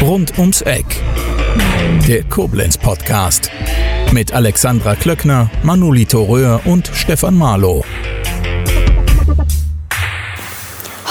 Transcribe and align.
Rund 0.00 0.36
ums 0.38 0.62
Eck. 0.62 0.84
Der 2.08 2.24
Koblenz 2.24 2.76
Podcast. 2.76 3.48
Mit 4.10 4.32
Alexandra 4.32 4.96
Klöckner, 4.96 5.52
Manolito 5.62 6.24
Röhr 6.24 6.60
und 6.64 6.90
Stefan 6.92 7.38
Marlow. 7.38 7.84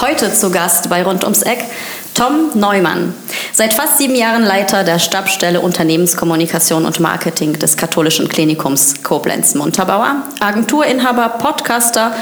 Heute 0.02 0.34
zu 0.34 0.50
Gast 0.50 0.90
bei 0.90 1.02
Rund 1.02 1.24
ums 1.24 1.40
Eck 1.40 1.64
Tom 2.12 2.50
Neumann. 2.54 3.14
Seit 3.54 3.74
fast 3.74 3.98
sieben 3.98 4.14
Jahren 4.14 4.44
Leiter 4.44 4.82
der 4.82 4.98
Stabsstelle 4.98 5.60
Unternehmenskommunikation 5.60 6.86
und 6.86 7.00
Marketing 7.00 7.52
des 7.58 7.76
Katholischen 7.76 8.26
Klinikums 8.26 9.02
Koblenz-Munterbauer, 9.02 10.22
Agenturinhaber, 10.40 11.28
Podcaster 11.38 12.14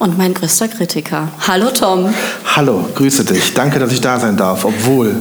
und 0.00 0.18
mein 0.18 0.34
größter 0.34 0.66
Kritiker. 0.66 1.28
Hallo 1.46 1.70
Tom. 1.70 2.12
Hallo, 2.56 2.84
grüße 2.96 3.24
dich. 3.24 3.54
Danke, 3.54 3.78
dass 3.78 3.92
ich 3.92 4.00
da 4.00 4.18
sein 4.18 4.36
darf, 4.36 4.64
obwohl 4.64 5.14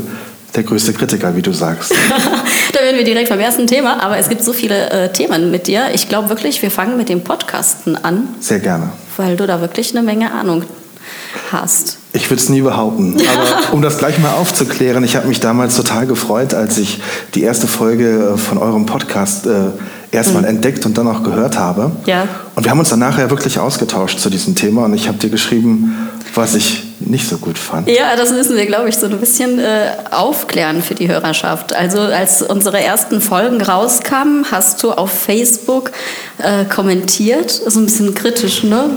der 0.56 0.64
größte 0.64 0.94
Kritiker, 0.94 1.36
wie 1.36 1.44
du 1.44 1.54
sagst. 1.54 1.92
da 2.74 2.80
werden 2.80 2.98
wir 2.98 3.04
direkt 3.04 3.30
beim 3.30 3.40
ersten 3.40 3.68
Thema, 3.68 4.02
aber 4.02 4.18
es 4.18 4.30
gibt 4.30 4.44
so 4.44 4.52
viele 4.52 4.90
äh, 4.90 5.14
Themen 5.14 5.52
mit 5.52 5.68
dir. 5.68 5.90
Ich 5.94 6.10
glaube 6.10 6.30
wirklich, 6.30 6.60
wir 6.64 6.72
fangen 6.72 6.98
mit 6.98 7.08
dem 7.08 7.24
Podcasten 7.24 8.04
an. 8.04 8.30
Sehr 8.40 8.60
gerne. 8.60 8.90
Weil 9.16 9.38
du 9.38 9.46
da 9.46 9.62
wirklich 9.62 9.96
eine 9.96 10.02
Menge 10.04 10.32
Ahnung 10.32 10.64
hast. 11.52 12.00
Ich 12.16 12.30
würde 12.30 12.42
es 12.42 12.48
nie 12.48 12.62
behaupten. 12.62 13.18
Aber 13.18 13.74
um 13.74 13.82
das 13.82 13.98
gleich 13.98 14.20
mal 14.20 14.32
aufzuklären, 14.36 15.04
ich 15.04 15.18
habe 15.18 15.28
mich 15.28 15.42
damals 15.42 15.76
total 15.76 16.08
gefreut, 16.08 16.54
als 16.54 16.78
ich 16.78 17.02
die 17.34 17.44
erste 17.44 17.68
Folge 17.68 18.34
äh, 18.34 18.38
von 18.38 18.58
eurem 18.58 18.86
Podcast 18.86 19.46
äh, 19.46 19.72
erstmal 20.12 20.44
mhm. 20.44 20.50
entdeckt 20.50 20.86
und 20.86 20.98
dann 20.98 21.08
auch 21.10 21.24
gehört 21.24 21.60
habe. 21.60 21.92
Ja. 22.06 22.28
Und 22.56 22.64
wir 22.64 22.72
haben 22.72 22.80
uns 22.80 22.90
dann 22.90 23.00
nachher 23.00 23.30
wirklich 23.30 23.60
ausgetauscht 23.60 24.20
zu 24.20 24.30
diesem 24.30 24.56
Thema 24.56 24.86
und 24.86 24.94
ich 24.94 25.10
habe 25.10 25.18
dir 25.18 25.30
geschrieben, 25.30 26.10
was 26.34 26.56
ich 26.56 26.85
nicht 27.00 27.28
so 27.28 27.38
gut 27.38 27.58
fand. 27.58 27.90
Ja, 27.90 28.16
das 28.16 28.32
müssen 28.32 28.56
wir, 28.56 28.66
glaube 28.66 28.90
ich, 28.90 28.96
so 28.96 29.06
ein 29.06 29.20
bisschen 29.20 29.60
äh, 29.60 29.92
aufklären 30.12 30.82
für 30.82 30.96
die 30.96 31.08
Hörerschaft. 31.08 31.76
Also 31.76 32.00
als 32.00 32.42
unsere 32.42 32.82
ersten 32.82 33.22
Folgen 33.22 33.62
rauskamen, 33.62 34.46
hast 34.52 34.82
du 34.82 34.92
auf 34.92 35.12
Facebook 35.12 35.92
äh, 36.38 36.66
kommentiert, 36.66 37.52
so 37.52 37.80
ein 37.80 37.86
bisschen 37.86 38.16
kritisch, 38.16 38.64
ne? 38.64 38.90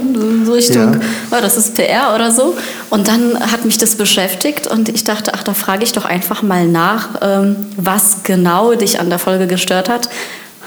So 0.45 0.53
Richtung, 0.53 0.93
ja. 0.93 0.99
oh, 1.31 1.41
das 1.41 1.57
ist 1.57 1.75
PR 1.75 2.15
oder 2.15 2.31
so. 2.31 2.55
Und 2.89 3.07
dann 3.07 3.39
hat 3.51 3.65
mich 3.65 3.77
das 3.77 3.95
beschäftigt 3.95 4.67
und 4.67 4.89
ich 4.89 5.03
dachte, 5.03 5.33
ach, 5.33 5.43
da 5.43 5.53
frage 5.53 5.83
ich 5.83 5.91
doch 5.91 6.05
einfach 6.05 6.41
mal 6.41 6.67
nach, 6.67 7.09
ähm, 7.21 7.55
was 7.77 8.23
genau 8.23 8.73
dich 8.75 8.99
an 8.99 9.09
der 9.09 9.19
Folge 9.19 9.47
gestört 9.47 9.89
hat 9.89 10.09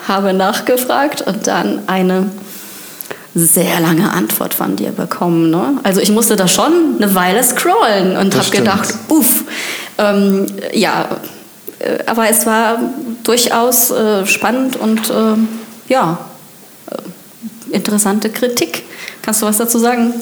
habe 0.09 0.33
nachgefragt 0.33 1.23
und 1.23 1.47
dann 1.47 1.89
eine 1.89 2.31
sehr 3.35 3.81
lange 3.81 4.11
Antwort 4.11 4.55
von 4.55 4.77
dir 4.77 4.91
bekommen. 4.91 5.51
Ne? 5.51 5.79
Also 5.83 6.01
ich 6.01 6.11
musste 6.11 6.37
da 6.37 6.49
schon 6.49 6.97
eine 7.01 7.15
Weile 7.15 7.43
scrollen 7.43 8.17
und 8.17 8.37
habe 8.37 8.51
gedacht, 8.51 8.95
uff, 9.09 9.45
ähm, 9.99 10.47
ja, 10.73 11.09
äh, 11.79 11.99
aber 12.07 12.29
es 12.29 12.47
war 12.47 12.79
durchaus 13.25 13.91
äh, 13.91 14.27
spannend 14.27 14.77
und 14.77 15.11
äh, 15.11 15.37
ja, 15.89 16.19
äh, 16.91 17.75
interessante 17.75 18.29
Kritik. 18.29 18.85
Kannst 19.23 19.41
du 19.41 19.47
was 19.47 19.59
dazu 19.59 19.79
sagen? 19.79 20.13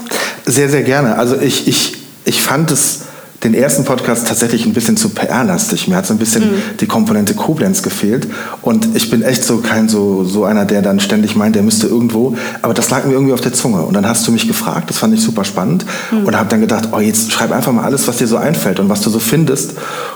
Sehr, 0.45 0.69
sehr 0.69 0.83
gerne. 0.83 1.17
Also 1.17 1.37
ich, 1.37 1.67
ich, 1.67 1.97
ich 2.25 2.43
fand 2.43 2.71
es 2.71 3.07
den 3.43 3.55
ersten 3.55 3.85
Podcast 3.85 4.29
tatsächlich 4.29 4.67
ein 4.67 4.75
bisschen 4.75 4.97
zu 4.97 5.11
PR-lastig. 5.11 5.89
Mir 5.89 5.97
hat 5.97 6.07
so 6.07 6.13
ein 6.13 6.19
bisschen 6.19 6.45
mhm. 6.45 6.77
die 6.79 6.87
Komponente 6.87 7.35
Koblenz 7.35 7.83
gefehlt. 7.83 8.29
Und 8.61 8.95
ich 8.95 9.11
bin 9.11 9.23
echt 9.23 9.45
so 9.45 9.59
kein 9.59 9.89
so, 9.89 10.25
so 10.25 10.45
einer, 10.45 10.67
der 10.67 10.83
dann 10.83 11.01
ständig 11.01 11.37
meint, 11.37 11.55
der 11.57 11.63
müsste 11.63 11.87
irgendwo. 11.87 12.37
Aber 12.61 12.75
das 12.75 12.91
lag 12.91 13.05
mir 13.07 13.13
irgendwie 13.13 13.33
auf 13.33 13.41
der 13.41 13.55
Zunge. 13.55 13.83
Und 13.83 13.95
dann 13.95 14.07
hast 14.07 14.27
du 14.27 14.33
mich 14.33 14.47
gefragt, 14.47 14.91
das 14.91 14.99
fand 14.99 15.15
ich 15.15 15.23
super 15.23 15.45
spannend. 15.45 15.87
Mhm. 16.11 16.27
Und 16.27 16.37
habe 16.37 16.51
dann 16.51 16.61
gedacht, 16.61 16.91
oh, 16.93 17.01
jetzt 17.01 17.33
schreib 17.33 17.51
einfach 17.53 17.73
mal 17.73 17.85
alles, 17.85 18.07
was 18.09 18.19
dir 18.19 18.27
so 18.27 18.37
einfällt 18.37 18.79
und 18.79 18.91
was 18.91 19.01
du 19.01 19.09
so 19.09 19.19
findest. 19.19 19.75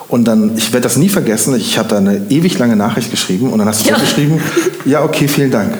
Und 0.08 0.28
dann, 0.28 0.56
ich 0.56 0.72
werde 0.72 0.84
das 0.84 0.97
nie 0.97 1.08
vergessen, 1.08 1.57
ich 1.57 1.79
habe 1.79 1.89
da 1.89 1.96
eine 1.96 2.27
ewig 2.29 2.58
lange 2.58 2.77
Nachricht 2.77 3.11
geschrieben 3.11 3.51
und 3.51 3.58
dann 3.58 3.68
hast 3.68 3.84
du 3.84 3.90
ja. 3.90 3.98
geschrieben, 3.98 4.40
ja, 4.84 5.02
okay, 5.02 5.29
vielen 5.29 5.51
Dank. 5.51 5.73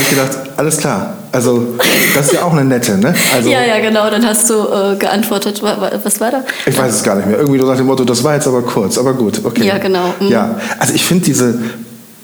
Habe 0.00 0.02
ich 0.02 0.10
gedacht, 0.10 0.50
alles 0.56 0.76
klar, 0.78 1.14
also, 1.32 1.74
das 2.14 2.26
ist 2.26 2.32
ja 2.32 2.42
auch 2.42 2.52
eine 2.52 2.64
nette, 2.64 2.98
ne? 2.98 3.14
Also, 3.34 3.50
ja, 3.50 3.64
ja, 3.64 3.78
genau. 3.80 4.10
Dann 4.10 4.26
hast 4.26 4.50
du 4.50 4.54
äh, 4.54 4.96
geantwortet. 4.96 5.62
Was 5.62 6.20
war 6.20 6.30
da? 6.30 6.44
Ich 6.66 6.76
weiß 6.76 6.92
es 6.92 7.02
gar 7.02 7.16
nicht 7.16 7.28
mehr. 7.28 7.38
Irgendwie 7.38 7.60
so 7.60 7.66
nach 7.66 7.76
dem 7.76 7.86
Motto, 7.86 8.04
das 8.04 8.24
war 8.24 8.34
jetzt 8.34 8.48
aber 8.48 8.62
kurz, 8.62 8.98
aber 8.98 9.14
gut, 9.14 9.40
okay. 9.44 9.64
Ja, 9.64 9.78
genau. 9.78 10.12
Mhm. 10.18 10.28
Ja, 10.28 10.56
also 10.78 10.94
ich 10.94 11.04
finde 11.04 11.24
diese 11.24 11.58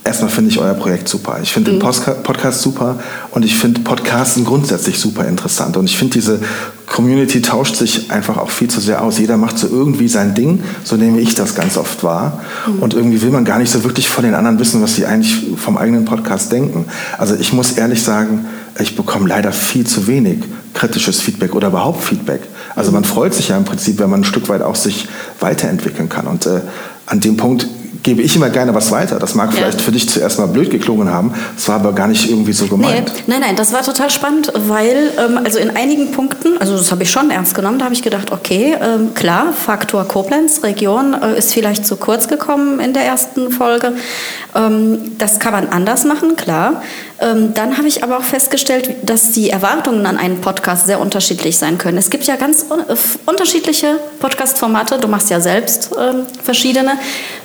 Erstmal 0.06 0.30
finde 0.30 0.52
ich 0.52 0.60
euer 0.60 0.74
Projekt 0.74 1.08
super. 1.08 1.40
Ich 1.42 1.52
finde 1.52 1.72
mhm. 1.72 1.80
den 1.80 2.22
Podcast 2.22 2.62
super 2.62 3.00
und 3.32 3.44
ich 3.44 3.56
finde 3.56 3.80
Podcasten 3.80 4.44
grundsätzlich 4.44 5.00
super 5.00 5.26
interessant. 5.26 5.76
Und 5.76 5.86
ich 5.86 5.98
finde, 5.98 6.12
diese 6.12 6.38
Community 6.86 7.42
tauscht 7.42 7.74
sich 7.74 8.12
einfach 8.12 8.36
auch 8.36 8.50
viel 8.50 8.68
zu 8.68 8.80
sehr 8.80 9.02
aus. 9.02 9.18
Jeder 9.18 9.36
macht 9.36 9.58
so 9.58 9.66
irgendwie 9.66 10.06
sein 10.06 10.36
Ding, 10.36 10.62
so 10.84 10.94
nehme 10.94 11.18
ich 11.18 11.34
das 11.34 11.56
ganz 11.56 11.76
oft 11.76 12.04
wahr. 12.04 12.40
Mhm. 12.68 12.82
Und 12.84 12.94
irgendwie 12.94 13.20
will 13.20 13.30
man 13.30 13.44
gar 13.44 13.58
nicht 13.58 13.72
so 13.72 13.82
wirklich 13.82 14.08
von 14.08 14.22
den 14.22 14.34
anderen 14.34 14.60
wissen, 14.60 14.80
was 14.80 14.94
sie 14.94 15.06
eigentlich 15.06 15.44
vom 15.56 15.76
eigenen 15.76 16.04
Podcast 16.04 16.52
denken. 16.52 16.84
Also 17.18 17.34
ich 17.34 17.52
muss 17.52 17.72
ehrlich 17.72 18.04
sagen, 18.04 18.46
ich 18.78 18.94
bekomme 18.94 19.28
leider 19.28 19.50
viel 19.50 19.88
zu 19.88 20.06
wenig 20.06 20.38
kritisches 20.72 21.20
Feedback 21.20 21.52
oder 21.56 21.68
überhaupt 21.68 22.04
Feedback. 22.04 22.42
Also 22.76 22.92
man 22.92 23.02
freut 23.02 23.34
sich 23.34 23.48
ja 23.48 23.56
im 23.56 23.64
Prinzip, 23.64 23.98
wenn 23.98 24.10
man 24.10 24.20
ein 24.20 24.24
Stück 24.24 24.48
weit 24.48 24.62
auch 24.62 24.76
sich 24.76 25.08
weiterentwickeln 25.40 26.08
kann. 26.08 26.28
Und 26.28 26.46
äh, 26.46 26.60
an 27.06 27.18
dem 27.18 27.36
Punkt 27.36 27.66
gebe 28.06 28.22
ich 28.22 28.36
immer 28.36 28.50
gerne 28.50 28.72
was 28.72 28.92
weiter. 28.92 29.18
Das 29.18 29.34
mag 29.34 29.50
ja. 29.50 29.58
vielleicht 29.58 29.80
für 29.80 29.90
dich 29.90 30.08
zuerst 30.08 30.38
mal 30.38 30.46
blöd 30.46 30.70
geklungen 30.70 31.10
haben, 31.10 31.34
das 31.56 31.68
war 31.68 31.74
aber 31.74 31.92
gar 31.92 32.06
nicht 32.06 32.30
irgendwie 32.30 32.52
so 32.52 32.68
gemeint. 32.68 33.12
Nee, 33.12 33.22
nein, 33.26 33.40
nein, 33.40 33.56
das 33.56 33.72
war 33.72 33.82
total 33.82 34.10
spannend, 34.10 34.52
weil 34.54 35.10
ähm, 35.18 35.40
also 35.44 35.58
in 35.58 35.76
einigen 35.76 36.12
Punkten, 36.12 36.56
also 36.60 36.76
das 36.76 36.92
habe 36.92 37.02
ich 37.02 37.10
schon 37.10 37.30
ernst 37.32 37.56
genommen, 37.56 37.80
da 37.80 37.86
habe 37.86 37.94
ich 37.94 38.02
gedacht, 38.02 38.30
okay, 38.30 38.76
ähm, 38.80 39.12
klar, 39.14 39.52
Faktor 39.52 40.06
Koblenz, 40.06 40.62
Region 40.62 41.14
äh, 41.20 41.36
ist 41.36 41.52
vielleicht 41.52 41.84
zu 41.84 41.96
kurz 41.96 42.28
gekommen 42.28 42.78
in 42.78 42.92
der 42.92 43.04
ersten 43.04 43.50
Folge. 43.50 43.94
Ähm, 44.54 45.18
das 45.18 45.40
kann 45.40 45.52
man 45.52 45.68
anders 45.70 46.04
machen, 46.04 46.36
klar. 46.36 46.82
Ähm, 47.18 47.54
dann 47.54 47.78
habe 47.78 47.88
ich 47.88 48.04
aber 48.04 48.18
auch 48.18 48.24
festgestellt, 48.24 48.90
dass 49.02 49.32
die 49.32 49.48
Erwartungen 49.48 50.04
an 50.04 50.18
einen 50.18 50.40
Podcast 50.42 50.86
sehr 50.86 51.00
unterschiedlich 51.00 51.56
sein 51.56 51.78
können. 51.78 51.96
Es 51.96 52.10
gibt 52.10 52.24
ja 52.24 52.36
ganz 52.36 52.66
un 52.68 52.84
unterschiedliche 53.24 53.98
Podcast-Formate. 54.20 54.98
Du 54.98 55.08
machst 55.08 55.30
ja 55.30 55.40
selbst 55.40 55.90
ähm, 55.98 56.26
verschiedene. 56.42 56.92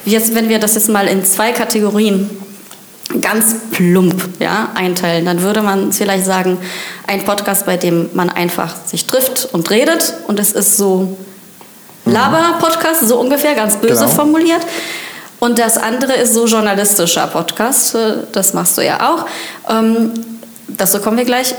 Jetzt, 0.05 0.35
wenn 0.35 0.49
wir 0.51 0.59
das 0.59 0.75
jetzt 0.75 0.89
mal 0.89 1.07
in 1.07 1.23
zwei 1.23 1.53
Kategorien 1.53 2.29
ganz 3.21 3.55
plump 3.71 4.29
ja, 4.39 4.69
einteilen, 4.75 5.25
dann 5.25 5.41
würde 5.41 5.61
man 5.61 5.93
vielleicht 5.93 6.25
sagen, 6.25 6.57
ein 7.07 7.23
Podcast, 7.23 7.65
bei 7.65 7.77
dem 7.77 8.09
man 8.13 8.29
einfach 8.29 8.75
sich 8.85 9.07
trifft 9.07 9.49
und 9.53 9.69
redet 9.69 10.13
und 10.27 10.39
es 10.39 10.51
ist 10.51 10.75
so 10.75 11.17
mhm. 12.05 12.11
Laber-Podcast, 12.11 13.07
so 13.07 13.17
ungefähr, 13.17 13.55
ganz 13.55 13.77
böse 13.77 13.95
genau. 13.95 14.07
formuliert. 14.07 14.61
Und 15.39 15.57
das 15.57 15.77
andere 15.77 16.13
ist 16.13 16.33
so 16.33 16.45
journalistischer 16.45 17.27
Podcast, 17.27 17.95
äh, 17.95 18.17
das 18.33 18.53
machst 18.53 18.77
du 18.77 18.85
ja 18.85 19.09
auch. 19.09 19.25
Ähm, 19.73 20.11
dazu 20.67 20.99
kommen 20.99 21.17
wir 21.17 21.25
gleich. 21.25 21.55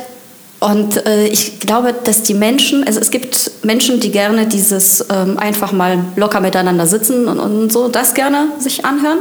Und 0.63 1.07
äh, 1.07 1.27
ich 1.27 1.59
glaube, 1.59 1.93
dass 1.93 2.23
die 2.23 2.35
Menschen, 2.35 2.85
also 2.87 3.01
es 3.01 3.11
gibt 3.11 3.51
Menschen, 3.65 3.99
die 3.99 4.13
gerne 4.13 4.47
dieses 4.47 5.05
ähm, 5.11 5.37
einfach 5.37 5.73
mal 5.73 6.05
locker 6.15 6.41
miteinander 6.41 6.87
sitzen 6.87 7.27
und, 7.27 7.41
und 7.41 7.73
so 7.73 7.89
das 7.89 8.15
gerne 8.15 8.47
sich 8.61 8.85
anhören. 8.85 9.19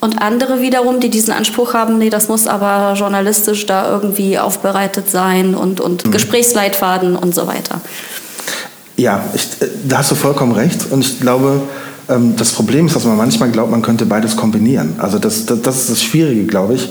Und 0.00 0.22
andere 0.22 0.62
wiederum, 0.62 0.98
die 0.98 1.10
diesen 1.10 1.34
Anspruch 1.34 1.74
haben, 1.74 1.98
nee, 1.98 2.08
das 2.08 2.28
muss 2.28 2.46
aber 2.46 2.94
journalistisch 2.96 3.66
da 3.66 3.90
irgendwie 3.90 4.38
aufbereitet 4.38 5.10
sein 5.10 5.54
und, 5.54 5.78
und 5.78 6.06
mhm. 6.06 6.10
Gesprächsleitfaden 6.10 7.16
und 7.16 7.34
so 7.34 7.46
weiter. 7.46 7.82
Ja, 8.96 9.22
ich, 9.34 9.42
äh, 9.60 9.68
da 9.86 9.98
hast 9.98 10.10
du 10.10 10.14
vollkommen 10.14 10.52
recht. 10.52 10.90
Und 10.90 11.00
ich 11.00 11.20
glaube, 11.20 11.60
ähm, 12.08 12.34
das 12.38 12.52
Problem 12.52 12.86
ist, 12.86 12.96
dass 12.96 13.04
man 13.04 13.18
manchmal 13.18 13.50
glaubt, 13.50 13.70
man 13.70 13.82
könnte 13.82 14.06
beides 14.06 14.36
kombinieren. 14.36 14.94
Also 14.96 15.18
das, 15.18 15.44
das, 15.44 15.60
das 15.60 15.80
ist 15.80 15.90
das 15.90 16.02
Schwierige, 16.02 16.46
glaube 16.46 16.76
ich. 16.76 16.90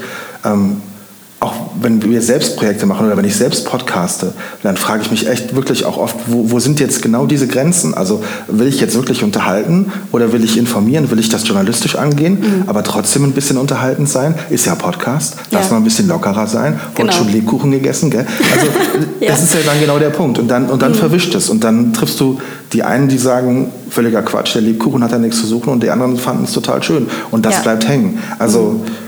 Auch 1.39 1.53
wenn 1.79 2.01
wir 2.01 2.23
selbst 2.23 2.57
Projekte 2.57 2.87
machen 2.87 3.05
oder 3.05 3.15
wenn 3.15 3.25
ich 3.25 3.35
selbst 3.35 3.65
podcaste, 3.65 4.33
dann 4.63 4.75
frage 4.75 5.03
ich 5.03 5.11
mich 5.11 5.27
echt 5.27 5.55
wirklich 5.55 5.85
auch 5.85 5.97
oft, 5.97 6.15
wo, 6.25 6.49
wo, 6.49 6.59
sind 6.59 6.79
jetzt 6.79 7.03
genau 7.03 7.27
diese 7.27 7.45
Grenzen? 7.45 7.93
Also 7.93 8.23
will 8.47 8.65
ich 8.65 8.81
jetzt 8.81 8.95
wirklich 8.95 9.23
unterhalten 9.23 9.91
oder 10.11 10.33
will 10.33 10.43
ich 10.43 10.57
informieren? 10.57 11.11
Will 11.11 11.19
ich 11.19 11.29
das 11.29 11.47
journalistisch 11.47 11.95
angehen, 11.95 12.39
mhm. 12.39 12.63
aber 12.65 12.83
trotzdem 12.83 13.23
ein 13.23 13.33
bisschen 13.33 13.57
unterhaltend 13.57 14.09
sein? 14.09 14.33
Ist 14.49 14.65
ja 14.65 14.73
Podcast, 14.73 15.35
ja. 15.51 15.59
lass 15.59 15.69
mal 15.69 15.77
ein 15.77 15.83
bisschen 15.83 16.07
lockerer 16.07 16.47
sein. 16.47 16.79
Genau. 16.95 17.07
Und 17.07 17.13
schon 17.13 17.31
Lebkuchen 17.31 17.69
gegessen, 17.69 18.09
gell? 18.09 18.25
Also 18.55 18.67
ja. 19.19 19.27
das 19.27 19.43
ist 19.43 19.53
ja 19.53 19.59
dann 19.63 19.79
genau 19.79 19.99
der 19.99 20.09
Punkt. 20.09 20.39
Und 20.39 20.47
dann, 20.47 20.65
und 20.65 20.81
dann 20.81 20.93
mhm. 20.93 20.95
verwischt 20.95 21.35
es. 21.35 21.51
Und 21.51 21.63
dann 21.63 21.93
triffst 21.93 22.19
du 22.19 22.39
die 22.73 22.81
einen, 22.81 23.09
die 23.09 23.19
sagen, 23.19 23.69
völliger 23.91 24.23
Quatsch, 24.23 24.55
der 24.55 24.63
Lebkuchen 24.63 25.03
hat 25.03 25.11
da 25.11 25.19
nichts 25.19 25.39
zu 25.39 25.45
suchen 25.45 25.69
und 25.69 25.83
die 25.83 25.91
anderen 25.91 26.17
fanden 26.17 26.45
es 26.45 26.53
total 26.53 26.81
schön. 26.81 27.05
Und 27.29 27.45
das 27.45 27.57
ja. 27.57 27.61
bleibt 27.61 27.87
hängen. 27.87 28.17
Also 28.39 28.81
mhm 28.83 29.06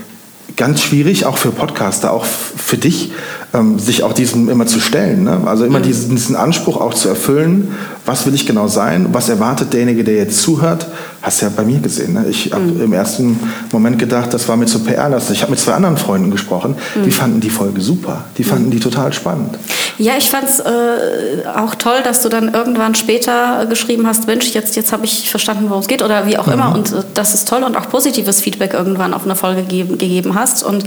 ganz 0.56 0.82
schwierig, 0.82 1.26
auch 1.26 1.38
für 1.38 1.50
Podcaster, 1.50 2.12
auch 2.12 2.24
für 2.24 2.78
dich. 2.78 3.12
Ähm, 3.52 3.78
sich 3.78 4.02
auch 4.02 4.12
diesem 4.12 4.48
immer 4.48 4.66
zu 4.66 4.80
stellen. 4.80 5.24
Ne? 5.24 5.40
Also 5.44 5.64
immer 5.64 5.80
mhm. 5.80 5.84
diesen, 5.84 6.10
diesen, 6.10 6.36
Anspruch 6.36 6.80
auch 6.80 6.94
zu 6.94 7.08
erfüllen, 7.08 7.74
was 8.06 8.26
will 8.26 8.34
ich 8.34 8.46
genau 8.46 8.68
sein, 8.68 9.08
was 9.12 9.28
erwartet 9.28 9.72
derjenige, 9.72 10.04
der 10.04 10.16
jetzt 10.16 10.40
zuhört. 10.40 10.86
Hast 11.22 11.42
du 11.42 11.46
ja 11.46 11.52
bei 11.54 11.64
mir 11.64 11.80
gesehen. 11.80 12.14
Ne? 12.14 12.26
Ich 12.30 12.52
habe 12.52 12.62
mhm. 12.62 12.82
im 12.82 12.92
ersten 12.92 13.38
Moment 13.72 13.98
gedacht, 13.98 14.32
das 14.32 14.48
war 14.48 14.56
mir 14.56 14.66
zu 14.66 14.80
PR-lastig. 14.80 15.36
Ich 15.36 15.42
habe 15.42 15.50
mit 15.50 15.60
zwei 15.60 15.72
anderen 15.72 15.96
Freunden 15.96 16.30
gesprochen, 16.30 16.76
mhm. 16.94 17.04
die 17.04 17.10
fanden 17.10 17.40
die 17.40 17.50
Folge 17.50 17.80
super. 17.80 18.24
Die 18.38 18.44
fanden 18.44 18.66
mhm. 18.66 18.70
die 18.70 18.80
total 18.80 19.12
spannend. 19.12 19.58
Ja, 19.98 20.14
ich 20.16 20.30
fand 20.30 20.44
es 20.44 20.60
äh, 20.60 21.46
auch 21.54 21.74
toll, 21.74 21.98
dass 22.02 22.22
du 22.22 22.30
dann 22.30 22.54
irgendwann 22.54 22.94
später 22.94 23.66
geschrieben 23.66 24.06
hast, 24.06 24.26
Mensch, 24.26 24.50
jetzt, 24.52 24.76
jetzt 24.76 24.92
habe 24.92 25.04
ich 25.04 25.28
verstanden, 25.28 25.66
worum 25.68 25.82
es 25.82 25.88
geht 25.88 26.02
oder 26.02 26.26
wie 26.26 26.38
auch 26.38 26.48
immer. 26.48 26.70
Mhm. 26.70 26.74
Und 26.74 26.92
äh, 26.92 27.02
das 27.12 27.34
ist 27.34 27.46
toll 27.48 27.64
und 27.64 27.76
auch 27.76 27.90
positives 27.90 28.40
Feedback 28.40 28.72
irgendwann 28.72 29.12
auf 29.12 29.24
eine 29.24 29.36
Folge 29.36 29.60
gegeben, 29.62 29.98
gegeben 29.98 30.34
hast. 30.34 30.62
Und 30.62 30.84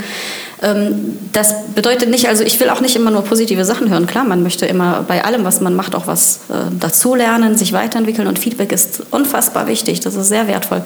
ähm, 0.63 1.19
das 1.33 1.53
bedeutet 1.75 2.09
nicht, 2.09 2.27
also 2.27 2.43
ich 2.43 2.52
will 2.59 2.69
auch 2.69 2.81
nicht 2.81 2.95
immer 2.95 3.11
nur 3.11 3.23
positive 3.23 3.63
Sachen 3.65 3.89
hören. 3.89 4.07
Klar, 4.07 4.23
man 4.23 4.43
möchte 4.43 4.65
immer 4.65 5.03
bei 5.07 5.23
allem, 5.23 5.43
was 5.43 5.61
man 5.61 5.75
macht, 5.75 5.95
auch 5.95 6.07
was 6.07 6.41
äh, 6.49 6.75
dazulernen, 6.79 7.57
sich 7.57 7.73
weiterentwickeln 7.73 8.27
und 8.27 8.39
Feedback 8.39 8.71
ist 8.71 9.03
unfassbar 9.11 9.67
wichtig. 9.67 9.99
Das 9.99 10.15
ist 10.15 10.27
sehr 10.27 10.47
wertvoll. 10.47 10.81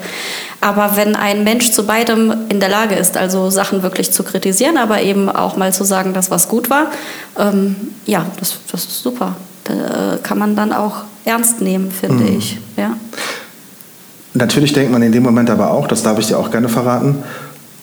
Aber 0.60 0.96
wenn 0.96 1.16
ein 1.16 1.44
Mensch 1.44 1.70
zu 1.70 1.84
beidem 1.84 2.34
in 2.48 2.60
der 2.60 2.68
Lage 2.68 2.94
ist, 2.94 3.16
also 3.16 3.50
Sachen 3.50 3.82
wirklich 3.82 4.12
zu 4.12 4.22
kritisieren, 4.22 4.76
aber 4.76 5.02
eben 5.02 5.28
auch 5.28 5.56
mal 5.56 5.72
zu 5.72 5.84
sagen, 5.84 6.12
dass 6.12 6.30
was 6.30 6.48
gut 6.48 6.70
war, 6.70 6.86
ähm, 7.38 7.76
ja, 8.06 8.26
das, 8.38 8.54
das 8.70 8.84
ist 8.84 9.02
super. 9.02 9.36
Da 9.64 10.18
kann 10.22 10.38
man 10.38 10.56
dann 10.56 10.72
auch 10.72 11.02
ernst 11.24 11.60
nehmen, 11.60 11.90
finde 11.90 12.24
mhm. 12.24 12.38
ich. 12.38 12.58
Ja. 12.76 12.96
Natürlich 14.34 14.72
denkt 14.72 14.92
man 14.92 15.02
in 15.02 15.12
dem 15.12 15.22
Moment 15.22 15.50
aber 15.50 15.70
auch, 15.70 15.86
das 15.88 16.02
darf 16.02 16.18
ich 16.18 16.26
dir 16.26 16.38
auch 16.38 16.50
gerne 16.50 16.68
verraten, 16.68 17.22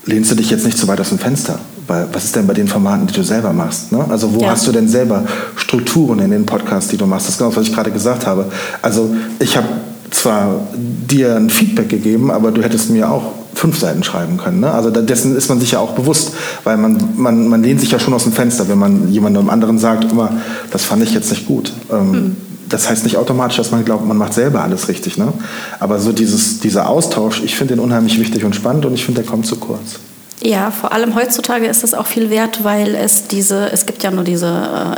lehnst 0.06 0.32
du 0.32 0.36
dich 0.36 0.50
jetzt 0.50 0.66
nicht 0.66 0.78
zu 0.78 0.88
weit 0.88 1.00
aus 1.02 1.10
dem 1.10 1.20
Fenster. 1.20 1.60
Weil 1.88 2.08
was 2.12 2.26
ist 2.26 2.36
denn 2.36 2.48
bei 2.48 2.54
den 2.54 2.68
Formaten, 2.68 3.06
die 3.08 3.14
du 3.14 3.24
selber 3.24 3.54
machst? 3.54 3.92
Ne? 3.92 4.04
Also 4.10 4.34
wo 4.34 4.42
ja. 4.42 4.50
hast 4.50 4.66
du 4.68 4.72
denn 4.72 4.88
selber 4.88 5.24
Strukturen 5.56 6.20
in 6.20 6.32
den 6.32 6.46
Podcasts, 6.46 6.90
die 6.90 6.98
du 6.98 7.06
machst? 7.06 7.28
Das 7.28 7.36
ist 7.36 7.38
genau, 7.40 7.56
was 7.56 7.68
ich 7.68 7.74
gerade 7.74 7.92
gesagt 7.92 8.26
habe. 8.26 8.46
Also 8.82 9.16
ich 9.40 9.56
habe 9.56 9.68
zwar 10.12 10.62
dir 10.76 11.36
ein 11.36 11.50
Feedback 11.50 11.90
gegeben, 11.90 12.32
aber 12.32 12.52
du 12.52 12.64
hättest 12.64 12.90
mir 12.90 13.10
auch 13.10 13.34
fünf 13.54 13.80
Seiten 13.80 14.04
schreiben 14.04 14.38
können. 14.38 14.60
Ne? 14.60 14.72
Also 14.72 14.90
dessen 14.90 15.36
ist 15.36 15.50
man 15.50 15.60
sich 15.60 15.72
ja 15.72 15.80
auch 15.80 15.92
bewusst, 15.92 16.34
weil 16.64 16.78
man, 16.78 16.98
man, 17.16 17.48
man 17.48 17.64
lehnt 17.64 17.80
sich 17.80 17.92
ja 17.92 18.00
schon 18.00 18.14
aus 18.14 18.24
dem 18.24 18.34
Fenster, 18.34 18.68
wenn 18.68 18.78
man 18.78 19.12
jemandem 19.12 19.50
anderen 19.50 19.78
sagt, 19.78 20.12
immer, 20.12 20.32
das 20.72 20.86
fand 20.86 21.04
ich 21.04 21.14
jetzt 21.14 21.30
nicht 21.30 21.48
gut. 21.48 21.72
Ähm, 21.92 22.14
hm. 22.14 22.38
Das 22.68 22.90
heißt 22.90 23.04
nicht 23.04 23.18
automatisch, 23.18 23.58
dass 23.58 23.72
man 23.72 23.86
glaubt, 23.86 24.06
man 24.06 24.18
macht 24.18 24.34
selber 24.34 24.64
alles 24.64 24.88
richtig. 24.88 25.18
Ne? 25.18 25.32
Aber 25.80 26.00
so 26.00 26.12
dieses, 26.12 26.60
dieser 26.60 26.90
Austausch, 26.90 27.42
ich 27.44 27.56
finde 27.56 27.76
den 27.76 27.84
unheimlich 27.84 28.20
wichtig 28.20 28.44
und 28.44 28.56
spannend 28.56 28.86
und 28.86 28.94
ich 28.94 29.06
finde, 29.06 29.22
der 29.22 29.30
kommt 29.30 29.46
zu 29.46 29.58
kurz. 29.58 30.00
Ja, 30.42 30.70
vor 30.70 30.92
allem 30.92 31.16
heutzutage 31.16 31.66
ist 31.66 31.84
es 31.84 31.94
auch 31.94 32.06
viel 32.06 32.30
wert, 32.30 32.64
weil 32.64 32.94
es 32.96 33.28
diese, 33.28 33.72
es 33.72 33.86
gibt 33.86 34.04
ja 34.04 34.12
nur 34.12 34.24
diese 34.24 34.48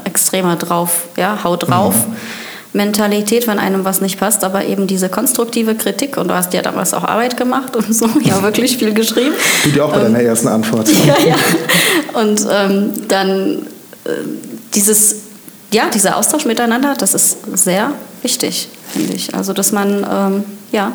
äh, 0.03 0.07
extreme 0.07 0.55
drauf, 0.55 1.03
ja, 1.15 1.39
hau 1.43 1.55
drauf. 1.55 1.95
Mhm. 2.07 2.15
Mentalität, 2.73 3.47
wenn 3.47 3.59
einem 3.59 3.85
was 3.85 4.01
nicht 4.01 4.19
passt, 4.19 4.43
aber 4.43 4.65
eben 4.65 4.87
diese 4.87 5.09
konstruktive 5.09 5.75
Kritik 5.75 6.17
und 6.17 6.27
du 6.27 6.33
hast 6.35 6.53
ja 6.53 6.61
damals 6.61 6.93
auch 6.93 7.03
Arbeit 7.03 7.35
gemacht 7.35 7.75
und 7.75 7.93
so, 7.93 8.07
ja 8.21 8.41
wirklich 8.43 8.77
viel 8.77 8.93
geschrieben. 8.93 9.33
Du 9.63 9.69
dir 9.71 9.85
auch 9.85 9.91
bei 9.91 9.97
ähm, 9.97 10.13
deiner 10.13 10.21
ersten 10.21 10.47
Antwort. 10.47 10.87
Ja, 11.07 11.15
ja. 11.25 11.35
Und 12.19 12.45
ähm, 12.51 12.91
dann 13.07 13.65
äh, 14.03 14.09
dieses, 14.73 15.15
ja, 15.71 15.89
dieser 15.93 16.17
Austausch 16.17 16.45
miteinander, 16.45 16.95
das 16.97 17.13
ist 17.13 17.37
sehr 17.53 17.91
wichtig, 18.21 18.69
finde 18.91 19.13
ich. 19.13 19.33
Also, 19.33 19.53
dass 19.53 19.71
man, 19.71 20.05
ähm, 20.09 20.43
ja, 20.71 20.91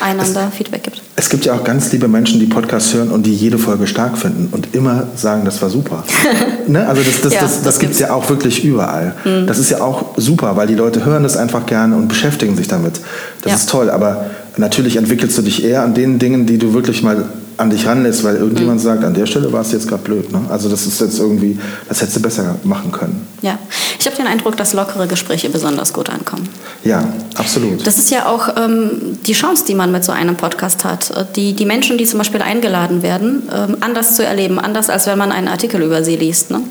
einander 0.00 0.48
es, 0.50 0.56
Feedback 0.56 0.82
gibt. 0.82 1.02
Es 1.16 1.28
gibt 1.28 1.44
ja 1.44 1.54
auch 1.54 1.64
ganz 1.64 1.92
liebe 1.92 2.08
Menschen, 2.08 2.40
die 2.40 2.46
Podcasts 2.46 2.92
hören 2.94 3.10
und 3.10 3.24
die 3.24 3.34
jede 3.34 3.58
Folge 3.58 3.86
stark 3.86 4.18
finden 4.18 4.48
und 4.50 4.74
immer 4.74 5.08
sagen, 5.16 5.44
das 5.44 5.62
war 5.62 5.70
super. 5.70 6.04
ne? 6.66 6.86
Also 6.86 7.02
das, 7.02 7.20
das, 7.20 7.32
ja, 7.34 7.40
das, 7.40 7.54
das, 7.56 7.62
das 7.62 7.78
gibt 7.78 7.92
es 7.92 8.00
ja 8.00 8.12
auch 8.12 8.28
wirklich 8.28 8.64
überall. 8.64 9.14
Mhm. 9.24 9.46
Das 9.46 9.58
ist 9.58 9.70
ja 9.70 9.80
auch 9.80 10.16
super, 10.16 10.56
weil 10.56 10.66
die 10.66 10.74
Leute 10.74 11.04
hören 11.04 11.22
das 11.22 11.36
einfach 11.36 11.66
gerne 11.66 11.96
und 11.96 12.08
beschäftigen 12.08 12.56
sich 12.56 12.68
damit. 12.68 13.00
Das 13.42 13.52
ja. 13.52 13.56
ist 13.56 13.68
toll, 13.68 13.90
aber 13.90 14.30
natürlich 14.56 14.96
entwickelst 14.96 15.38
du 15.38 15.42
dich 15.42 15.64
eher 15.64 15.82
an 15.82 15.94
den 15.94 16.18
Dingen, 16.18 16.46
die 16.46 16.58
du 16.58 16.74
wirklich 16.74 17.02
mal 17.02 17.24
an 17.56 17.70
dich 17.70 17.86
ranlässt, 17.86 18.24
weil 18.24 18.36
irgendjemand 18.36 18.80
mhm. 18.80 18.84
sagt, 18.84 19.04
an 19.04 19.14
der 19.14 19.26
Stelle 19.26 19.52
war 19.52 19.60
es 19.60 19.72
jetzt 19.72 19.88
gerade 19.88 20.02
blöd. 20.02 20.32
Ne? 20.32 20.40
Also 20.48 20.68
das 20.68 20.86
ist 20.86 21.00
jetzt 21.00 21.18
irgendwie, 21.18 21.58
das 21.88 22.00
hättest 22.00 22.16
du 22.16 22.22
besser 22.22 22.56
machen 22.64 22.90
können. 22.90 23.26
Ja, 23.42 23.58
ich 23.98 24.06
habe 24.06 24.16
den 24.16 24.26
Eindruck, 24.26 24.56
dass 24.56 24.72
lockere 24.72 25.06
Gespräche 25.06 25.48
besonders 25.48 25.92
gut 25.92 26.10
ankommen. 26.10 26.48
Ja, 26.84 27.04
absolut. 27.36 27.86
Das 27.86 27.98
ist 27.98 28.10
ja 28.10 28.26
auch 28.26 28.48
ähm, 28.56 29.18
die 29.26 29.32
Chance, 29.32 29.64
die 29.66 29.74
man 29.74 29.92
mit 29.92 30.04
so 30.04 30.12
einem 30.12 30.36
Podcast 30.36 30.84
hat. 30.84 31.10
Äh, 31.10 31.24
die, 31.36 31.52
die 31.52 31.64
Menschen, 31.64 31.98
die 31.98 32.04
zum 32.06 32.18
Beispiel 32.18 32.42
eingeladen 32.42 33.02
werden, 33.02 33.48
ähm, 33.54 33.76
anders 33.80 34.16
zu 34.16 34.24
erleben, 34.24 34.58
anders 34.58 34.90
als 34.90 35.06
wenn 35.06 35.18
man 35.18 35.30
einen 35.30 35.48
Artikel 35.48 35.82
über 35.82 36.02
sie 36.02 36.16
liest. 36.16 36.50
Ne? 36.50 36.62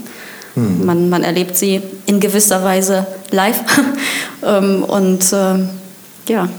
Mhm. 0.56 0.86
Man, 0.86 1.10
man 1.10 1.24
erlebt 1.24 1.56
sie 1.56 1.82
in 2.06 2.20
gewisser 2.20 2.64
Weise 2.64 3.08
live. 3.32 3.60
ähm, 4.46 4.84
und 4.84 5.32
äh, 5.32 6.32
ja. 6.32 6.50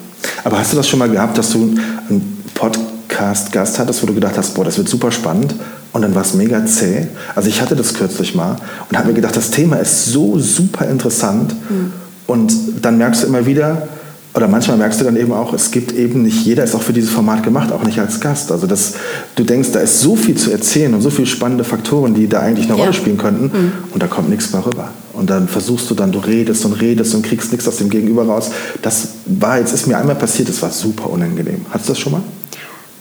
Aber 0.43 0.59
hast 0.59 0.73
du 0.73 0.77
das 0.77 0.89
schon 0.89 0.99
mal 0.99 1.11
gehabt, 1.11 1.37
dass 1.37 1.51
du 1.51 1.75
einen 2.09 2.43
Podcast 2.55 2.94
Podcast-Gast 3.15 3.79
hattest, 3.79 4.03
wo 4.03 4.07
du 4.07 4.15
gedacht 4.15 4.37
hast, 4.37 4.55
boah, 4.55 4.65
das 4.65 4.79
wird 4.79 4.89
super 4.89 5.11
spannend 5.11 5.55
und 5.93 6.03
dann 6.03 6.15
war 6.15 6.23
es 6.23 6.35
mega 6.35 6.65
zäh. 6.67 7.07
Also 7.35 7.49
ich 7.49 7.61
hatte 7.61 7.77
das 7.77 7.95
kürzlich 7.95 8.35
mal 8.35 8.57
und 8.91 8.97
habe 8.97 9.09
mir 9.09 9.15
gedacht, 9.15 9.37
das 9.37 9.51
Thema 9.51 9.77
ist 9.77 10.07
so 10.07 10.39
super 10.39 10.87
interessant 10.87 11.55
mhm. 11.71 11.93
und 12.27 12.53
dann 12.83 12.99
merkst 12.99 13.23
du 13.23 13.27
immer 13.29 13.47
wieder, 13.47 13.89
oder 14.35 14.49
manchmal 14.49 14.77
merkst 14.77 15.01
du 15.01 15.05
dann 15.05 15.17
eben 15.17 15.33
auch, 15.33 15.53
es 15.53 15.71
gibt 15.71 15.93
eben 15.93 16.23
nicht, 16.23 16.45
jeder 16.45 16.65
ist 16.65 16.75
auch 16.75 16.83
für 16.83 16.93
dieses 16.93 17.11
Format 17.11 17.45
gemacht, 17.45 17.71
auch 17.71 17.85
nicht 17.85 18.01
als 18.01 18.19
Gast. 18.19 18.51
Also 18.51 18.67
das, 18.67 18.95
du 19.37 19.45
denkst, 19.45 19.71
da 19.71 19.79
ist 19.79 20.01
so 20.01 20.17
viel 20.17 20.35
zu 20.37 20.51
erzählen 20.51 20.93
und 20.93 21.03
so 21.03 21.11
viele 21.11 21.29
spannende 21.29 21.63
Faktoren, 21.63 22.15
die 22.15 22.27
da 22.27 22.41
eigentlich 22.41 22.67
eine 22.67 22.77
ja. 22.77 22.83
Rolle 22.83 22.95
spielen 22.95 23.17
könnten 23.17 23.45
mhm. 23.45 23.73
und 23.93 24.03
da 24.03 24.09
kommt 24.09 24.31
nichts 24.31 24.53
mehr 24.53 24.67
rüber. 24.67 24.89
Und 25.13 25.31
dann 25.31 25.47
versuchst 25.47 25.89
du 25.89 25.95
dann, 25.95 26.11
du 26.11 26.19
redest 26.19 26.65
und 26.65 26.73
redest 26.73 27.15
und 27.15 27.25
kriegst 27.25 27.53
nichts 27.53 27.69
aus 27.69 27.77
dem 27.77 27.91
Gegenüber 27.91 28.27
raus. 28.27 28.51
Das 28.83 29.11
war 29.27 29.61
jetzt, 29.61 29.73
ist 29.73 29.87
mir 29.87 29.97
einmal 29.97 30.17
passiert, 30.17 30.49
das 30.49 30.61
war 30.61 30.71
super 30.71 31.09
unangenehm. 31.11 31.65
Hattest 31.71 31.91
du 31.91 31.93
das 31.93 32.01
schon 32.01 32.13
mal? 32.15 32.23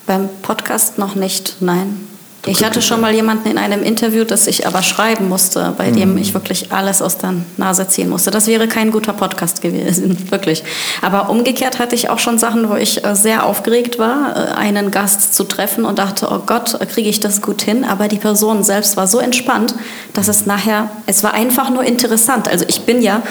Beim 0.06 0.28
Podcast 0.42 0.98
noch 0.98 1.14
nicht, 1.14 1.56
nein. 1.60 2.08
Ich 2.46 2.62
hatte 2.62 2.82
schon 2.82 3.00
mal 3.00 3.14
jemanden 3.14 3.48
in 3.48 3.58
einem 3.58 3.82
Interview, 3.82 4.24
das 4.24 4.46
ich 4.46 4.66
aber 4.66 4.82
schreiben 4.82 5.28
musste, 5.28 5.74
bei 5.78 5.90
mhm. 5.90 5.96
dem 5.96 6.18
ich 6.18 6.34
wirklich 6.34 6.72
alles 6.72 7.00
aus 7.00 7.16
der 7.16 7.34
Nase 7.56 7.88
ziehen 7.88 8.10
musste. 8.10 8.30
Das 8.30 8.46
wäre 8.46 8.68
kein 8.68 8.90
guter 8.90 9.14
Podcast 9.14 9.62
gewesen, 9.62 10.16
wirklich. 10.30 10.62
Aber 11.00 11.30
umgekehrt 11.30 11.78
hatte 11.78 11.94
ich 11.94 12.10
auch 12.10 12.18
schon 12.18 12.38
Sachen, 12.38 12.68
wo 12.68 12.74
ich 12.74 13.04
äh, 13.04 13.16
sehr 13.16 13.46
aufgeregt 13.46 13.98
war, 13.98 14.36
äh, 14.36 14.52
einen 14.52 14.90
Gast 14.90 15.34
zu 15.34 15.44
treffen 15.44 15.84
und 15.84 15.98
dachte, 15.98 16.28
oh 16.30 16.40
Gott, 16.44 16.78
kriege 16.92 17.08
ich 17.08 17.20
das 17.20 17.40
gut 17.40 17.62
hin? 17.62 17.84
Aber 17.84 18.08
die 18.08 18.18
Person 18.18 18.62
selbst 18.62 18.96
war 18.96 19.06
so 19.06 19.18
entspannt, 19.20 19.74
dass 20.12 20.28
es 20.28 20.44
nachher, 20.44 20.90
es 21.06 21.22
war 21.22 21.32
einfach 21.32 21.70
nur 21.70 21.84
interessant. 21.84 22.48
Also 22.48 22.66
ich 22.68 22.82
bin 22.82 23.00
ja 23.00 23.22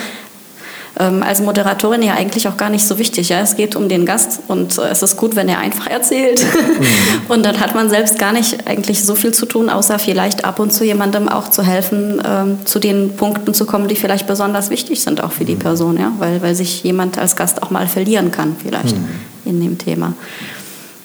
ähm, 0.98 1.22
als 1.22 1.40
Moderatorin 1.40 2.02
ja 2.02 2.14
eigentlich 2.14 2.46
auch 2.46 2.56
gar 2.56 2.70
nicht 2.70 2.86
so 2.86 2.98
wichtig. 2.98 3.28
Ja? 3.28 3.40
Es 3.40 3.56
geht 3.56 3.74
um 3.74 3.88
den 3.88 4.06
Gast 4.06 4.40
und 4.46 4.78
äh, 4.78 4.88
es 4.88 5.02
ist 5.02 5.16
gut, 5.16 5.34
wenn 5.34 5.48
er 5.48 5.58
einfach 5.58 5.88
erzählt. 5.88 6.44
Mhm. 6.44 6.86
und 7.28 7.44
dann 7.44 7.60
hat 7.60 7.74
man 7.74 7.90
selbst 7.90 8.18
gar 8.18 8.32
nicht 8.32 8.66
eigentlich 8.66 9.04
so 9.04 9.14
viel 9.14 9.32
zu 9.32 9.46
tun, 9.46 9.70
außer 9.70 9.98
vielleicht 9.98 10.44
ab 10.44 10.60
und 10.60 10.72
zu 10.72 10.84
jemandem 10.84 11.28
auch 11.28 11.50
zu 11.50 11.62
helfen, 11.62 12.22
ähm, 12.24 12.58
zu 12.64 12.78
den 12.78 13.16
Punkten 13.16 13.54
zu 13.54 13.66
kommen, 13.66 13.88
die 13.88 13.96
vielleicht 13.96 14.26
besonders 14.26 14.70
wichtig 14.70 15.02
sind 15.02 15.22
auch 15.22 15.32
für 15.32 15.44
die 15.44 15.56
mhm. 15.56 15.60
Person, 15.60 15.98
ja? 15.98 16.12
weil, 16.18 16.42
weil 16.42 16.54
sich 16.54 16.84
jemand 16.84 17.18
als 17.18 17.34
Gast 17.34 17.62
auch 17.62 17.70
mal 17.70 17.88
verlieren 17.88 18.30
kann 18.30 18.56
vielleicht 18.62 18.96
mhm. 18.96 19.08
in 19.44 19.60
dem 19.60 19.78
Thema. 19.78 20.14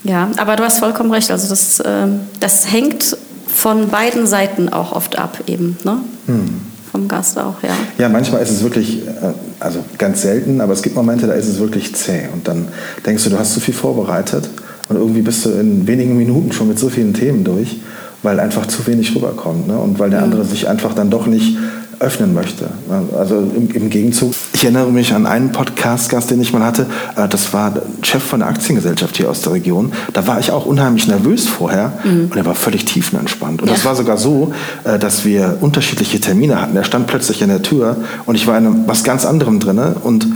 Ja, 0.04 0.30
aber 0.38 0.56
du 0.56 0.64
hast 0.64 0.80
vollkommen 0.80 1.12
recht. 1.12 1.30
Also 1.32 1.50
das, 1.50 1.80
äh, 1.80 2.08
das 2.40 2.72
hängt 2.72 3.18
von 3.48 3.90
beiden 3.90 4.28
Seiten 4.28 4.70
auch 4.70 4.92
oft 4.92 5.18
ab 5.18 5.40
eben. 5.48 5.78
Ne? 5.84 5.98
Mhm 6.28 6.69
vom 6.92 7.08
Gast 7.08 7.38
auch, 7.38 7.62
ja. 7.62 7.70
Ja, 7.98 8.10
manchmal 8.10 8.42
ist 8.42 8.52
es 8.52 8.64
wirklich, 8.64 9.08
äh, 9.08 9.34
also 9.60 9.80
ganz 9.98 10.22
selten, 10.22 10.62
aber 10.62 10.74
es 10.74 10.82
gibt 10.82 10.96
Momente, 10.96 11.28
da 11.28 11.34
ist 11.34 11.48
es 11.48 11.60
wirklich 11.60 11.96
zäh. 11.96 12.28
Und 12.34 12.48
dann 12.48 12.68
denkst 13.06 13.24
du, 13.24 13.30
du 13.30 13.40
hast 13.40 13.54
so 13.54 13.60
viel 13.60 13.74
vorbereitet 13.74 14.50
und 14.90 14.96
irgendwie 14.96 15.22
bist 15.22 15.46
du 15.46 15.52
in 15.52 15.88
wenigen 15.88 16.18
Minuten 16.18 16.52
schon 16.52 16.68
mit 16.68 16.80
so 16.80 16.90
vielen 16.90 17.14
Themen 17.14 17.44
durch, 17.44 17.78
weil 18.24 18.40
einfach 18.40 18.66
zu 18.66 18.86
wenig 18.88 19.16
rüberkommt. 19.16 19.68
Ne? 19.68 19.78
Und 19.78 20.00
weil 20.00 20.10
der 20.10 20.24
andere 20.24 20.44
sich 20.44 20.68
einfach 20.68 20.94
dann 20.94 21.10
doch 21.10 21.28
nicht 21.28 21.58
öffnen 22.00 22.34
möchte. 22.34 22.70
Also 23.18 23.38
im, 23.38 23.70
im 23.72 23.90
Gegenzug, 23.90 24.34
ich 24.54 24.64
erinnere 24.64 24.92
mich 24.92 25.14
an 25.14 25.26
einen 25.26 25.52
Podcast-Gast, 25.52 26.32
den 26.32 26.42
ich 26.42 26.54
mal 26.54 26.64
hatte, 26.64 26.86
äh, 27.16 27.28
das 27.28 27.54
war 27.54 27.74
Chef 28.02 28.24
von 28.24 28.40
der 28.40 28.50
Aktiengesellschaft 28.50 29.18
hier 29.18 29.30
aus 29.30 29.42
der 29.42 29.54
Region. 29.54 29.92
Da 30.14 30.26
war 30.26 30.40
ich 30.40 30.52
auch 30.52 30.66
unheimlich 30.66 31.08
nervös 31.08 31.48
vorher 31.48 31.94
mhm. 32.04 32.30
und 32.32 32.38
er 32.38 32.46
war 32.46 32.56
völlig 32.56 32.86
tiefenentspannt. 32.86 33.62
Und 33.62 33.68
ja. 33.68 33.74
das 33.74 33.86
war 33.86 33.96
sogar 33.96 34.18
so, 34.18 34.54
äh, 34.86 34.98
dass 34.98 35.26
wir 35.26 35.58
unterschiedliche 35.62 36.20
Termine 36.20 36.62
hatten. 36.62 36.76
Er 36.76 36.84
stand 36.84 37.08
plötzlich 37.08 37.42
in 37.42 37.50
der 37.50 37.62
Tür 37.62 37.98
und 38.26 38.36
ich 38.36 38.48
war 38.48 38.58
in 38.58 38.88
was 38.88 39.04
ganz 39.04 39.26
anderem 39.26 39.60
drin 39.60 39.80
und 40.04 40.28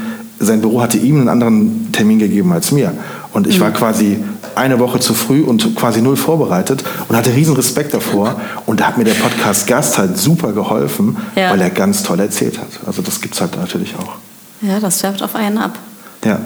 sein 0.44 0.62
Büro 0.62 0.82
hatte 0.82 0.98
ihm 0.98 1.18
einen 1.18 1.30
anderen 1.30 1.92
Termin 1.92 2.20
gegeben 2.20 2.52
als 2.52 2.72
mir. 2.72 2.94
Und 3.34 3.48
ich 3.48 3.58
mhm. 3.58 3.64
war 3.64 3.72
quasi 3.72 4.18
eine 4.56 4.80
Woche 4.80 5.00
zu 5.00 5.14
früh 5.14 5.42
und 5.42 5.76
quasi 5.76 6.02
null 6.02 6.16
vorbereitet 6.16 6.84
und 7.08 7.16
hatte 7.16 7.34
riesen 7.34 7.56
Respekt 7.56 7.94
davor. 7.94 8.40
Und 8.66 8.80
da 8.80 8.88
hat 8.88 8.98
mir 8.98 9.04
der 9.04 9.14
Podcast 9.14 9.68
Gast 9.68 9.98
halt 9.98 10.18
super 10.18 10.54
geholfen, 10.54 11.18
ja. 11.36 11.52
weil 11.52 11.62
er 11.62 11.70
ganz 11.70 12.04
toll 12.04 12.20
erzählt 12.20 12.60
hat. 12.60 12.68
Also 12.86 13.02
das 13.02 13.22
gibt 13.22 13.36
es 13.36 13.42
halt 13.42 13.58
natürlich 13.58 13.96
auch. 13.98 14.16
Ja, 14.62 14.80
das 14.80 15.02
färbt 15.02 15.22
auf 15.24 15.36
einen 15.36 15.58
ab. 15.58 15.78
Ja. 16.24 16.40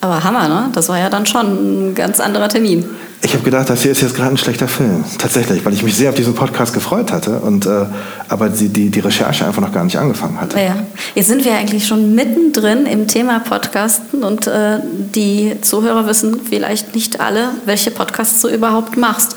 Aber 0.00 0.22
Hammer, 0.22 0.48
ne? 0.48 0.70
Das 0.72 0.88
war 0.88 0.98
ja 0.98 1.08
dann 1.08 1.26
schon 1.26 1.90
ein 1.90 1.94
ganz 1.94 2.20
anderer 2.20 2.48
Termin. 2.48 2.84
Ich 3.24 3.32
habe 3.32 3.42
gedacht, 3.42 3.70
das 3.70 3.80
hier 3.82 3.92
ist 3.92 4.02
jetzt 4.02 4.14
gerade 4.14 4.32
ein 4.32 4.36
schlechter 4.36 4.68
Film. 4.68 5.02
Tatsächlich, 5.16 5.64
weil 5.64 5.72
ich 5.72 5.82
mich 5.82 5.96
sehr 5.96 6.10
auf 6.10 6.14
diesen 6.14 6.34
Podcast 6.34 6.74
gefreut 6.74 7.10
hatte 7.10 7.38
und 7.38 7.64
äh, 7.64 7.86
aber 8.28 8.50
die, 8.50 8.68
die, 8.68 8.90
die 8.90 9.00
Recherche 9.00 9.46
einfach 9.46 9.62
noch 9.62 9.72
gar 9.72 9.82
nicht 9.82 9.96
angefangen 9.96 10.38
hatte. 10.38 10.60
Ja. 10.60 10.76
Jetzt 11.14 11.28
sind 11.28 11.42
wir 11.42 11.54
eigentlich 11.54 11.86
schon 11.86 12.14
mittendrin 12.14 12.84
im 12.84 13.08
Thema 13.08 13.38
Podcasten 13.38 14.22
und 14.24 14.46
äh, 14.46 14.78
die 15.14 15.56
Zuhörer 15.62 16.06
wissen 16.06 16.38
vielleicht 16.44 16.94
nicht 16.94 17.18
alle, 17.18 17.48
welche 17.64 17.90
Podcasts 17.90 18.42
du 18.42 18.48
überhaupt 18.48 18.98
machst. 18.98 19.36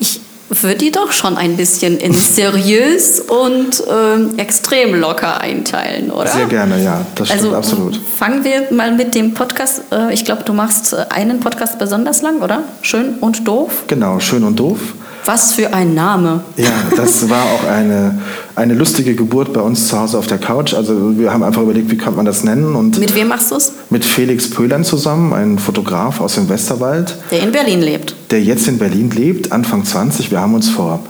Ich 0.00 0.20
würde 0.50 0.76
die 0.76 0.90
doch 0.90 1.12
schon 1.12 1.36
ein 1.36 1.56
bisschen 1.56 1.98
in 1.98 2.12
seriös 2.14 3.20
und 3.20 3.82
ähm, 3.88 4.38
extrem 4.38 4.94
locker 4.94 5.40
einteilen, 5.40 6.10
oder? 6.10 6.28
Sehr 6.28 6.46
gerne, 6.46 6.82
ja, 6.82 7.06
das 7.14 7.28
stimmt 7.28 7.44
also, 7.44 7.56
absolut. 7.56 8.00
Fangen 8.18 8.44
wir 8.44 8.72
mal 8.72 8.92
mit 8.92 9.14
dem 9.14 9.32
Podcast. 9.34 9.82
Äh, 9.92 10.12
ich 10.12 10.24
glaube, 10.24 10.42
du 10.42 10.52
machst 10.52 10.92
äh, 10.92 11.06
einen 11.10 11.40
Podcast 11.40 11.78
besonders 11.78 12.22
lang, 12.22 12.40
oder? 12.40 12.64
Schön 12.82 13.14
und 13.20 13.46
doof. 13.46 13.84
Genau, 13.86 14.18
schön 14.18 14.44
und 14.44 14.58
doof. 14.58 14.80
Was 15.24 15.52
für 15.52 15.72
ein 15.72 15.94
Name. 15.94 16.42
Ja, 16.56 16.72
das 16.96 17.28
war 17.28 17.42
auch 17.42 17.68
eine, 17.68 18.18
eine 18.56 18.74
lustige 18.74 19.14
Geburt 19.14 19.52
bei 19.52 19.60
uns 19.60 19.88
zu 19.88 19.98
Hause 19.98 20.18
auf 20.18 20.26
der 20.26 20.38
Couch. 20.38 20.74
Also 20.74 21.18
wir 21.18 21.32
haben 21.32 21.42
einfach 21.42 21.62
überlegt, 21.62 21.90
wie 21.90 21.96
könnte 21.96 22.16
man 22.16 22.26
das 22.26 22.44
nennen. 22.44 22.74
Und 22.74 22.98
mit 22.98 23.14
wem 23.14 23.28
machst 23.28 23.50
du 23.50 23.56
es? 23.56 23.72
Mit 23.90 24.04
Felix 24.04 24.48
Pöhlern 24.50 24.84
zusammen, 24.84 25.32
ein 25.32 25.58
Fotograf 25.58 26.20
aus 26.20 26.34
dem 26.34 26.48
Westerwald. 26.48 27.16
Der 27.30 27.42
in 27.42 27.52
Berlin 27.52 27.80
lebt. 27.80 28.14
Der 28.30 28.42
jetzt 28.42 28.66
in 28.68 28.78
Berlin 28.78 29.10
lebt, 29.10 29.52
Anfang 29.52 29.84
20. 29.84 30.30
Wir 30.30 30.40
haben 30.40 30.54
uns 30.54 30.68
vor 30.68 31.00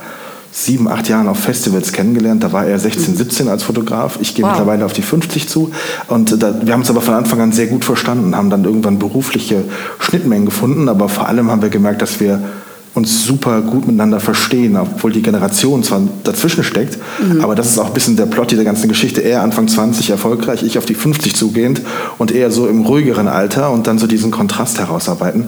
sieben, 0.51 0.87
acht 0.89 1.07
Jahren 1.07 1.27
auf 1.27 1.39
Festivals 1.39 1.93
kennengelernt. 1.93 2.43
Da 2.43 2.51
war 2.51 2.65
er 2.65 2.77
16, 2.77 3.15
17 3.15 3.47
als 3.47 3.63
Fotograf. 3.63 4.19
Ich 4.21 4.35
gehe 4.35 4.43
wow. 4.43 4.51
mittlerweile 4.51 4.85
auf 4.85 4.93
die 4.93 5.01
50 5.01 5.47
zu. 5.47 5.71
Und 6.07 6.43
da, 6.43 6.53
wir 6.61 6.73
haben 6.73 6.81
uns 6.81 6.89
aber 6.89 7.01
von 7.01 7.13
Anfang 7.13 7.39
an 7.39 7.51
sehr 7.51 7.67
gut 7.67 7.85
verstanden, 7.85 8.35
haben 8.35 8.49
dann 8.49 8.65
irgendwann 8.65 8.99
berufliche 8.99 9.63
Schnittmengen 9.99 10.45
gefunden. 10.45 10.89
Aber 10.89 11.07
vor 11.07 11.27
allem 11.27 11.49
haben 11.49 11.61
wir 11.61 11.69
gemerkt, 11.69 12.01
dass 12.01 12.19
wir 12.19 12.41
uns 12.93 13.25
super 13.25 13.61
gut 13.61 13.87
miteinander 13.87 14.19
verstehen, 14.19 14.75
obwohl 14.75 15.13
die 15.13 15.21
Generation 15.21 15.81
zwar 15.81 16.01
dazwischen 16.25 16.63
steckt, 16.63 16.97
mhm. 17.21 17.41
aber 17.41 17.55
das 17.55 17.67
ist 17.67 17.79
auch 17.79 17.87
ein 17.87 17.93
bisschen 17.93 18.17
der 18.17 18.25
Plot 18.25 18.51
dieser 18.51 18.65
ganzen 18.65 18.89
Geschichte. 18.89 19.21
Er 19.21 19.43
Anfang 19.43 19.69
20 19.69 20.09
erfolgreich, 20.09 20.61
ich 20.63 20.77
auf 20.77 20.85
die 20.85 20.95
50 20.95 21.33
zugehend 21.33 21.81
und 22.17 22.33
eher 22.33 22.51
so 22.51 22.67
im 22.67 22.81
ruhigeren 22.81 23.29
Alter 23.29 23.71
und 23.71 23.87
dann 23.87 23.97
so 23.97 24.07
diesen 24.07 24.31
Kontrast 24.31 24.77
herausarbeiten. 24.79 25.47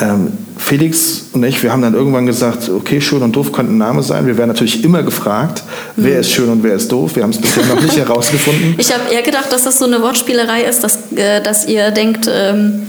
Ähm, 0.00 0.32
Felix 0.56 1.26
und 1.32 1.42
ich, 1.44 1.62
wir 1.62 1.72
haben 1.72 1.82
dann 1.82 1.92
irgendwann 1.92 2.24
gesagt, 2.24 2.70
okay, 2.70 3.02
schön 3.02 3.20
und 3.22 3.36
doof 3.36 3.52
könnte 3.52 3.72
ein 3.72 3.78
Name 3.78 4.02
sein. 4.02 4.26
Wir 4.26 4.38
werden 4.38 4.48
natürlich 4.48 4.82
immer 4.82 5.02
gefragt, 5.02 5.64
mhm. 5.96 6.04
wer 6.04 6.20
ist 6.20 6.32
schön 6.32 6.48
und 6.48 6.62
wer 6.62 6.74
ist 6.74 6.90
doof. 6.90 7.16
Wir 7.16 7.22
haben 7.22 7.30
es 7.30 7.38
bisher 7.38 7.66
noch 7.66 7.82
nicht 7.82 7.96
herausgefunden. 7.98 8.76
Ich 8.78 8.94
habe 8.94 9.12
eher 9.12 9.22
gedacht, 9.22 9.52
dass 9.52 9.64
das 9.64 9.78
so 9.78 9.84
eine 9.84 10.00
Wortspielerei 10.00 10.62
ist, 10.62 10.82
dass, 10.82 11.12
äh, 11.12 11.42
dass 11.42 11.66
ihr 11.68 11.90
denkt, 11.90 12.30
ähm, 12.32 12.86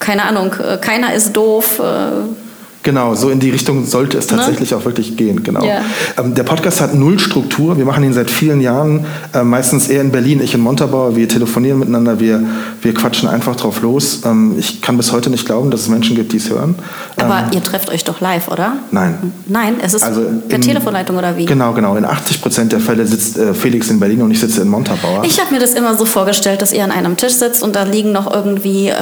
keine 0.00 0.24
Ahnung, 0.24 0.52
äh, 0.52 0.76
keiner 0.76 1.14
ist 1.14 1.32
doof. 1.32 1.78
Äh 1.78 2.47
Genau, 2.82 3.14
so 3.14 3.30
in 3.30 3.40
die 3.40 3.50
Richtung 3.50 3.84
sollte 3.84 4.18
es 4.18 4.30
ne? 4.30 4.36
tatsächlich 4.36 4.70
ne? 4.70 4.76
auch 4.76 4.84
wirklich 4.84 5.16
gehen. 5.16 5.42
Genau. 5.42 5.64
Ja. 5.64 5.82
Ähm, 6.16 6.34
der 6.34 6.44
Podcast 6.44 6.80
hat 6.80 6.94
null 6.94 7.18
Struktur. 7.18 7.76
Wir 7.76 7.84
machen 7.84 8.04
ihn 8.04 8.12
seit 8.12 8.30
vielen 8.30 8.60
Jahren, 8.60 9.04
äh, 9.34 9.42
meistens 9.42 9.88
eher 9.88 10.00
in 10.00 10.12
Berlin, 10.12 10.40
ich 10.42 10.54
in 10.54 10.60
Montabaur. 10.60 11.16
Wir 11.16 11.28
telefonieren 11.28 11.80
miteinander, 11.80 12.20
wir, 12.20 12.42
wir 12.80 12.94
quatschen 12.94 13.28
einfach 13.28 13.56
drauf 13.56 13.82
los. 13.82 14.20
Ähm, 14.24 14.54
ich 14.58 14.80
kann 14.80 14.96
bis 14.96 15.12
heute 15.12 15.28
nicht 15.28 15.44
glauben, 15.44 15.70
dass 15.70 15.82
es 15.82 15.88
Menschen 15.88 16.14
gibt, 16.14 16.32
die 16.32 16.36
es 16.36 16.50
hören. 16.50 16.76
Aber 17.16 17.38
ähm, 17.38 17.44
ihr 17.52 17.62
trefft 17.62 17.90
euch 17.90 18.04
doch 18.04 18.20
live, 18.20 18.48
oder? 18.48 18.74
Nein. 18.90 19.32
Nein, 19.46 19.76
es 19.82 19.94
ist 19.94 20.04
also 20.04 20.22
per 20.48 20.56
in, 20.56 20.62
Telefonleitung 20.62 21.16
oder 21.16 21.36
wie? 21.36 21.46
Genau, 21.46 21.72
genau. 21.72 21.96
In 21.96 22.04
80 22.04 22.40
Prozent 22.40 22.72
der 22.72 22.80
Fälle 22.80 23.04
sitzt 23.06 23.38
äh, 23.38 23.54
Felix 23.54 23.90
in 23.90 23.98
Berlin 23.98 24.22
und 24.22 24.30
ich 24.30 24.40
sitze 24.40 24.62
in 24.62 24.68
Montabaur. 24.68 25.24
Ich 25.24 25.40
habe 25.40 25.52
mir 25.52 25.60
das 25.60 25.74
immer 25.74 25.96
so 25.96 26.04
vorgestellt, 26.04 26.62
dass 26.62 26.72
ihr 26.72 26.84
an 26.84 26.92
einem 26.92 27.16
Tisch 27.16 27.34
sitzt 27.34 27.62
und 27.62 27.74
da 27.74 27.82
liegen 27.82 28.12
noch 28.12 28.32
irgendwie 28.32 28.88
äh, 28.88 28.94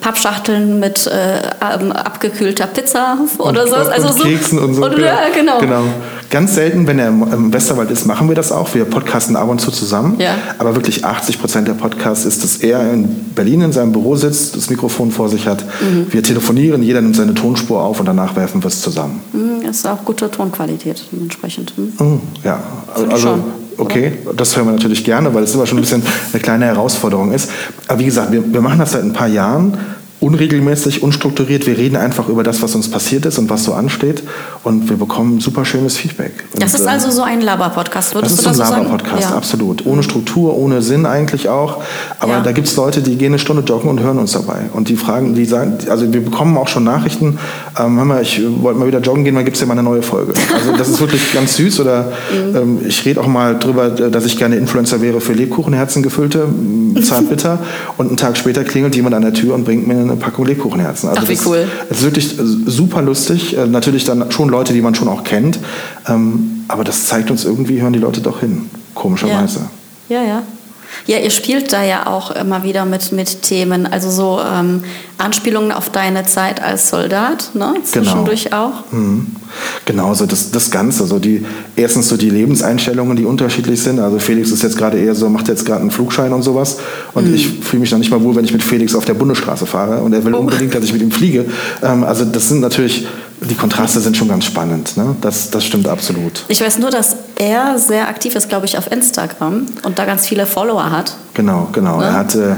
Pappschachteln 0.00 0.78
mit 0.78 1.06
äh, 1.06 1.40
abgekühlter 1.60 2.66
Pizza 2.66 3.05
oder 3.38 3.62
und, 3.62 3.68
so. 3.68 3.76
Also 3.76 4.08
und 4.08 4.18
so, 4.18 4.24
Keksen 4.24 4.58
und 4.58 4.74
so. 4.74 4.84
Oder, 4.84 4.98
ja, 4.98 5.18
genau. 5.34 5.58
genau. 5.58 5.82
Ganz 6.30 6.54
selten, 6.54 6.86
wenn 6.86 6.98
er 6.98 7.08
im 7.08 7.52
Westerwald 7.52 7.90
ist, 7.90 8.06
machen 8.06 8.28
wir 8.28 8.34
das 8.34 8.50
auch. 8.50 8.74
Wir 8.74 8.84
podcasten 8.84 9.36
ab 9.36 9.48
und 9.48 9.60
zu 9.60 9.70
zusammen. 9.70 10.16
Ja. 10.18 10.34
Aber 10.58 10.74
wirklich 10.74 11.04
80 11.04 11.40
Prozent 11.40 11.68
der 11.68 11.74
Podcasts 11.74 12.24
ist, 12.24 12.42
dass 12.42 12.56
er 12.56 12.92
in 12.92 13.32
Berlin 13.34 13.60
in 13.60 13.72
seinem 13.72 13.92
Büro 13.92 14.16
sitzt, 14.16 14.56
das 14.56 14.68
Mikrofon 14.68 15.12
vor 15.12 15.28
sich 15.28 15.46
hat. 15.46 15.64
Mhm. 15.80 16.06
Wir 16.10 16.22
telefonieren, 16.22 16.82
jeder 16.82 17.00
nimmt 17.00 17.16
seine 17.16 17.34
Tonspur 17.34 17.82
auf 17.82 18.00
und 18.00 18.06
danach 18.06 18.34
werfen 18.34 18.62
wir 18.62 18.68
es 18.68 18.80
zusammen. 18.80 19.20
Mhm, 19.32 19.64
das 19.64 19.76
ist 19.76 19.86
auch 19.86 20.04
gute 20.04 20.30
Tonqualität 20.30 21.04
dementsprechend. 21.12 21.76
Mhm. 21.78 21.92
mhm 21.98 22.20
ja, 22.42 22.60
also 23.12 23.38
okay, 23.78 24.12
das 24.36 24.56
hören 24.56 24.66
wir 24.66 24.72
natürlich 24.72 25.04
gerne, 25.04 25.32
weil 25.34 25.44
es 25.44 25.54
immer 25.54 25.66
schon 25.66 25.78
ein 25.78 25.82
bisschen 25.82 26.02
eine 26.32 26.42
kleine 26.42 26.66
Herausforderung 26.66 27.32
ist. 27.32 27.50
Aber 27.88 27.98
wie 27.98 28.04
gesagt, 28.04 28.32
wir, 28.32 28.52
wir 28.52 28.60
machen 28.60 28.78
das 28.78 28.92
seit 28.92 29.02
ein 29.02 29.12
paar 29.12 29.28
Jahren 29.28 29.78
unregelmäßig, 30.20 31.02
unstrukturiert. 31.02 31.66
Wir 31.66 31.76
reden 31.76 31.96
einfach 31.96 32.28
über 32.28 32.42
das, 32.42 32.62
was 32.62 32.74
uns 32.74 32.90
passiert 32.90 33.26
ist 33.26 33.38
und 33.38 33.50
was 33.50 33.64
so 33.64 33.74
ansteht. 33.74 34.22
Und 34.64 34.88
wir 34.88 34.96
bekommen 34.96 35.40
super 35.40 35.64
schönes 35.64 35.96
Feedback. 35.96 36.32
Das 36.54 36.74
und, 36.74 36.80
ist 36.80 36.86
also 36.86 37.10
so 37.10 37.22
ein 37.22 37.42
Laber-Podcast, 37.42 38.14
würdest 38.14 38.38
das 38.38 38.44
du 38.44 38.48
das 38.48 38.56
so 38.56 38.62
sagen? 38.62 38.70
Das 38.70 38.80
ist 38.80 38.86
ein 38.86 38.92
Laber-Podcast, 38.92 39.30
ja. 39.30 39.36
absolut. 39.36 39.86
Ohne 39.86 40.02
Struktur, 40.02 40.56
ohne 40.56 40.80
Sinn 40.80 41.04
eigentlich 41.04 41.48
auch. 41.48 41.82
Aber 42.18 42.32
ja. 42.32 42.40
da 42.40 42.52
gibt 42.52 42.66
es 42.66 42.76
Leute, 42.76 43.02
die 43.02 43.16
gehen 43.16 43.28
eine 43.28 43.38
Stunde 43.38 43.62
joggen 43.62 43.90
und 43.90 44.00
hören 44.00 44.18
uns 44.18 44.32
dabei. 44.32 44.70
Und 44.72 44.88
die 44.88 44.96
fragen, 44.96 45.34
die 45.34 45.44
sagen, 45.44 45.78
also 45.90 46.10
wir 46.10 46.24
bekommen 46.24 46.56
auch 46.56 46.68
schon 46.68 46.84
Nachrichten, 46.84 47.38
ähm, 47.78 47.98
hör 47.98 48.04
mal, 48.04 48.22
ich 48.22 48.40
wollte 48.62 48.80
mal 48.80 48.86
wieder 48.86 49.00
joggen 49.00 49.24
gehen, 49.24 49.34
dann 49.34 49.44
gibt 49.44 49.56
es 49.56 49.60
ja 49.60 49.66
mal 49.66 49.74
eine 49.74 49.82
neue 49.82 50.02
Folge. 50.02 50.32
Also 50.54 50.72
das 50.76 50.88
ist 50.88 51.00
wirklich 51.00 51.34
ganz 51.34 51.56
süß. 51.56 51.80
Oder 51.80 52.12
mhm. 52.32 52.56
ähm, 52.56 52.78
ich 52.88 53.04
rede 53.04 53.20
auch 53.20 53.26
mal 53.26 53.58
drüber, 53.58 53.90
dass 53.90 54.24
ich 54.24 54.38
gerne 54.38 54.56
Influencer 54.56 55.02
wäre 55.02 55.20
für 55.20 55.34
Lebkuchenherzen 55.34 56.02
gefüllte, 56.02 56.48
zart 57.02 57.28
bitter. 57.28 57.58
und 57.98 58.08
einen 58.08 58.16
Tag 58.16 58.38
später 58.38 58.64
klingelt 58.64 58.96
jemand 58.96 59.14
an 59.14 59.22
der 59.22 59.34
Tür 59.34 59.54
und 59.54 59.64
bringt 59.64 59.86
mir 59.86 60.05
eine 60.05 60.05
Packung 60.14 60.46
Lebkuchenherzen. 60.46 61.08
Also 61.08 61.22
Ach, 61.24 61.28
wie 61.28 61.38
cool. 61.46 61.66
Es 61.90 61.98
ist 61.98 62.04
wirklich 62.04 62.36
super 62.66 63.02
lustig. 63.02 63.56
Äh, 63.56 63.66
natürlich 63.66 64.04
dann 64.04 64.30
schon 64.30 64.48
Leute, 64.48 64.72
die 64.72 64.80
man 64.80 64.94
schon 64.94 65.08
auch 65.08 65.24
kennt. 65.24 65.58
Ähm, 66.08 66.64
aber 66.68 66.84
das 66.84 67.06
zeigt 67.06 67.30
uns 67.30 67.44
irgendwie, 67.44 67.80
hören 67.82 67.92
die 67.92 67.98
Leute 67.98 68.20
doch 68.20 68.40
hin. 68.40 68.70
Komischerweise. 68.94 69.60
Ja, 70.08 70.22
ja. 70.22 70.28
ja. 70.28 70.42
Ja, 71.06 71.18
ihr 71.18 71.30
spielt 71.30 71.72
da 71.72 71.84
ja 71.84 72.06
auch 72.06 72.30
immer 72.30 72.64
wieder 72.64 72.84
mit, 72.84 73.12
mit 73.12 73.42
Themen, 73.42 73.86
also 73.86 74.10
so 74.10 74.40
ähm, 74.40 74.82
Anspielungen 75.18 75.72
auf 75.72 75.90
deine 75.90 76.24
Zeit 76.24 76.62
als 76.62 76.90
Soldat, 76.90 77.50
ne? 77.54 77.74
Zwischendurch 77.84 78.44
genau. 78.44 78.66
auch. 78.66 78.92
Mhm. 78.92 79.26
Genau, 79.84 80.12
so 80.14 80.26
das, 80.26 80.50
das 80.50 80.70
Ganze, 80.70 81.06
so 81.06 81.18
die, 81.18 81.44
erstens 81.76 82.08
so 82.08 82.16
die 82.16 82.30
Lebenseinstellungen, 82.30 83.16
die 83.16 83.24
unterschiedlich 83.24 83.80
sind. 83.80 84.00
Also 84.00 84.18
Felix 84.18 84.50
ist 84.50 84.62
jetzt 84.62 84.76
gerade 84.76 84.98
eher 84.98 85.14
so, 85.14 85.28
macht 85.28 85.48
jetzt 85.48 85.64
gerade 85.64 85.80
einen 85.80 85.90
Flugschein 85.90 86.32
und 86.32 86.42
sowas. 86.42 86.78
Und 87.14 87.28
mhm. 87.28 87.34
ich 87.34 87.48
fühle 87.60 87.80
mich 87.80 87.90
noch 87.92 87.98
nicht 87.98 88.10
mal 88.10 88.22
wohl, 88.22 88.34
wenn 88.34 88.44
ich 88.44 88.52
mit 88.52 88.62
Felix 88.62 88.94
auf 88.94 89.04
der 89.04 89.14
Bundesstraße 89.14 89.66
fahre. 89.66 90.02
Und 90.02 90.12
er 90.12 90.24
will 90.24 90.34
oh. 90.34 90.38
unbedingt, 90.38 90.74
dass 90.74 90.84
ich 90.84 90.92
mit 90.92 91.02
ihm 91.02 91.10
fliege. 91.10 91.46
Ähm, 91.82 92.04
also 92.04 92.24
das 92.24 92.48
sind 92.48 92.60
natürlich 92.60 93.06
die 93.40 93.54
Kontraste 93.54 94.00
sind 94.00 94.16
schon 94.16 94.28
ganz 94.28 94.44
spannend. 94.44 94.96
Ne? 94.96 95.16
Das, 95.20 95.50
das 95.50 95.64
stimmt 95.64 95.88
absolut. 95.88 96.44
Ich 96.48 96.60
weiß 96.60 96.78
nur, 96.78 96.90
dass 96.90 97.16
er 97.36 97.78
sehr 97.78 98.08
aktiv 98.08 98.34
ist, 98.34 98.48
glaube 98.48 98.66
ich, 98.66 98.78
auf 98.78 98.90
Instagram 98.90 99.66
und 99.82 99.98
da 99.98 100.04
ganz 100.04 100.26
viele 100.26 100.46
Follower 100.46 100.90
hat. 100.90 101.16
Genau, 101.34 101.68
genau. 101.72 101.98
Ne? 101.98 102.06
Er 102.06 102.12
hatte 102.14 102.56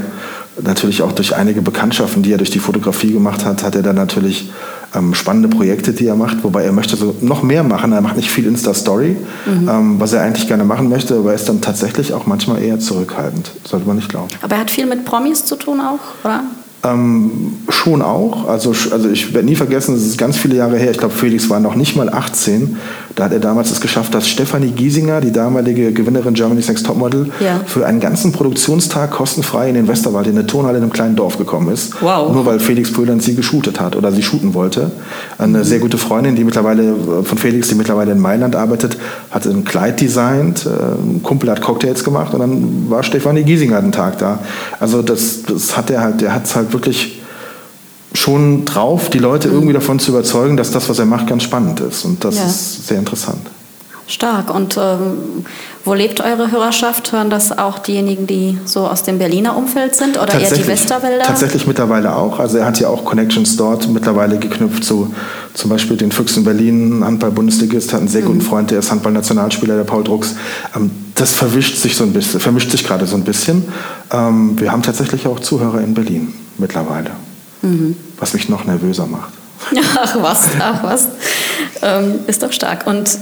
natürlich 0.62 1.02
auch 1.02 1.12
durch 1.12 1.36
einige 1.36 1.62
Bekanntschaften, 1.62 2.22
die 2.22 2.32
er 2.32 2.38
durch 2.38 2.50
die 2.50 2.58
Fotografie 2.58 3.12
gemacht 3.12 3.44
hat, 3.44 3.62
hat 3.62 3.74
er 3.74 3.82
dann 3.82 3.96
natürlich 3.96 4.50
ähm, 4.94 5.14
spannende 5.14 5.48
Projekte, 5.48 5.92
die 5.92 6.06
er 6.06 6.16
macht, 6.16 6.42
wobei 6.42 6.64
er 6.64 6.72
möchte 6.72 6.96
so 6.96 7.14
noch 7.20 7.42
mehr 7.42 7.62
machen. 7.62 7.92
Er 7.92 8.00
macht 8.00 8.16
nicht 8.16 8.30
viel 8.30 8.46
Insta-Story, 8.46 9.16
mhm. 9.46 9.68
ähm, 9.68 10.00
was 10.00 10.12
er 10.12 10.22
eigentlich 10.22 10.48
gerne 10.48 10.64
machen 10.64 10.88
möchte, 10.88 11.16
aber 11.16 11.30
er 11.30 11.34
ist 11.34 11.48
dann 11.48 11.60
tatsächlich 11.60 12.12
auch 12.12 12.26
manchmal 12.26 12.62
eher 12.62 12.78
zurückhaltend. 12.78 13.50
Sollte 13.64 13.86
man 13.86 13.96
nicht 13.96 14.08
glauben. 14.08 14.28
Aber 14.42 14.54
er 14.54 14.62
hat 14.62 14.70
viel 14.70 14.86
mit 14.86 15.04
Promis 15.04 15.44
zu 15.44 15.56
tun 15.56 15.80
auch, 15.80 16.24
oder? 16.24 16.42
Ähm, 16.84 17.56
schon 17.68 18.02
auch. 18.02 18.48
Also, 18.48 18.70
also 18.92 19.10
ich 19.10 19.34
werde 19.34 19.46
nie 19.46 19.56
vergessen, 19.56 19.94
das 19.94 20.04
ist 20.04 20.16
ganz 20.16 20.36
viele 20.36 20.56
Jahre 20.56 20.78
her. 20.78 20.90
Ich 20.90 20.98
glaube, 20.98 21.14
Felix 21.14 21.50
war 21.50 21.58
noch 21.58 21.74
nicht 21.74 21.96
mal 21.96 22.08
18. 22.08 22.76
Da 23.18 23.24
hat 23.24 23.32
er 23.32 23.40
damals 23.40 23.72
es 23.72 23.80
geschafft, 23.80 24.14
dass 24.14 24.28
Stefanie 24.28 24.70
Giesinger, 24.70 25.20
die 25.20 25.32
damalige 25.32 25.92
Gewinnerin 25.92 26.34
Germany's 26.34 26.68
Next 26.68 26.86
Topmodel, 26.86 27.32
ja. 27.40 27.58
für 27.66 27.84
einen 27.84 27.98
ganzen 27.98 28.30
Produktionstag 28.30 29.10
kostenfrei 29.10 29.68
in 29.68 29.74
den 29.74 29.88
Westerwald, 29.88 30.28
in 30.28 30.38
eine 30.38 30.46
Turnhalle 30.46 30.78
in 30.78 30.84
einem 30.84 30.92
kleinen 30.92 31.16
Dorf 31.16 31.36
gekommen 31.36 31.72
ist. 31.72 32.00
Wow. 32.00 32.32
Nur 32.32 32.46
weil 32.46 32.60
Felix 32.60 32.92
Pöhlern 32.92 33.18
sie 33.18 33.34
geshootet 33.34 33.80
hat 33.80 33.96
oder 33.96 34.12
sie 34.12 34.22
shooten 34.22 34.54
wollte. 34.54 34.92
Eine 35.36 35.58
mhm. 35.58 35.64
sehr 35.64 35.80
gute 35.80 35.98
Freundin, 35.98 36.36
die 36.36 36.44
mittlerweile 36.44 36.94
von 37.24 37.38
Felix, 37.38 37.66
die 37.66 37.74
mittlerweile 37.74 38.12
in 38.12 38.20
Mailand 38.20 38.54
arbeitet, 38.54 38.96
hat 39.32 39.46
ein 39.46 39.64
Kleid 39.64 40.00
designt. 40.00 40.64
Äh, 40.64 40.68
ein 40.68 41.20
Kumpel 41.24 41.50
hat 41.50 41.60
Cocktails 41.60 42.04
gemacht 42.04 42.32
und 42.34 42.38
dann 42.38 42.88
war 42.88 43.02
Stefanie 43.02 43.42
Giesinger 43.42 43.82
den 43.82 43.90
Tag 43.90 44.18
da. 44.18 44.38
Also 44.78 45.02
das, 45.02 45.42
das 45.42 45.76
hat 45.76 45.90
er 45.90 46.02
halt, 46.02 46.20
der 46.20 46.32
hat 46.32 46.44
es 46.44 46.54
halt 46.54 46.72
wirklich 46.72 47.17
schon 48.14 48.64
drauf, 48.64 49.10
die 49.10 49.18
Leute 49.18 49.48
irgendwie 49.48 49.74
davon 49.74 49.98
zu 49.98 50.12
überzeugen, 50.12 50.56
dass 50.56 50.70
das, 50.70 50.88
was 50.88 50.98
er 50.98 51.06
macht, 51.06 51.26
ganz 51.26 51.42
spannend 51.42 51.80
ist. 51.80 52.04
Und 52.04 52.24
das 52.24 52.36
ja. 52.36 52.46
ist 52.46 52.86
sehr 52.86 52.98
interessant. 52.98 53.46
Stark. 54.08 54.52
Und 54.54 54.78
ähm, 54.78 55.44
wo 55.84 55.92
lebt 55.92 56.20
eure 56.20 56.50
Hörerschaft? 56.50 57.12
Hören 57.12 57.28
das 57.28 57.56
auch 57.56 57.78
diejenigen, 57.78 58.26
die 58.26 58.58
so 58.64 58.86
aus 58.86 59.02
dem 59.02 59.18
Berliner 59.18 59.56
Umfeld 59.56 59.94
sind 59.94 60.20
oder 60.20 60.40
eher 60.40 60.50
die 60.50 60.66
Westerwälder? 60.66 61.24
Tatsächlich 61.24 61.66
mittlerweile 61.66 62.16
auch. 62.16 62.38
Also 62.38 62.56
er 62.56 62.64
hat 62.64 62.80
ja 62.80 62.88
auch 62.88 63.04
Connections 63.04 63.56
dort 63.56 63.86
mittlerweile 63.88 64.38
geknüpft 64.38 64.82
zu 64.84 65.14
zum 65.52 65.70
Beispiel 65.70 65.96
den 65.96 66.10
Füchsen 66.10 66.44
Berlin, 66.44 67.04
Handball-Bundesligist, 67.04 67.92
hat 67.92 68.00
einen 68.00 68.08
sehr 68.08 68.22
guten 68.22 68.38
mhm. 68.38 68.42
Freund, 68.42 68.70
der 68.70 68.78
ist 68.78 68.90
Handball-Nationalspieler, 68.90 69.76
der 69.76 69.84
Paul 69.84 70.04
Drucks. 70.04 70.36
Ähm, 70.74 70.90
das 71.14 71.34
verwischt 71.34 71.76
sich 71.76 71.96
so 71.96 72.04
ein 72.04 72.12
bisschen, 72.12 72.40
vermischt 72.40 72.70
sich 72.70 72.86
gerade 72.86 73.06
so 73.06 73.16
ein 73.16 73.24
bisschen. 73.24 73.64
Ähm, 74.10 74.58
wir 74.58 74.72
haben 74.72 74.82
tatsächlich 74.82 75.26
auch 75.26 75.40
Zuhörer 75.40 75.80
in 75.82 75.92
Berlin 75.92 76.32
mittlerweile. 76.56 77.10
Was 78.18 78.34
mich 78.34 78.48
noch 78.48 78.64
nervöser 78.64 79.06
macht. 79.06 79.32
Ach 80.00 80.16
was, 80.22 80.48
ach 80.60 80.82
was. 80.84 81.08
Ähm, 81.82 82.20
ist 82.28 82.42
doch 82.42 82.52
stark. 82.52 82.86
Und 82.86 83.18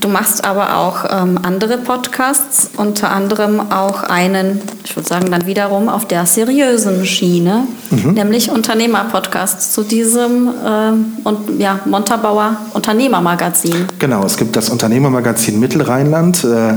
Du 0.00 0.08
machst 0.08 0.44
aber 0.44 0.76
auch 0.76 1.04
ähm, 1.10 1.38
andere 1.42 1.78
Podcasts, 1.78 2.70
unter 2.76 3.10
anderem 3.10 3.60
auch 3.72 4.02
einen, 4.02 4.60
ich 4.84 4.94
würde 4.96 5.08
sagen, 5.08 5.30
dann 5.30 5.46
wiederum 5.46 5.88
auf 5.88 6.06
der 6.06 6.26
seriösen 6.26 7.06
Schiene, 7.06 7.64
mhm. 7.90 8.12
nämlich 8.12 8.50
Unternehmerpodcasts 8.50 9.72
zu 9.72 9.82
diesem 9.82 10.48
äh, 10.48 11.28
und, 11.28 11.60
ja, 11.60 11.80
Montabauer 11.84 12.56
Unternehmermagazin. 12.74 13.86
Genau, 13.98 14.24
es 14.24 14.36
gibt 14.36 14.56
das 14.56 14.68
Unternehmermagazin 14.68 15.58
Mittelrheinland, 15.60 16.44
äh, 16.44 16.74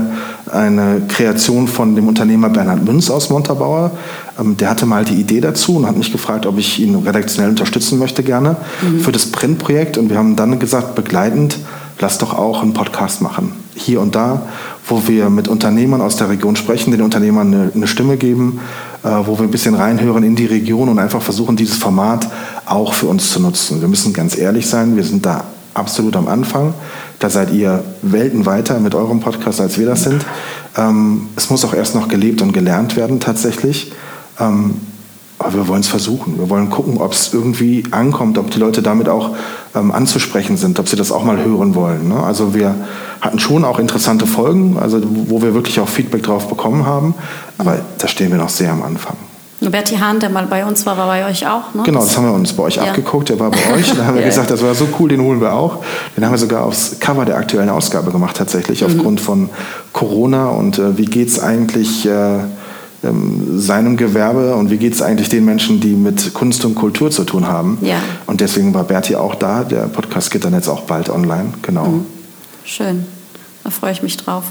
eine 0.50 1.02
Kreation 1.08 1.68
von 1.68 1.94
dem 1.94 2.08
Unternehmer 2.08 2.48
Bernhard 2.48 2.84
Münz 2.84 3.10
aus 3.10 3.30
Montabauer. 3.30 3.92
Ähm, 4.38 4.56
der 4.56 4.70
hatte 4.70 4.86
mal 4.86 5.04
die 5.04 5.14
Idee 5.14 5.40
dazu 5.40 5.76
und 5.76 5.86
hat 5.86 5.96
mich 5.96 6.12
gefragt, 6.12 6.46
ob 6.46 6.58
ich 6.58 6.78
ihn 6.80 6.94
redaktionell 6.94 7.50
unterstützen 7.50 7.98
möchte 7.98 8.22
gerne 8.22 8.56
mhm. 8.82 9.00
für 9.00 9.12
das 9.12 9.26
Printprojekt. 9.26 9.98
Und 9.98 10.10
wir 10.10 10.18
haben 10.18 10.36
dann 10.36 10.58
gesagt, 10.58 10.94
begleitend, 10.94 11.58
lass 12.02 12.18
doch 12.18 12.36
auch 12.36 12.62
einen 12.62 12.74
Podcast 12.74 13.22
machen. 13.22 13.52
Hier 13.74 14.00
und 14.00 14.14
da, 14.14 14.42
wo 14.86 15.06
wir 15.06 15.30
mit 15.30 15.48
Unternehmern 15.48 16.02
aus 16.02 16.16
der 16.16 16.28
Region 16.28 16.56
sprechen, 16.56 16.90
den 16.90 17.00
Unternehmern 17.00 17.54
eine, 17.54 17.72
eine 17.72 17.86
Stimme 17.86 18.16
geben, 18.16 18.60
äh, 19.04 19.08
wo 19.24 19.38
wir 19.38 19.44
ein 19.44 19.52
bisschen 19.52 19.76
reinhören 19.76 20.24
in 20.24 20.34
die 20.34 20.46
Region 20.46 20.88
und 20.88 20.98
einfach 20.98 21.22
versuchen, 21.22 21.56
dieses 21.56 21.76
Format 21.76 22.28
auch 22.66 22.92
für 22.92 23.06
uns 23.06 23.30
zu 23.30 23.40
nutzen. 23.40 23.80
Wir 23.80 23.88
müssen 23.88 24.12
ganz 24.12 24.36
ehrlich 24.36 24.66
sein, 24.66 24.96
wir 24.96 25.04
sind 25.04 25.24
da 25.24 25.44
absolut 25.74 26.16
am 26.16 26.26
Anfang. 26.26 26.74
Da 27.20 27.30
seid 27.30 27.52
ihr 27.52 27.84
Welten 28.02 28.46
weiter 28.46 28.80
mit 28.80 28.96
eurem 28.96 29.20
Podcast, 29.20 29.60
als 29.60 29.78
wir 29.78 29.86
das 29.86 30.02
sind. 30.02 30.26
Ähm, 30.76 31.28
es 31.36 31.50
muss 31.50 31.64
auch 31.64 31.72
erst 31.72 31.94
noch 31.94 32.08
gelebt 32.08 32.42
und 32.42 32.52
gelernt 32.52 32.96
werden 32.96 33.20
tatsächlich. 33.20 33.92
Ähm, 34.40 34.74
aber 35.44 35.54
wir 35.54 35.68
wollen 35.68 35.80
es 35.80 35.88
versuchen. 35.88 36.38
Wir 36.38 36.48
wollen 36.48 36.70
gucken, 36.70 36.98
ob 36.98 37.12
es 37.12 37.32
irgendwie 37.32 37.84
ankommt, 37.90 38.38
ob 38.38 38.50
die 38.50 38.58
Leute 38.58 38.82
damit 38.82 39.08
auch 39.08 39.30
ähm, 39.74 39.90
anzusprechen 39.92 40.56
sind, 40.56 40.78
ob 40.78 40.88
sie 40.88 40.96
das 40.96 41.12
auch 41.12 41.24
mal 41.24 41.42
hören 41.42 41.74
wollen. 41.74 42.08
Ne? 42.08 42.22
Also 42.22 42.54
wir 42.54 42.74
hatten 43.20 43.38
schon 43.38 43.64
auch 43.64 43.78
interessante 43.78 44.26
Folgen, 44.26 44.76
also 44.80 45.00
wo 45.02 45.42
wir 45.42 45.54
wirklich 45.54 45.80
auch 45.80 45.88
Feedback 45.88 46.22
drauf 46.22 46.48
bekommen 46.48 46.86
haben. 46.86 47.14
Aber 47.58 47.78
da 47.98 48.08
stehen 48.08 48.30
wir 48.30 48.38
noch 48.38 48.48
sehr 48.48 48.72
am 48.72 48.82
Anfang. 48.82 49.16
Bertie 49.70 49.98
Hahn, 49.98 50.18
der 50.18 50.28
mal 50.28 50.46
bei 50.46 50.64
uns 50.64 50.84
war, 50.86 50.96
war 50.96 51.06
bei 51.06 51.24
euch 51.28 51.46
auch, 51.46 51.74
ne? 51.74 51.82
Genau, 51.84 52.00
das 52.00 52.16
haben 52.16 52.26
wir 52.26 52.32
uns 52.32 52.52
bei 52.52 52.64
euch 52.64 52.76
ja. 52.76 52.82
abgeguckt. 52.84 53.28
Der 53.28 53.38
war 53.38 53.50
bei 53.50 53.74
euch. 53.74 53.94
Da 53.94 54.06
haben 54.06 54.16
wir 54.16 54.24
gesagt, 54.24 54.50
das 54.50 54.62
war 54.62 54.74
so 54.74 54.88
cool, 54.98 55.08
den 55.08 55.20
holen 55.20 55.40
wir 55.40 55.52
auch. 55.52 55.84
Den 56.16 56.24
haben 56.24 56.32
wir 56.32 56.38
sogar 56.38 56.64
aufs 56.64 56.98
Cover 56.98 57.24
der 57.24 57.36
aktuellen 57.36 57.70
Ausgabe 57.70 58.10
gemacht, 58.10 58.36
tatsächlich, 58.36 58.80
mhm. 58.80 58.88
aufgrund 58.88 59.20
von 59.20 59.50
Corona. 59.92 60.48
Und 60.48 60.78
äh, 60.78 60.98
wie 60.98 61.04
geht 61.04 61.28
es 61.28 61.40
eigentlich 61.40 62.06
äh, 62.06 62.40
ähm, 63.04 63.60
seinem 63.60 63.96
Gewerbe 63.96 64.54
und 64.54 64.70
wie 64.70 64.76
geht 64.76 64.94
es 64.94 65.02
eigentlich 65.02 65.28
den 65.28 65.44
Menschen, 65.44 65.80
die 65.80 65.94
mit 65.94 66.34
Kunst 66.34 66.64
und 66.64 66.74
Kultur 66.74 67.10
zu 67.10 67.24
tun 67.24 67.46
haben. 67.46 67.78
Ja. 67.82 67.96
Und 68.26 68.40
deswegen 68.40 68.74
war 68.74 68.84
Berti 68.84 69.16
auch 69.16 69.34
da. 69.34 69.64
Der 69.64 69.88
Podcast 69.88 70.30
geht 70.30 70.44
dann 70.44 70.54
jetzt 70.54 70.68
auch 70.68 70.82
bald 70.82 71.08
online. 71.08 71.52
Genau. 71.62 71.86
Mhm. 71.86 72.06
Schön. 72.64 73.06
Da 73.64 73.70
freue 73.70 73.92
ich 73.92 74.02
mich 74.02 74.16
drauf. 74.16 74.44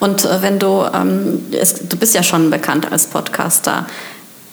Und 0.00 0.24
äh, 0.24 0.42
wenn 0.42 0.58
du, 0.58 0.84
ähm, 0.94 1.40
es, 1.52 1.88
du 1.88 1.96
bist 1.96 2.14
ja 2.14 2.22
schon 2.22 2.50
bekannt 2.50 2.90
als 2.90 3.06
Podcaster. 3.06 3.86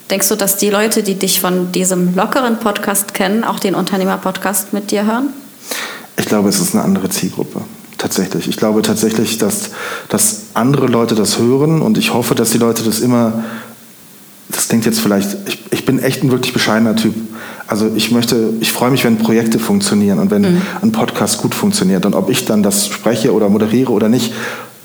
Denkst 0.10 0.30
du, 0.30 0.36
dass 0.36 0.58
die 0.58 0.70
Leute, 0.70 1.04
die 1.04 1.16
dich 1.16 1.40
von 1.40 1.72
diesem 1.72 2.16
lockeren 2.16 2.60
Podcast 2.60 3.14
kennen, 3.14 3.44
auch 3.44 3.60
den 3.60 3.74
Unternehmer-Podcast 3.74 4.72
mit 4.72 4.92
dir 4.92 5.06
hören? 5.06 5.30
Ich 6.18 6.26
glaube, 6.26 6.50
es 6.50 6.60
ist 6.60 6.76
eine 6.76 6.84
andere 6.84 7.10
Zielgruppe 7.10 7.62
tatsächlich. 7.98 8.48
Ich 8.48 8.58
glaube 8.58 8.82
tatsächlich, 8.82 9.38
dass, 9.38 9.72
dass 10.10 10.44
andere 10.54 10.88
Leute 10.88 11.16
das 11.16 11.40
hören 11.40 11.82
und 11.82 11.98
ich 11.98 12.14
hoffe, 12.14 12.36
dass 12.36 12.52
die 12.52 12.58
Leute 12.58 12.84
das 12.84 13.00
immer, 13.00 13.44
das 14.50 14.68
klingt 14.68 14.86
jetzt 14.86 15.00
vielleicht, 15.00 15.36
ich, 15.48 15.60
ich 15.72 15.86
bin 15.86 16.00
echt 16.00 16.24
ein 16.24 16.32
wirklich 16.32 16.54
bescheidener 16.54 16.96
Typ. 16.96 17.14
Also 17.68 17.92
ich 17.96 18.12
möchte, 18.12 18.54
ich 18.60 18.72
freue 18.72 18.92
mich, 18.92 19.04
wenn 19.04 19.18
Projekte 19.18 19.58
funktionieren 19.58 20.20
und 20.20 20.30
wenn 20.30 20.44
mhm. 20.44 20.62
ein 20.82 20.92
Podcast 20.92 21.40
gut 21.40 21.56
funktioniert. 21.56 22.06
Und 22.06 22.14
ob 22.14 22.30
ich 22.30 22.46
dann 22.46 22.62
das 22.62 22.88
spreche 22.88 23.34
oder 23.34 23.50
moderiere 23.50 23.92
oder 23.92 24.08
nicht, 24.08 24.34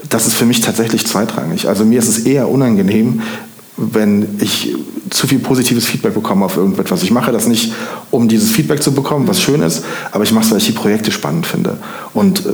das 0.08 0.26
ist 0.26 0.34
für 0.34 0.46
mich 0.46 0.60
tatsächlich 0.60 1.06
zweitrangig. 1.06 1.68
Also 1.68 1.84
mir 1.84 1.98
ist 1.98 2.08
es 2.08 2.20
eher 2.20 2.48
unangenehm, 2.48 3.20
wenn 3.76 4.38
ich 4.40 4.74
zu 5.10 5.26
viel 5.26 5.40
positives 5.40 5.86
Feedback 5.86 6.14
bekomme 6.14 6.44
auf 6.44 6.56
irgendetwas. 6.56 7.02
Ich 7.02 7.10
mache 7.10 7.32
das 7.32 7.46
nicht, 7.46 7.72
um 8.10 8.28
dieses 8.28 8.50
Feedback 8.50 8.82
zu 8.82 8.92
bekommen, 8.92 9.26
was 9.28 9.40
schön 9.40 9.60
ist, 9.60 9.84
aber 10.12 10.24
ich 10.24 10.32
mache 10.32 10.44
es, 10.44 10.50
weil 10.50 10.58
ich 10.58 10.66
die 10.66 10.72
Projekte 10.72 11.10
spannend 11.10 11.46
finde. 11.46 11.78
Und 12.14 12.46
äh, 12.46 12.50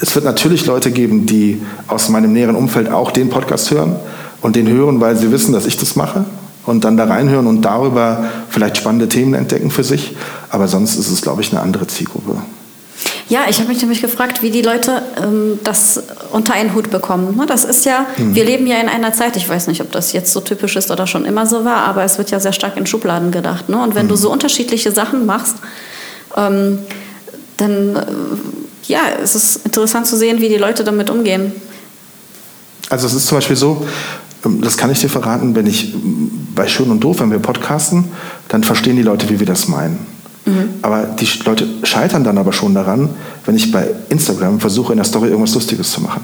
es 0.00 0.14
wird 0.14 0.24
natürlich 0.24 0.66
Leute 0.66 0.90
geben, 0.90 1.26
die 1.26 1.60
aus 1.88 2.08
meinem 2.08 2.32
näheren 2.32 2.56
Umfeld 2.56 2.90
auch 2.90 3.10
den 3.10 3.28
Podcast 3.30 3.70
hören 3.70 3.96
und 4.40 4.56
den 4.56 4.68
hören, 4.68 5.00
weil 5.00 5.16
sie 5.16 5.32
wissen, 5.32 5.52
dass 5.52 5.66
ich 5.66 5.76
das 5.76 5.96
mache 5.96 6.24
und 6.66 6.84
dann 6.84 6.96
da 6.96 7.04
reinhören 7.04 7.46
und 7.46 7.62
darüber 7.62 8.24
vielleicht 8.48 8.76
spannende 8.76 9.08
Themen 9.08 9.34
entdecken 9.34 9.70
für 9.70 9.84
sich. 9.84 10.16
Aber 10.50 10.68
sonst 10.68 10.96
ist 10.96 11.10
es, 11.10 11.22
glaube 11.22 11.42
ich, 11.42 11.50
eine 11.50 11.60
andere 11.60 11.86
Zielgruppe. 11.86 12.36
Ja, 13.28 13.40
ich 13.48 13.58
habe 13.58 13.68
mich 13.68 13.80
nämlich 13.80 14.00
gefragt, 14.00 14.42
wie 14.42 14.50
die 14.50 14.62
Leute 14.62 15.02
ähm, 15.22 15.58
das 15.62 16.02
unter 16.32 16.54
einen 16.54 16.74
Hut 16.74 16.90
bekommen. 16.90 17.36
Ne, 17.36 17.44
das 17.44 17.64
ist 17.64 17.84
ja, 17.84 18.06
mhm. 18.16 18.34
wir 18.34 18.44
leben 18.44 18.66
ja 18.66 18.78
in 18.78 18.88
einer 18.88 19.12
Zeit, 19.12 19.36
ich 19.36 19.46
weiß 19.46 19.66
nicht, 19.66 19.82
ob 19.82 19.92
das 19.92 20.12
jetzt 20.12 20.32
so 20.32 20.40
typisch 20.40 20.76
ist 20.76 20.90
oder 20.90 21.06
schon 21.06 21.26
immer 21.26 21.44
so 21.44 21.64
war, 21.64 21.84
aber 21.84 22.04
es 22.04 22.16
wird 22.16 22.30
ja 22.30 22.40
sehr 22.40 22.54
stark 22.54 22.78
in 22.78 22.86
Schubladen 22.86 23.30
gedacht. 23.30 23.68
Ne? 23.68 23.82
Und 23.82 23.94
wenn 23.94 24.06
mhm. 24.06 24.10
du 24.10 24.16
so 24.16 24.32
unterschiedliche 24.32 24.92
Sachen 24.92 25.26
machst, 25.26 25.56
ähm, 26.36 26.78
dann 27.58 27.96
äh, 27.96 28.06
ja, 28.88 29.00
es 29.22 29.34
ist 29.34 29.64
interessant 29.64 30.06
zu 30.06 30.16
sehen, 30.16 30.40
wie 30.40 30.48
die 30.48 30.56
Leute 30.56 30.84
damit 30.84 31.10
umgehen. 31.10 31.52
Also 32.88 33.06
es 33.06 33.14
ist 33.14 33.26
zum 33.26 33.38
Beispiel 33.38 33.56
so, 33.56 33.86
ähm, 34.44 34.60
das 34.62 34.76
kann 34.76 34.90
ich 34.90 35.00
dir 35.00 35.08
verraten, 35.08 35.54
wenn 35.54 35.66
ich 35.66 35.94
bei 36.54 36.66
Schön 36.66 36.90
und 36.90 37.00
Doof, 37.00 37.20
wenn 37.20 37.30
wir 37.30 37.38
podcasten, 37.38 38.04
dann 38.48 38.64
verstehen 38.64 38.96
die 38.96 39.02
Leute, 39.02 39.28
wie 39.28 39.38
wir 39.38 39.46
das 39.46 39.68
meinen. 39.68 40.06
Mhm. 40.46 40.70
Aber 40.82 41.04
die 41.04 41.28
Leute 41.44 41.66
scheitern 41.82 42.24
dann 42.24 42.38
aber 42.38 42.52
schon 42.52 42.74
daran, 42.74 43.10
wenn 43.44 43.56
ich 43.56 43.70
bei 43.70 43.90
Instagram 44.08 44.60
versuche, 44.60 44.92
in 44.92 44.96
der 44.96 45.04
Story 45.04 45.28
irgendwas 45.28 45.54
Lustiges 45.54 45.90
zu 45.92 46.00
machen. 46.00 46.22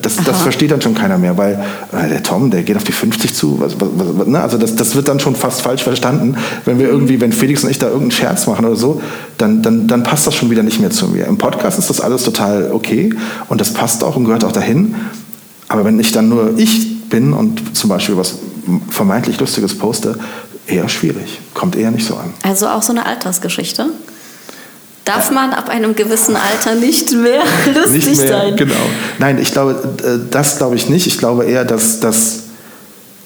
Das, 0.00 0.16
das 0.16 0.42
versteht 0.42 0.70
dann 0.70 0.80
schon 0.80 0.94
keiner 0.94 1.18
mehr, 1.18 1.36
weil 1.36 1.62
äh, 1.92 2.08
der 2.08 2.22
Tom, 2.22 2.50
der 2.50 2.62
geht 2.62 2.76
auf 2.76 2.84
die 2.84 2.92
50 2.92 3.34
zu. 3.34 3.60
Was, 3.60 3.80
was, 3.80 3.88
was, 3.92 4.26
ne? 4.26 4.40
Also 4.40 4.58
das, 4.58 4.74
das 4.76 4.94
wird 4.94 5.08
dann 5.08 5.20
schon 5.20 5.36
fast 5.36 5.62
falsch 5.62 5.82
verstanden. 5.82 6.36
Wenn 6.64 6.78
wir 6.78 6.88
irgendwie, 6.88 7.20
wenn 7.20 7.32
Felix 7.32 7.64
und 7.64 7.70
ich 7.70 7.78
da 7.78 7.86
irgendeinen 7.86 8.10
Scherz 8.12 8.46
machen 8.46 8.64
oder 8.64 8.76
so, 8.76 9.00
dann, 9.38 9.62
dann, 9.62 9.86
dann 9.86 10.02
passt 10.02 10.26
das 10.26 10.34
schon 10.34 10.50
wieder 10.50 10.62
nicht 10.62 10.80
mehr 10.80 10.90
zu 10.90 11.08
mir. 11.08 11.26
Im 11.26 11.38
Podcast 11.38 11.78
ist 11.78 11.90
das 11.90 12.00
alles 12.00 12.24
total 12.24 12.70
okay 12.72 13.14
und 13.48 13.60
das 13.60 13.72
passt 13.72 14.04
auch 14.04 14.16
und 14.16 14.24
gehört 14.24 14.44
auch 14.44 14.52
dahin. 14.52 14.94
Aber 15.68 15.84
wenn 15.84 15.98
ich 15.98 16.12
dann 16.12 16.28
nur 16.28 16.58
ich 16.58 17.08
bin 17.08 17.32
und 17.32 17.76
zum 17.76 17.90
Beispiel 17.90 18.16
was 18.16 18.36
vermeintlich 18.90 19.38
Lustiges 19.40 19.76
poste, 19.76 20.18
eher 20.66 20.88
schwierig. 20.88 21.40
Kommt 21.52 21.76
eher 21.76 21.90
nicht 21.90 22.06
so 22.06 22.14
an. 22.16 22.32
Also 22.42 22.68
auch 22.68 22.82
so 22.82 22.92
eine 22.92 23.06
Altersgeschichte? 23.06 23.86
Darf 25.04 25.30
man 25.30 25.52
ab 25.52 25.68
einem 25.68 25.94
gewissen 25.94 26.34
Alter 26.34 26.74
nicht 26.76 27.12
mehr 27.12 27.42
lustig 27.74 28.06
nicht 28.06 28.20
mehr, 28.20 28.28
sein? 28.28 28.56
Genau. 28.56 28.74
Nein, 29.18 29.38
ich 29.38 29.52
glaube, 29.52 29.76
das 30.30 30.56
glaube 30.56 30.76
ich 30.76 30.88
nicht. 30.88 31.06
Ich 31.06 31.18
glaube 31.18 31.44
eher, 31.44 31.66
dass, 31.66 32.00
dass, 32.00 32.44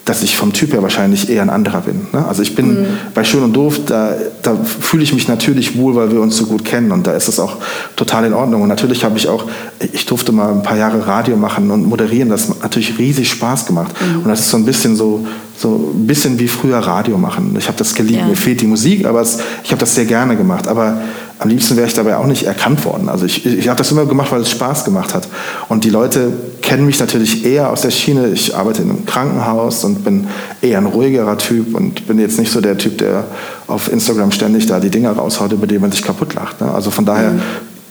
dass 0.05 0.25
ich 0.25 0.37
vom 0.37 0.53
Typ 0.53 0.73
her 0.73 0.83
wahrscheinlich 0.83 1.31
eher 1.31 1.43
ein 1.43 1.51
anderer 1.51 1.83
bin. 1.83 2.09
Ne? 2.13 2.27
Also 2.27 2.43
ich 2.43 2.57
bin 2.57 2.81
mhm. 2.81 2.87
bei 3.15 3.23
Schön 3.23 3.45
und 3.45 3.53
Doof, 3.53 3.79
da, 3.87 4.13
da 4.43 4.57
fühle 4.57 5.05
ich 5.05 5.15
mich 5.15 5.29
natürlich 5.29 5.79
wohl, 5.79 5.95
weil 5.95 6.11
wir 6.11 6.21
uns 6.21 6.37
so 6.37 6.47
gut 6.47 6.65
kennen 6.65 6.91
und 6.91 7.07
da 7.07 7.13
ist 7.13 7.29
es 7.29 7.39
auch 7.39 7.59
total 7.95 8.25
in 8.25 8.35
Ordnung. 8.35 8.63
Und 8.63 8.69
natürlich 8.69 9.05
habe 9.05 9.17
ich 9.17 9.29
auch, 9.29 9.45
ich 9.93 10.05
durfte 10.05 10.33
mal 10.33 10.51
ein 10.51 10.65
paar 10.65 10.77
Jahre 10.77 11.07
Radio 11.07 11.37
machen 11.37 11.71
und 11.71 11.85
moderieren. 11.85 12.29
Das 12.29 12.49
hat 12.49 12.61
natürlich 12.61 12.99
riesig 12.99 13.31
Spaß 13.31 13.67
gemacht. 13.67 13.95
Mhm. 14.01 14.23
Und 14.23 14.29
das 14.29 14.41
ist 14.41 14.51
so 14.51 14.57
ein 14.57 14.65
bisschen 14.65 14.97
so, 14.97 15.25
so 15.59 15.93
ein 15.93 16.07
bisschen 16.07 16.39
wie 16.39 16.47
früher 16.47 16.79
Radio 16.79 17.19
machen. 17.19 17.55
Ich 17.59 17.67
habe 17.67 17.77
das 17.77 17.95
geliebt. 17.95 18.21
Ja. 18.21 18.27
Mir 18.27 18.37
fehlt 18.37 18.61
die 18.61 18.67
Musik, 18.67 19.05
aber 19.05 19.21
es, 19.21 19.39
ich 19.65 19.71
habe 19.73 19.81
das 19.81 19.95
sehr 19.95 20.05
gerne 20.05 20.37
gemacht. 20.37 20.69
Aber 20.69 21.01
am 21.41 21.49
liebsten 21.49 21.77
wäre 21.77 21.89
ich 21.89 21.95
dabei 21.95 22.17
auch 22.17 22.27
nicht 22.27 22.45
erkannt 22.45 22.85
worden. 22.85 23.09
Also 23.09 23.27
ich, 23.27 23.45
ich 23.45 23.69
habe 23.69 23.77
das 23.77 23.91
immer 23.91 24.07
gemacht, 24.07 24.31
weil 24.31 24.41
es 24.41 24.51
Spaß 24.51 24.85
gemacht 24.85 25.15
hat. 25.15 25.27
Und 25.69 25.83
die 25.83 25.91
Leute 25.91 26.33
kennen 26.63 26.87
mich 26.87 27.01
natürlich 27.01 27.45
eher 27.45 27.71
aus 27.71 27.83
der 27.83 27.91
Schiene. 27.91 28.29
Ich 28.29 28.57
arbeite 28.57 28.83
in 28.83 28.91
einem 28.91 29.07
Krankenhaus 29.07 29.83
und 29.83 30.05
bin 30.05 30.29
eher 30.63 30.79
ein 30.79 30.87
ruhigerer 30.87 31.39
Typ 31.39 31.75
und 31.75 32.07
bin 32.07 32.21
jetzt 32.21 32.39
nicht 32.39 32.53
so 32.53 32.61
der 32.61 32.79
Typ, 32.79 32.99
der 32.99 33.25
auf 33.67 33.91
Instagram 33.93 34.31
ständig 34.31 34.67
da 34.67 34.79
die 34.79 34.91
Dinger 34.91 35.13
raushaut, 35.13 35.53
über 35.53 35.67
die 35.67 35.81
man 35.81 35.91
sich 35.91 36.03
kaputt 36.03 36.35
lacht. 36.35 36.61
Ne? 36.61 36.71
Also 36.73 36.93
von 36.93 37.05
daher, 37.05 37.33
mhm. 37.33 37.43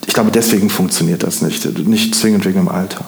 ich 0.05 0.13
glaube, 0.13 0.31
deswegen 0.31 0.69
funktioniert 0.69 1.23
das 1.23 1.41
nicht. 1.41 1.65
Nicht 1.85 2.15
zwingend 2.15 2.45
wegen 2.45 2.59
dem 2.59 2.69
Alter. 2.69 3.05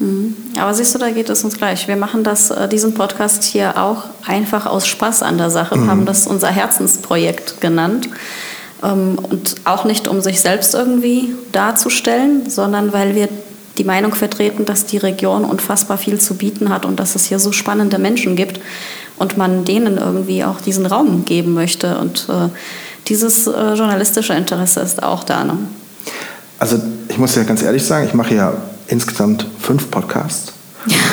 Mhm. 0.00 0.34
Aber 0.58 0.74
siehst 0.74 0.94
du, 0.94 0.98
da 0.98 1.10
geht 1.10 1.28
es 1.28 1.44
uns 1.44 1.56
gleich. 1.56 1.86
Wir 1.86 1.96
machen 1.96 2.24
das, 2.24 2.50
äh, 2.50 2.68
diesen 2.68 2.94
Podcast 2.94 3.44
hier 3.44 3.76
auch 3.78 4.04
einfach 4.26 4.66
aus 4.66 4.86
Spaß 4.86 5.22
an 5.22 5.38
der 5.38 5.50
Sache, 5.50 5.76
mhm. 5.76 5.90
haben 5.90 6.06
das 6.06 6.26
unser 6.26 6.48
Herzensprojekt 6.48 7.60
genannt. 7.60 8.08
Ähm, 8.82 9.18
und 9.18 9.56
auch 9.64 9.84
nicht, 9.84 10.08
um 10.08 10.20
sich 10.20 10.40
selbst 10.40 10.74
irgendwie 10.74 11.34
darzustellen, 11.52 12.48
sondern 12.48 12.92
weil 12.92 13.14
wir 13.14 13.28
die 13.78 13.84
Meinung 13.84 14.14
vertreten, 14.14 14.64
dass 14.64 14.86
die 14.86 14.98
Region 14.98 15.44
unfassbar 15.44 15.96
viel 15.96 16.18
zu 16.18 16.34
bieten 16.34 16.70
hat 16.70 16.84
und 16.84 16.98
dass 16.98 17.14
es 17.14 17.26
hier 17.26 17.38
so 17.38 17.52
spannende 17.52 17.98
Menschen 17.98 18.36
gibt 18.36 18.60
und 19.16 19.36
man 19.36 19.64
denen 19.64 19.98
irgendwie 19.98 20.44
auch 20.44 20.60
diesen 20.60 20.86
Raum 20.86 21.24
geben 21.24 21.54
möchte. 21.54 21.98
Und 21.98 22.26
äh, 22.28 22.48
dieses 23.08 23.46
äh, 23.46 23.74
journalistische 23.74 24.32
Interesse 24.32 24.80
ist 24.80 25.02
auch 25.02 25.24
da. 25.24 25.44
Ne? 25.44 25.58
Also 26.58 26.78
ich 27.08 27.18
muss 27.18 27.34
ja 27.34 27.42
ganz 27.42 27.62
ehrlich 27.62 27.84
sagen, 27.84 28.06
ich 28.06 28.14
mache 28.14 28.34
ja 28.34 28.52
insgesamt 28.90 29.46
fünf 29.58 29.90
Podcasts. 29.90 30.52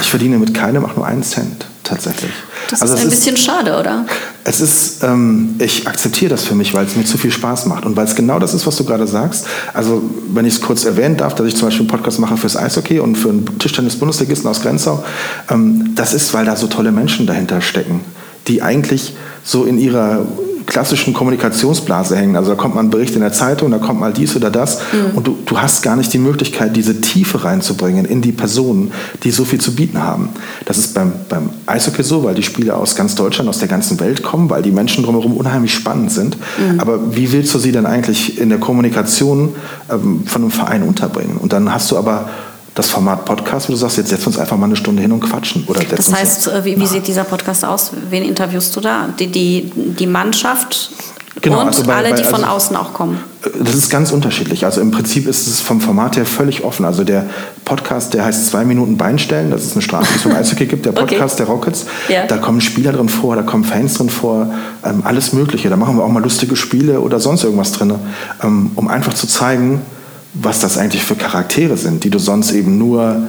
Ich 0.01 0.09
verdiene 0.09 0.37
mit 0.37 0.53
keinem 0.53 0.85
auch 0.85 0.95
nur 0.95 1.05
einen 1.05 1.23
Cent 1.23 1.65
tatsächlich. 1.83 2.31
Das 2.69 2.81
also 2.81 2.95
ist 2.95 3.01
ein 3.01 3.09
bisschen 3.09 3.35
ist, 3.35 3.43
schade, 3.43 3.77
oder? 3.77 4.05
Es 4.43 4.61
ist, 4.61 5.03
ähm, 5.03 5.55
ich 5.59 5.87
akzeptiere 5.87 6.29
das 6.29 6.43
für 6.43 6.55
mich, 6.55 6.73
weil 6.73 6.85
es 6.85 6.95
mir 6.95 7.05
zu 7.05 7.17
viel 7.17 7.31
Spaß 7.31 7.65
macht 7.65 7.85
und 7.85 7.95
weil 7.95 8.05
es 8.05 8.15
genau 8.15 8.39
das 8.39 8.53
ist, 8.53 8.67
was 8.67 8.75
du 8.75 8.83
gerade 8.83 9.07
sagst. 9.07 9.47
Also, 9.73 10.03
wenn 10.33 10.45
ich 10.45 10.55
es 10.55 10.61
kurz 10.61 10.85
erwähnen 10.85 11.17
darf, 11.17 11.35
dass 11.35 11.47
ich 11.47 11.55
zum 11.55 11.67
Beispiel 11.67 11.81
einen 11.81 11.89
Podcast 11.89 12.19
mache 12.19 12.37
fürs 12.37 12.57
Eishockey 12.57 12.99
und 12.99 13.17
für 13.17 13.29
einen 13.29 13.59
Tischtennis-Bundesligisten 13.59 14.49
aus 14.49 14.61
Grenzau, 14.61 15.03
ähm, 15.49 15.93
das 15.95 16.13
ist, 16.13 16.33
weil 16.33 16.45
da 16.45 16.55
so 16.55 16.67
tolle 16.67 16.91
Menschen 16.91 17.25
dahinter 17.25 17.61
stecken, 17.61 18.01
die 18.47 18.61
eigentlich 18.61 19.13
so 19.43 19.63
in 19.63 19.79
ihrer 19.79 20.25
klassischen 20.67 21.13
Kommunikationsblase 21.13 22.15
hängen. 22.15 22.35
Also 22.35 22.51
da 22.51 22.55
kommt 22.55 22.75
mal 22.75 22.81
ein 22.81 22.89
Bericht 22.89 23.15
in 23.15 23.21
der 23.21 23.33
Zeitung, 23.33 23.71
da 23.71 23.79
kommt 23.79 23.99
mal 23.99 24.13
dies 24.13 24.35
oder 24.35 24.51
das 24.51 24.79
mhm. 24.91 25.17
und 25.17 25.25
du, 25.25 25.37
du 25.45 25.59
hast 25.59 25.81
gar 25.81 25.95
nicht 25.95 26.13
die 26.13 26.17
Möglichkeit, 26.19 26.75
diese 26.75 27.01
Tiefe 27.01 27.43
reinzubringen 27.43 28.05
in 28.05 28.21
die 28.21 28.33
Personen, 28.33 28.91
die 29.23 29.31
so 29.31 29.45
viel 29.45 29.59
zu 29.59 29.73
bieten 29.75 30.03
haben. 30.03 30.29
Das 30.65 30.77
ist 30.77 30.93
beim, 30.93 31.13
beim 31.29 31.49
Eishockey 31.65 32.03
so, 32.03 32.23
weil 32.23 32.35
die 32.35 32.43
Spieler 32.43 32.77
aus 32.77 32.95
ganz 32.95 33.15
Deutschland, 33.15 33.49
aus 33.49 33.59
der 33.59 33.69
ganzen 33.69 33.99
Welt 33.99 34.21
kommen, 34.21 34.49
weil 34.49 34.61
die 34.61 34.71
Menschen 34.71 35.03
drumherum 35.03 35.35
unheimlich 35.35 35.73
spannend 35.73 36.11
sind. 36.11 36.37
Mhm. 36.37 36.79
Aber 36.79 37.15
wie 37.15 37.31
willst 37.31 37.53
du 37.53 37.59
sie 37.59 37.71
denn 37.71 37.85
eigentlich 37.85 38.39
in 38.39 38.49
der 38.49 38.59
Kommunikation 38.59 39.55
ähm, 39.89 40.23
von 40.25 40.41
einem 40.41 40.51
Verein 40.51 40.83
unterbringen? 40.83 41.37
Und 41.37 41.53
dann 41.53 41.73
hast 41.73 41.89
du 41.91 41.97
aber 41.97 42.29
das 42.77 42.89
Format 42.89 43.25
Podcast, 43.25 43.67
wo 43.67 43.73
du 43.73 43.77
sagst, 43.77 43.97
jetzt 43.97 44.09
setzen 44.09 44.25
wir 44.25 44.27
uns 44.27 44.37
einfach 44.37 44.57
mal 44.57 44.65
eine 44.65 44.75
Stunde 44.75 45.01
hin 45.01 45.11
und 45.11 45.21
quatschen. 45.21 45.65
Oder 45.67 45.83
das 45.83 46.13
heißt, 46.13 46.47
äh, 46.47 46.65
wie, 46.65 46.79
wie 46.79 46.85
sieht 46.85 47.07
dieser 47.07 47.23
Podcast 47.23 47.65
aus? 47.65 47.91
Wen 48.09 48.23
interviewst 48.23 48.75
du 48.75 48.81
da? 48.81 49.09
Die, 49.19 49.27
die, 49.27 49.71
die 49.73 50.07
Mannschaft 50.07 50.91
Genau, 51.41 51.61
und 51.61 51.67
also 51.67 51.83
bei, 51.83 51.95
alle, 51.95 52.09
die 52.09 52.23
bei, 52.23 52.27
also, 52.27 52.37
von 52.37 52.45
außen 52.45 52.75
auch 52.75 52.93
kommen. 52.93 53.19
Äh, 53.43 53.49
das 53.63 53.75
ist 53.75 53.89
ganz 53.89 54.11
unterschiedlich. 54.11 54.65
Also 54.65 54.81
im 54.81 54.91
Prinzip 54.91 55.27
ist 55.27 55.47
es 55.47 55.61
vom 55.61 55.81
Format 55.81 56.17
her 56.17 56.25
völlig 56.25 56.63
offen. 56.63 56.85
Also 56.85 57.03
der 57.03 57.25
Podcast, 57.63 58.13
der 58.13 58.25
heißt 58.25 58.47
zwei 58.47 58.65
Minuten 58.65 58.97
Beinstellen, 58.97 59.51
das 59.51 59.63
ist 59.63 59.73
eine 59.73 59.81
Strafe, 59.81 60.07
die 60.11 60.15
es 60.15 60.23
vom 60.23 60.31
Eishockey 60.35 60.65
gibt. 60.65 60.85
Der 60.85 60.93
Podcast 60.93 61.35
okay. 61.35 61.45
der 61.45 61.53
Rockets, 61.53 61.85
ja. 62.09 62.25
da 62.25 62.37
kommen 62.37 62.61
Spieler 62.61 62.91
drin 62.91 63.09
vor, 63.09 63.35
da 63.35 63.43
kommen 63.43 63.63
Fans 63.63 63.95
drin 63.95 64.09
vor, 64.09 64.51
ähm, 64.83 65.01
alles 65.03 65.33
Mögliche. 65.33 65.69
Da 65.69 65.77
machen 65.77 65.97
wir 65.97 66.03
auch 66.03 66.09
mal 66.09 66.23
lustige 66.23 66.55
Spiele 66.55 67.01
oder 67.01 67.19
sonst 67.19 67.43
irgendwas 67.43 67.71
drin, 67.71 67.93
ähm, 68.43 68.71
um 68.75 68.87
einfach 68.87 69.13
zu 69.13 69.27
zeigen, 69.27 69.81
was 70.41 70.59
das 70.59 70.77
eigentlich 70.77 71.03
für 71.03 71.15
Charaktere 71.15 71.77
sind, 71.77 72.03
die 72.03 72.09
du 72.09 72.19
sonst 72.19 72.51
eben 72.51 72.77
nur 72.77 73.27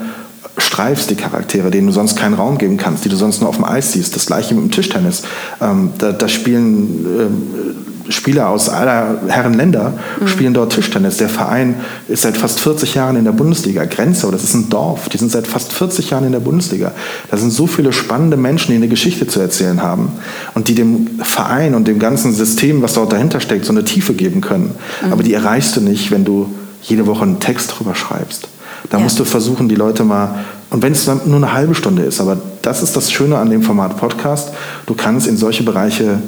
streifst, 0.57 1.11
die 1.11 1.15
Charaktere, 1.15 1.71
denen 1.71 1.87
du 1.87 1.93
sonst 1.93 2.17
keinen 2.17 2.35
Raum 2.35 2.59
geben 2.59 2.77
kannst, 2.77 3.05
die 3.05 3.09
du 3.09 3.17
sonst 3.17 3.41
nur 3.41 3.49
auf 3.49 3.57
dem 3.57 3.65
Eis 3.65 3.93
siehst. 3.93 4.15
Das 4.17 4.27
gleiche 4.27 4.55
mit 4.55 4.65
dem 4.65 4.71
Tischtennis. 4.71 5.23
Ähm, 5.61 5.91
da, 5.99 6.13
da, 6.13 6.29
spielen 6.29 7.77
äh, 8.07 8.13
Spieler 8.13 8.49
aus 8.49 8.69
aller 8.69 9.21
Herren 9.29 9.55
Länder, 9.55 9.93
mhm. 10.21 10.29
spielen 10.29 10.55
dort 10.55 10.73
Tischtennis. 10.73 11.19
Der 11.19 11.29
Verein 11.29 11.77
ist 12.09 12.23
seit 12.23 12.37
fast 12.37 12.59
40 12.61 12.95
Jahren 12.95 13.17
in 13.17 13.25
der 13.25 13.33
Bundesliga. 13.33 13.85
Grenze, 13.85 14.31
das 14.31 14.45
ist 14.45 14.55
ein 14.55 14.69
Dorf, 14.71 15.09
die 15.09 15.19
sind 15.19 15.31
seit 15.31 15.47
fast 15.47 15.73
40 15.73 16.11
Jahren 16.11 16.25
in 16.25 16.33
der 16.33 16.41
Bundesliga. 16.41 16.93
Da 17.31 17.37
sind 17.37 17.53
so 17.53 17.67
viele 17.67 17.93
spannende 17.93 18.37
Menschen, 18.37 18.71
die 18.71 18.77
eine 18.77 18.89
Geschichte 18.89 19.27
zu 19.27 19.41
erzählen 19.41 19.83
haben 19.83 20.13
und 20.55 20.69
die 20.69 20.75
dem 20.75 21.21
Verein 21.23 21.75
und 21.75 21.87
dem 21.87 21.99
ganzen 21.99 22.33
System, 22.33 22.83
was 22.83 22.95
dort 22.95 23.13
dahinter 23.13 23.41
steckt, 23.41 23.65
so 23.65 23.73
eine 23.73 23.85
Tiefe 23.85 24.15
geben 24.15 24.41
können. 24.41 24.75
Mhm. 25.05 25.13
Aber 25.13 25.23
die 25.23 25.35
erreichst 25.35 25.77
du 25.77 25.81
nicht, 25.81 26.11
wenn 26.11 26.25
du 26.25 26.51
jede 26.83 27.07
Woche 27.07 27.23
einen 27.23 27.41
Text 27.41 27.75
drüber 27.77 27.95
schreibst. 27.95 28.49
Da 28.91 28.99
ja. 28.99 29.03
musst 29.03 29.19
du 29.19 29.25
versuchen, 29.25 29.69
die 29.69 29.75
Leute 29.75 30.05
mal, 30.05 30.45
und 30.71 30.83
wenn 30.83 30.93
es 30.93 31.07
nur 31.07 31.37
eine 31.37 31.53
halbe 31.53 31.75
Stunde 31.75 32.03
ist, 32.03 32.21
aber 32.21 32.37
das 32.63 32.83
ist 32.83 32.97
das 32.97 33.11
Schöne 33.11 33.39
an 33.39 33.51
dem 33.51 33.63
Format 33.63 33.97
Podcast, 33.99 34.51
du 34.87 34.95
kannst 34.95 35.27
in 35.27 35.37
solche 35.37 35.63
Bereiche 35.63 36.21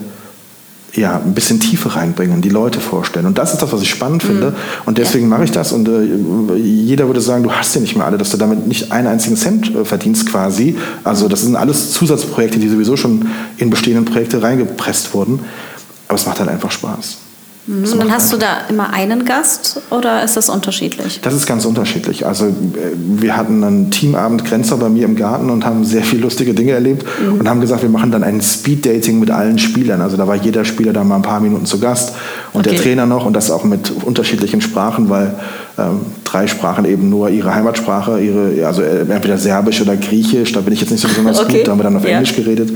ja, 0.95 1.19
ein 1.19 1.35
bisschen 1.35 1.61
Tiefe 1.61 1.95
reinbringen, 1.95 2.41
die 2.41 2.49
Leute 2.49 2.81
vorstellen. 2.81 3.27
Und 3.27 3.39
das 3.39 3.53
ist 3.53 3.63
das, 3.63 3.73
was 3.73 3.83
ich 3.83 3.91
spannend 3.91 4.23
finde. 4.23 4.51
Mhm. 4.51 4.55
Und 4.87 4.99
deswegen 4.99 5.25
ja. 5.25 5.31
mache 5.31 5.45
ich 5.45 5.53
das. 5.53 5.73
Und 5.73 5.89
äh, 5.89 6.57
jeder 6.57 7.07
würde 7.07 7.21
sagen, 7.21 7.45
du 7.45 7.53
hast 7.53 7.75
ja 7.75 7.81
nicht 7.81 7.97
mehr 7.97 8.07
alle, 8.07 8.19
dass 8.19 8.31
du 8.31 8.37
damit 8.37 8.67
nicht 8.67 8.91
einen 8.91 9.07
einzigen 9.07 9.37
Cent 9.37 9.75
äh, 9.75 9.85
verdienst 9.85 10.29
quasi. 10.29 10.77
Also 11.05 11.29
das 11.29 11.43
sind 11.43 11.57
alles 11.57 11.93
Zusatzprojekte, 11.93 12.59
die 12.59 12.69
sowieso 12.69 12.97
schon 12.97 13.29
in 13.59 13.71
bestehenden 13.71 14.05
Projekte 14.05 14.43
reingepresst 14.43 15.15
wurden. 15.15 15.41
Aber 16.09 16.17
es 16.17 16.27
macht 16.27 16.41
halt 16.41 16.49
einfach 16.49 16.71
Spaß. 16.71 17.19
Mhm. 17.71 17.85
Und 17.85 17.99
dann 18.01 18.11
hast 18.11 18.33
du 18.33 18.37
da 18.37 18.63
immer 18.69 18.93
einen 18.93 19.25
Gast 19.25 19.81
oder 19.91 20.25
ist 20.25 20.37
das 20.37 20.49
unterschiedlich? 20.49 21.21
Das 21.23 21.35
ist 21.35 21.47
ganz 21.47 21.65
unterschiedlich. 21.65 22.27
Also 22.27 22.47
äh, 22.47 22.53
wir 22.97 23.37
hatten 23.37 23.63
einen 23.63 23.91
Teamabend 23.93 24.45
Grenzer 24.45 24.77
bei 24.77 24.89
mir 24.89 25.05
im 25.05 25.15
Garten 25.15 25.51
und 25.51 25.65
haben 25.65 25.85
sehr 25.85 26.03
viele 26.03 26.23
lustige 26.23 26.53
Dinge 26.53 26.73
erlebt 26.73 27.07
mhm. 27.25 27.39
und 27.39 27.49
haben 27.49 27.61
gesagt, 27.61 27.83
wir 27.83 27.89
machen 27.89 28.11
dann 28.11 28.25
ein 28.25 28.41
Speed-Dating 28.41 29.21
mit 29.21 29.31
allen 29.31 29.59
Spielern. 29.59 30.01
Also 30.01 30.17
da 30.17 30.27
war 30.27 30.35
jeder 30.35 30.65
Spieler 30.65 30.93
da 30.93 31.05
mal 31.05 31.17
ein 31.17 31.23
paar 31.23 31.39
Minuten 31.39 31.65
zu 31.65 31.79
Gast 31.79 32.15
und 32.53 32.67
okay. 32.67 32.75
der 32.75 32.83
Trainer 32.83 33.07
noch 33.07 33.25
und 33.25 33.35
das 33.35 33.53
auch 33.53 33.63
mit 33.63 33.93
unterschiedlichen 34.05 34.61
Sprachen, 34.61 35.09
weil 35.09 35.37
drei 36.25 36.47
sprachen 36.47 36.85
eben 36.85 37.09
nur 37.09 37.29
ihre 37.31 37.55
Heimatsprache, 37.55 38.21
ihre, 38.21 38.67
also 38.67 38.83
äh, 38.83 39.01
entweder 39.01 39.39
Serbisch 39.39 39.81
oder 39.81 39.97
Griechisch. 39.97 40.53
Da 40.53 40.61
bin 40.61 40.73
ich 40.73 40.81
jetzt 40.81 40.91
nicht 40.91 41.01
so 41.01 41.09
besonders 41.09 41.41
okay. 41.41 41.59
gut. 41.59 41.69
Da 41.69 41.73
haben 41.73 41.79
wir 41.79 41.85
dann 41.85 41.97
auf 41.97 42.05
ja. 42.05 42.11
Englisch 42.11 42.35
geredet. 42.37 42.71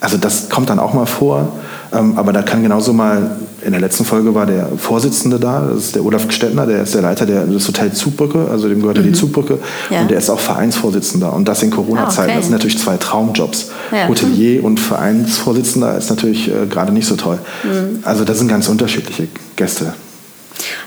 Also 0.00 0.16
das 0.16 0.48
kommt 0.48 0.70
dann 0.70 0.78
auch 0.78 0.94
mal 0.94 1.06
vor. 1.06 1.52
Ähm, 1.92 2.14
aber 2.16 2.32
da 2.32 2.42
kann 2.42 2.62
genauso 2.62 2.92
mal, 2.92 3.36
in 3.64 3.72
der 3.72 3.80
letzten 3.80 4.04
Folge 4.04 4.34
war 4.34 4.46
der 4.46 4.68
Vorsitzende 4.76 5.38
da, 5.38 5.68
das 5.68 5.84
ist 5.84 5.94
der 5.94 6.04
Olaf 6.04 6.26
Gstettner, 6.26 6.66
der 6.66 6.82
ist 6.82 6.94
der 6.94 7.02
Leiter 7.02 7.26
der, 7.26 7.44
des 7.44 7.68
Hotels 7.68 7.98
Zugbrücke, 7.98 8.46
also 8.50 8.68
dem 8.68 8.80
gehört 8.80 8.98
mhm. 8.98 9.04
die 9.04 9.12
Zugbrücke. 9.12 9.58
Ja. 9.90 10.00
Und 10.00 10.10
der 10.10 10.18
ist 10.18 10.30
auch 10.30 10.40
Vereinsvorsitzender. 10.40 11.32
Und 11.32 11.48
das 11.48 11.62
in 11.62 11.70
Corona-Zeiten. 11.70 12.20
Ah, 12.20 12.24
okay. 12.24 12.36
Das 12.36 12.44
sind 12.46 12.52
natürlich 12.52 12.78
zwei 12.78 12.96
Traumjobs. 12.96 13.70
Ja. 13.92 14.08
Hotelier 14.08 14.64
und 14.64 14.80
Vereinsvorsitzender 14.80 15.96
ist 15.96 16.08
natürlich 16.10 16.48
äh, 16.48 16.66
gerade 16.68 16.92
nicht 16.92 17.06
so 17.06 17.16
toll. 17.16 17.38
Mhm. 17.64 18.00
Also 18.02 18.24
das 18.24 18.38
sind 18.38 18.48
ganz 18.48 18.68
unterschiedliche 18.68 19.28
Gäste. 19.56 19.92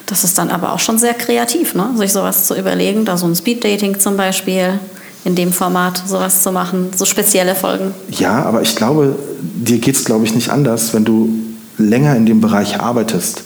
Das 0.06 0.23
ist 0.23 0.38
dann 0.38 0.49
aber 0.49 0.73
auch 0.73 0.80
schon 0.80 0.97
sehr 0.97 1.13
kreativ, 1.13 1.73
ne? 1.73 1.89
sich 1.95 2.12
sowas 2.12 2.45
zu 2.45 2.56
überlegen, 2.56 3.06
da 3.06 3.17
so 3.17 3.25
ein 3.25 3.36
Speed-Dating 3.36 3.99
zum 3.99 4.17
Beispiel 4.17 4.80
in 5.23 5.36
dem 5.36 5.51
Format 5.51 6.04
sowas 6.06 6.43
zu 6.43 6.51
machen, 6.51 6.91
so 6.95 7.06
spezielle 7.06 7.56
Folgen. 7.56 7.93
Ja, 8.10 8.43
aber 8.43 8.62
ich 8.62 8.75
glaube, 8.75 9.15
dir 9.41 9.80
geht 9.80 9.95
es, 9.95 10.06
glaube 10.06 10.25
ich, 10.25 10.36
nicht 10.36 10.49
anders. 10.49 10.93
Wenn 10.93 11.04
du 11.04 11.30
länger 11.78 12.15
in 12.15 12.25
dem 12.25 12.41
Bereich 12.41 12.80
arbeitest, 12.80 13.43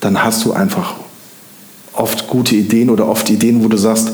dann 0.00 0.22
hast 0.22 0.44
du 0.44 0.52
einfach 0.52 0.94
oft 1.94 2.28
gute 2.28 2.54
Ideen 2.54 2.90
oder 2.90 3.08
oft 3.08 3.30
Ideen, 3.30 3.64
wo 3.64 3.68
du 3.68 3.76
sagst, 3.76 4.12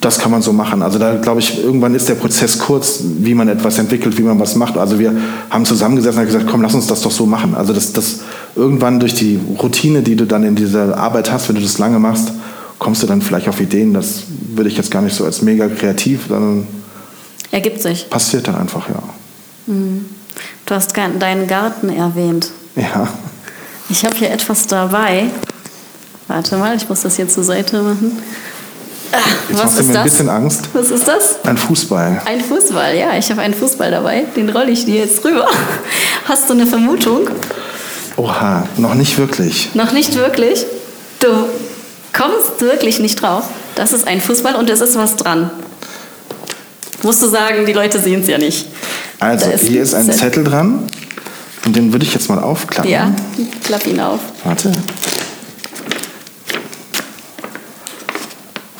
das 0.00 0.18
kann 0.18 0.30
man 0.30 0.42
so 0.42 0.52
machen. 0.52 0.82
Also 0.82 0.98
da 0.98 1.16
glaube 1.16 1.40
ich, 1.40 1.62
irgendwann 1.62 1.94
ist 1.94 2.08
der 2.08 2.14
Prozess 2.14 2.58
kurz, 2.58 3.00
wie 3.02 3.34
man 3.34 3.48
etwas 3.48 3.78
entwickelt, 3.78 4.16
wie 4.18 4.22
man 4.22 4.38
was 4.40 4.54
macht. 4.56 4.76
Also 4.76 4.98
wir 4.98 5.14
haben 5.50 5.64
zusammengesessen 5.64 6.20
und 6.20 6.26
gesagt, 6.26 6.46
komm, 6.50 6.62
lass 6.62 6.74
uns 6.74 6.86
das 6.86 7.02
doch 7.02 7.10
so 7.10 7.26
machen. 7.26 7.54
Also 7.54 7.72
das, 7.72 7.92
das 7.92 8.20
irgendwann 8.56 9.00
durch 9.00 9.14
die 9.14 9.38
Routine, 9.60 10.02
die 10.02 10.16
du 10.16 10.26
dann 10.26 10.44
in 10.44 10.54
dieser 10.54 10.96
Arbeit 10.96 11.30
hast, 11.30 11.48
wenn 11.48 11.56
du 11.56 11.62
das 11.62 11.78
lange 11.78 11.98
machst, 11.98 12.32
kommst 12.78 13.02
du 13.02 13.06
dann 13.06 13.22
vielleicht 13.22 13.48
auf 13.48 13.60
Ideen. 13.60 13.92
Das 13.92 14.22
würde 14.54 14.70
ich 14.70 14.76
jetzt 14.76 14.90
gar 14.90 15.02
nicht 15.02 15.14
so 15.14 15.24
als 15.24 15.42
mega 15.42 15.68
kreativ, 15.68 16.26
sondern 16.28 16.66
ergibt 17.50 17.82
sich. 17.82 18.08
Passiert 18.08 18.48
dann 18.48 18.56
einfach, 18.56 18.88
ja. 18.88 19.02
Mhm. 19.66 20.06
Du 20.66 20.74
hast 20.74 20.96
deinen 20.96 21.46
Garten 21.46 21.90
erwähnt. 21.90 22.50
Ja. 22.76 23.08
Ich 23.90 24.04
habe 24.04 24.14
hier 24.16 24.30
etwas 24.30 24.66
dabei. 24.66 25.26
Warte 26.28 26.56
mal, 26.56 26.76
ich 26.76 26.88
muss 26.88 27.02
das 27.02 27.16
hier 27.16 27.28
zur 27.28 27.44
Seite 27.44 27.82
machen. 27.82 28.12
Jetzt 29.48 29.62
Was 29.64 29.78
ist 29.78 29.86
mir 29.86 29.92
das? 29.92 29.96
ein 29.96 30.04
bisschen 30.04 30.28
Angst. 30.28 30.68
Was 30.72 30.90
ist 30.90 31.06
das? 31.06 31.44
Ein 31.44 31.56
Fußball. 31.56 32.22
Ein 32.24 32.40
Fußball, 32.40 32.96
ja. 32.96 33.16
Ich 33.18 33.30
habe 33.30 33.42
einen 33.42 33.54
Fußball 33.54 33.90
dabei. 33.90 34.24
Den 34.36 34.48
rolle 34.50 34.70
ich 34.70 34.84
dir 34.84 34.96
jetzt 35.04 35.24
rüber. 35.24 35.46
Hast 36.26 36.48
du 36.48 36.54
eine 36.54 36.66
Vermutung? 36.66 37.28
Oha, 38.16 38.66
noch 38.78 38.94
nicht 38.94 39.18
wirklich. 39.18 39.70
Noch 39.74 39.92
nicht 39.92 40.14
wirklich? 40.14 40.64
Du 41.20 41.28
kommst 42.12 42.60
wirklich 42.60 43.00
nicht 43.00 43.20
drauf. 43.20 43.44
Das 43.74 43.92
ist 43.92 44.06
ein 44.06 44.20
Fußball 44.20 44.54
und 44.54 44.68
es 44.70 44.80
ist 44.80 44.96
was 44.96 45.16
dran. 45.16 45.50
Musst 47.02 47.22
du 47.22 47.26
sagen, 47.26 47.66
die 47.66 47.72
Leute 47.72 47.98
sehen 47.98 48.20
es 48.22 48.28
ja 48.28 48.38
nicht. 48.38 48.66
Also, 49.18 49.50
ist 49.50 49.64
hier 49.66 49.82
ist 49.82 49.94
ein 49.94 50.04
Zettel. 50.06 50.18
Zettel 50.20 50.44
dran. 50.44 50.88
Und 51.64 51.76
den 51.76 51.92
würde 51.92 52.04
ich 52.04 52.12
jetzt 52.14 52.28
mal 52.28 52.38
aufklappen. 52.38 52.90
Ja, 52.90 53.12
klapp 53.64 53.86
ihn 53.86 54.00
auf. 54.00 54.20
Warte. 54.44 54.72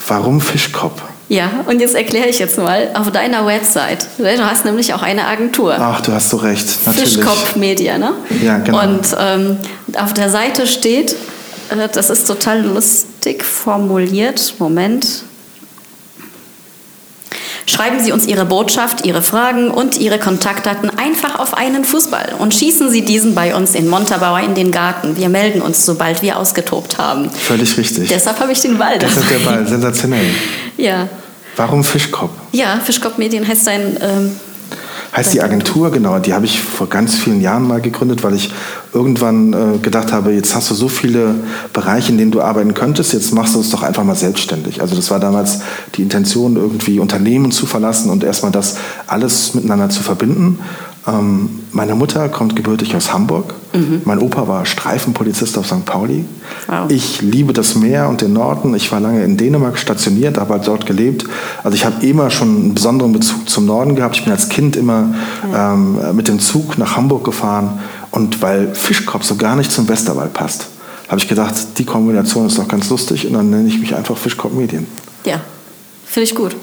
Warum 0.07 0.41
Fischkopf? 0.41 1.01
Ja, 1.29 1.49
und 1.67 1.79
jetzt 1.79 1.95
erkläre 1.95 2.27
ich 2.27 2.39
jetzt 2.39 2.57
mal 2.57 2.91
auf 2.93 3.11
deiner 3.11 3.45
Website. 3.45 4.05
Du 4.17 4.45
hast 4.45 4.65
nämlich 4.65 4.93
auch 4.93 5.01
eine 5.01 5.25
Agentur. 5.25 5.75
Ach, 5.79 6.01
du 6.01 6.11
hast 6.11 6.29
so 6.29 6.37
recht. 6.37 6.85
Natürlich. 6.85 7.15
Fischkopf 7.15 7.55
Media, 7.55 7.97
ne? 7.97 8.13
Ja, 8.43 8.57
genau. 8.57 8.81
Und 8.83 9.15
ähm, 9.17 9.57
auf 9.97 10.13
der 10.13 10.29
Seite 10.29 10.67
steht, 10.67 11.15
äh, 11.69 11.87
das 11.91 12.09
ist 12.09 12.27
total 12.27 12.61
lustig 12.63 13.43
formuliert. 13.43 14.55
Moment. 14.59 15.23
Schreiben 17.65 17.99
Sie 17.99 18.11
uns 18.11 18.27
Ihre 18.27 18.45
Botschaft, 18.45 19.05
Ihre 19.05 19.21
Fragen 19.21 19.71
und 19.71 19.97
Ihre 19.97 20.19
Kontaktdaten 20.19 20.89
einfach 20.97 21.39
auf 21.39 21.53
einen 21.53 21.85
Fußball 21.85 22.35
und 22.39 22.53
schießen 22.53 22.89
Sie 22.91 23.03
diesen 23.03 23.35
bei 23.35 23.55
uns 23.55 23.75
in 23.75 23.87
Montabaur 23.87 24.39
in 24.39 24.55
den 24.55 24.71
Garten. 24.71 25.15
Wir 25.17 25.29
melden 25.29 25.61
uns, 25.61 25.85
sobald 25.85 26.21
wir 26.21 26.37
ausgetobt 26.37 26.97
haben. 26.97 27.29
Völlig 27.29 27.77
richtig. 27.77 28.09
Deshalb 28.09 28.39
habe 28.39 28.51
ich 28.51 28.61
den 28.61 28.77
Ball 28.77 28.99
Das 28.99 29.17
ist 29.17 29.29
der 29.29 29.39
Ball, 29.39 29.65
sensationell. 29.67 30.25
Ja. 30.77 31.07
Warum 31.55 31.83
Fischkopf? 31.83 32.31
Ja, 32.51 32.79
Fischkopf 32.83 33.17
Medien 33.17 33.47
heißt 33.47 33.67
ein 33.67 33.97
ähm, 34.01 34.35
Heißt 35.15 35.33
die 35.33 35.41
Agentur, 35.41 35.91
genau, 35.91 36.17
die 36.17 36.33
habe 36.33 36.45
ich 36.45 36.61
vor 36.61 36.89
ganz 36.89 37.13
vielen 37.13 37.39
Jahren 37.39 37.67
mal 37.67 37.81
gegründet, 37.81 38.23
weil 38.23 38.33
ich 38.33 38.51
irgendwann 38.93 39.53
äh, 39.53 39.77
gedacht 39.77 40.11
habe, 40.11 40.31
jetzt 40.31 40.55
hast 40.55 40.71
du 40.71 40.75
so 40.75 40.87
viele 40.87 41.35
Bereiche, 41.71 42.11
in 42.11 42.17
denen 42.17 42.31
du 42.31 42.41
arbeiten 42.41 42.73
könntest, 42.73 43.13
jetzt 43.13 43.31
machst 43.31 43.53
du 43.53 43.59
es 43.59 43.69
doch 43.69 43.83
einfach 43.83 44.03
mal 44.03 44.15
selbstständig. 44.15 44.81
Also 44.81 44.95
das 44.95 45.11
war 45.11 45.19
damals 45.19 45.59
die 45.95 46.01
Intention, 46.01 46.55
irgendwie 46.55 46.99
Unternehmen 46.99 47.51
zu 47.51 47.67
verlassen 47.67 48.09
und 48.09 48.23
erstmal 48.23 48.51
das 48.51 48.77
alles 49.05 49.53
miteinander 49.53 49.89
zu 49.89 50.01
verbinden. 50.01 50.57
Ähm, 51.05 51.49
meine 51.71 51.95
Mutter 51.95 52.29
kommt 52.29 52.55
gebürtig 52.55 52.95
aus 52.95 53.11
Hamburg. 53.11 53.53
Mhm. 53.73 54.03
Mein 54.05 54.19
Opa 54.19 54.47
war 54.47 54.65
Streifenpolizist 54.65 55.57
auf 55.57 55.67
St. 55.67 55.85
Pauli. 55.85 56.23
Wow. 56.67 56.89
Ich 56.89 57.21
liebe 57.21 57.51
das 57.51 57.75
Meer 57.75 58.07
und 58.07 58.21
den 58.21 58.33
Norden. 58.33 58.73
Ich 58.73 58.91
war 58.91 58.99
lange 58.99 59.23
in 59.23 59.35
Dänemark 59.35 59.77
stationiert, 59.77 60.37
habe 60.37 60.53
halt 60.53 60.67
dort 60.67 60.85
gelebt. 60.85 61.25
Also 61.63 61.75
ich 61.75 61.85
habe 61.85 62.05
immer 62.05 62.29
schon 62.29 62.55
einen 62.55 62.73
besonderen 62.73 63.11
Bezug 63.11 63.49
zum 63.49 63.65
Norden 63.65 63.95
gehabt. 63.95 64.15
Ich 64.15 64.23
bin 64.23 64.31
als 64.31 64.47
Kind 64.47 64.75
immer 64.75 65.13
ja. 65.51 65.73
ähm, 65.73 66.15
mit 66.15 66.27
dem 66.27 66.39
Zug 66.39 66.77
nach 66.77 66.95
Hamburg 66.95 67.25
gefahren. 67.25 67.79
Und 68.11 68.41
weil 68.41 68.73
Fischkopf 68.73 69.23
so 69.25 69.35
gar 69.35 69.55
nicht 69.55 69.71
zum 69.71 69.89
Westerwald 69.89 70.33
passt, 70.33 70.67
habe 71.09 71.19
ich 71.19 71.27
gedacht, 71.27 71.53
die 71.79 71.85
Kombination 71.85 72.47
ist 72.47 72.57
doch 72.57 72.67
ganz 72.67 72.89
lustig. 72.89 73.27
Und 73.27 73.33
dann 73.33 73.49
nenne 73.49 73.67
ich 73.67 73.79
mich 73.79 73.93
einfach 73.93 74.15
Fischkopf 74.15 74.53
Medien. 74.53 74.87
Ja, 75.25 75.41
finde 76.05 76.23
ich 76.29 76.35
gut. 76.35 76.55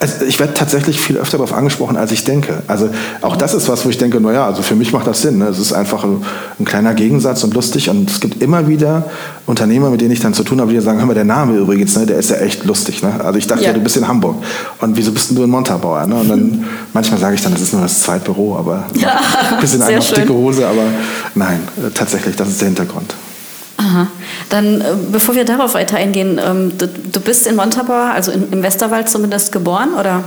Also 0.00 0.24
ich 0.24 0.38
werde 0.38 0.54
tatsächlich 0.54 1.00
viel 1.00 1.16
öfter 1.16 1.38
darauf 1.38 1.52
angesprochen, 1.52 1.96
als 1.96 2.12
ich 2.12 2.24
denke. 2.24 2.62
Also 2.66 2.90
auch 3.22 3.36
das 3.36 3.54
ist 3.54 3.68
was, 3.68 3.84
wo 3.84 3.88
ich 3.88 3.98
denke, 3.98 4.20
naja, 4.20 4.46
also 4.46 4.62
für 4.62 4.74
mich 4.74 4.92
macht 4.92 5.06
das 5.06 5.22
Sinn. 5.22 5.38
Ne? 5.38 5.46
Es 5.46 5.58
ist 5.58 5.72
einfach 5.72 6.04
ein, 6.04 6.24
ein, 6.58 6.64
kleiner 6.64 6.94
Gegensatz 6.94 7.44
und 7.44 7.54
lustig. 7.54 7.88
Und 7.90 8.10
es 8.10 8.20
gibt 8.20 8.42
immer 8.42 8.68
wieder 8.68 9.08
Unternehmer, 9.46 9.90
mit 9.90 10.00
denen 10.00 10.12
ich 10.12 10.20
dann 10.20 10.34
zu 10.34 10.44
tun 10.44 10.60
habe, 10.60 10.72
die 10.72 10.80
sagen, 10.80 10.98
hör 10.98 11.06
mal, 11.06 11.14
der 11.14 11.24
Name 11.24 11.56
übrigens, 11.56 11.96
ne, 11.96 12.06
der 12.06 12.18
ist 12.18 12.30
ja 12.30 12.36
echt 12.36 12.64
lustig. 12.64 13.02
Ne? 13.02 13.12
Also 13.22 13.38
ich 13.38 13.46
dachte 13.46 13.62
ja. 13.62 13.68
ja. 13.68 13.74
du 13.74 13.80
bist 13.80 13.96
in 13.96 14.06
Hamburg. 14.06 14.36
Und 14.80 14.96
wieso 14.96 15.12
bist 15.12 15.30
denn 15.30 15.36
du 15.36 15.44
in 15.44 15.50
Montabaur? 15.50 16.06
Ne? 16.06 16.14
Und 16.14 16.28
dann 16.28 16.64
manchmal 16.92 17.20
sage 17.20 17.34
ich 17.34 17.42
dann, 17.42 17.52
das 17.52 17.62
ist 17.62 17.72
nur 17.72 17.82
das 17.82 18.02
Zweitbüro, 18.02 18.56
aber 18.58 18.84
ja, 18.94 19.18
ein 19.52 19.60
bisschen 19.60 19.82
einfach 19.82 20.12
dicke 20.12 20.32
Hose. 20.32 20.66
Aber 20.66 20.82
nein, 21.34 21.60
äh, 21.78 21.90
tatsächlich, 21.90 22.36
das 22.36 22.48
ist 22.48 22.60
der 22.60 22.68
Hintergrund. 22.68 23.14
Aha. 23.78 24.06
Dann, 24.48 24.80
äh, 24.80 24.84
bevor 25.12 25.34
wir 25.34 25.44
darauf 25.44 25.74
weiter 25.74 25.96
eingehen, 25.96 26.40
ähm, 26.42 26.72
du, 26.78 26.88
du 26.88 27.20
bist 27.20 27.46
in 27.46 27.56
Montabaur, 27.56 28.10
also 28.14 28.32
im 28.32 28.62
Westerwald 28.62 29.08
zumindest 29.08 29.52
geboren, 29.52 29.90
oder? 29.98 30.24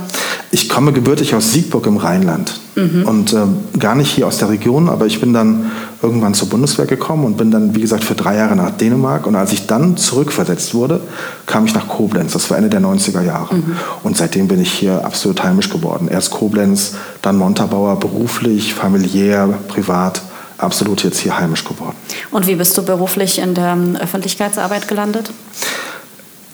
Ich 0.52 0.68
komme 0.68 0.92
gebürtig 0.92 1.34
aus 1.34 1.52
Siegburg 1.52 1.86
im 1.86 1.96
Rheinland 1.96 2.60
mhm. 2.74 3.04
und 3.06 3.32
äh, 3.32 3.78
gar 3.78 3.94
nicht 3.94 4.10
hier 4.10 4.26
aus 4.26 4.38
der 4.38 4.50
Region, 4.50 4.88
aber 4.88 5.06
ich 5.06 5.20
bin 5.20 5.32
dann 5.32 5.70
irgendwann 6.02 6.34
zur 6.34 6.48
Bundeswehr 6.48 6.86
gekommen 6.86 7.24
und 7.24 7.36
bin 7.36 7.50
dann, 7.50 7.74
wie 7.74 7.80
gesagt, 7.80 8.04
für 8.04 8.14
drei 8.14 8.36
Jahre 8.36 8.56
nach 8.56 8.70
Dänemark. 8.70 9.26
Und 9.26 9.36
als 9.36 9.52
ich 9.52 9.66
dann 9.66 9.96
zurückversetzt 9.96 10.74
wurde, 10.74 11.00
kam 11.46 11.66
ich 11.66 11.74
nach 11.74 11.88
Koblenz. 11.88 12.32
Das 12.32 12.50
war 12.50 12.56
Ende 12.56 12.70
der 12.70 12.80
90er 12.80 13.22
Jahre. 13.22 13.54
Mhm. 13.54 13.76
Und 14.02 14.16
seitdem 14.16 14.48
bin 14.48 14.60
ich 14.60 14.72
hier 14.72 15.04
absolut 15.04 15.42
heimisch 15.42 15.70
geworden. 15.70 16.08
Erst 16.10 16.30
Koblenz, 16.30 16.94
dann 17.22 17.36
Montabaur, 17.36 17.98
beruflich, 18.00 18.74
familiär, 18.74 19.48
privat 19.68 20.22
absolut 20.62 21.02
jetzt 21.04 21.20
hier 21.20 21.38
heimisch 21.38 21.64
geworden. 21.64 21.96
Und 22.30 22.46
wie 22.46 22.54
bist 22.54 22.76
du 22.76 22.82
beruflich 22.82 23.38
in 23.38 23.54
der 23.54 23.72
ähm, 23.72 23.96
Öffentlichkeitsarbeit 23.96 24.88
gelandet? 24.88 25.30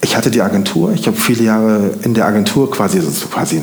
Ich 0.02 0.14
hatte 0.16 0.30
die 0.30 0.40
Agentur. 0.40 0.92
Ich 0.92 1.06
habe 1.08 1.16
viele 1.16 1.42
Jahre 1.42 1.90
in 2.02 2.14
der 2.14 2.26
Agentur 2.26 2.70
quasi, 2.70 2.98
also 2.98 3.26
quasi 3.26 3.60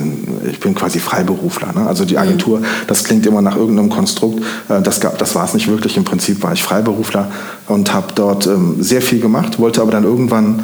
ich 0.50 0.60
bin 0.60 0.74
quasi 0.74 0.98
Freiberufler. 0.98 1.72
Ne? 1.72 1.86
Also 1.86 2.04
die 2.04 2.14
mhm. 2.14 2.20
Agentur, 2.20 2.62
das 2.86 3.04
klingt 3.04 3.24
immer 3.24 3.40
nach 3.40 3.56
irgendeinem 3.56 3.88
Konstrukt. 3.88 4.40
Äh, 4.68 4.82
das, 4.82 5.00
das 5.00 5.34
war 5.34 5.44
es 5.44 5.54
nicht 5.54 5.68
wirklich. 5.68 5.96
Im 5.96 6.04
Prinzip 6.04 6.42
war 6.42 6.52
ich 6.52 6.62
Freiberufler 6.62 7.30
und 7.68 7.94
habe 7.94 8.08
dort 8.14 8.46
ähm, 8.46 8.82
sehr 8.82 9.00
viel 9.00 9.20
gemacht, 9.20 9.58
wollte 9.58 9.80
aber 9.80 9.92
dann 9.92 10.04
irgendwann 10.04 10.62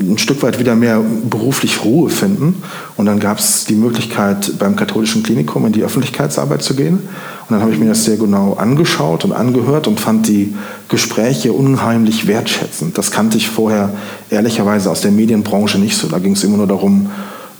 ein 0.00 0.18
Stück 0.18 0.42
weit 0.42 0.58
wieder 0.58 0.74
mehr 0.74 1.00
beruflich 1.00 1.84
Ruhe 1.84 2.10
finden. 2.10 2.62
Und 2.96 3.06
dann 3.06 3.20
gab 3.20 3.38
es 3.38 3.64
die 3.64 3.74
Möglichkeit, 3.74 4.58
beim 4.58 4.76
katholischen 4.76 5.22
Klinikum 5.22 5.66
in 5.66 5.72
die 5.72 5.82
Öffentlichkeitsarbeit 5.82 6.62
zu 6.62 6.74
gehen. 6.74 6.94
Und 6.96 7.50
dann 7.50 7.60
habe 7.62 7.72
ich 7.72 7.78
mir 7.78 7.88
das 7.88 8.04
sehr 8.04 8.16
genau 8.16 8.54
angeschaut 8.54 9.24
und 9.24 9.32
angehört 9.32 9.86
und 9.86 9.98
fand 9.98 10.28
die 10.28 10.54
Gespräche 10.88 11.52
unheimlich 11.52 12.26
wertschätzend. 12.26 12.98
Das 12.98 13.10
kannte 13.10 13.38
ich 13.38 13.48
vorher 13.48 13.90
ehrlicherweise 14.30 14.90
aus 14.90 15.00
der 15.00 15.12
Medienbranche 15.12 15.78
nicht 15.78 15.96
so. 15.96 16.08
Da 16.08 16.18
ging 16.18 16.32
es 16.32 16.44
immer 16.44 16.58
nur 16.58 16.66
darum, 16.66 17.08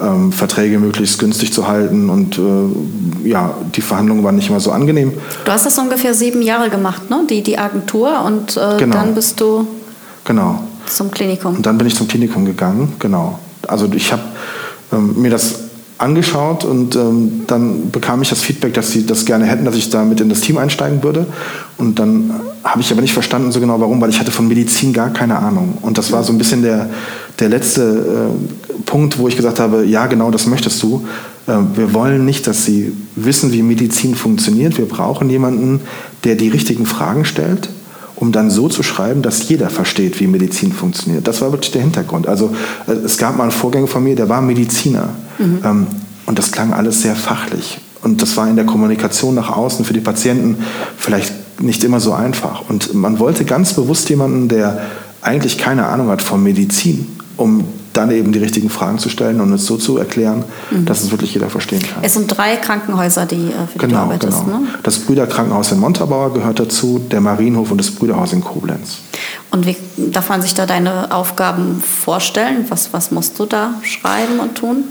ähm, 0.01 0.33
Verträge 0.33 0.79
möglichst 0.79 1.19
günstig 1.19 1.53
zu 1.53 1.67
halten 1.67 2.09
und 2.11 2.39
äh, 2.39 3.29
ja, 3.29 3.55
die 3.75 3.81
Verhandlungen 3.81 4.23
waren 4.23 4.37
nicht 4.37 4.49
immer 4.49 4.61
so 4.61 4.71
angenehm. 4.71 5.13
Du 5.45 5.51
hast 5.51 5.67
das 5.67 5.79
ungefähr 5.79 6.15
sieben 6.15 6.43
Jahre 6.43 6.71
gemacht, 6.71 7.11
ne? 7.11 7.25
die, 7.29 7.43
die 7.43 7.59
Agentur 7.59 8.23
und 8.25 8.57
äh, 8.57 8.77
genau. 8.79 8.95
dann 8.95 9.15
bist 9.15 9.41
du 9.41 9.67
genau. 10.25 10.63
Zum 10.91 11.11
Klinikum. 11.11 11.57
Und 11.57 11.67
dann 11.67 11.79
bin 11.79 11.87
ich 11.87 11.95
zum 11.95 12.09
Klinikum 12.09 12.45
gegangen, 12.45 12.95
genau. 12.99 13.39
Also 13.67 13.89
ich 13.93 14.13
habe 14.13 14.23
ähm, 14.93 15.21
mir 15.21 15.31
das 15.31 15.69
angeschaut 15.99 16.65
und 16.65 16.95
ähm, 16.95 17.43
dann 17.49 17.91
bekam 17.91 18.23
ich 18.23 18.29
das 18.29 18.41
Feedback, 18.43 18.73
dass 18.75 18.93
sie 18.93 19.05
das 19.05 19.25
gerne 19.25 19.45
hätten, 19.47 19.65
dass 19.65 19.75
ich 19.75 19.91
da 19.91 20.05
mit 20.05 20.21
in 20.21 20.29
das 20.29 20.41
Team 20.41 20.57
einsteigen 20.57 21.03
würde. 21.03 21.27
Und 21.77 21.99
dann 21.99 22.33
habe 22.63 22.81
ich 22.81 22.91
aber 22.93 23.01
nicht 23.01 23.13
verstanden 23.13 23.51
so 23.51 23.61
genau 23.61 23.81
warum, 23.81 24.01
weil 24.01 24.11
ich 24.11 24.21
hatte 24.21 24.31
von 24.31 24.47
Medizin 24.47 24.93
gar 24.93 25.11
keine 25.11 25.39
Ahnung. 25.39 25.79
Und 25.83 25.99
das 25.99 26.13
war 26.13 26.23
so 26.23 26.33
ein 26.33 26.39
bisschen 26.39 26.63
der, 26.63 26.89
der 27.41 27.49
letzte 27.49 28.31
äh, 28.31 28.83
Punkt, 28.87 29.19
wo 29.19 29.27
ich 29.27 29.37
gesagt 29.37 29.59
habe, 29.59 29.85
ja 29.85 30.07
genau, 30.07 30.31
das 30.31 30.47
möchtest 30.47 30.81
du. 30.85 31.05
Äh, 31.49 31.55
wir 31.75 31.93
wollen 31.95 32.25
nicht, 32.25 32.47
dass 32.47 32.65
sie 32.65 32.93
wissen, 33.17 33.53
wie 33.53 33.63
Medizin 33.63 34.15
funktioniert. 34.15 34.79
Wir 34.79 34.87
brauchen 34.87 35.29
jemanden, 35.29 35.81
der 36.23 36.37
die 36.37 36.49
richtigen 36.49 36.87
Fragen 36.87 37.25
stellt 37.25 37.69
um 38.21 38.33
dann 38.33 38.51
so 38.51 38.69
zu 38.69 38.83
schreiben, 38.83 39.23
dass 39.23 39.49
jeder 39.49 39.71
versteht, 39.71 40.19
wie 40.19 40.27
Medizin 40.27 40.73
funktioniert. 40.73 41.29
Das 41.29 41.41
war 41.41 41.53
wirklich 41.53 41.71
der 41.71 41.83
Hintergrund. 41.83 42.27
Also 42.27 42.55
äh, 42.89 42.93
es 42.93 43.17
gab 43.17 43.37
mal 43.37 43.45
einen 43.45 43.53
Vorgänger 43.53 43.87
von 43.87 44.03
mir, 44.03 44.17
der 44.17 44.29
war 44.29 44.41
Mediziner. 44.41 45.11
Mhm. 45.39 45.61
Ähm, 45.65 45.87
und 46.27 46.39
das 46.39 46.51
klang 46.51 46.73
alles 46.73 47.03
sehr 47.03 47.15
fachlich. 47.15 47.79
Und 48.03 48.21
das 48.21 48.37
war 48.37 48.49
in 48.49 48.57
der 48.57 48.67
Kommunikation 48.67 49.35
nach 49.35 49.57
außen 49.57 49.85
für 49.85 49.93
die 49.95 50.01
Patienten 50.01 50.57
vielleicht 50.97 51.33
nicht 51.61 51.85
immer 51.85 52.01
so 52.01 52.13
einfach. 52.13 52.69
Und 52.69 52.93
man 52.95 53.19
wollte 53.19 53.45
ganz 53.45 53.73
bewusst 53.75 54.09
jemanden, 54.09 54.49
der 54.49 54.83
eigentlich 55.23 55.57
keine 55.59 55.87
Ahnung 55.87 56.09
hat 56.09 56.23
von 56.23 56.43
Medizin, 56.43 57.07
um 57.37 57.65
dann 57.93 58.11
eben 58.11 58.33
die 58.33 58.39
richtigen 58.39 58.71
Fragen 58.71 58.99
zu 58.99 59.09
stellen 59.09 59.41
und 59.41 59.53
es 59.53 59.67
so 59.67 59.77
zu 59.77 59.99
erklären, 59.99 60.45
mhm. 60.71 60.85
dass 60.85 61.03
es 61.03 61.11
wirklich 61.11 61.35
jeder 61.35 61.51
verstehen 61.51 61.83
kann. 61.83 62.03
Es 62.03 62.15
sind 62.15 62.27
drei 62.29 62.57
Krankenhäuser, 62.57 63.27
die, 63.27 63.37
äh, 63.37 63.67
für 63.67 63.79
die 63.79 63.79
genau, 63.79 63.97
du 63.97 64.03
arbeitest. 64.03 64.45
Genau. 64.45 64.59
Ne? 64.59 64.67
Das 64.83 64.99
Brüderkrankenhaus 65.01 65.73
in 65.73 65.81
Montabaur 65.81 66.33
gehört 66.33 66.61
dazu, 66.61 66.99
der 66.99 67.21
Marienhof 67.21 67.71
und 67.71 67.79
das 67.79 67.91
Brüderhaus 67.91 68.33
in 68.33 68.43
Koblenz. 68.43 68.99
Und 69.51 69.67
wie 69.67 69.77
darf 69.97 70.29
man 70.29 70.43
sich 70.43 70.55
da 70.55 70.67
deine 70.67 71.13
Aufgaben 71.13 71.81
vorstellen? 71.81 72.67
Was, 72.69 72.93
was 72.93 73.11
musst 73.11 73.39
du 73.39 73.47
da 73.47 73.75
schreiben 73.83 74.41
und 74.41 74.57
tun? 74.57 74.85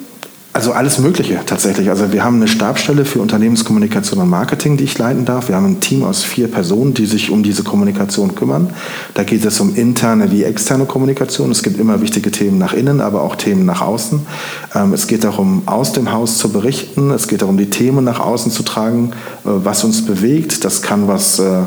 Also 0.58 0.72
alles 0.72 0.98
Mögliche 0.98 1.40
tatsächlich. 1.46 1.92
Also 1.92 2.12
wir 2.12 2.24
haben 2.24 2.38
eine 2.38 2.48
Stabsstelle 2.48 3.06
für 3.06 3.20
Unternehmenskommunikation 3.20 4.20
und 4.20 4.28
Marketing, 4.28 4.76
die 4.76 4.86
ich 4.86 4.98
leiten 4.98 5.24
darf. 5.24 5.50
Wir 5.50 5.56
haben 5.56 5.68
ein 5.68 5.82
Team 5.82 6.04
aus 6.04 6.24
vier 6.24 6.48
Personen, 6.48 6.96
die 6.96 7.06
sich 7.06 7.30
um 7.30 7.44
diese 7.44 7.62
Kommunikation 7.62 8.34
kümmern. 8.34 8.72
Da 9.14 9.24
geht 9.24 9.46
es 9.46 9.60
um 9.60 9.76
interne 9.76 10.32
wie 10.32 10.44
externe 10.44 10.86
Kommunikation. 10.86 11.52
Es 11.52 11.62
gibt 11.62 11.80
immer 11.80 12.02
wichtige 12.02 12.32
Themen 12.32 12.58
nach 12.58 12.74
innen, 12.74 13.02
aber 13.02 13.22
auch 13.22 13.36
Themen 13.36 13.66
nach 13.66 13.84
außen. 13.84 14.26
Ähm, 14.74 14.94
es 14.94 15.06
geht 15.06 15.24
darum, 15.24 15.62
aus 15.68 15.94
dem 15.94 16.12
Haus 16.12 16.40
zu 16.40 16.52
berichten. 16.52 17.12
Es 17.12 17.28
geht 17.28 17.44
darum, 17.44 17.58
die 17.60 17.70
Themen 17.70 18.04
nach 18.04 18.20
außen 18.20 18.52
zu 18.52 18.64
tragen, 18.64 19.12
äh, 19.46 19.50
was 19.50 19.84
uns 19.84 20.08
bewegt. 20.08 20.66
Das 20.66 20.82
kann 20.82 21.08
was 21.08 21.38
äh, 21.38 21.60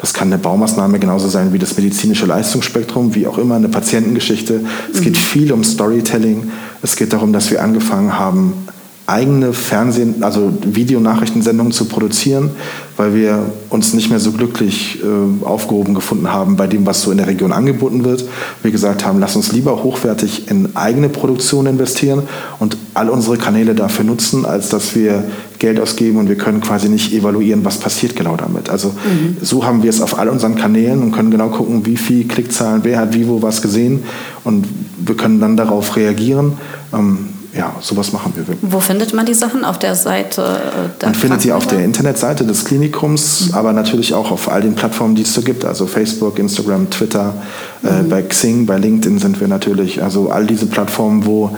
das 0.00 0.14
kann 0.14 0.28
eine 0.28 0.38
Baumaßnahme 0.38 0.98
genauso 0.98 1.28
sein 1.28 1.52
wie 1.52 1.58
das 1.58 1.76
medizinische 1.76 2.26
Leistungsspektrum, 2.26 3.14
wie 3.14 3.26
auch 3.26 3.38
immer 3.38 3.56
eine 3.56 3.68
Patientengeschichte. 3.68 4.60
Es 4.92 5.02
geht 5.02 5.14
mhm. 5.14 5.18
viel 5.18 5.52
um 5.52 5.62
Storytelling. 5.62 6.50
Es 6.82 6.96
geht 6.96 7.12
darum, 7.12 7.32
dass 7.32 7.50
wir 7.50 7.62
angefangen 7.62 8.18
haben, 8.18 8.54
eigene 9.10 9.52
Fernsehen, 9.52 10.22
also 10.22 10.52
Videonachrichtensendungen 10.62 11.72
zu 11.72 11.86
produzieren, 11.86 12.50
weil 12.96 13.14
wir 13.14 13.44
uns 13.68 13.92
nicht 13.92 14.10
mehr 14.10 14.20
so 14.20 14.32
glücklich 14.32 15.00
äh, 15.02 15.44
aufgehoben 15.44 15.94
gefunden 15.94 16.32
haben 16.32 16.56
bei 16.56 16.66
dem, 16.66 16.86
was 16.86 17.02
so 17.02 17.10
in 17.10 17.18
der 17.18 17.26
Region 17.26 17.52
angeboten 17.52 18.04
wird. 18.04 18.24
Wir 18.62 18.70
gesagt 18.70 19.04
haben, 19.04 19.18
lass 19.18 19.36
uns 19.36 19.52
lieber 19.52 19.82
hochwertig 19.82 20.50
in 20.50 20.76
eigene 20.76 21.08
Produktion 21.08 21.66
investieren 21.66 22.22
und 22.58 22.76
all 22.94 23.08
unsere 23.08 23.36
Kanäle 23.36 23.74
dafür 23.74 24.04
nutzen, 24.04 24.46
als 24.46 24.68
dass 24.68 24.94
wir 24.94 25.24
Geld 25.58 25.80
ausgeben 25.80 26.18
und 26.18 26.28
wir 26.28 26.36
können 26.36 26.60
quasi 26.60 26.88
nicht 26.88 27.12
evaluieren, 27.12 27.64
was 27.64 27.78
passiert 27.78 28.16
genau 28.16 28.36
damit. 28.36 28.70
Also 28.70 28.88
mhm. 28.88 29.36
so 29.42 29.64
haben 29.64 29.82
wir 29.82 29.90
es 29.90 30.00
auf 30.00 30.18
all 30.18 30.28
unseren 30.28 30.54
Kanälen 30.54 31.02
und 31.02 31.12
können 31.12 31.30
genau 31.30 31.48
gucken, 31.48 31.84
wie 31.84 31.96
viel 31.96 32.28
Klickzahlen, 32.28 32.80
wer 32.84 32.98
hat 32.98 33.14
wie 33.14 33.26
wo 33.26 33.42
was 33.42 33.60
gesehen 33.60 34.04
und 34.44 34.66
wir 34.98 35.16
können 35.16 35.40
dann 35.40 35.56
darauf 35.56 35.96
reagieren. 35.96 36.54
Ähm, 36.92 37.29
ja, 37.52 37.74
sowas 37.80 38.12
machen 38.12 38.32
wir 38.36 38.46
wirklich. 38.46 38.72
Wo 38.72 38.78
findet 38.78 39.12
man 39.12 39.26
die 39.26 39.34
Sachen? 39.34 39.64
Auf 39.64 39.78
der 39.78 39.96
Seite? 39.96 40.42
Äh, 40.42 41.00
der 41.00 41.08
man 41.08 41.14
findet 41.14 41.42
sie 41.42 41.52
auf 41.52 41.66
der 41.66 41.84
Internetseite 41.84 42.44
des 42.44 42.64
Klinikums, 42.64 43.48
mhm. 43.48 43.54
aber 43.54 43.72
natürlich 43.72 44.14
auch 44.14 44.30
auf 44.30 44.48
all 44.50 44.60
den 44.62 44.74
Plattformen, 44.74 45.16
die 45.16 45.22
es 45.22 45.34
so 45.34 45.42
gibt. 45.42 45.64
Also 45.64 45.86
Facebook, 45.86 46.38
Instagram, 46.38 46.90
Twitter, 46.90 47.34
äh, 47.82 47.90
mhm. 47.90 48.06
äh, 48.06 48.08
bei 48.08 48.22
Xing, 48.22 48.66
bei 48.66 48.78
LinkedIn 48.78 49.18
sind 49.18 49.40
wir 49.40 49.48
natürlich. 49.48 50.02
Also 50.02 50.30
all 50.30 50.46
diese 50.46 50.66
Plattformen, 50.66 51.26
wo 51.26 51.50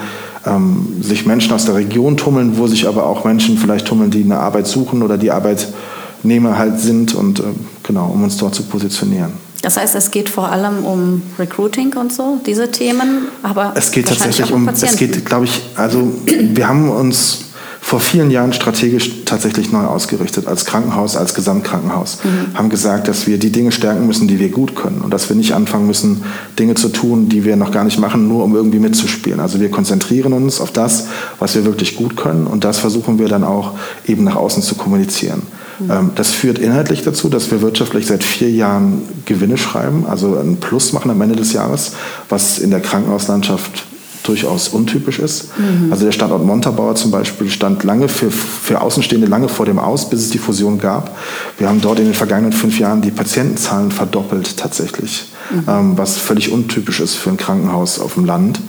ähm, 0.47 1.03
sich 1.03 1.27
Menschen 1.27 1.53
aus 1.53 1.67
der 1.67 1.75
Region 1.75 2.17
tummeln, 2.17 2.57
wo 2.57 2.67
sich 2.67 2.89
aber 2.89 3.07
auch 3.07 3.25
Menschen 3.25 3.59
vielleicht 3.59 3.87
tummeln, 3.87 4.11
die 4.11 4.25
eine 4.25 4.39
Arbeit 4.39 4.67
suchen 4.67 5.03
oder 5.03 5.19
die 5.19 5.31
Arbeitnehmer 5.31 6.57
halt 6.57 6.81
sind 6.81 7.15
und 7.15 7.41
äh, 7.41 7.45
genau, 7.83 8.07
um 8.07 8.25
uns 8.25 8.39
dort 8.39 8.55
zu 8.55 8.63
positionieren. 8.63 9.33
Das 9.63 9.77
heißt, 9.77 9.95
es 9.95 10.11
geht 10.11 10.29
vor 10.29 10.51
allem 10.51 10.85
um 10.85 11.23
Recruiting 11.39 11.95
und 11.95 12.13
so, 12.13 12.41
diese 12.45 12.71
Themen, 12.71 13.29
aber 13.45 13.73
es 13.77 13.93
geht 13.93 14.09
tatsächlich 14.09 14.53
um, 14.53 14.67
Patienten. 14.67 14.95
es 14.95 14.99
geht, 14.99 15.25
glaube 15.25 15.45
ich, 15.45 15.63
also 15.77 16.13
wir 16.27 16.69
haben 16.69 16.91
uns 16.91 17.45
vor 17.81 18.01
vielen 18.01 18.31
Jahren 18.31 18.53
strategisch 18.53 19.25
tatsächlich 19.25 19.73
neu 19.73 19.85
ausgerichtet 19.85 20.47
als 20.47 20.65
Krankenhaus, 20.65 21.17
als 21.17 21.35
Gesamtkrankenhaus. 21.35 22.19
Mhm. 22.23 22.57
Haben 22.57 22.71
gesagt, 22.71 23.09
dass 23.09 23.27
wir 23.27 23.39
die 23.39 23.51
Dinge 23.51 23.73
stärken 23.73 24.07
müssen, 24.07 24.29
die 24.29 24.39
wir 24.39 24.51
gut 24.51 24.77
können 24.77 25.01
und 25.01 25.13
dass 25.13 25.29
wir 25.29 25.37
nicht 25.37 25.53
anfangen 25.53 25.89
müssen, 25.89 26.23
Dinge 26.59 26.75
zu 26.75 26.89
tun, 26.89 27.29
die 27.29 27.45
wir 27.45 27.57
noch 27.57 27.73
gar 27.73 27.85
nicht 27.85 27.99
machen, 27.99 28.29
nur 28.29 28.45
um 28.45 28.55
irgendwie 28.55 28.79
mitzuspielen. 28.79 29.41
Also 29.41 29.61
wir 29.61 29.71
konzentrieren 29.71 30.33
uns 30.33 30.61
auf 30.61 30.71
das, 30.71 31.09
was 31.41 31.57
wir 31.57 31.65
wirklich 31.65 31.97
gut 31.97 32.17
können 32.17 32.47
und 32.47 32.65
das 32.65 32.79
versuchen 32.79 33.19
wir 33.19 33.29
dann 33.29 33.43
auch 33.43 33.73
eben 34.07 34.25
nach 34.25 34.37
außen 34.37 34.63
zu 34.63 34.77
kommunizieren. 34.77 35.43
Mhm. 35.87 36.11
Das 36.15 36.31
führt 36.31 36.59
inhaltlich 36.59 37.03
dazu, 37.03 37.29
dass 37.29 37.51
wir 37.51 37.63
wirtschaftlich 37.63 38.07
seit 38.07 38.25
vier 38.25 38.51
Jahren 38.51 39.03
Gewinne 39.25 39.59
schreiben, 39.59 40.07
also 40.07 40.37
ein 40.37 40.57
Plus 40.57 40.93
machen 40.93 41.11
am 41.11 41.21
Ende 41.21 41.37
des 41.37 41.53
Jahres, 41.53 41.93
was 42.29 42.59
in 42.59 42.71
der 42.71 42.81
Krankenhauslandschaft 42.81 43.85
durchaus 44.23 44.69
untypisch 44.69 45.19
ist. 45.19 45.59
Mhm. 45.59 45.93
Also 45.93 46.05
der 46.05 46.13
Standort 46.13 46.45
Montabaur 46.45 46.95
zum 46.95 47.11
Beispiel 47.11 47.51
stand 47.51 47.85
lange 47.85 48.09
für, 48.09 48.31
für 48.31 48.81
Außenstehende 48.81 49.27
lange 49.27 49.49
vor 49.49 49.67
dem 49.67 49.79
Aus, 49.79 50.09
bis 50.09 50.21
es 50.21 50.31
die 50.31 50.39
Fusion 50.39 50.79
gab. 50.79 51.17
Wir 51.59 51.69
haben 51.69 51.81
dort 51.81 51.99
in 51.99 52.07
den 52.07 52.15
vergangenen 52.15 52.53
fünf 52.53 52.79
Jahren 52.79 53.03
die 53.03 53.11
Patientenzahlen 53.11 53.91
verdoppelt 53.91 54.57
tatsächlich, 54.57 55.29
mhm. 55.51 55.65
ähm, 55.69 55.99
was 55.99 56.19
völlig 56.19 56.53
untypisch 56.53 57.01
ist 57.01 57.15
für 57.15 57.31
ein 57.31 57.37
Krankenhaus 57.37 57.99
auf 57.99 58.15
dem 58.15 58.25
Land. 58.25 58.61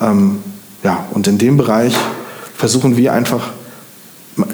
Ähm, 0.00 0.38
ja, 0.84 1.06
und 1.12 1.26
in 1.26 1.38
dem 1.38 1.56
Bereich 1.56 1.94
versuchen 2.56 2.96
wir 2.96 3.12
einfach, 3.12 3.50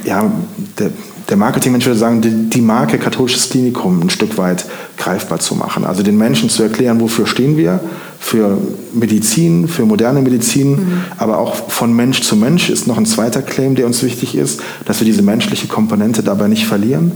ja, 0.05 0.31
der, 0.79 0.91
der 1.29 1.37
Marketingmensch 1.37 1.87
würde 1.87 1.99
sagen, 1.99 2.21
die, 2.21 2.49
die, 2.49 2.61
Marke 2.61 2.99
katholisches 2.99 3.51
Klinikum 3.51 4.01
ein 4.01 4.11
Stück 4.11 4.39
weit 4.39 4.65
greifbar 4.97 5.39
zu 5.41 5.55
machen. 5.55 5.85
Also 5.85 6.03
den 6.03 6.17
Menschen 6.17 6.49
zu 6.49 6.63
erklären, 6.63 7.01
wofür 7.01 7.27
stehen 7.27 7.57
wir, 7.57 7.81
für 8.19 8.59
Medizin, 8.95 9.69
für 9.69 9.85
moderne 9.85 10.23
Medizin, 10.23 10.71
mhm. 10.71 11.01
aber 11.19 11.39
auch 11.39 11.55
von 11.71 11.95
Mensch 11.95 12.23
zu 12.23 12.35
Mensch 12.35 12.71
ist 12.71 12.87
noch 12.87 12.97
ein 12.97 13.07
zweiter 13.07 13.43
Claim, 13.43 13.75
der 13.75 13.87
uns 13.87 14.03
wichtig 14.03 14.35
ist, 14.35 14.61
dass 14.87 15.01
wir 15.01 15.05
diese 15.05 15.23
menschliche 15.23 15.69
Komponente 15.69 16.23
dabei 16.23 16.49
nicht 16.49 16.67
verlieren. 16.67 17.13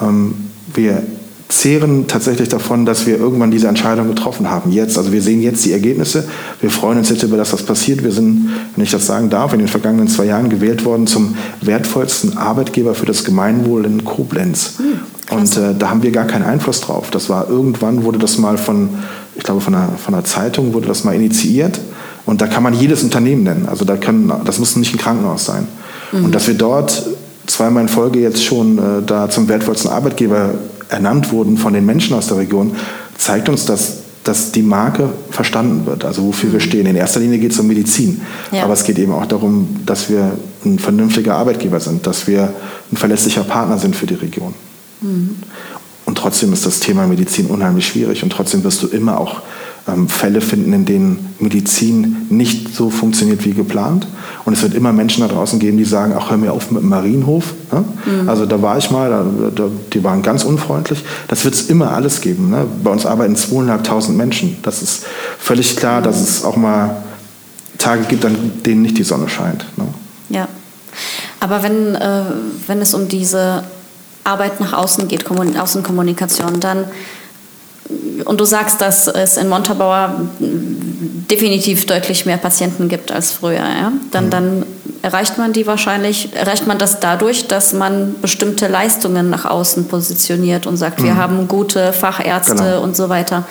Ähm, 0.00 0.34
wir 0.72 1.02
zehren 1.50 2.06
tatsächlich 2.06 2.48
davon, 2.48 2.86
dass 2.86 3.06
wir 3.06 3.18
irgendwann 3.18 3.50
diese 3.50 3.66
Entscheidung 3.66 4.08
getroffen 4.08 4.48
haben. 4.48 4.70
Jetzt, 4.70 4.96
also 4.96 5.12
wir 5.12 5.20
sehen 5.20 5.42
jetzt 5.42 5.64
die 5.64 5.72
Ergebnisse. 5.72 6.24
Wir 6.60 6.70
freuen 6.70 6.98
uns 6.98 7.10
jetzt 7.10 7.24
über 7.24 7.36
das, 7.36 7.52
was 7.52 7.64
passiert. 7.64 8.04
Wir 8.04 8.12
sind, 8.12 8.50
wenn 8.74 8.84
ich 8.84 8.90
das 8.90 9.06
sagen 9.06 9.30
darf, 9.30 9.52
in 9.52 9.58
den 9.58 9.68
vergangenen 9.68 10.08
zwei 10.08 10.26
Jahren 10.26 10.48
gewählt 10.48 10.84
worden 10.84 11.06
zum 11.06 11.36
wertvollsten 11.60 12.38
Arbeitgeber 12.38 12.94
für 12.94 13.06
das 13.06 13.24
Gemeinwohl 13.24 13.84
in 13.84 14.04
Koblenz. 14.04 14.78
Hm, 14.78 15.36
und 15.36 15.56
äh, 15.56 15.74
da 15.76 15.90
haben 15.90 16.02
wir 16.02 16.12
gar 16.12 16.24
keinen 16.24 16.44
Einfluss 16.44 16.80
drauf. 16.80 17.10
Das 17.10 17.28
war 17.28 17.48
irgendwann 17.48 18.04
wurde 18.04 18.18
das 18.18 18.38
mal 18.38 18.56
von, 18.56 18.90
ich 19.34 19.42
glaube 19.42 19.60
von 19.60 19.74
einer, 19.74 19.90
von 19.98 20.14
einer 20.14 20.24
Zeitung 20.24 20.72
wurde 20.72 20.86
das 20.86 21.04
mal 21.04 21.14
initiiert. 21.14 21.80
Und 22.26 22.40
da 22.40 22.46
kann 22.46 22.62
man 22.62 22.74
jedes 22.74 23.02
Unternehmen 23.02 23.42
nennen. 23.42 23.66
Also 23.68 23.84
da 23.84 23.96
können, 23.96 24.32
das 24.44 24.60
muss 24.60 24.76
nicht 24.76 24.94
ein 24.94 24.98
Krankenhaus 24.98 25.46
sein. 25.46 25.66
Mhm. 26.12 26.26
Und 26.26 26.34
dass 26.34 26.46
wir 26.46 26.54
dort 26.54 27.06
zweimal 27.46 27.82
in 27.82 27.88
Folge 27.88 28.20
jetzt 28.20 28.44
schon 28.44 28.78
äh, 28.78 29.02
da 29.04 29.28
zum 29.28 29.48
wertvollsten 29.48 29.90
Arbeitgeber 29.90 30.54
ernannt 30.90 31.32
wurden 31.32 31.56
von 31.56 31.72
den 31.72 31.86
Menschen 31.86 32.14
aus 32.14 32.28
der 32.28 32.38
Region, 32.38 32.76
zeigt 33.16 33.48
uns, 33.48 33.64
dass, 33.64 33.98
dass 34.24 34.52
die 34.52 34.62
Marke 34.62 35.10
verstanden 35.30 35.86
wird, 35.86 36.04
also 36.04 36.24
wofür 36.24 36.52
wir 36.52 36.60
mhm. 36.60 36.64
stehen. 36.64 36.86
In 36.86 36.96
erster 36.96 37.20
Linie 37.20 37.38
geht 37.38 37.52
es 37.52 37.58
um 37.58 37.66
Medizin, 37.66 38.20
ja. 38.52 38.64
aber 38.64 38.74
es 38.74 38.84
geht 38.84 38.98
eben 38.98 39.12
auch 39.12 39.26
darum, 39.26 39.76
dass 39.86 40.10
wir 40.10 40.32
ein 40.64 40.78
vernünftiger 40.78 41.36
Arbeitgeber 41.36 41.80
sind, 41.80 42.06
dass 42.06 42.26
wir 42.26 42.52
ein 42.92 42.96
verlässlicher 42.96 43.44
Partner 43.44 43.78
sind 43.78 43.96
für 43.96 44.06
die 44.06 44.14
Region. 44.14 44.54
Mhm. 45.00 45.36
Und 46.06 46.18
trotzdem 46.18 46.52
ist 46.52 46.66
das 46.66 46.80
Thema 46.80 47.06
Medizin 47.06 47.46
unheimlich 47.46 47.86
schwierig 47.86 48.22
und 48.22 48.30
trotzdem 48.30 48.64
wirst 48.64 48.82
du 48.82 48.88
immer 48.88 49.18
auch 49.18 49.42
Fälle 50.08 50.40
finden, 50.40 50.72
in 50.72 50.84
denen 50.84 51.34
Medizin 51.38 52.26
nicht 52.30 52.74
so 52.74 52.90
funktioniert 52.90 53.44
wie 53.44 53.52
geplant. 53.52 54.06
Und 54.44 54.52
es 54.52 54.62
wird 54.62 54.74
immer 54.74 54.92
Menschen 54.92 55.26
da 55.26 55.28
draußen 55.28 55.58
geben, 55.58 55.78
die 55.78 55.84
sagen, 55.84 56.14
ach, 56.16 56.30
hör 56.30 56.36
mir 56.36 56.52
auf 56.52 56.70
mit 56.70 56.82
dem 56.82 56.88
Marienhof. 56.88 57.54
Ne? 57.72 57.84
Mhm. 58.04 58.28
Also 58.28 58.46
da 58.46 58.60
war 58.62 58.78
ich 58.78 58.90
mal, 58.90 59.10
da, 59.10 59.24
da, 59.54 59.68
die 59.92 60.04
waren 60.04 60.22
ganz 60.22 60.44
unfreundlich. 60.44 61.04
Das 61.28 61.44
wird 61.44 61.54
es 61.54 61.68
immer 61.68 61.92
alles 61.92 62.20
geben. 62.20 62.50
Ne? 62.50 62.66
Bei 62.82 62.90
uns 62.90 63.06
arbeiten 63.06 63.36
zweieinhalbtausend 63.36 64.16
Menschen. 64.16 64.56
Das 64.62 64.82
ist 64.82 65.04
völlig 65.38 65.76
klar, 65.76 66.00
mhm. 66.00 66.04
dass 66.04 66.20
es 66.20 66.44
auch 66.44 66.56
mal 66.56 67.02
Tage 67.78 68.04
gibt, 68.04 68.24
an 68.24 68.36
denen 68.64 68.82
nicht 68.82 68.98
die 68.98 69.04
Sonne 69.04 69.28
scheint. 69.28 69.66
Ne? 69.76 69.84
Ja. 70.28 70.48
Aber 71.40 71.62
wenn, 71.62 71.94
äh, 71.94 72.22
wenn 72.66 72.80
es 72.80 72.94
um 72.94 73.08
diese 73.08 73.64
Arbeit 74.24 74.60
nach 74.60 74.74
außen 74.74 75.08
geht, 75.08 75.24
Kommun 75.24 75.56
Außenkommunikation, 75.56 76.60
dann 76.60 76.84
und 78.24 78.40
du 78.40 78.44
sagst, 78.44 78.80
dass 78.80 79.06
es 79.08 79.36
in 79.36 79.48
Montabaur 79.48 80.20
definitiv 80.38 81.86
deutlich 81.86 82.26
mehr 82.26 82.36
Patienten 82.36 82.88
gibt 82.88 83.12
als 83.12 83.32
früher. 83.32 83.58
Ja? 83.58 83.92
Dann, 84.10 84.26
mhm. 84.26 84.30
dann 84.30 84.66
erreicht 85.02 85.38
man 85.38 85.52
die 85.52 85.66
wahrscheinlich, 85.66 86.34
erreicht 86.34 86.66
man 86.66 86.78
das 86.78 87.00
dadurch, 87.00 87.48
dass 87.48 87.72
man 87.72 88.14
bestimmte 88.20 88.68
Leistungen 88.68 89.30
nach 89.30 89.44
außen 89.44 89.86
positioniert 89.86 90.66
und 90.66 90.76
sagt, 90.76 91.00
mhm. 91.00 91.04
wir 91.04 91.16
haben 91.16 91.48
gute 91.48 91.92
Fachärzte 91.92 92.54
genau. 92.54 92.82
und 92.82 92.96
so 92.96 93.08
weiter. 93.08 93.44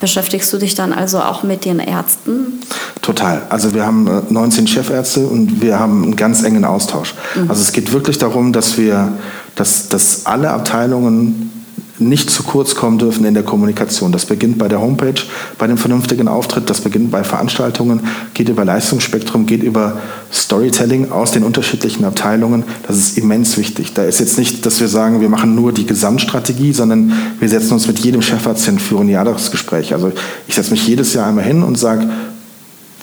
Beschäftigst 0.00 0.52
du 0.52 0.58
dich 0.58 0.76
dann 0.76 0.92
also 0.92 1.18
auch 1.18 1.42
mit 1.42 1.64
den 1.64 1.80
Ärzten? 1.80 2.60
Total. 3.02 3.42
Also 3.48 3.74
wir 3.74 3.84
haben 3.84 4.08
19 4.28 4.64
äh, 4.64 4.68
Chefärzte 4.68 5.26
und 5.26 5.60
wir 5.60 5.80
haben 5.80 6.04
einen 6.04 6.16
ganz 6.16 6.44
engen 6.44 6.64
Austausch. 6.64 7.14
Mhm. 7.34 7.50
Also 7.50 7.62
es 7.62 7.72
geht 7.72 7.92
wirklich 7.92 8.18
darum, 8.18 8.52
dass 8.52 8.78
wir, 8.78 9.12
dass, 9.56 9.88
dass 9.88 10.24
alle 10.24 10.50
Abteilungen 10.50 11.57
nicht 12.00 12.30
zu 12.30 12.42
kurz 12.42 12.74
kommen 12.74 12.98
dürfen 12.98 13.24
in 13.24 13.34
der 13.34 13.42
Kommunikation. 13.42 14.12
Das 14.12 14.26
beginnt 14.26 14.58
bei 14.58 14.68
der 14.68 14.80
Homepage, 14.80 15.20
bei 15.58 15.66
dem 15.66 15.76
vernünftigen 15.76 16.28
Auftritt, 16.28 16.70
das 16.70 16.80
beginnt 16.80 17.10
bei 17.10 17.24
Veranstaltungen, 17.24 18.00
geht 18.34 18.48
über 18.48 18.64
Leistungsspektrum, 18.64 19.46
geht 19.46 19.62
über 19.62 19.98
Storytelling 20.32 21.10
aus 21.10 21.32
den 21.32 21.42
unterschiedlichen 21.42 22.04
Abteilungen. 22.04 22.64
Das 22.86 22.96
ist 22.96 23.18
immens 23.18 23.56
wichtig. 23.56 23.94
Da 23.94 24.04
ist 24.04 24.20
jetzt 24.20 24.38
nicht, 24.38 24.64
dass 24.66 24.80
wir 24.80 24.88
sagen, 24.88 25.20
wir 25.20 25.28
machen 25.28 25.54
nur 25.54 25.72
die 25.72 25.86
Gesamtstrategie, 25.86 26.72
sondern 26.72 27.12
wir 27.40 27.48
setzen 27.48 27.72
uns 27.72 27.86
mit 27.86 27.98
jedem 27.98 28.22
Chefarzt 28.22 28.64
hin, 28.64 28.78
führen 28.78 29.08
Jahresgespräche. 29.08 29.94
Also 29.94 30.12
ich 30.46 30.54
setze 30.54 30.70
mich 30.70 30.86
jedes 30.86 31.14
Jahr 31.14 31.26
einmal 31.26 31.44
hin 31.44 31.62
und 31.62 31.78
sage, 31.78 32.08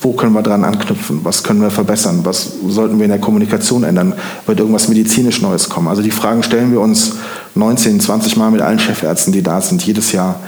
wo 0.06 0.12
können 0.12 0.34
wir 0.34 0.42
dran 0.42 0.62
anknüpfen? 0.62 1.20
Was 1.24 1.42
können 1.42 1.60
wir 1.60 1.70
verbessern? 1.70 2.20
Was 2.22 2.52
sollten 2.68 2.98
wir 2.98 3.06
in 3.06 3.10
der 3.10 3.18
Kommunikation 3.18 3.82
ändern? 3.82 4.14
Wird 4.46 4.60
irgendwas 4.60 4.86
medizinisch 4.86 5.42
Neues 5.42 5.68
kommen? 5.68 5.88
Also 5.88 6.00
die 6.00 6.12
Fragen 6.12 6.44
stellen 6.44 6.70
wir 6.70 6.80
uns 6.80 7.16
19, 7.56 7.98
20 7.98 8.36
Mal 8.36 8.52
mit 8.52 8.60
allen 8.60 8.78
Chefärzten, 8.78 9.32
die 9.32 9.42
da 9.42 9.60
sind, 9.60 9.84
jedes 9.84 10.12
Jahr. 10.12 10.38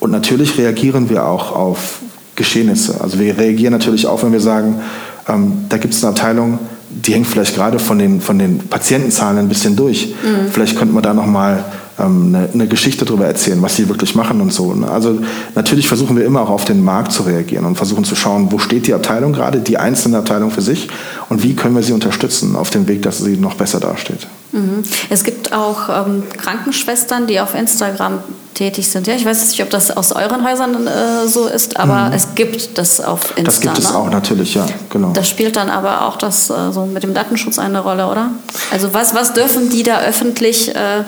Und 0.00 0.10
natürlich 0.10 0.58
reagieren 0.58 1.08
wir 1.08 1.24
auch 1.24 1.56
auf 1.56 2.00
Geschehnisse. 2.36 3.00
Also 3.00 3.18
wir 3.18 3.38
reagieren 3.38 3.72
natürlich 3.72 4.06
auch, 4.06 4.22
wenn 4.22 4.32
wir 4.32 4.40
sagen, 4.40 4.80
ähm, 5.28 5.64
da 5.70 5.78
gibt 5.78 5.94
es 5.94 6.04
eine 6.04 6.10
Abteilung, 6.10 6.58
die 6.90 7.14
hängt 7.14 7.26
vielleicht 7.26 7.54
gerade 7.54 7.78
von 7.78 7.98
den, 7.98 8.20
von 8.20 8.38
den 8.38 8.58
Patientenzahlen 8.58 9.38
ein 9.38 9.48
bisschen 9.48 9.76
durch. 9.76 10.14
Mhm. 10.22 10.50
Vielleicht 10.52 10.76
könnte 10.76 10.92
man 10.92 11.02
da 11.02 11.14
nochmal 11.14 11.64
ähm, 12.00 12.34
eine, 12.34 12.48
eine, 12.52 12.66
Geschichte 12.68 13.04
darüber 13.04 13.26
erzählen, 13.26 13.60
was 13.62 13.76
sie 13.76 13.88
wirklich 13.88 14.14
machen 14.14 14.40
und 14.40 14.52
so. 14.52 14.72
Ne? 14.74 14.90
Also 14.90 15.18
natürlich 15.54 15.88
versuchen 15.88 16.16
wir 16.16 16.24
immer 16.24 16.42
auch 16.42 16.50
auf 16.50 16.64
den 16.64 16.82
Markt 16.84 17.12
zu 17.12 17.22
reagieren 17.22 17.64
und 17.64 17.76
versuchen 17.76 18.04
zu 18.04 18.16
schauen, 18.16 18.50
wo 18.50 18.58
steht 18.58 18.86
die 18.86 18.94
Abteilung 18.94 19.32
gerade, 19.32 19.60
die 19.60 19.78
einzelne 19.78 20.18
Abteilung 20.18 20.50
für 20.50 20.62
sich 20.62 20.88
und 21.28 21.42
wie 21.42 21.54
können 21.54 21.74
wir 21.74 21.82
sie 21.82 21.92
unterstützen 21.92 22.56
auf 22.56 22.70
dem 22.70 22.88
Weg, 22.88 23.02
dass 23.02 23.18
sie 23.18 23.36
noch 23.36 23.54
besser 23.54 23.80
dasteht. 23.80 24.26
Mhm. 24.52 24.82
Es 25.08 25.24
gibt 25.24 25.52
auch 25.52 25.88
ähm, 25.88 26.24
Krankenschwestern, 26.36 27.26
die 27.26 27.40
auf 27.40 27.54
Instagram 27.54 28.18
tätig 28.54 28.88
sind. 28.88 29.06
Ja, 29.06 29.14
ich 29.14 29.24
weiß 29.24 29.48
nicht, 29.48 29.62
ob 29.62 29.70
das 29.70 29.90
aus 29.90 30.12
euren 30.12 30.46
Häusern 30.46 30.86
äh, 30.86 31.26
so 31.28 31.46
ist, 31.46 31.78
aber 31.78 32.08
mhm. 32.08 32.12
es 32.12 32.34
gibt 32.34 32.76
das 32.78 33.00
auf 33.00 33.36
Instagram. 33.36 33.44
Das 33.44 33.60
gibt 33.60 33.78
es 33.78 33.90
ne? 33.92 33.98
auch 33.98 34.10
natürlich, 34.10 34.54
ja, 34.54 34.66
genau. 34.90 35.12
Das 35.12 35.28
spielt 35.28 35.56
dann 35.56 35.70
aber 35.70 36.06
auch 36.06 36.16
das 36.16 36.50
äh, 36.50 36.72
so 36.72 36.84
mit 36.86 37.02
dem 37.02 37.14
Datenschutz 37.14 37.58
eine 37.58 37.80
Rolle, 37.80 38.06
oder? 38.08 38.32
Also 38.70 38.92
was, 38.92 39.14
was 39.14 39.32
dürfen 39.32 39.70
die 39.70 39.82
da 39.82 40.00
öffentlich 40.00 40.74
äh, 40.74 41.04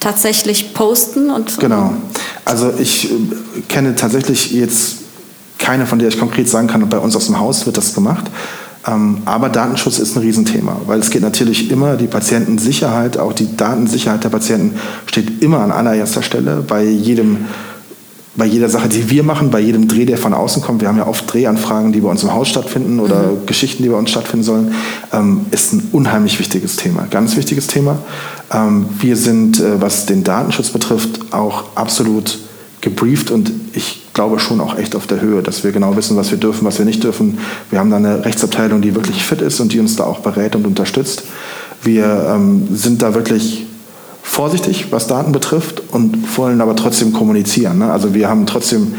tatsächlich 0.00 0.74
posten? 0.74 1.30
Und, 1.30 1.58
genau. 1.60 1.94
Also 2.44 2.72
ich 2.78 3.10
äh, 3.10 3.14
kenne 3.68 3.94
tatsächlich 3.94 4.50
jetzt 4.52 4.96
keine, 5.58 5.86
von 5.86 5.98
der 5.98 6.08
ich 6.08 6.18
konkret 6.18 6.48
sagen 6.48 6.66
kann, 6.66 6.88
bei 6.88 6.98
uns 6.98 7.14
aus 7.14 7.26
dem 7.26 7.38
Haus 7.38 7.66
wird 7.66 7.76
das 7.76 7.94
gemacht. 7.94 8.24
Ähm, 8.86 9.18
aber 9.26 9.50
Datenschutz 9.50 9.98
ist 9.98 10.16
ein 10.16 10.22
Riesenthema, 10.22 10.80
weil 10.86 10.98
es 11.00 11.10
geht 11.10 11.20
natürlich 11.22 11.70
immer, 11.70 11.96
die 11.96 12.06
Patientensicherheit, 12.06 13.18
auch 13.18 13.34
die 13.34 13.54
Datensicherheit 13.54 14.24
der 14.24 14.30
Patienten 14.30 14.78
steht 15.06 15.42
immer 15.42 15.60
an 15.60 15.70
allererster 15.70 16.22
Stelle 16.22 16.64
bei 16.66 16.84
jedem 16.84 17.44
bei 18.36 18.46
jeder 18.46 18.68
Sache, 18.68 18.88
die 18.88 19.10
wir 19.10 19.22
machen, 19.22 19.50
bei 19.50 19.60
jedem 19.60 19.88
Dreh, 19.88 20.04
der 20.04 20.16
von 20.16 20.32
außen 20.32 20.62
kommt, 20.62 20.80
wir 20.80 20.88
haben 20.88 20.98
ja 20.98 21.06
oft 21.06 21.32
Drehanfragen, 21.32 21.92
die 21.92 22.00
bei 22.00 22.08
uns 22.08 22.22
im 22.22 22.32
Haus 22.32 22.48
stattfinden 22.48 23.00
oder 23.00 23.22
mhm. 23.22 23.46
Geschichten, 23.46 23.82
die 23.82 23.88
bei 23.88 23.96
uns 23.96 24.10
stattfinden 24.10 24.44
sollen, 24.44 24.74
ähm, 25.12 25.46
ist 25.50 25.72
ein 25.72 25.88
unheimlich 25.92 26.38
wichtiges 26.38 26.76
Thema, 26.76 27.06
ganz 27.10 27.36
wichtiges 27.36 27.66
Thema. 27.66 27.98
Ähm, 28.52 28.86
wir 29.00 29.16
sind, 29.16 29.58
äh, 29.58 29.80
was 29.80 30.06
den 30.06 30.22
Datenschutz 30.22 30.70
betrifft, 30.70 31.32
auch 31.32 31.64
absolut 31.74 32.38
gebrieft 32.80 33.30
und 33.30 33.52
ich 33.74 34.06
glaube 34.14 34.38
schon 34.38 34.60
auch 34.60 34.78
echt 34.78 34.96
auf 34.96 35.06
der 35.06 35.20
Höhe, 35.20 35.42
dass 35.42 35.64
wir 35.64 35.72
genau 35.72 35.96
wissen, 35.96 36.16
was 36.16 36.30
wir 36.30 36.38
dürfen, 36.38 36.64
was 36.64 36.78
wir 36.78 36.86
nicht 36.86 37.02
dürfen. 37.04 37.38
Wir 37.68 37.78
haben 37.78 37.90
da 37.90 37.96
eine 37.96 38.24
Rechtsabteilung, 38.24 38.80
die 38.80 38.94
wirklich 38.94 39.22
fit 39.24 39.42
ist 39.42 39.60
und 39.60 39.72
die 39.72 39.80
uns 39.80 39.96
da 39.96 40.04
auch 40.04 40.20
berät 40.20 40.56
und 40.56 40.66
unterstützt. 40.66 41.24
Wir 41.82 42.32
ähm, 42.34 42.68
sind 42.72 43.02
da 43.02 43.14
wirklich 43.14 43.66
vorsichtig, 44.30 44.86
was 44.90 45.08
Daten 45.08 45.32
betrifft 45.32 45.82
und 45.90 46.38
wollen 46.38 46.60
aber 46.60 46.76
trotzdem 46.76 47.12
kommunizieren. 47.12 47.78
Ne? 47.78 47.90
Also 47.90 48.14
wir 48.14 48.28
haben 48.28 48.46
trotzdem, 48.46 48.94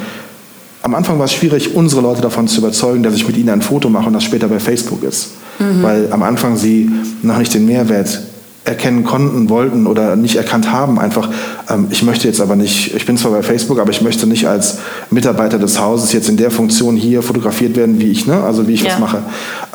am 0.82 0.94
Anfang 0.94 1.20
war 1.20 1.26
es 1.26 1.34
schwierig, 1.34 1.74
unsere 1.76 2.02
Leute 2.02 2.22
davon 2.22 2.48
zu 2.48 2.60
überzeugen, 2.60 3.02
dass 3.02 3.16
ich 3.16 3.26
mit 3.26 3.38
ihnen 3.38 3.50
ein 3.50 3.62
Foto 3.62 3.90
mache 3.90 4.08
und 4.08 4.14
das 4.14 4.24
später 4.24 4.50
bei 4.50 4.60
Facebook 4.60 5.04
ist. 5.04 5.32
Mhm. 5.60 5.84
Weil 5.84 6.12
am 6.12 6.22
Anfang 6.22 6.58
sie 6.58 6.92
noch 7.24 7.38
nicht 7.38 7.54
den 7.54 7.66
Mehrwert 7.66 8.22
erkennen 8.64 9.04
konnten, 9.04 9.50
wollten 9.50 9.88
oder 9.88 10.16
nicht 10.16 10.36
erkannt 10.36 10.72
haben. 10.72 11.00
Einfach, 11.00 11.30
ähm, 11.70 11.88
ich 11.90 12.04
möchte 12.04 12.28
jetzt 12.28 12.42
aber 12.42 12.56
nicht, 12.56 12.94
ich 12.94 13.06
bin 13.06 13.18
zwar 13.18 13.32
bei 13.32 13.42
Facebook, 13.42 13.80
aber 13.80 13.90
ich 13.90 14.02
möchte 14.02 14.28
nicht 14.28 14.48
als 14.48 14.80
Mitarbeiter 15.10 15.58
des 15.58 15.80
Hauses 15.80 16.12
jetzt 16.12 16.30
in 16.30 16.38
der 16.38 16.52
Funktion 16.52 16.96
hier 16.96 17.24
fotografiert 17.24 17.76
werden, 17.76 18.00
wie 18.00 18.12
ich, 18.12 18.28
ne? 18.28 18.44
also 18.44 18.68
wie 18.68 18.74
ich 18.74 18.84
ja. 18.84 18.92
was 18.92 19.00
mache. 19.00 19.24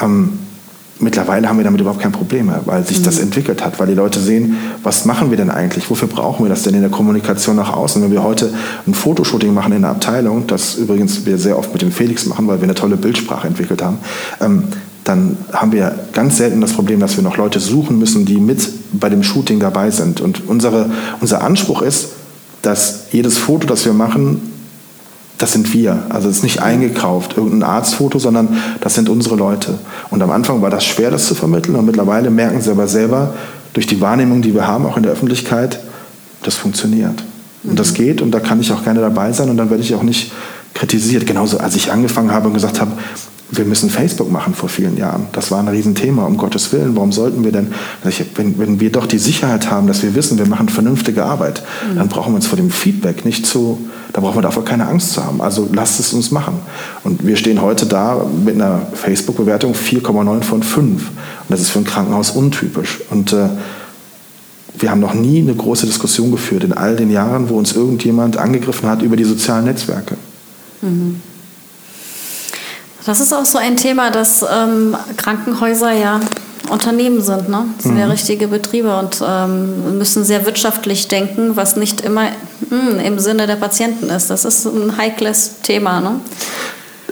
Ähm, 0.00 0.38
mittlerweile 0.98 1.48
haben 1.48 1.58
wir 1.58 1.64
damit 1.64 1.80
überhaupt 1.80 2.00
kein 2.00 2.12
Problem 2.12 2.46
mehr, 2.46 2.62
weil 2.64 2.84
sich 2.86 3.00
mhm. 3.00 3.04
das 3.04 3.18
entwickelt 3.18 3.64
hat, 3.64 3.78
weil 3.78 3.86
die 3.86 3.94
Leute 3.94 4.20
sehen, 4.20 4.56
was 4.82 5.04
machen 5.04 5.30
wir 5.30 5.36
denn 5.36 5.50
eigentlich, 5.50 5.90
wofür 5.90 6.08
brauchen 6.08 6.44
wir 6.44 6.48
das 6.48 6.62
denn 6.62 6.74
in 6.74 6.80
der 6.80 6.90
Kommunikation 6.90 7.56
nach 7.56 7.72
außen. 7.72 8.02
Wenn 8.02 8.10
wir 8.10 8.22
heute 8.22 8.50
ein 8.86 8.94
Fotoshooting 8.94 9.52
machen 9.52 9.72
in 9.72 9.82
der 9.82 9.90
Abteilung, 9.90 10.46
das 10.46 10.76
übrigens 10.76 11.26
wir 11.26 11.38
sehr 11.38 11.58
oft 11.58 11.72
mit 11.72 11.82
dem 11.82 11.92
Felix 11.92 12.26
machen, 12.26 12.46
weil 12.48 12.58
wir 12.58 12.64
eine 12.64 12.74
tolle 12.74 12.96
Bildsprache 12.96 13.46
entwickelt 13.46 13.82
haben, 13.82 13.98
ähm, 14.40 14.64
dann 15.04 15.36
haben 15.52 15.70
wir 15.70 15.94
ganz 16.12 16.38
selten 16.38 16.60
das 16.60 16.72
Problem, 16.72 16.98
dass 16.98 17.16
wir 17.16 17.22
noch 17.22 17.36
Leute 17.36 17.60
suchen 17.60 17.98
müssen, 17.98 18.24
die 18.24 18.38
mit 18.38 18.68
bei 18.92 19.08
dem 19.08 19.22
Shooting 19.22 19.60
dabei 19.60 19.90
sind. 19.90 20.20
Und 20.20 20.48
unsere, 20.48 20.90
unser 21.20 21.44
Anspruch 21.44 21.82
ist, 21.82 22.08
dass 22.62 23.06
jedes 23.12 23.38
Foto, 23.38 23.68
das 23.68 23.84
wir 23.84 23.92
machen, 23.92 24.40
das 25.38 25.52
sind 25.52 25.72
wir. 25.74 26.04
Also 26.08 26.28
es 26.28 26.38
ist 26.38 26.42
nicht 26.42 26.62
eingekauft, 26.62 27.36
irgendein 27.36 27.62
Arztfoto, 27.62 28.18
sondern 28.18 28.56
das 28.80 28.94
sind 28.94 29.08
unsere 29.08 29.36
Leute. 29.36 29.78
Und 30.10 30.22
am 30.22 30.30
Anfang 30.30 30.62
war 30.62 30.70
das 30.70 30.84
schwer, 30.84 31.10
das 31.10 31.26
zu 31.26 31.34
vermitteln. 31.34 31.76
Und 31.76 31.84
mittlerweile 31.84 32.30
merken 32.30 32.60
sie 32.60 32.70
aber 32.70 32.88
selber, 32.88 33.34
durch 33.74 33.86
die 33.86 34.00
Wahrnehmung, 34.00 34.40
die 34.40 34.54
wir 34.54 34.66
haben, 34.66 34.86
auch 34.86 34.96
in 34.96 35.02
der 35.02 35.12
Öffentlichkeit, 35.12 35.80
das 36.42 36.54
funktioniert. 36.54 37.22
Und 37.64 37.78
das 37.78 37.92
mhm. 37.92 37.96
geht 37.96 38.22
und 38.22 38.30
da 38.30 38.40
kann 38.40 38.60
ich 38.60 38.72
auch 38.72 38.82
gerne 38.84 39.00
dabei 39.00 39.32
sein 39.32 39.50
und 39.50 39.56
dann 39.56 39.68
werde 39.68 39.82
ich 39.82 39.94
auch 39.94 40.02
nicht 40.02 40.32
kritisiert. 40.72 41.26
Genauso 41.26 41.58
als 41.58 41.76
ich 41.76 41.92
angefangen 41.92 42.30
habe 42.30 42.48
und 42.48 42.54
gesagt 42.54 42.80
habe, 42.80 42.92
wir 43.50 43.64
müssen 43.64 43.90
Facebook 43.90 44.30
machen 44.30 44.54
vor 44.54 44.68
vielen 44.68 44.96
Jahren. 44.96 45.28
Das 45.32 45.50
war 45.52 45.60
ein 45.60 45.68
Riesenthema, 45.68 46.24
um 46.24 46.36
Gottes 46.36 46.72
Willen. 46.72 46.96
Warum 46.96 47.12
sollten 47.12 47.44
wir 47.44 47.52
denn, 47.52 47.72
wenn, 48.34 48.58
wenn 48.58 48.80
wir 48.80 48.90
doch 48.90 49.06
die 49.06 49.18
Sicherheit 49.18 49.70
haben, 49.70 49.86
dass 49.86 50.02
wir 50.02 50.16
wissen, 50.16 50.38
wir 50.38 50.46
machen 50.46 50.68
vernünftige 50.68 51.24
Arbeit, 51.24 51.62
mhm. 51.88 51.96
dann 51.98 52.08
brauchen 52.08 52.32
wir 52.32 52.36
uns 52.36 52.46
vor 52.48 52.56
dem 52.56 52.70
Feedback 52.70 53.24
nicht 53.24 53.46
zu, 53.46 53.78
da 54.12 54.20
brauchen 54.20 54.36
wir 54.36 54.42
davor 54.42 54.64
keine 54.64 54.88
Angst 54.88 55.12
zu 55.12 55.24
haben. 55.24 55.40
Also 55.40 55.68
lasst 55.72 56.00
es 56.00 56.12
uns 56.12 56.32
machen. 56.32 56.58
Und 57.04 57.24
wir 57.24 57.36
stehen 57.36 57.62
heute 57.62 57.86
da 57.86 58.26
mit 58.44 58.56
einer 58.56 58.80
Facebook-Bewertung 58.94 59.74
4,9 59.74 60.42
von 60.42 60.62
5. 60.64 61.08
Und 61.08 61.10
das 61.48 61.60
ist 61.60 61.70
für 61.70 61.78
ein 61.78 61.84
Krankenhaus 61.84 62.30
untypisch. 62.30 63.00
Und 63.10 63.32
äh, 63.32 63.48
wir 64.78 64.90
haben 64.90 65.00
noch 65.00 65.14
nie 65.14 65.40
eine 65.40 65.54
große 65.54 65.86
Diskussion 65.86 66.32
geführt 66.32 66.64
in 66.64 66.72
all 66.72 66.96
den 66.96 67.10
Jahren, 67.10 67.48
wo 67.48 67.56
uns 67.56 67.72
irgendjemand 67.72 68.38
angegriffen 68.38 68.88
hat 68.88 69.02
über 69.02 69.16
die 69.16 69.24
sozialen 69.24 69.66
Netzwerke. 69.66 70.16
Mhm. 70.82 71.20
Das 73.06 73.20
ist 73.20 73.32
auch 73.32 73.44
so 73.44 73.56
ein 73.56 73.76
Thema, 73.76 74.10
dass 74.10 74.44
ähm, 74.52 74.96
Krankenhäuser 75.16 75.92
ja 75.92 76.20
Unternehmen 76.68 77.22
sind. 77.22 77.48
Ne? 77.48 77.64
Das 77.76 77.84
sind 77.84 77.94
mhm. 77.94 78.00
ja 78.00 78.06
richtige 78.06 78.48
Betriebe 78.48 78.98
und 78.98 79.22
ähm, 79.24 79.98
müssen 79.98 80.24
sehr 80.24 80.44
wirtschaftlich 80.44 81.06
denken, 81.06 81.54
was 81.54 81.76
nicht 81.76 82.00
immer 82.00 82.30
mh, 82.68 82.90
hm, 82.90 82.98
im 82.98 83.18
Sinne 83.20 83.46
der 83.46 83.54
Patienten 83.54 84.10
ist. 84.10 84.30
Das 84.30 84.44
ist 84.44 84.66
ein 84.66 84.96
heikles 84.96 85.60
Thema. 85.62 86.00
Ne? 86.00 86.20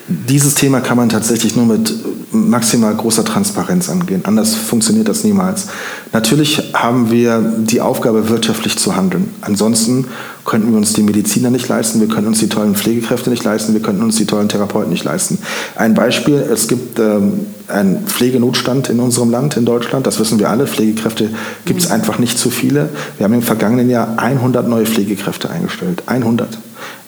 Dieses 0.07 0.55
Thema 0.55 0.81
kann 0.81 0.99
man 0.99 1.09
tatsächlich 1.09 1.57
nur 1.57 1.65
mit 1.65 1.95
maximal 2.31 2.95
großer 2.95 3.25
Transparenz 3.25 3.89
angehen. 3.89 4.23
Anders 4.27 4.55
funktioniert 4.55 5.09
das 5.09 5.25
niemals. 5.25 5.69
Natürlich 6.13 6.75
haben 6.75 7.11
wir 7.11 7.41
die 7.41 7.81
Aufgabe, 7.81 8.29
wirtschaftlich 8.29 8.77
zu 8.77 8.97
handeln. 8.97 9.31
Ansonsten 9.41 10.07
könnten 10.45 10.73
wir 10.73 10.77
uns 10.77 10.93
die 10.93 11.03
Mediziner 11.03 11.51
nicht 11.51 11.69
leisten, 11.69 12.01
wir 12.01 12.09
können 12.09 12.27
uns 12.27 12.39
die 12.39 12.51
tollen 12.51 12.75
Pflegekräfte 12.75 13.31
nicht 13.31 13.45
leisten, 13.45 13.73
wir 13.73 13.81
könnten 13.81 14.03
uns 14.03 14.17
die 14.17 14.27
tollen 14.27 14.51
Therapeuten 14.51 14.91
nicht 14.91 15.05
leisten. 15.05 15.39
Ein 15.75 15.95
Beispiel, 15.95 16.35
es 16.35 16.69
gibt 16.69 16.99
ähm, 16.99 17.47
einen 17.69 18.07
Pflegenotstand 18.07 18.91
in 18.91 19.01
unserem 19.01 19.31
Land, 19.31 19.57
in 19.57 19.65
Deutschland, 19.65 20.07
das 20.07 20.21
wissen 20.21 20.39
wir 20.39 20.51
alle, 20.51 20.67
Pflegekräfte 20.67 21.31
gibt 21.65 21.81
es 21.81 21.91
einfach 21.91 22.19
nicht 22.19 22.39
zu 22.39 22.51
viele. 22.51 22.91
Wir 23.17 23.25
haben 23.25 23.33
im 23.33 23.43
vergangenen 23.43 23.89
Jahr 23.89 24.19
100 24.19 24.69
neue 24.69 24.85
Pflegekräfte 24.85 25.49
eingestellt, 25.49 26.03
100. 26.07 26.59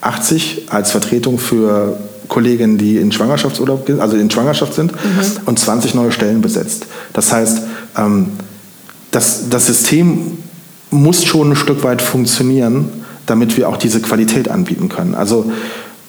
80 0.01 0.67
als 0.69 0.91
Vertretung 0.91 1.37
für 1.37 1.97
Kolleginnen, 2.27 2.77
die 2.77 2.97
in 2.97 3.11
Schwangerschaftsurlaub, 3.11 3.89
also 3.99 4.17
in 4.17 4.29
Schwangerschaft 4.29 4.73
sind, 4.73 4.91
mhm. 4.91 4.97
und 5.45 5.59
20 5.59 5.95
neue 5.95 6.11
Stellen 6.11 6.41
besetzt. 6.41 6.85
Das 7.13 7.31
heißt, 7.31 7.61
ähm, 7.97 8.31
das, 9.11 9.49
das 9.49 9.65
System 9.65 10.37
muss 10.91 11.25
schon 11.25 11.51
ein 11.51 11.55
Stück 11.55 11.83
weit 11.83 12.01
funktionieren, 12.01 12.89
damit 13.25 13.57
wir 13.57 13.69
auch 13.69 13.77
diese 13.77 13.99
Qualität 14.01 14.49
anbieten 14.49 14.89
können. 14.89 15.15
Also 15.15 15.51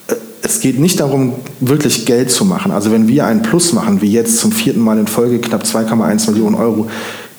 äh, 0.07 0.15
es 0.41 0.59
geht 0.59 0.79
nicht 0.79 0.99
darum, 0.99 1.33
wirklich 1.59 2.05
Geld 2.05 2.31
zu 2.31 2.45
machen. 2.45 2.71
Also 2.71 2.91
wenn 2.91 3.07
wir 3.07 3.25
einen 3.25 3.41
Plus 3.41 3.73
machen, 3.73 4.01
wie 4.01 4.11
jetzt 4.11 4.37
zum 4.37 4.51
vierten 4.51 4.79
Mal 4.79 4.97
in 4.97 5.07
Folge 5.07 5.39
knapp 5.39 5.63
2,1 5.63 6.31
Millionen 6.31 6.55
Euro, 6.55 6.87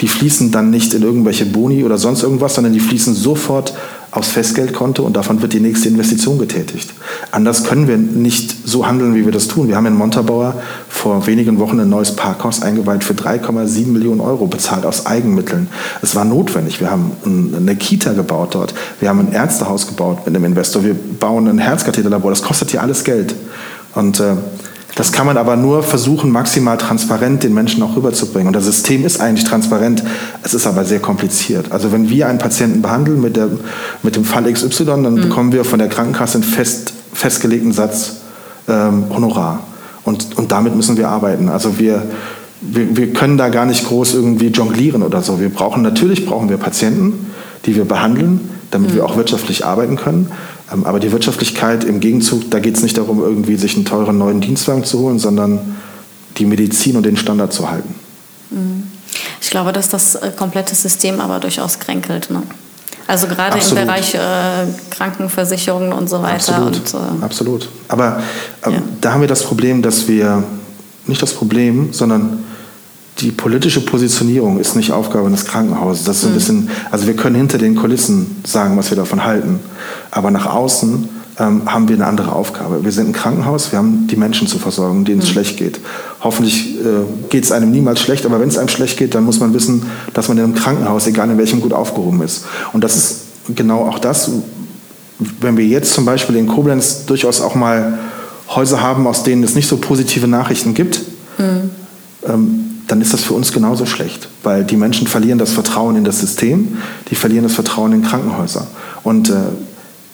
die 0.00 0.08
fließen 0.08 0.50
dann 0.50 0.70
nicht 0.70 0.94
in 0.94 1.02
irgendwelche 1.02 1.46
Boni 1.46 1.84
oder 1.84 1.98
sonst 1.98 2.22
irgendwas, 2.22 2.54
sondern 2.54 2.72
die 2.72 2.80
fließen 2.80 3.14
sofort 3.14 3.74
aufs 4.12 4.30
Festgeldkonto 4.30 5.04
und 5.04 5.14
davon 5.14 5.40
wird 5.40 5.52
die 5.52 5.60
nächste 5.60 5.88
Investition 5.88 6.38
getätigt. 6.38 6.92
Anders 7.30 7.64
können 7.64 7.86
wir 7.86 7.96
nicht 7.96 8.66
so 8.66 8.86
handeln, 8.86 9.14
wie 9.14 9.24
wir 9.24 9.32
das 9.32 9.46
tun. 9.46 9.68
Wir 9.68 9.76
haben 9.76 9.86
in 9.86 9.94
Montabaur 9.94 10.54
vor 10.88 11.26
wenigen 11.28 11.60
Wochen 11.60 11.78
ein 11.78 11.88
neues 11.88 12.16
Parkhaus 12.16 12.62
eingeweiht 12.62 13.04
für 13.04 13.12
3,7 13.12 13.86
Millionen 13.86 14.20
Euro, 14.20 14.46
bezahlt 14.46 14.84
aus 14.84 15.06
Eigenmitteln. 15.06 15.68
Es 16.02 16.16
war 16.16 16.24
notwendig. 16.24 16.80
Wir 16.80 16.90
haben 16.90 17.12
eine 17.56 17.76
Kita 17.76 18.12
gebaut 18.14 18.54
dort. 18.54 18.74
Wir 18.98 19.08
haben 19.08 19.20
ein 19.20 19.32
Ärztehaus 19.32 19.86
gebaut 19.86 20.26
mit 20.26 20.34
einem 20.34 20.44
Investor. 20.44 20.82
Wir 20.82 20.94
bauen 20.94 21.46
ein 21.46 21.58
Herzkatheterlabor. 21.58 22.30
Das 22.30 22.42
kostet 22.42 22.72
hier 22.72 22.82
alles 22.82 23.04
Geld. 23.04 23.36
Und 23.94 24.18
äh, 24.18 24.34
das 24.96 25.12
kann 25.12 25.26
man 25.26 25.36
aber 25.36 25.56
nur 25.56 25.82
versuchen, 25.82 26.30
maximal 26.30 26.76
transparent 26.76 27.42
den 27.42 27.54
Menschen 27.54 27.82
auch 27.82 27.96
rüberzubringen. 27.96 28.48
Und 28.48 28.54
das 28.54 28.64
System 28.64 29.04
ist 29.04 29.20
eigentlich 29.20 29.44
transparent, 29.44 30.02
es 30.42 30.54
ist 30.54 30.66
aber 30.66 30.84
sehr 30.84 31.00
kompliziert. 31.00 31.72
Also 31.72 31.92
wenn 31.92 32.08
wir 32.08 32.26
einen 32.28 32.38
Patienten 32.38 32.82
behandeln 32.82 33.20
mit, 33.20 33.36
der, 33.36 33.48
mit 34.02 34.16
dem 34.16 34.24
Fall 34.24 34.52
XY, 34.52 34.84
dann 34.84 35.02
mhm. 35.02 35.20
bekommen 35.22 35.52
wir 35.52 35.64
von 35.64 35.78
der 35.78 35.88
Krankenkasse 35.88 36.38
einen 36.38 36.44
fest, 36.44 36.92
festgelegten 37.12 37.72
Satz 37.72 38.16
ähm, 38.68 39.04
Honorar. 39.10 39.60
Und, 40.04 40.36
und 40.36 40.50
damit 40.50 40.74
müssen 40.74 40.96
wir 40.96 41.08
arbeiten. 41.08 41.48
Also 41.48 41.78
wir, 41.78 42.02
wir, 42.60 42.96
wir 42.96 43.12
können 43.12 43.38
da 43.38 43.48
gar 43.48 43.66
nicht 43.66 43.86
groß 43.86 44.14
irgendwie 44.14 44.48
jonglieren 44.48 45.02
oder 45.02 45.22
so. 45.22 45.40
Wir 45.40 45.50
brauchen, 45.50 45.82
natürlich 45.82 46.26
brauchen 46.26 46.48
wir 46.48 46.56
Patienten, 46.56 47.32
die 47.66 47.76
wir 47.76 47.84
behandeln, 47.84 48.40
damit 48.70 48.90
mhm. 48.90 48.94
wir 48.96 49.04
auch 49.04 49.16
wirtschaftlich 49.16 49.64
arbeiten 49.64 49.96
können. 49.96 50.30
Ähm, 50.72 50.84
aber 50.84 51.00
die 51.00 51.12
Wirtschaftlichkeit 51.12 51.84
im 51.84 52.00
Gegenzug, 52.00 52.50
da 52.50 52.58
geht 52.58 52.76
es 52.76 52.82
nicht 52.82 52.96
darum, 52.98 53.20
irgendwie 53.20 53.56
sich 53.56 53.76
einen 53.76 53.84
teuren 53.84 54.18
neuen 54.18 54.40
Dienstwagen 54.40 54.84
zu 54.84 54.98
holen, 55.00 55.18
sondern 55.18 55.76
die 56.38 56.46
Medizin 56.46 56.96
und 56.96 57.04
den 57.04 57.16
Standard 57.16 57.52
zu 57.52 57.70
halten. 57.70 57.94
Mhm. 58.50 58.84
Ich 59.40 59.50
glaube, 59.50 59.72
dass 59.72 59.88
das 59.88 60.14
äh, 60.14 60.30
komplette 60.36 60.74
System 60.74 61.20
aber 61.20 61.40
durchaus 61.40 61.78
kränkelt. 61.78 62.30
Ne? 62.30 62.42
Also 63.06 63.26
gerade 63.26 63.54
Absolut. 63.54 63.80
im 63.80 63.86
Bereich 63.86 64.14
äh, 64.14 64.18
Krankenversicherungen 64.90 65.92
und 65.92 66.08
so 66.08 66.22
weiter. 66.22 66.56
Absolut. 66.56 66.94
Und, 66.94 66.94
äh, 66.94 67.24
Absolut. 67.24 67.68
Aber 67.88 68.22
äh, 68.64 68.70
ja. 68.70 68.82
da 69.00 69.12
haben 69.12 69.20
wir 69.20 69.28
das 69.28 69.42
Problem, 69.42 69.82
dass 69.82 70.06
wir, 70.06 70.44
nicht 71.06 71.20
das 71.20 71.32
Problem, 71.32 71.92
sondern 71.92 72.44
die 73.18 73.30
politische 73.30 73.80
Positionierung 73.80 74.58
ist 74.58 74.76
nicht 74.76 74.92
Aufgabe 74.92 75.26
eines 75.26 75.44
Krankenhauses. 75.44 76.04
Das 76.04 76.18
ist 76.18 76.24
ein 76.24 76.30
mhm. 76.30 76.34
bisschen, 76.34 76.70
also 76.90 77.06
wir 77.06 77.14
können 77.14 77.36
hinter 77.36 77.58
den 77.58 77.76
Kulissen 77.76 78.36
sagen, 78.44 78.76
was 78.76 78.90
wir 78.90 78.96
davon 78.96 79.24
halten, 79.24 79.60
aber 80.10 80.30
nach 80.30 80.46
außen 80.46 81.08
ähm, 81.38 81.62
haben 81.66 81.88
wir 81.88 81.96
eine 81.96 82.06
andere 82.06 82.32
Aufgabe. 82.32 82.84
Wir 82.84 82.92
sind 82.92 83.08
ein 83.08 83.12
Krankenhaus, 83.12 83.72
wir 83.72 83.78
haben 83.78 84.06
die 84.06 84.16
Menschen 84.16 84.46
zu 84.46 84.58
versorgen, 84.58 85.04
denen 85.04 85.20
es 85.20 85.26
mhm. 85.26 85.32
schlecht 85.32 85.56
geht. 85.56 85.80
Hoffentlich 86.20 86.76
äh, 86.76 87.28
geht 87.28 87.44
es 87.44 87.52
einem 87.52 87.70
niemals 87.70 88.00
schlecht, 88.00 88.26
aber 88.26 88.40
wenn 88.40 88.48
es 88.48 88.58
einem 88.58 88.68
schlecht 88.68 88.98
geht, 88.98 89.14
dann 89.14 89.24
muss 89.24 89.40
man 89.40 89.54
wissen, 89.54 89.82
dass 90.14 90.28
man 90.28 90.38
in 90.38 90.44
einem 90.44 90.54
Krankenhaus, 90.54 91.06
egal 91.06 91.30
in 91.30 91.38
welchem, 91.38 91.60
gut 91.60 91.72
aufgehoben 91.72 92.22
ist. 92.22 92.44
Und 92.72 92.84
das 92.84 92.96
ist 92.96 93.20
genau 93.54 93.86
auch 93.86 93.98
das, 93.98 94.30
wenn 95.40 95.56
wir 95.56 95.66
jetzt 95.66 95.92
zum 95.94 96.04
Beispiel 96.04 96.36
in 96.36 96.46
Koblenz 96.46 97.06
durchaus 97.06 97.40
auch 97.40 97.54
mal 97.54 97.98
Häuser 98.48 98.82
haben, 98.82 99.06
aus 99.06 99.22
denen 99.22 99.42
es 99.42 99.54
nicht 99.54 99.68
so 99.68 99.76
positive 99.76 100.26
Nachrichten 100.26 100.74
gibt. 100.74 101.02
Mhm. 101.38 101.70
Ähm, 102.26 102.69
dann 102.90 103.00
ist 103.00 103.12
das 103.12 103.22
für 103.22 103.34
uns 103.34 103.52
genauso 103.52 103.86
schlecht, 103.86 104.28
weil 104.42 104.64
die 104.64 104.76
Menschen 104.76 105.06
verlieren 105.06 105.38
das 105.38 105.52
Vertrauen 105.52 105.94
in 105.94 106.04
das 106.04 106.20
System, 106.20 106.78
die 107.08 107.14
verlieren 107.14 107.44
das 107.44 107.54
Vertrauen 107.54 107.92
in 107.92 108.02
Krankenhäuser. 108.02 108.66
Und 109.04 109.30
äh, 109.30 109.34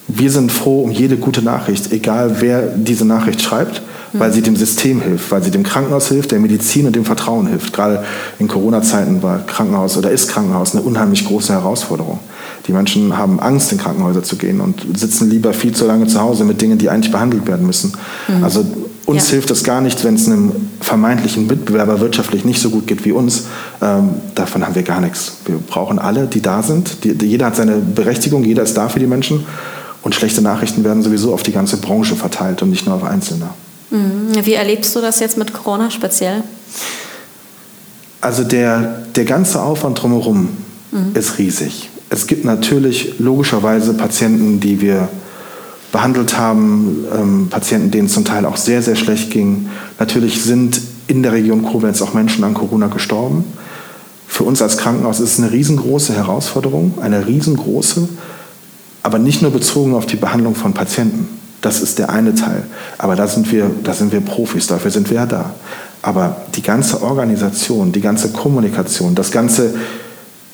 wir 0.07 0.29
sind 0.29 0.51
froh 0.51 0.83
um 0.83 0.91
jede 0.91 1.17
gute 1.17 1.41
Nachricht, 1.41 1.91
egal 1.91 2.37
wer 2.39 2.61
diese 2.61 3.03
Nachricht 3.03 3.41
schreibt, 3.41 3.81
weil 4.13 4.31
sie 4.31 4.41
dem 4.41 4.55
System 4.55 5.01
hilft, 5.01 5.31
weil 5.31 5.43
sie 5.43 5.51
dem 5.51 5.63
Krankenhaus 5.63 6.07
hilft, 6.07 6.31
der 6.31 6.39
Medizin 6.39 6.85
und 6.85 6.95
dem 6.95 7.03
Vertrauen 7.03 7.47
hilft. 7.47 7.73
Gerade 7.73 8.03
in 8.39 8.47
Corona-Zeiten 8.47 9.21
war 9.21 9.39
Krankenhaus 9.39 9.97
oder 9.97 10.11
ist 10.11 10.29
Krankenhaus 10.29 10.73
eine 10.73 10.83
unheimlich 10.83 11.25
große 11.25 11.51
Herausforderung. 11.51 12.19
Die 12.67 12.71
Menschen 12.71 13.17
haben 13.17 13.39
Angst, 13.39 13.71
in 13.71 13.79
Krankenhäuser 13.79 14.23
zu 14.23 14.37
gehen 14.37 14.61
und 14.61 14.85
sitzen 14.97 15.29
lieber 15.29 15.53
viel 15.53 15.73
zu 15.73 15.85
lange 15.85 16.07
zu 16.07 16.21
Hause 16.21 16.45
mit 16.45 16.61
Dingen, 16.61 16.77
die 16.77 16.89
eigentlich 16.89 17.11
behandelt 17.11 17.47
werden 17.47 17.65
müssen. 17.65 17.93
Mhm. 18.27 18.43
Also 18.43 18.65
uns 19.07 19.27
ja. 19.27 19.31
hilft 19.31 19.49
es 19.51 19.63
gar 19.63 19.79
nicht, 19.79 20.03
wenn 20.03 20.15
es 20.15 20.27
einem 20.27 20.51
vermeintlichen 20.81 21.47
Mitbewerber 21.47 22.01
wirtschaftlich 22.01 22.43
nicht 22.43 22.61
so 22.61 22.69
gut 22.69 22.87
geht 22.87 23.05
wie 23.05 23.13
uns. 23.13 23.45
Ähm, 23.81 24.09
davon 24.35 24.65
haben 24.65 24.75
wir 24.75 24.83
gar 24.83 24.99
nichts. 24.99 25.37
Wir 25.45 25.55
brauchen 25.57 25.97
alle, 25.97 26.27
die 26.27 26.41
da 26.41 26.61
sind. 26.61 27.03
Die, 27.05 27.25
jeder 27.25 27.47
hat 27.47 27.55
seine 27.55 27.77
Berechtigung, 27.77 28.43
jeder 28.43 28.63
ist 28.63 28.75
da 28.75 28.89
für 28.89 28.99
die 28.99 29.07
Menschen. 29.07 29.45
Und 30.03 30.13
schlechte 30.13 30.41
Nachrichten 30.41 30.83
werden 30.83 31.03
sowieso 31.03 31.33
auf 31.33 31.41
die 31.41 31.53
ganze 31.53 31.77
Branche 31.77 32.15
verteilt 32.17 32.61
und 32.61 32.69
nicht 32.69 32.85
nur 32.85 32.95
auf 32.95 33.03
Einzelne. 33.05 33.49
Mhm. 33.91 34.45
Wie 34.45 34.53
erlebst 34.53 34.93
du 34.93 34.99
das 34.99 35.21
jetzt 35.21 35.37
mit 35.37 35.53
Corona 35.53 35.89
speziell? 35.89 36.43
Also 38.19 38.43
der, 38.43 39.05
der 39.15 39.23
ganze 39.23 39.61
Aufwand 39.61 40.01
drumherum 40.01 40.49
mhm. 40.91 41.11
ist 41.13 41.37
riesig. 41.37 41.89
Es 42.09 42.27
gibt 42.27 42.43
natürlich 42.43 43.19
logischerweise 43.19 43.93
Patienten, 43.93 44.59
die 44.59 44.81
wir 44.81 45.07
behandelt 45.91 46.37
haben, 46.37 47.05
ähm, 47.17 47.47
Patienten, 47.49 47.91
denen 47.91 48.07
es 48.07 48.13
zum 48.13 48.25
Teil 48.25 48.45
auch 48.45 48.57
sehr, 48.57 48.81
sehr 48.81 48.95
schlecht 48.95 49.31
ging. 49.31 49.69
Natürlich 49.99 50.43
sind 50.43 50.81
in 51.07 51.23
der 51.23 51.31
Region 51.31 51.63
Koblenz 51.63 52.01
auch 52.01 52.13
Menschen 52.13 52.43
an 52.43 52.53
Corona 52.53 52.87
gestorben. 52.87 53.45
Für 54.27 54.43
uns 54.43 54.61
als 54.61 54.77
Krankenhaus 54.77 55.19
ist 55.19 55.33
es 55.33 55.39
eine 55.39 55.51
riesengroße 55.51 56.13
Herausforderung, 56.13 56.95
eine 57.01 57.25
riesengroße, 57.25 58.09
aber 59.01 59.19
nicht 59.19 59.41
nur 59.41 59.51
bezogen 59.51 59.95
auf 59.95 60.05
die 60.05 60.17
Behandlung 60.17 60.53
von 60.53 60.73
Patienten. 60.73 61.29
Das 61.61 61.81
ist 61.81 61.97
der 61.97 62.09
eine 62.09 62.35
Teil. 62.35 62.63
Aber 62.97 63.15
da 63.15 63.27
sind 63.27 63.51
wir, 63.51 63.71
da 63.83 63.93
sind 63.93 64.11
wir 64.11 64.21
Profis, 64.21 64.67
dafür 64.67 64.91
sind 64.91 65.09
wir 65.09 65.17
ja 65.17 65.25
da. 65.25 65.55
Aber 66.01 66.41
die 66.55 66.61
ganze 66.61 67.01
Organisation, 67.01 67.91
die 67.91 68.01
ganze 68.01 68.29
Kommunikation, 68.29 69.15
das 69.15 69.31
ganze, 69.31 69.73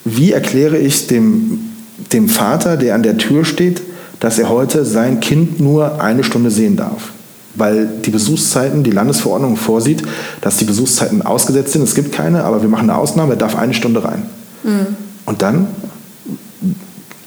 wie 0.04 0.32
erkläre 0.32 0.78
ich 0.78 1.06
dem, 1.08 1.72
dem 2.12 2.28
Vater, 2.28 2.76
der 2.76 2.94
an 2.94 3.02
der 3.02 3.18
Tür 3.18 3.44
steht, 3.44 3.82
dass 4.20 4.38
er 4.38 4.48
heute 4.48 4.84
sein 4.84 5.20
Kind 5.20 5.60
nur 5.60 6.00
eine 6.00 6.24
Stunde 6.24 6.50
sehen 6.50 6.76
darf? 6.76 7.12
Weil 7.54 7.88
die 8.04 8.10
Besuchszeiten, 8.10 8.82
die 8.82 8.90
Landesverordnung 8.90 9.56
vorsieht, 9.56 10.02
dass 10.40 10.56
die 10.56 10.64
Besuchszeiten 10.64 11.22
ausgesetzt 11.22 11.72
sind. 11.72 11.82
Es 11.82 11.94
gibt 11.94 12.12
keine, 12.12 12.44
aber 12.44 12.62
wir 12.62 12.68
machen 12.68 12.90
eine 12.90 12.98
Ausnahme, 12.98 13.34
er 13.34 13.38
darf 13.38 13.56
eine 13.56 13.74
Stunde 13.74 14.04
rein. 14.04 14.22
Mhm. 14.64 14.86
Und 15.24 15.42
dann 15.42 15.68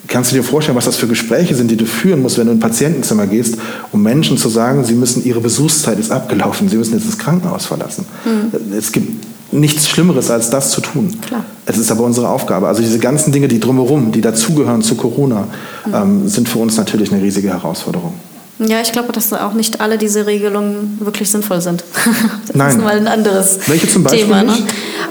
kannst 0.07 0.31
du 0.31 0.35
dir 0.35 0.43
vorstellen, 0.43 0.77
was 0.77 0.85
das 0.85 0.97
für 0.97 1.07
Gespräche 1.07 1.55
sind, 1.55 1.69
die 1.69 1.77
du 1.77 1.85
führen 1.85 2.21
musst, 2.21 2.37
wenn 2.37 2.47
du 2.47 2.53
in 2.53 2.57
ein 2.57 2.61
Patientenzimmer 2.61 3.27
gehst, 3.27 3.57
um 3.91 4.01
Menschen 4.03 4.37
zu 4.37 4.49
sagen, 4.49 4.83
sie 4.83 4.95
müssen, 4.95 5.23
ihre 5.25 5.41
Besuchszeit 5.41 5.99
ist 5.99 6.11
abgelaufen, 6.11 6.69
sie 6.69 6.77
müssen 6.77 6.93
jetzt 6.93 7.07
das 7.07 7.17
Krankenhaus 7.17 7.65
verlassen. 7.65 8.05
Mhm. 8.25 8.73
Es 8.73 8.91
gibt 8.91 9.25
nichts 9.59 9.87
Schlimmeres, 9.87 10.31
als 10.31 10.49
das 10.49 10.71
zu 10.71 10.81
tun. 10.81 11.19
Klar. 11.25 11.43
Es 11.65 11.77
ist 11.77 11.91
aber 11.91 12.03
unsere 12.03 12.29
Aufgabe. 12.29 12.67
Also 12.67 12.81
diese 12.81 12.99
ganzen 12.99 13.31
Dinge, 13.31 13.47
die 13.47 13.59
drumherum, 13.59 14.11
die 14.11 14.21
dazugehören 14.21 14.81
zu 14.81 14.95
Corona, 14.95 15.47
mhm. 15.85 15.93
ähm, 15.93 16.27
sind 16.27 16.47
für 16.47 16.59
uns 16.59 16.77
natürlich 16.77 17.11
eine 17.11 17.21
riesige 17.21 17.49
Herausforderung. 17.49 18.13
Ja, 18.59 18.81
ich 18.81 18.91
glaube, 18.91 19.11
dass 19.13 19.31
auch 19.33 19.53
nicht 19.53 19.81
alle 19.81 19.99
diese 19.99 20.25
Regelungen 20.25 20.97
wirklich 20.99 21.29
sinnvoll 21.29 21.61
sind. 21.61 21.83
das 22.47 22.55
Nein. 22.55 22.69
ist 22.69 22.83
mal 22.83 22.97
ein 22.97 23.07
anderes 23.07 23.59
Welche 23.67 23.87
zum 23.87 24.03
Beispiel 24.03 24.23
Thema. 24.23 24.43
Ne? 24.43 24.53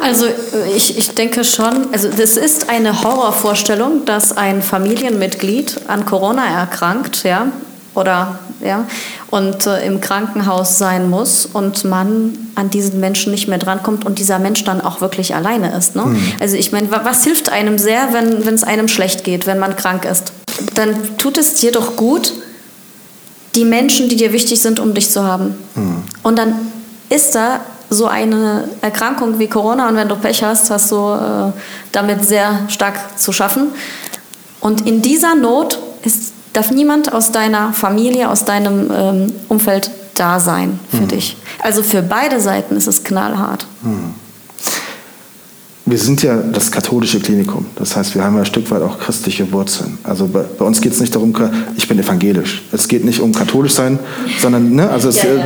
Also 0.03 0.27
ich, 0.75 0.99
ich 0.99 1.11
denke 1.11 1.45
schon, 1.45 1.87
also 1.93 2.09
das 2.09 2.37
ist 2.37 2.69
eine 2.69 3.03
Horrorvorstellung, 3.03 4.05
dass 4.05 4.37
ein 4.37 4.63
Familienmitglied 4.63 5.77
an 5.87 6.07
Corona 6.07 6.45
erkrankt, 6.45 7.23
ja, 7.23 7.53
oder 7.95 8.41
ja, 8.65 8.87
und 9.31 9.67
äh, 9.67 9.85
im 9.87 10.01
Krankenhaus 10.01 10.79
sein 10.79 11.11
muss 11.11 11.47
und 11.47 11.85
man 11.85 12.37
an 12.55 12.71
diesen 12.71 13.01
Menschen 13.01 13.33
nicht 13.33 13.49
mehr 13.49 13.59
drankommt 13.59 14.05
und 14.05 14.19
dieser 14.19 14.39
Mensch 14.39 14.65
dann 14.65 14.81
auch 14.81 15.01
wirklich 15.01 15.35
alleine 15.35 15.77
ist. 15.77 15.97
Ne? 15.97 16.07
Mhm. 16.07 16.33
Also 16.41 16.57
ich 16.57 16.73
meine, 16.73 16.91
was 16.91 17.25
hilft 17.25 17.51
einem 17.51 17.79
sehr, 17.79 18.13
wenn 18.13 18.55
es 18.55 18.65
einem 18.65 18.89
schlecht 18.89 19.25
geht, 19.25 19.47
wenn 19.47 19.59
man 19.59 19.77
krank 19.77 20.05
ist? 20.05 20.33
Dann 20.75 21.17
tut 21.19 21.39
es 21.39 21.55
dir 21.55 21.73
doch 21.73 21.97
gut, 21.97 22.33
die 23.55 23.65
Menschen, 23.65 24.09
die 24.09 24.17
dir 24.17 24.33
wichtig 24.33 24.61
sind, 24.61 24.81
um 24.81 24.95
dich 24.95 25.11
zu 25.11 25.25
haben. 25.25 25.55
Mhm. 25.75 26.03
Und 26.23 26.39
dann 26.39 26.55
ist 27.09 27.35
da 27.35 27.61
so 27.89 28.07
eine 28.07 28.69
Erkrankung 28.81 29.39
wie 29.39 29.47
Corona 29.47 29.89
und 29.89 29.97
wenn 29.97 30.09
du 30.09 30.17
Pech 30.17 30.43
hast, 30.43 30.71
hast 30.71 30.91
du 30.91 30.97
äh, 30.97 31.53
damit 31.93 32.25
sehr 32.25 32.61
stark 32.69 33.19
zu 33.19 33.33
schaffen. 33.33 33.69
Und 34.61 34.87
in 34.87 35.03
dieser 35.03 35.35
Not 35.35 35.79
ist, 36.03 36.33
darf 36.57 36.71
niemand 36.71 37.13
aus 37.13 37.33
deiner 37.33 37.73
Familie, 37.73 38.31
aus 38.31 38.45
deinem 38.45 38.91
ähm, 38.95 39.33
Umfeld 39.49 39.91
da 40.15 40.41
sein 40.41 40.79
für 40.91 41.03
mhm. 41.03 41.09
dich. 41.09 41.37
Also 41.63 41.83
für 41.83 42.03
beide 42.03 42.41
Seiten 42.41 42.77
ist 42.77 42.87
es 42.87 43.05
knallhart. 43.05 43.67
Mhm 43.83 44.15
wir 45.89 45.99
sind 45.99 46.21
ja 46.25 46.37
das 46.37 46.73
katholische 46.73 47.21
Klinikum. 47.21 47.65
Das 47.77 47.97
heißt, 47.97 48.17
wir 48.17 48.25
haben 48.25 48.35
ja 48.35 48.41
ein 48.41 48.47
Stück 48.47 48.69
weit 48.73 48.83
auch 48.83 48.99
christliche 48.99 49.51
Wurzeln. 49.53 49.99
Also 50.03 50.27
bei, 50.27 50.41
bei 50.41 50.65
uns 50.65 50.81
geht 50.81 50.93
es 50.93 51.01
nicht 51.01 51.15
darum, 51.15 51.33
ich 51.77 51.87
bin 51.87 51.97
evangelisch. 51.97 52.65
Es 52.73 52.89
geht 52.89 53.05
nicht 53.05 53.21
um 53.21 53.33
katholisch 53.33 53.73
sein, 53.73 54.01
sondern 54.41 54.75
ne, 54.75 54.91
also 54.91 55.09
es, 55.09 55.23
ja, 55.23 55.35
ja. 55.35 55.45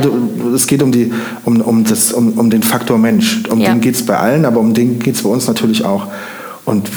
es 0.55 0.65
geht 0.65 0.81
um, 0.81 0.91
die, 0.91 1.13
um, 1.45 1.61
um, 1.61 1.83
das, 1.83 2.11
um, 2.11 2.39
um 2.39 2.49
den 2.49 2.63
Faktor 2.63 2.97
Mensch. 2.97 3.43
Um 3.51 3.59
ja. 3.59 3.71
den 3.71 3.81
geht 3.81 3.93
es 3.93 4.03
bei 4.03 4.17
allen, 4.17 4.45
aber 4.45 4.59
um 4.59 4.73
den 4.73 4.97
geht 4.97 5.13
es 5.13 5.21
bei 5.21 5.29
uns 5.29 5.47
natürlich 5.47 5.85
auch. 5.85 6.07
Und 6.65 6.89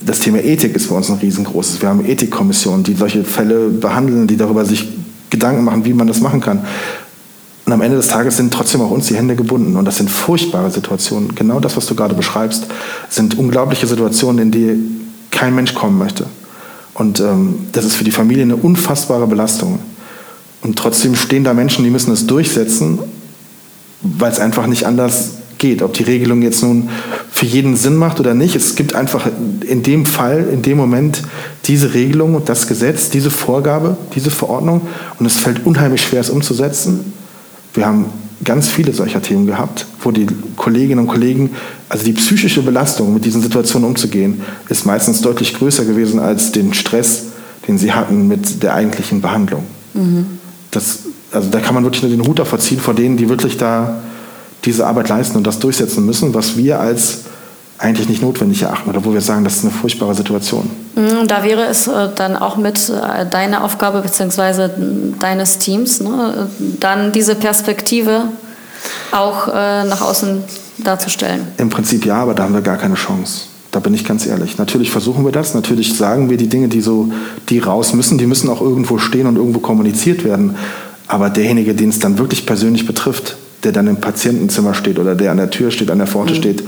das 0.00 0.20
Thema 0.20 0.42
Ethik 0.42 0.74
ist 0.74 0.88
bei 0.88 0.96
uns 0.96 1.10
ein 1.10 1.18
riesengroßes. 1.18 1.80
Wir 1.80 1.88
haben 1.88 2.04
Ethikkommissionen, 2.04 2.84
die 2.84 2.94
solche 2.94 3.24
Fälle 3.24 3.68
behandeln, 3.68 4.26
die 4.26 4.36
darüber 4.36 4.64
sich 4.64 4.88
Gedanken 5.30 5.64
machen, 5.64 5.84
wie 5.84 5.92
man 5.92 6.06
das 6.06 6.20
machen 6.20 6.40
kann. 6.40 6.60
Und 7.64 7.72
am 7.72 7.80
Ende 7.82 7.96
des 7.96 8.08
Tages 8.08 8.36
sind 8.36 8.54
trotzdem 8.54 8.80
auch 8.80 8.90
uns 8.90 9.08
die 9.08 9.16
Hände 9.16 9.34
gebunden. 9.34 9.76
Und 9.76 9.84
das 9.86 9.96
sind 9.96 10.08
furchtbare 10.08 10.70
Situationen. 10.70 11.34
Genau 11.34 11.58
das, 11.58 11.76
was 11.76 11.86
du 11.86 11.96
gerade 11.96 12.14
beschreibst, 12.14 12.66
sind 13.08 13.36
unglaubliche 13.36 13.86
Situationen, 13.86 14.40
in 14.40 14.50
die 14.52 14.78
kein 15.30 15.54
Mensch 15.54 15.74
kommen 15.74 15.98
möchte. 15.98 16.26
Und 16.94 17.20
ähm, 17.20 17.66
das 17.72 17.84
ist 17.84 17.96
für 17.96 18.04
die 18.04 18.12
Familie 18.12 18.44
eine 18.44 18.56
unfassbare 18.56 19.26
Belastung. 19.26 19.80
Und 20.62 20.78
trotzdem 20.78 21.16
stehen 21.16 21.44
da 21.44 21.54
Menschen, 21.54 21.84
die 21.84 21.90
müssen 21.90 22.12
es 22.12 22.26
durchsetzen, 22.26 22.98
weil 24.00 24.32
es 24.32 24.38
einfach 24.38 24.66
nicht 24.66 24.84
anders 24.86 25.32
geht. 25.58 25.82
Ob 25.82 25.92
die 25.92 26.04
Regelung 26.04 26.42
jetzt 26.42 26.62
nun 26.62 26.88
für 27.36 27.44
jeden 27.44 27.76
Sinn 27.76 27.96
macht 27.96 28.18
oder 28.18 28.32
nicht. 28.32 28.56
Es 28.56 28.76
gibt 28.76 28.94
einfach 28.94 29.28
in 29.68 29.82
dem 29.82 30.06
Fall, 30.06 30.48
in 30.50 30.62
dem 30.62 30.78
Moment 30.78 31.22
diese 31.66 31.92
Regelung 31.92 32.34
und 32.34 32.48
das 32.48 32.66
Gesetz, 32.66 33.10
diese 33.10 33.30
Vorgabe, 33.30 33.98
diese 34.14 34.30
Verordnung. 34.30 34.80
Und 35.18 35.26
es 35.26 35.36
fällt 35.36 35.66
unheimlich 35.66 36.02
schwer, 36.02 36.20
es 36.20 36.30
umzusetzen. 36.30 37.12
Wir 37.74 37.84
haben 37.84 38.06
ganz 38.42 38.68
viele 38.68 38.94
solcher 38.94 39.20
Themen 39.20 39.46
gehabt, 39.46 39.86
wo 40.00 40.12
die 40.12 40.26
Kolleginnen 40.56 41.00
und 41.00 41.08
Kollegen, 41.08 41.50
also 41.90 42.04
die 42.04 42.12
psychische 42.12 42.62
Belastung, 42.62 43.12
mit 43.12 43.26
diesen 43.26 43.42
Situationen 43.42 43.86
umzugehen, 43.86 44.40
ist 44.70 44.86
meistens 44.86 45.20
deutlich 45.20 45.54
größer 45.54 45.84
gewesen 45.84 46.18
als 46.18 46.52
den 46.52 46.72
Stress, 46.72 47.26
den 47.68 47.76
sie 47.76 47.92
hatten 47.92 48.28
mit 48.28 48.62
der 48.62 48.74
eigentlichen 48.74 49.20
Behandlung. 49.20 49.64
Mhm. 49.92 50.26
Das, 50.70 51.00
also 51.32 51.50
da 51.50 51.60
kann 51.60 51.74
man 51.74 51.84
wirklich 51.84 52.02
nur 52.02 52.10
den 52.10 52.26
Hut 52.26 52.38
davor 52.38 52.58
ziehen, 52.60 52.80
vor 52.80 52.94
denen, 52.94 53.18
die 53.18 53.28
wirklich 53.28 53.58
da 53.58 54.02
diese 54.66 54.86
Arbeit 54.86 55.08
leisten 55.08 55.36
und 55.36 55.46
das 55.46 55.58
durchsetzen 55.58 56.04
müssen, 56.04 56.34
was 56.34 56.56
wir 56.56 56.80
als 56.80 57.20
eigentlich 57.78 58.08
nicht 58.08 58.22
notwendig 58.22 58.62
erachten 58.62 58.88
oder 58.88 59.04
wo 59.04 59.12
wir 59.12 59.20
sagen, 59.20 59.44
das 59.44 59.56
ist 59.56 59.64
eine 59.64 59.72
furchtbare 59.72 60.14
Situation. 60.14 60.70
Mhm, 60.94 61.26
da 61.26 61.44
wäre 61.44 61.64
es 61.66 61.86
äh, 61.86 62.08
dann 62.14 62.36
auch 62.36 62.56
mit 62.56 62.88
äh, 62.88 63.26
deiner 63.26 63.64
Aufgabe 63.64 64.00
bzw. 64.00 64.68
deines 65.18 65.58
Teams, 65.58 66.00
ne, 66.00 66.48
dann 66.80 67.12
diese 67.12 67.34
Perspektive 67.34 68.24
auch 69.12 69.48
äh, 69.48 69.84
nach 69.84 70.00
außen 70.00 70.42
darzustellen. 70.78 71.46
Im 71.58 71.68
Prinzip 71.68 72.06
ja, 72.06 72.16
aber 72.16 72.34
da 72.34 72.44
haben 72.44 72.54
wir 72.54 72.62
gar 72.62 72.78
keine 72.78 72.94
Chance. 72.94 73.42
Da 73.72 73.80
bin 73.80 73.92
ich 73.92 74.06
ganz 74.06 74.26
ehrlich. 74.26 74.56
Natürlich 74.56 74.90
versuchen 74.90 75.24
wir 75.24 75.32
das, 75.32 75.52
natürlich 75.52 75.96
sagen 75.96 76.30
wir 76.30 76.38
die 76.38 76.48
Dinge, 76.48 76.68
die 76.68 76.80
so, 76.80 77.12
die 77.50 77.58
raus 77.58 77.92
müssen, 77.92 78.16
die 78.16 78.26
müssen 78.26 78.48
auch 78.48 78.62
irgendwo 78.62 78.96
stehen 78.96 79.26
und 79.26 79.36
irgendwo 79.36 79.58
kommuniziert 79.58 80.24
werden. 80.24 80.56
Aber 81.08 81.28
derjenige, 81.28 81.74
den 81.74 81.90
es 81.90 81.98
dann 81.98 82.18
wirklich 82.18 82.46
persönlich 82.46 82.86
betrifft, 82.86 83.36
der 83.66 83.72
dann 83.72 83.88
im 83.88 84.00
Patientenzimmer 84.00 84.74
steht 84.74 85.00
oder 85.00 85.16
der 85.16 85.32
an 85.32 85.38
der 85.38 85.50
Tür 85.50 85.72
steht, 85.72 85.90
an 85.90 85.98
der 85.98 86.06
Pforte 86.06 86.32
mhm. 86.32 86.36
steht, 86.36 86.62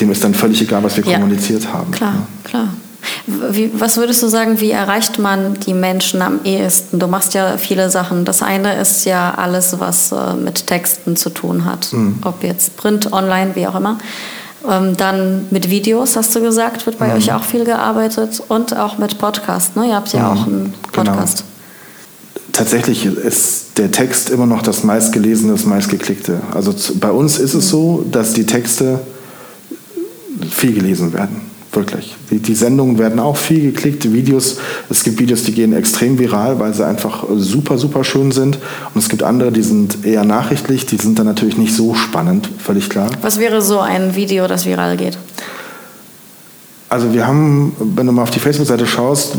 dem 0.00 0.10
ist 0.10 0.24
dann 0.24 0.34
völlig 0.34 0.60
egal, 0.60 0.82
was 0.82 0.96
wir 0.96 1.04
ja. 1.04 1.14
kommuniziert 1.14 1.72
haben. 1.72 1.92
Klar, 1.92 2.14
ja. 2.14 2.48
klar. 2.48 2.68
Wie, 3.26 3.70
was 3.74 3.96
würdest 3.96 4.22
du 4.24 4.28
sagen, 4.28 4.60
wie 4.60 4.72
erreicht 4.72 5.20
man 5.20 5.54
die 5.54 5.74
Menschen 5.74 6.20
am 6.20 6.40
ehesten? 6.44 6.98
Du 6.98 7.06
machst 7.06 7.34
ja 7.34 7.56
viele 7.58 7.90
Sachen. 7.90 8.24
Das 8.24 8.42
eine 8.42 8.74
ist 8.74 9.04
ja 9.04 9.34
alles, 9.36 9.78
was 9.78 10.10
äh, 10.10 10.34
mit 10.34 10.66
Texten 10.66 11.14
zu 11.16 11.30
tun 11.30 11.64
hat, 11.64 11.92
mhm. 11.92 12.18
ob 12.24 12.42
jetzt 12.42 12.76
Print, 12.76 13.12
Online, 13.12 13.54
wie 13.54 13.68
auch 13.68 13.76
immer. 13.76 13.98
Ähm, 14.68 14.96
dann 14.96 15.46
mit 15.50 15.70
Videos, 15.70 16.16
hast 16.16 16.34
du 16.34 16.40
gesagt, 16.40 16.86
wird 16.86 16.98
bei 16.98 17.08
mhm. 17.08 17.14
euch 17.14 17.32
auch 17.32 17.44
viel 17.44 17.64
gearbeitet 17.64 18.42
und 18.48 18.76
auch 18.76 18.98
mit 18.98 19.18
Podcast. 19.18 19.76
Ne? 19.76 19.88
Ihr 19.88 19.94
habt 19.94 20.12
ja 20.12 20.20
mhm. 20.20 20.26
auch 20.26 20.46
einen 20.46 20.74
genau. 20.92 21.12
Podcast. 21.12 21.38
Genau 21.38 21.51
tatsächlich 22.52 23.06
ist 23.06 23.78
der 23.78 23.90
Text 23.90 24.30
immer 24.30 24.46
noch 24.46 24.62
das 24.62 24.84
meistgelesene, 24.84 25.52
das 25.52 25.64
meistgeklickte. 25.64 26.40
Also 26.52 26.74
bei 27.00 27.10
uns 27.10 27.38
ist 27.38 27.54
es 27.54 27.68
so, 27.68 28.04
dass 28.10 28.32
die 28.34 28.44
Texte 28.44 29.00
viel 30.50 30.74
gelesen 30.74 31.12
werden. 31.12 31.52
Wirklich. 31.74 32.16
Die, 32.30 32.38
die, 32.38 32.54
Sendungen 32.54 32.98
werden 32.98 33.18
auch 33.18 33.36
viel 33.38 33.72
geklickt, 33.72 34.12
Videos. 34.12 34.58
Es 34.90 35.04
gibt 35.04 35.18
Videos, 35.18 35.44
die 35.44 35.52
gehen 35.52 35.72
extrem 35.72 36.18
viral, 36.18 36.60
weil 36.60 36.74
sie 36.74 36.86
einfach 36.86 37.24
super, 37.34 37.78
super 37.78 38.04
schön 38.04 38.30
sind. 38.30 38.58
Und 38.92 39.00
es 39.00 39.08
gibt 39.08 39.22
andere, 39.22 39.50
die 39.50 39.62
sind 39.62 40.04
eher 40.04 40.22
nachrichtlich, 40.24 40.84
die 40.84 40.96
sind 40.96 41.18
dann 41.18 41.24
natürlich 41.24 41.56
nicht 41.56 41.74
so 41.74 41.94
spannend, 41.94 42.50
völlig 42.58 42.90
klar. 42.90 43.10
Was 43.22 43.38
wäre 43.38 43.62
so 43.62 43.80
ein 43.80 44.14
Video, 44.14 44.46
das 44.48 44.66
viral 44.66 44.98
geht? 44.98 45.16
Also 46.92 47.14
wir 47.14 47.26
haben, 47.26 47.72
wenn 47.78 48.06
du 48.06 48.12
mal 48.12 48.24
auf 48.24 48.30
die 48.30 48.38
Facebook-Seite 48.38 48.86
schaust, 48.86 49.32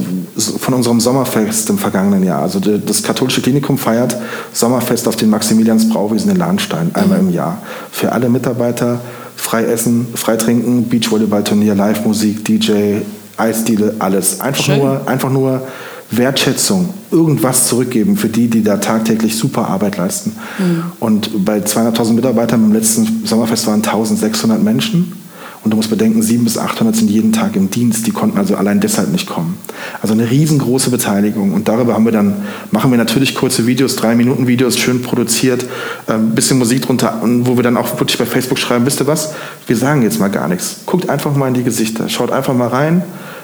von 0.57 0.73
unserem 0.73 0.99
Sommerfest 0.99 1.69
im 1.69 1.77
vergangenen 1.77 2.23
Jahr. 2.23 2.41
Also 2.41 2.59
das 2.59 3.03
katholische 3.03 3.43
Klinikum 3.43 3.77
feiert 3.77 4.17
Sommerfest 4.53 5.07
auf 5.07 5.17
den 5.17 5.29
Maximilians 5.29 5.87
Brauwiesen 5.87 6.31
in 6.31 6.37
Lahnstein 6.37 6.89
einmal 6.95 7.21
mhm. 7.21 7.27
im 7.27 7.33
Jahr. 7.35 7.61
Für 7.91 8.11
alle 8.11 8.27
Mitarbeiter 8.27 9.01
frei 9.35 9.65
essen, 9.65 10.07
frei 10.15 10.35
trinken, 10.35 10.89
Beachvolleyballturnier, 10.89 11.75
Live-Musik, 11.75 12.43
DJ, 12.43 13.01
Eisdiele, 13.37 13.97
alles. 13.99 14.41
Einfach 14.41 14.75
nur, 14.75 15.07
einfach 15.07 15.29
nur 15.29 15.61
Wertschätzung, 16.09 16.89
irgendwas 17.11 17.67
zurückgeben 17.67 18.17
für 18.17 18.29
die, 18.29 18.47
die 18.47 18.63
da 18.63 18.77
tagtäglich 18.77 19.37
super 19.37 19.67
Arbeit 19.67 19.97
leisten. 19.97 20.35
Mhm. 20.57 20.83
Und 20.99 21.45
bei 21.45 21.59
200.000 21.59 22.13
Mitarbeitern 22.13 22.63
im 22.63 22.73
letzten 22.73 23.27
Sommerfest 23.27 23.67
waren 23.67 23.83
1.600 23.83 24.57
Menschen. 24.57 25.22
Und 25.63 25.71
du 25.71 25.77
musst 25.77 25.89
bedenken, 25.89 26.21
700 26.21 26.43
bis 26.43 26.57
800 26.57 26.95
sind 26.95 27.09
jeden 27.09 27.31
Tag 27.31 27.55
im 27.55 27.69
Dienst, 27.69 28.05
die 28.05 28.11
konnten 28.11 28.37
also 28.37 28.55
allein 28.55 28.81
deshalb 28.81 29.11
nicht 29.11 29.27
kommen. 29.27 29.57
Also 30.01 30.13
eine 30.13 30.29
riesengroße 30.29 30.89
Beteiligung. 30.89 31.53
Und 31.53 31.69
darüber 31.69 31.93
haben 31.93 32.03
wir 32.03 32.11
dann, 32.11 32.35
machen 32.71 32.91
wir 32.91 32.97
natürlich 32.97 33.33
kurze 33.33 33.65
Videos, 33.65 33.95
drei 33.95 34.13
Minuten 34.15 34.45
Videos, 34.47 34.77
schön 34.77 35.01
produziert, 35.01 35.65
ein 36.07 36.15
ähm, 36.15 36.35
bisschen 36.35 36.57
Musik 36.57 36.81
drunter, 36.81 37.21
wo 37.23 37.55
wir 37.55 37.63
dann 37.63 37.77
auch 37.77 37.97
wirklich 37.99 38.17
bei 38.17 38.25
Facebook 38.25 38.57
schreiben, 38.57 38.85
wisst 38.85 38.99
ihr 38.99 39.07
was, 39.07 39.33
wir 39.65 39.77
sagen 39.77 40.01
jetzt 40.01 40.19
mal 40.19 40.27
gar 40.27 40.49
nichts. 40.49 40.81
Guckt 40.85 41.09
einfach 41.09 41.33
mal 41.33 41.47
in 41.47 41.53
die 41.53 41.63
Gesichter, 41.63 42.09
schaut 42.09 42.31
einfach 42.31 42.53
mal 42.53 42.67
rein, 42.67 43.01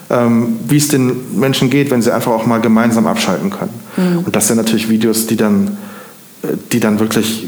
ähm, 0.09 0.57
wie 0.67 0.77
es 0.77 0.89
den 0.89 1.39
Menschen 1.39 1.69
geht, 1.69 1.89
wenn 1.89 2.01
sie 2.01 2.13
einfach 2.13 2.33
auch 2.33 2.45
mal 2.45 2.59
gemeinsam 2.59 3.07
abschalten 3.07 3.49
können. 3.49 3.73
Mhm. 3.95 4.19
Und 4.25 4.35
das 4.35 4.47
sind 4.47 4.57
natürlich 4.57 4.89
Videos, 4.89 5.25
die 5.27 5.37
dann, 5.37 5.77
äh, 6.43 6.47
die 6.73 6.81
dann 6.81 6.99
wirklich 6.99 7.47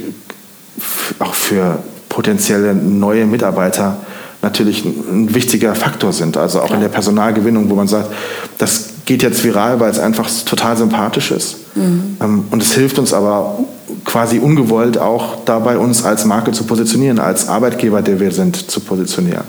auch 1.20 1.36
für 1.36 1.80
potenzielle 2.08 2.74
neue 2.74 3.26
Mitarbeiter 3.26 3.98
natürlich 4.42 4.84
ein 4.86 5.34
wichtiger 5.34 5.76
Faktor 5.76 6.14
sind. 6.14 6.38
Also 6.38 6.60
auch 6.60 6.68
Klar. 6.68 6.78
in 6.78 6.82
der 6.82 6.90
Personalgewinnung, 6.90 7.70
wo 7.70 7.76
man 7.76 7.88
sagt, 7.88 8.12
das 8.58 8.90
geht 9.06 9.24
jetzt 9.24 9.44
viral, 9.44 9.80
weil 9.80 9.92
es 9.92 10.00
einfach 10.00 10.30
total 10.46 10.78
sympathisch 10.78 11.32
ist. 11.32 11.58
Mhm. 11.76 12.18
Ähm, 12.22 12.44
und 12.50 12.62
es 12.62 12.74
hilft 12.74 12.98
uns 13.00 13.14
aber 13.14 13.60
quasi 14.06 14.40
ungewollt 14.40 14.98
auch 14.98 15.44
dabei, 15.46 15.78
uns 15.78 16.04
als 16.04 16.26
Marke 16.26 16.52
zu 16.52 16.64
positionieren, 16.64 17.20
als 17.20 17.48
Arbeitgeber, 17.48 18.02
der 18.02 18.20
wir 18.20 18.32
sind, 18.32 18.70
zu 18.70 18.80
positionieren. 18.80 19.44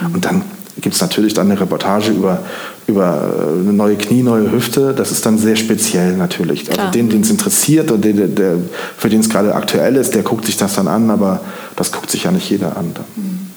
Mhm. 0.00 0.14
Und 0.14 0.24
dann 0.24 0.42
gibt 0.80 0.94
es 0.94 1.00
natürlich 1.00 1.34
dann 1.34 1.50
eine 1.50 1.60
Reportage 1.60 2.12
über, 2.12 2.40
über 2.86 3.32
äh, 3.56 3.60
eine 3.60 3.72
neue 3.72 3.96
Knie, 3.96 4.22
neue 4.22 4.50
Hüfte. 4.50 4.94
Das 4.94 5.10
ist 5.10 5.26
dann 5.26 5.38
sehr 5.38 5.56
speziell 5.56 6.16
natürlich. 6.16 6.70
Also 6.70 6.90
den, 6.92 7.08
den 7.08 7.22
es 7.22 7.30
interessiert 7.30 7.90
und 7.90 8.04
den, 8.04 8.34
der, 8.34 8.54
für 8.96 9.08
den 9.08 9.20
es 9.20 9.28
gerade 9.28 9.54
aktuell 9.54 9.96
ist, 9.96 10.14
der 10.14 10.22
guckt 10.22 10.46
sich 10.46 10.56
das 10.56 10.74
dann 10.74 10.88
an, 10.88 11.10
aber 11.10 11.40
das 11.76 11.92
guckt 11.92 12.10
sich 12.10 12.24
ja 12.24 12.30
nicht 12.30 12.48
jeder 12.48 12.76
an. 12.76 12.92
Mhm. 13.16 13.47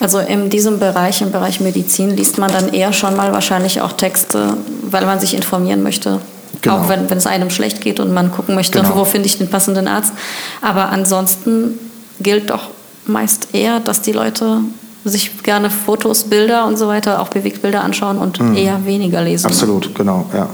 Also 0.00 0.18
in 0.18 0.50
diesem 0.50 0.78
Bereich, 0.78 1.22
im 1.22 1.30
Bereich 1.30 1.60
Medizin, 1.60 2.16
liest 2.16 2.38
man 2.38 2.50
dann 2.52 2.72
eher 2.72 2.92
schon 2.92 3.16
mal 3.16 3.32
wahrscheinlich 3.32 3.80
auch 3.80 3.92
Texte, 3.92 4.56
weil 4.82 5.06
man 5.06 5.20
sich 5.20 5.34
informieren 5.34 5.82
möchte. 5.82 6.20
Genau. 6.62 6.76
Auch 6.76 6.88
wenn, 6.88 7.08
wenn 7.08 7.18
es 7.18 7.26
einem 7.26 7.50
schlecht 7.50 7.80
geht 7.80 8.00
und 8.00 8.12
man 8.12 8.32
gucken 8.32 8.54
möchte, 8.54 8.80
genau. 8.80 8.96
wo 8.96 9.04
finde 9.04 9.26
ich 9.26 9.38
den 9.38 9.48
passenden 9.48 9.86
Arzt. 9.86 10.12
Aber 10.60 10.90
ansonsten 10.90 11.78
gilt 12.20 12.50
doch 12.50 12.70
meist 13.06 13.48
eher, 13.52 13.80
dass 13.80 14.02
die 14.02 14.12
Leute 14.12 14.60
sich 15.04 15.42
gerne 15.42 15.70
Fotos, 15.70 16.24
Bilder 16.24 16.66
und 16.66 16.76
so 16.76 16.88
weiter, 16.88 17.20
auch 17.20 17.28
Bewegtbilder 17.28 17.82
anschauen 17.82 18.18
und 18.18 18.40
mhm. 18.40 18.56
eher 18.56 18.84
weniger 18.84 19.22
lesen. 19.22 19.46
Absolut, 19.46 19.94
genau, 19.94 20.26
ja. 20.34 20.48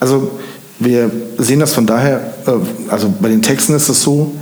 Also 0.00 0.30
wir 0.78 1.10
sehen 1.38 1.60
das 1.60 1.74
von 1.74 1.86
daher, 1.86 2.34
äh, 2.46 2.52
also 2.90 3.12
bei 3.20 3.28
den 3.28 3.42
Texten 3.42 3.74
ist 3.74 3.88
es 3.88 4.02
so, 4.02 4.32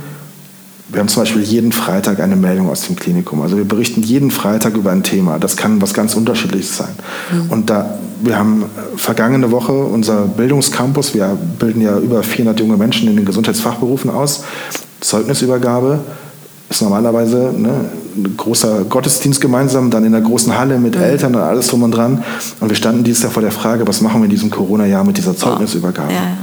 wir 0.89 0.99
haben 1.01 1.07
zum 1.09 1.23
Beispiel 1.23 1.41
jeden 1.41 1.71
Freitag 1.71 2.19
eine 2.19 2.35
Meldung 2.35 2.69
aus 2.69 2.83
dem 2.83 2.95
Klinikum. 2.95 3.41
Also 3.41 3.57
wir 3.57 3.65
berichten 3.65 4.03
jeden 4.03 4.31
Freitag 4.31 4.75
über 4.75 4.91
ein 4.91 5.03
Thema. 5.03 5.37
Das 5.37 5.57
kann 5.57 5.81
was 5.81 5.93
ganz 5.93 6.15
Unterschiedliches 6.15 6.77
sein. 6.77 6.95
Mhm. 7.31 7.51
Und 7.51 7.69
da, 7.69 7.99
wir 8.21 8.37
haben 8.37 8.65
vergangene 8.95 9.51
Woche 9.51 9.73
unser 9.73 10.21
Bildungscampus, 10.21 11.13
wir 11.13 11.37
bilden 11.59 11.81
ja 11.81 11.97
über 11.99 12.23
400 12.23 12.59
junge 12.59 12.77
Menschen 12.77 13.09
in 13.09 13.17
den 13.17 13.25
Gesundheitsfachberufen 13.25 14.09
aus, 14.09 14.43
Zeugnisübergabe 15.01 15.99
ist 16.69 16.81
normalerweise 16.81 17.53
ne, 17.55 17.69
ein 18.15 18.35
großer 18.35 18.83
Gottesdienst 18.85 19.39
gemeinsam, 19.39 19.89
dann 19.89 20.03
in 20.03 20.11
der 20.11 20.21
großen 20.21 20.57
Halle 20.57 20.79
mit 20.79 20.95
mhm. 20.95 21.01
Eltern 21.01 21.35
und 21.35 21.41
alles 21.41 21.67
drum 21.67 21.83
und 21.83 21.91
dran. 21.91 22.23
Und 22.59 22.69
wir 22.69 22.75
standen 22.75 23.03
dieses 23.03 23.23
Jahr 23.23 23.31
vor 23.31 23.41
der 23.41 23.51
Frage, 23.51 23.87
was 23.87 24.01
machen 24.01 24.21
wir 24.21 24.25
in 24.25 24.31
diesem 24.31 24.49
Corona-Jahr 24.49 25.03
mit 25.03 25.17
dieser 25.17 25.35
Zeugnisübergabe? 25.35 26.11
Ja. 26.11 26.37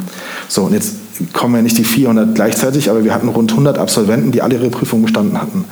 So, 0.48 0.62
und 0.64 0.72
jetzt 0.72 0.92
kommen 1.32 1.54
ja 1.54 1.62
nicht 1.62 1.78
die 1.78 1.84
400 1.84 2.34
gleichzeitig, 2.34 2.90
aber 2.90 3.04
wir 3.04 3.14
hatten 3.14 3.28
rund 3.28 3.50
100 3.52 3.78
Absolventen, 3.78 4.32
die 4.32 4.42
alle 4.42 4.56
ihre 4.56 4.70
Prüfungen 4.70 5.04
bestanden 5.04 5.40
hatten. 5.40 5.58
Mhm. 5.58 5.64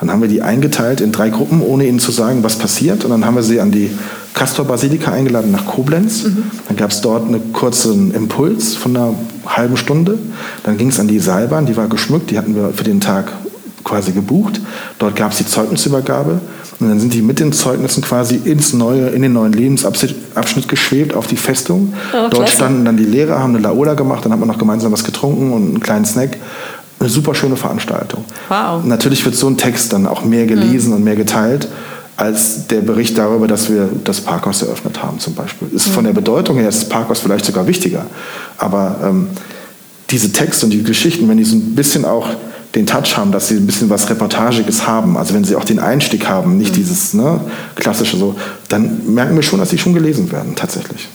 Dann 0.00 0.10
haben 0.10 0.22
wir 0.22 0.28
die 0.28 0.42
eingeteilt 0.42 1.00
in 1.00 1.12
drei 1.12 1.30
Gruppen, 1.30 1.60
ohne 1.60 1.86
ihnen 1.86 1.98
zu 1.98 2.10
sagen, 2.10 2.42
was 2.42 2.56
passiert. 2.56 3.04
Und 3.04 3.10
dann 3.10 3.24
haben 3.24 3.34
wir 3.34 3.42
sie 3.42 3.60
an 3.60 3.70
die 3.70 3.90
Castor 4.34 4.64
Basilika 4.64 5.12
eingeladen 5.12 5.50
nach 5.50 5.66
Koblenz. 5.66 6.24
Mhm. 6.24 6.44
Dann 6.68 6.76
gab 6.76 6.90
es 6.90 7.00
dort 7.00 7.26
einen 7.26 7.52
kurzen 7.52 8.14
Impuls 8.14 8.76
von 8.76 8.96
einer 8.96 9.14
halben 9.46 9.76
Stunde. 9.76 10.18
Dann 10.64 10.76
ging 10.78 10.88
es 10.88 11.00
an 11.00 11.08
die 11.08 11.18
Seilbahn, 11.18 11.66
die 11.66 11.76
war 11.76 11.88
geschmückt, 11.88 12.30
die 12.30 12.38
hatten 12.38 12.54
wir 12.54 12.72
für 12.74 12.84
den 12.84 13.00
Tag 13.00 13.32
quasi 13.84 14.12
gebucht. 14.12 14.60
Dort 14.98 15.16
gab 15.16 15.32
es 15.32 15.38
die 15.38 15.46
Zeugnisübergabe. 15.46 16.40
Und 16.80 16.88
dann 16.88 17.00
sind 17.00 17.12
die 17.12 17.22
mit 17.22 17.40
den 17.40 17.52
Zeugnissen 17.52 18.02
quasi 18.02 18.36
ins 18.36 18.72
neue, 18.72 19.08
in 19.08 19.22
den 19.22 19.32
neuen 19.32 19.52
Lebensabschnitt 19.52 20.68
geschwebt 20.68 21.14
auf 21.14 21.26
die 21.26 21.36
Festung. 21.36 21.92
Oh, 22.12 22.28
Dort 22.30 22.48
standen 22.48 22.84
dann 22.84 22.96
die 22.96 23.04
Lehrer, 23.04 23.40
haben 23.40 23.54
eine 23.54 23.62
Laola 23.62 23.94
gemacht, 23.94 24.24
dann 24.24 24.32
hat 24.32 24.38
man 24.38 24.48
noch 24.48 24.58
gemeinsam 24.58 24.92
was 24.92 25.02
getrunken 25.02 25.52
und 25.52 25.62
einen 25.68 25.80
kleinen 25.80 26.04
Snack. 26.04 26.36
Eine 27.00 27.08
super 27.08 27.34
schöne 27.34 27.56
Veranstaltung. 27.56 28.24
Wow. 28.48 28.84
Natürlich 28.84 29.24
wird 29.24 29.36
so 29.36 29.48
ein 29.48 29.56
Text 29.56 29.92
dann 29.92 30.06
auch 30.06 30.24
mehr 30.24 30.46
gelesen 30.46 30.90
mhm. 30.90 30.96
und 30.96 31.04
mehr 31.04 31.16
geteilt 31.16 31.68
als 32.16 32.66
der 32.66 32.80
Bericht 32.80 33.16
darüber, 33.16 33.46
dass 33.46 33.70
wir 33.70 33.88
das 34.02 34.20
Parkhaus 34.20 34.62
eröffnet 34.62 35.00
haben 35.00 35.20
zum 35.20 35.34
Beispiel. 35.34 35.68
Ist 35.72 35.88
mhm. 35.88 35.92
von 35.92 36.04
der 36.04 36.12
Bedeutung 36.12 36.58
her 36.58 36.68
ist 36.68 36.82
das 36.82 36.88
Parkhaus 36.88 37.20
vielleicht 37.20 37.44
sogar 37.44 37.68
wichtiger. 37.68 38.06
Aber 38.58 38.96
ähm, 39.04 39.28
diese 40.10 40.32
Texte 40.32 40.66
und 40.66 40.72
die 40.72 40.82
Geschichten, 40.82 41.28
wenn 41.28 41.36
die 41.36 41.44
so 41.44 41.54
ein 41.54 41.76
bisschen 41.76 42.04
auch 42.04 42.28
den 42.74 42.86
Touch 42.86 43.16
haben, 43.16 43.32
dass 43.32 43.48
sie 43.48 43.56
ein 43.56 43.66
bisschen 43.66 43.88
was 43.88 44.08
Reportagiges 44.10 44.86
haben. 44.86 45.16
Also 45.16 45.34
wenn 45.34 45.44
sie 45.44 45.56
auch 45.56 45.64
den 45.64 45.78
Einstieg 45.78 46.28
haben, 46.28 46.58
nicht 46.58 46.72
mhm. 46.72 46.76
dieses 46.76 47.14
ne, 47.14 47.40
klassische 47.74 48.16
so, 48.16 48.34
dann 48.68 49.12
merken 49.14 49.34
wir 49.36 49.42
schon, 49.42 49.58
dass 49.58 49.70
sie 49.70 49.78
schon 49.78 49.94
gelesen 49.94 50.30
werden, 50.30 50.54
tatsächlich. 50.54 51.08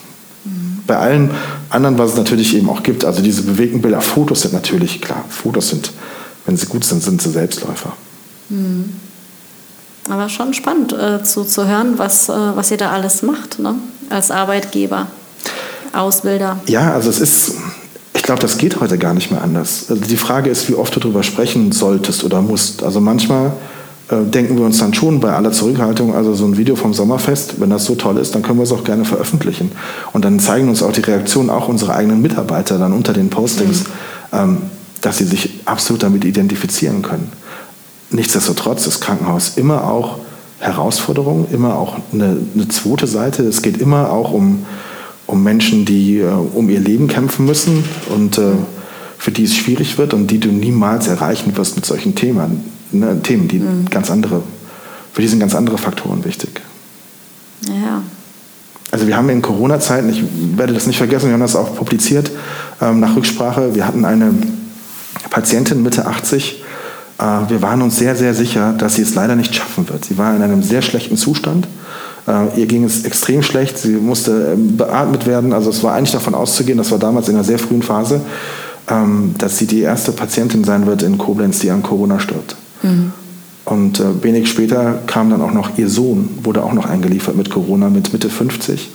Mhm. 0.45 0.79
Bei 0.87 0.97
allen 0.97 1.31
anderen, 1.69 1.97
was 1.97 2.11
es 2.11 2.17
natürlich 2.17 2.55
eben 2.55 2.69
auch 2.69 2.81
gibt, 2.81 3.05
also 3.05 3.21
diese 3.21 3.43
bewegten 3.43 3.81
Bilder, 3.81 4.01
Fotos 4.01 4.41
sind 4.41 4.53
natürlich, 4.53 5.01
klar, 5.01 5.23
Fotos 5.29 5.69
sind, 5.69 5.91
wenn 6.45 6.57
sie 6.57 6.65
gut 6.65 6.83
sind, 6.83 7.03
sind 7.03 7.21
sie 7.21 7.29
Selbstläufer. 7.29 7.93
Mhm. 8.49 8.93
Aber 10.09 10.27
schon 10.29 10.53
spannend 10.53 10.91
äh, 10.91 11.23
zu, 11.23 11.45
zu 11.45 11.67
hören, 11.67 11.93
was, 11.97 12.27
äh, 12.29 12.33
was 12.33 12.71
ihr 12.71 12.77
da 12.77 12.91
alles 12.91 13.21
macht, 13.21 13.59
ne? 13.59 13.75
als 14.09 14.31
Arbeitgeber, 14.31 15.07
Ausbilder. 15.93 16.59
Ja, 16.67 16.93
also 16.93 17.09
es 17.09 17.19
ist, 17.19 17.55
ich 18.23 18.25
glaube, 18.25 18.39
das 18.39 18.57
geht 18.57 18.79
heute 18.79 18.97
gar 18.97 19.13
nicht 19.13 19.31
mehr 19.31 19.41
anders. 19.41 19.87
Also 19.89 20.01
die 20.01 20.15
Frage 20.15 20.49
ist, 20.49 20.69
wie 20.69 20.75
oft 20.75 20.95
du 20.95 21.01
darüber 21.01 21.23
sprechen 21.23 21.73
solltest 21.73 22.23
oder 22.23 22.41
musst. 22.41 22.81
Also 22.81 23.01
manchmal 23.01 23.51
äh, 24.07 24.23
denken 24.23 24.57
wir 24.57 24.63
uns 24.63 24.77
dann 24.77 24.93
schon 24.93 25.19
bei 25.19 25.33
aller 25.33 25.51
Zurückhaltung, 25.51 26.15
also 26.15 26.33
so 26.33 26.45
ein 26.45 26.55
Video 26.55 26.77
vom 26.77 26.93
Sommerfest, 26.93 27.59
wenn 27.59 27.69
das 27.69 27.83
so 27.83 27.95
toll 27.95 28.17
ist, 28.17 28.33
dann 28.33 28.41
können 28.41 28.59
wir 28.59 28.63
es 28.63 28.71
auch 28.71 28.85
gerne 28.85 29.03
veröffentlichen. 29.03 29.73
Und 30.13 30.23
dann 30.23 30.39
zeigen 30.39 30.69
uns 30.69 30.81
auch 30.81 30.93
die 30.93 31.01
Reaktionen 31.01 31.49
auch 31.49 31.67
unserer 31.67 31.95
eigenen 31.95 32.21
Mitarbeiter 32.21 32.77
dann 32.77 32.93
unter 32.93 33.11
den 33.11 33.29
Postings, 33.29 33.83
mhm. 34.31 34.39
ähm, 34.39 34.57
dass 35.01 35.17
sie 35.17 35.25
sich 35.25 35.59
absolut 35.65 36.01
damit 36.01 36.23
identifizieren 36.23 37.01
können. 37.01 37.29
Nichtsdestotrotz 38.09 38.87
ist 38.87 39.01
Krankenhaus 39.01 39.57
immer 39.57 39.83
auch 39.83 40.19
Herausforderung, 40.59 41.47
immer 41.51 41.75
auch 41.75 41.97
eine, 42.13 42.37
eine 42.55 42.69
zweite 42.69 43.05
Seite. 43.05 43.43
Es 43.43 43.61
geht 43.61 43.81
immer 43.81 44.11
auch 44.11 44.31
um 44.31 44.65
um 45.27 45.43
Menschen, 45.43 45.85
die 45.85 46.19
äh, 46.19 46.25
um 46.25 46.69
ihr 46.69 46.79
Leben 46.79 47.07
kämpfen 47.07 47.45
müssen 47.45 47.83
und 48.09 48.37
äh, 48.37 48.53
für 49.17 49.31
die 49.31 49.45
es 49.45 49.55
schwierig 49.55 49.97
wird 49.97 50.13
und 50.13 50.27
die 50.27 50.39
du 50.39 50.49
niemals 50.49 51.07
erreichen 51.07 51.55
wirst 51.55 51.75
mit 51.75 51.85
solchen 51.85 52.15
Themen, 52.15 52.65
ne, 52.91 53.21
Themen, 53.23 53.47
die 53.47 53.59
mhm. 53.59 53.85
ganz 53.89 54.11
andere, 54.11 54.41
für 55.13 55.21
die 55.21 55.27
sind 55.27 55.39
ganz 55.39 55.55
andere 55.55 55.77
Faktoren 55.77 56.25
wichtig. 56.25 56.61
Ja. 57.67 58.01
Also 58.91 59.07
wir 59.07 59.17
haben 59.17 59.29
in 59.29 59.41
Corona-Zeiten, 59.41 60.09
ich 60.09 60.23
werde 60.57 60.73
das 60.73 60.85
nicht 60.85 60.97
vergessen, 60.97 61.27
wir 61.27 61.33
haben 61.33 61.39
das 61.39 61.55
auch 61.55 61.75
publiziert 61.75 62.31
ähm, 62.81 62.99
nach 62.99 63.15
Rücksprache, 63.15 63.73
wir 63.73 63.87
hatten 63.87 64.05
eine 64.05 64.33
Patientin 65.29 65.81
Mitte 65.81 66.05
80, 66.05 66.63
äh, 67.17 67.23
wir 67.23 67.61
waren 67.61 67.81
uns 67.81 67.97
sehr, 67.97 68.15
sehr 68.15 68.33
sicher, 68.33 68.73
dass 68.73 68.95
sie 68.95 69.01
es 69.01 69.15
leider 69.15 69.35
nicht 69.35 69.55
schaffen 69.55 69.87
wird. 69.89 70.05
Sie 70.05 70.17
war 70.17 70.35
in 70.35 70.41
einem 70.41 70.61
sehr 70.61 70.81
schlechten 70.81 71.17
Zustand 71.17 71.67
ihr 72.55 72.65
ging 72.67 72.83
es 72.83 73.03
extrem 73.05 73.43
schlecht, 73.43 73.77
sie 73.77 73.91
musste 73.91 74.53
ähm, 74.53 74.77
beatmet 74.77 75.25
werden. 75.25 75.53
Also 75.53 75.69
es 75.69 75.83
war 75.83 75.93
eigentlich 75.93 76.11
davon 76.11 76.35
auszugehen, 76.35 76.77
das 76.77 76.91
war 76.91 76.99
damals 76.99 77.27
in 77.27 77.35
einer 77.35 77.43
sehr 77.43 77.59
frühen 77.59 77.81
Phase, 77.81 78.21
ähm, 78.89 79.35
dass 79.37 79.57
sie 79.57 79.67
die 79.67 79.81
erste 79.81 80.11
Patientin 80.11 80.63
sein 80.63 80.85
wird 80.85 81.03
in 81.03 81.17
Koblenz, 81.17 81.59
die 81.59 81.69
an 81.69 81.83
Corona 81.83 82.19
stirbt. 82.19 82.55
Mhm. 82.81 83.11
Und 83.65 83.99
äh, 83.99 84.23
wenig 84.23 84.49
später 84.49 84.99
kam 85.07 85.29
dann 85.29 85.41
auch 85.41 85.53
noch 85.53 85.77
ihr 85.77 85.89
Sohn, 85.89 86.29
wurde 86.43 86.63
auch 86.63 86.73
noch 86.73 86.85
eingeliefert 86.85 87.35
mit 87.35 87.49
Corona 87.49 87.89
mit 87.89 88.11
Mitte 88.13 88.29
50. 88.29 88.89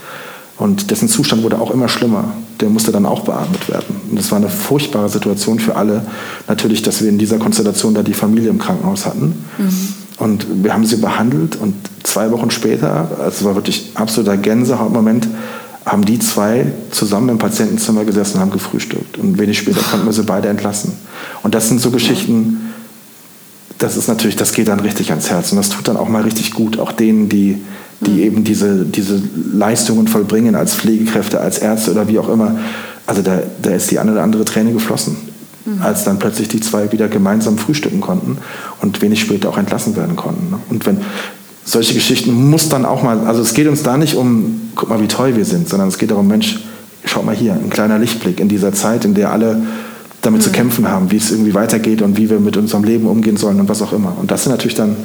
Und 0.59 0.91
dessen 0.91 1.09
Zustand 1.09 1.43
wurde 1.43 1.61
auch 1.61 1.71
immer 1.71 1.89
schlimmer. 1.89 2.33
Der 2.61 2.69
musste 2.69 2.91
dann 2.91 3.07
auch 3.07 3.21
beatmet 3.21 3.69
werden. 3.69 3.97
Und 4.11 4.19
das 4.19 4.31
war 4.33 4.39
eine 4.39 4.49
furchtbare 4.49 5.09
Situation 5.09 5.61
für 5.61 5.77
alle. 5.77 6.05
Natürlich, 6.49 6.83
dass 6.83 7.01
wir 7.01 7.09
in 7.09 7.19
dieser 7.19 7.39
Konstellation 7.39 7.95
da 7.95 8.03
die 8.03 8.15
Familie 8.15 8.51
im 8.51 8.59
Krankenhaus 8.59 9.07
hatten. 9.07 9.45
Mhm. 9.59 9.95
Und 10.19 10.65
wir 10.65 10.73
haben 10.73 10.85
sie 10.85 10.97
behandelt 10.97 11.57
und 11.57 11.75
zwei 12.03 12.31
Wochen 12.33 12.51
später, 12.51 13.09
also 13.19 13.29
es 13.29 13.45
war 13.45 13.55
wirklich 13.55 13.93
absoluter 13.95 14.37
Gänsehautmoment, 14.37 15.29
haben 15.85 16.05
die 16.05 16.19
zwei 16.19 16.67
zusammen 16.91 17.29
im 17.31 17.39
Patientenzimmer 17.39 18.05
gesessen 18.05 18.35
und 18.35 18.41
haben 18.41 18.51
gefrühstückt. 18.51 19.17
Und 19.17 19.39
wenig 19.39 19.59
später 19.59 19.81
konnten 19.81 20.07
wir 20.07 20.13
sie 20.13 20.25
beide 20.25 20.49
entlassen. 20.49 20.93
Und 21.43 21.55
das 21.55 21.69
sind 21.69 21.81
so 21.81 21.91
Geschichten, 21.91 22.73
das 23.79 23.97
ist 23.97 24.09
natürlich, 24.09 24.35
das 24.35 24.53
geht 24.53 24.69
dann 24.69 24.81
richtig 24.81 25.11
ans 25.11 25.31
Herz. 25.31 25.53
Und 25.53 25.59
das 25.59 25.69
tut 25.69 25.87
dann 25.87 25.97
auch 25.97 26.09
mal 26.09 26.23
richtig 26.23 26.53
gut, 26.53 26.81
auch 26.81 26.91
denen, 26.91 27.29
die, 27.29 27.63
die 28.01 28.11
mhm. 28.11 28.19
eben 28.19 28.45
diese, 28.45 28.85
diese 28.85 29.23
Leistungen 29.53 30.09
vollbringen 30.09 30.57
als 30.57 30.75
Pflegekräfte, 30.75 31.41
als 31.41 31.59
Ärzte 31.59 31.93
oder 31.93 32.09
wie 32.09 32.19
auch 32.19 32.29
immer. 32.29 32.59
Also 33.07 33.23
da, 33.23 33.39
da 33.63 33.71
ist 33.71 33.91
die 33.91 34.01
eine 34.01 34.13
oder 34.13 34.25
andere 34.25 34.45
Träne 34.45 34.73
geflossen 34.73 35.17
mhm. 35.77 35.83
als 35.83 36.05
dann 36.05 36.19
plötzlich 36.19 36.49
die 36.49 36.61
zwei 36.61 36.91
wieder 36.93 37.09
gemeinsam 37.09 37.59
frühstücken 37.59 38.01
konnten 38.01 38.39
und 38.81 39.01
wenig 39.03 39.21
später 39.21 39.49
auch 39.49 39.59
entlassen 39.59 39.97
werden 39.97 40.17
konnten. 40.17 40.51
Ne? 40.51 40.59
Und 40.71 40.87
wenn 40.87 40.99
solche 41.65 41.95
Geschichten 41.95 42.33
muss 42.51 42.69
dann 42.69 42.85
auch 42.85 43.03
mal, 43.03 43.21
also 43.27 43.43
es 43.43 43.55
geht 43.55 43.69
uns 43.69 43.83
da 43.83 43.97
nicht 43.97 44.15
um, 44.15 44.71
guck 44.75 44.89
mal, 44.89 45.01
wie 45.03 45.09
toll 45.09 45.37
wir 45.37 45.45
sind, 45.45 45.69
sondern 45.69 45.89
es 45.89 45.99
geht 45.99 46.11
darum, 46.11 46.27
Mensch, 46.27 46.61
schau 47.05 47.23
mal 47.23 47.35
hier, 47.35 47.53
ein 47.53 47.71
kleiner 47.71 47.99
Lichtblick 47.99 48.41
in 48.41 48.49
dieser 48.49 48.73
Zeit, 48.73 49.05
in 49.05 49.15
der 49.15 49.33
alle 49.33 49.63
damit 50.23 50.41
mhm. 50.41 50.45
zu 50.45 50.51
kämpfen 50.51 50.89
haben, 50.89 51.11
wie 51.11 51.17
es 51.17 51.31
irgendwie 51.31 51.55
weitergeht 51.55 52.03
und 52.03 52.17
wie 52.17 52.29
wir 52.29 52.41
mit 52.41 52.57
unserem 52.57 52.85
Leben 52.85 53.07
umgehen 53.07 53.37
sollen 53.37 53.61
und 53.61 53.69
was 53.69 53.83
auch 53.83 53.93
immer. 53.93 54.17
Und 54.19 54.31
das 54.31 54.45
sind 54.45 54.53
natürlich 54.53 54.75
dann 54.75 54.97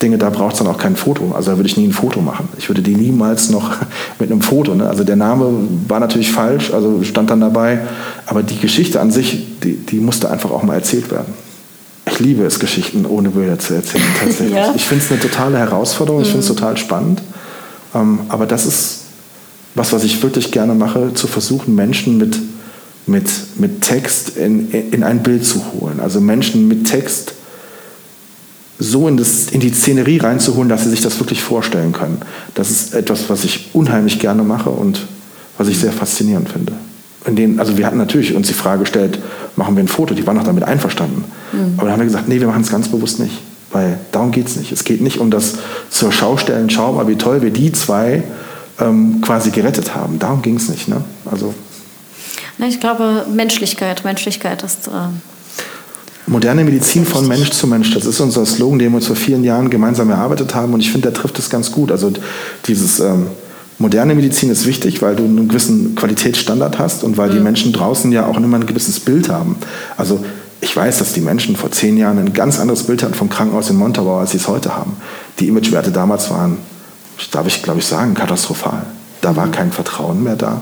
Dinge, 0.00 0.18
da 0.18 0.30
braucht 0.30 0.54
es 0.54 0.58
dann 0.58 0.68
auch 0.68 0.78
kein 0.78 0.96
Foto. 0.96 1.32
Also 1.34 1.52
da 1.52 1.56
würde 1.56 1.68
ich 1.68 1.76
nie 1.76 1.86
ein 1.86 1.92
Foto 1.92 2.20
machen. 2.20 2.48
Ich 2.58 2.68
würde 2.68 2.82
die 2.82 2.94
niemals 2.94 3.50
noch 3.50 3.70
mit 4.18 4.30
einem 4.30 4.40
Foto. 4.40 4.74
Ne? 4.74 4.88
Also 4.88 5.04
der 5.04 5.16
Name 5.16 5.52
war 5.88 6.00
natürlich 6.00 6.32
falsch, 6.32 6.72
also 6.72 7.02
stand 7.02 7.30
dann 7.30 7.40
dabei. 7.40 7.80
Aber 8.26 8.42
die 8.42 8.58
Geschichte 8.58 9.00
an 9.00 9.10
sich, 9.10 9.46
die, 9.62 9.76
die 9.76 9.98
musste 9.98 10.30
einfach 10.30 10.50
auch 10.50 10.62
mal 10.62 10.74
erzählt 10.74 11.10
werden. 11.10 11.32
Ich 12.06 12.18
liebe 12.18 12.44
es, 12.44 12.58
Geschichten 12.58 13.06
ohne 13.06 13.30
Bilder 13.30 13.58
zu 13.58 13.74
erzählen, 13.74 14.04
tatsächlich. 14.20 14.54
ja. 14.54 14.72
Ich 14.74 14.86
finde 14.86 15.04
es 15.04 15.10
eine 15.10 15.20
totale 15.20 15.58
Herausforderung, 15.58 16.22
ich 16.22 16.28
finde 16.28 16.44
es 16.44 16.50
mhm. 16.50 16.56
total 16.56 16.76
spannend. 16.76 17.22
Ähm, 17.94 18.20
aber 18.28 18.46
das 18.46 18.66
ist 18.66 19.02
was, 19.74 19.92
was 19.92 20.04
ich 20.04 20.22
wirklich 20.22 20.50
gerne 20.50 20.74
mache, 20.74 21.14
zu 21.14 21.26
versuchen, 21.26 21.74
Menschen 21.74 22.18
mit, 22.18 22.38
mit, 23.06 23.28
mit 23.56 23.80
Text 23.80 24.36
in, 24.36 24.70
in 24.70 25.02
ein 25.02 25.22
Bild 25.22 25.44
zu 25.44 25.60
holen. 25.72 26.00
Also 26.00 26.20
Menschen 26.20 26.68
mit 26.68 26.86
Text 26.86 27.34
so 28.78 29.08
in, 29.08 29.16
das, 29.16 29.48
in 29.50 29.60
die 29.60 29.70
Szenerie 29.70 30.18
reinzuholen, 30.18 30.68
dass 30.68 30.84
sie 30.84 30.90
sich 30.90 31.00
das 31.00 31.18
wirklich 31.18 31.42
vorstellen 31.42 31.92
können. 31.92 32.20
Das 32.54 32.70
ist 32.70 32.94
etwas, 32.94 33.28
was 33.28 33.44
ich 33.44 33.70
unheimlich 33.72 34.18
gerne 34.18 34.42
mache 34.42 34.70
und 34.70 35.06
was 35.58 35.68
ich 35.68 35.78
sehr 35.78 35.92
faszinierend 35.92 36.48
finde. 36.48 36.72
In 37.24 37.36
denen, 37.36 37.60
also 37.60 37.78
wir 37.78 37.86
hatten 37.86 37.98
natürlich 37.98 38.34
uns 38.34 38.48
die 38.48 38.54
Frage 38.54 38.80
gestellt, 38.80 39.20
machen 39.54 39.76
wir 39.76 39.84
ein 39.84 39.88
Foto? 39.88 40.14
Die 40.14 40.26
waren 40.26 40.38
auch 40.38 40.44
damit 40.44 40.64
einverstanden. 40.64 41.24
Mhm. 41.52 41.74
Aber 41.76 41.84
dann 41.84 41.92
haben 41.92 42.00
wir 42.00 42.06
gesagt, 42.06 42.28
nee, 42.28 42.40
wir 42.40 42.48
machen 42.48 42.62
es 42.62 42.70
ganz 42.70 42.88
bewusst 42.88 43.20
nicht. 43.20 43.38
Weil 43.70 43.98
darum 44.10 44.32
geht 44.32 44.48
es 44.48 44.56
nicht. 44.56 44.72
Es 44.72 44.84
geht 44.84 45.00
nicht 45.00 45.18
um 45.18 45.30
das 45.30 45.54
zur 45.88 46.12
Schau 46.12 46.36
stellen, 46.36 46.68
schau 46.68 46.92
mal, 46.92 47.08
wie 47.08 47.16
toll 47.16 47.42
wir 47.42 47.50
die 47.50 47.72
zwei 47.72 48.22
ähm, 48.80 49.20
quasi 49.22 49.50
gerettet 49.50 49.94
haben. 49.94 50.18
Darum 50.18 50.42
ging 50.42 50.56
es 50.56 50.68
nicht. 50.68 50.88
Ne? 50.88 51.02
Also, 51.30 51.54
ich 52.68 52.80
glaube, 52.80 53.26
Menschlichkeit, 53.32 54.04
Menschlichkeit 54.04 54.62
ist. 54.62 54.88
Äh 54.88 54.90
Moderne 56.26 56.64
Medizin 56.64 57.04
von 57.04 57.26
Mensch 57.26 57.50
zu 57.50 57.66
Mensch, 57.66 57.92
das 57.92 58.06
ist 58.06 58.20
unser 58.20 58.46
Slogan, 58.46 58.78
den 58.78 58.92
wir 58.92 58.96
uns 58.96 59.08
vor 59.08 59.16
vielen 59.16 59.42
Jahren 59.42 59.70
gemeinsam 59.70 60.08
erarbeitet 60.08 60.54
haben 60.54 60.72
und 60.72 60.80
ich 60.80 60.90
finde, 60.90 61.10
der 61.10 61.20
trifft 61.20 61.38
es 61.38 61.50
ganz 61.50 61.72
gut. 61.72 61.90
Also 61.90 62.12
dieses 62.66 63.00
ähm, 63.00 63.26
moderne 63.78 64.14
Medizin 64.14 64.48
ist 64.50 64.64
wichtig, 64.64 65.02
weil 65.02 65.16
du 65.16 65.24
einen 65.24 65.48
gewissen 65.48 65.96
Qualitätsstandard 65.96 66.78
hast 66.78 67.02
und 67.02 67.16
weil 67.16 67.30
mhm. 67.30 67.34
die 67.34 67.40
Menschen 67.40 67.72
draußen 67.72 68.12
ja 68.12 68.26
auch 68.26 68.36
immer 68.36 68.56
ein 68.56 68.66
gewisses 68.66 69.00
Bild 69.00 69.28
haben. 69.28 69.56
Also 69.96 70.24
ich 70.60 70.74
weiß, 70.76 71.00
dass 71.00 71.12
die 71.12 71.20
Menschen 71.20 71.56
vor 71.56 71.72
zehn 71.72 71.96
Jahren 71.96 72.18
ein 72.18 72.32
ganz 72.32 72.60
anderes 72.60 72.84
Bild 72.84 73.02
hatten 73.02 73.14
vom 73.14 73.28
Krankenhaus 73.28 73.68
in 73.68 73.76
Montabaur, 73.76 74.20
als 74.20 74.30
sie 74.30 74.36
es 74.36 74.46
heute 74.46 74.76
haben. 74.76 74.96
Die 75.40 75.48
Imagewerte 75.48 75.90
damals 75.90 76.30
waren 76.30 76.58
darf 77.30 77.46
ich 77.46 77.62
glaube 77.62 77.80
ich 77.80 77.86
sagen, 77.86 78.14
katastrophal. 78.14 78.84
Da 79.22 79.34
war 79.36 79.50
kein 79.50 79.72
Vertrauen 79.72 80.22
mehr 80.22 80.36
da. 80.36 80.60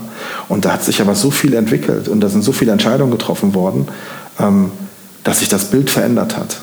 Und 0.49 0.65
da 0.65 0.75
hat 0.75 0.85
sich 0.85 1.01
aber 1.01 1.17
so 1.17 1.33
viel 1.33 1.55
entwickelt 1.55 2.09
und 2.09 2.21
da 2.21 2.29
sind 2.29 2.43
so 2.43 2.53
viele 2.53 2.71
Entscheidungen 2.71 3.11
getroffen 3.11 3.55
worden, 3.55 3.89
ähm, 4.39 4.71
dass 5.25 5.41
sich 5.41 5.49
das 5.49 5.65
Bild 5.65 5.91
verändert 5.91 6.37
hat. 6.37 6.59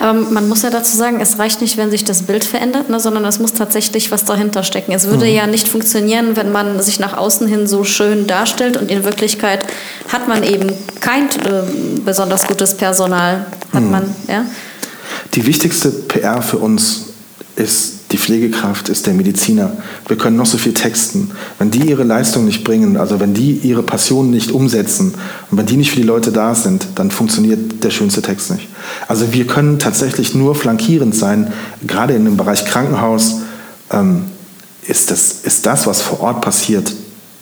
Aber 0.00 0.14
man 0.14 0.48
muss 0.48 0.62
ja 0.62 0.70
dazu 0.70 0.96
sagen, 0.96 1.20
es 1.20 1.38
reicht 1.38 1.60
nicht, 1.60 1.76
wenn 1.76 1.90
sich 1.90 2.04
das 2.04 2.22
Bild 2.22 2.44
verändert, 2.44 2.90
ne, 2.90 2.98
sondern 3.00 3.24
es 3.24 3.38
muss 3.38 3.52
tatsächlich 3.52 4.10
was 4.10 4.24
dahinter 4.24 4.62
stecken. 4.62 4.92
Es 4.92 5.06
würde 5.06 5.26
mhm. 5.26 5.32
ja 5.32 5.46
nicht 5.46 5.68
funktionieren, 5.68 6.36
wenn 6.36 6.52
man 6.52 6.82
sich 6.82 7.00
nach 7.00 7.16
außen 7.16 7.46
hin 7.46 7.66
so 7.66 7.84
schön 7.84 8.26
darstellt 8.26 8.76
und 8.76 8.90
in 8.90 9.04
Wirklichkeit 9.04 9.64
hat 10.08 10.28
man 10.28 10.42
eben 10.42 10.72
kein 11.00 11.24
äh, 11.24 11.62
besonders 12.04 12.46
gutes 12.46 12.76
Personal. 12.76 13.46
Hat 13.72 13.82
mhm. 13.82 13.90
man, 13.90 14.14
ja? 14.28 14.44
Die 15.34 15.46
wichtigste 15.46 15.90
PR 15.90 16.42
für 16.42 16.58
uns 16.58 17.06
ist 17.56 17.99
die 18.12 18.18
Pflegekraft 18.18 18.88
ist 18.88 19.06
der 19.06 19.14
Mediziner. 19.14 19.72
Wir 20.08 20.16
können 20.16 20.36
noch 20.36 20.46
so 20.46 20.58
viel 20.58 20.74
texten. 20.74 21.30
Wenn 21.58 21.70
die 21.70 21.88
ihre 21.88 22.02
Leistung 22.02 22.44
nicht 22.44 22.64
bringen, 22.64 22.96
also 22.96 23.20
wenn 23.20 23.34
die 23.34 23.52
ihre 23.52 23.84
Passion 23.84 24.30
nicht 24.30 24.50
umsetzen 24.50 25.14
und 25.50 25.58
wenn 25.58 25.66
die 25.66 25.76
nicht 25.76 25.90
für 25.90 25.96
die 25.96 26.02
Leute 26.02 26.32
da 26.32 26.54
sind, 26.54 26.88
dann 26.96 27.12
funktioniert 27.12 27.84
der 27.84 27.90
schönste 27.90 28.20
Text 28.20 28.50
nicht. 28.50 28.68
Also 29.06 29.32
wir 29.32 29.46
können 29.46 29.78
tatsächlich 29.78 30.34
nur 30.34 30.56
flankierend 30.56 31.14
sein, 31.14 31.52
gerade 31.86 32.14
in 32.14 32.24
dem 32.24 32.36
Bereich 32.36 32.64
Krankenhaus 32.64 33.42
ähm, 33.92 34.24
ist, 34.86 35.12
das, 35.12 35.42
ist 35.44 35.66
das, 35.66 35.86
was 35.86 36.02
vor 36.02 36.20
Ort 36.20 36.40
passiert, 36.40 36.92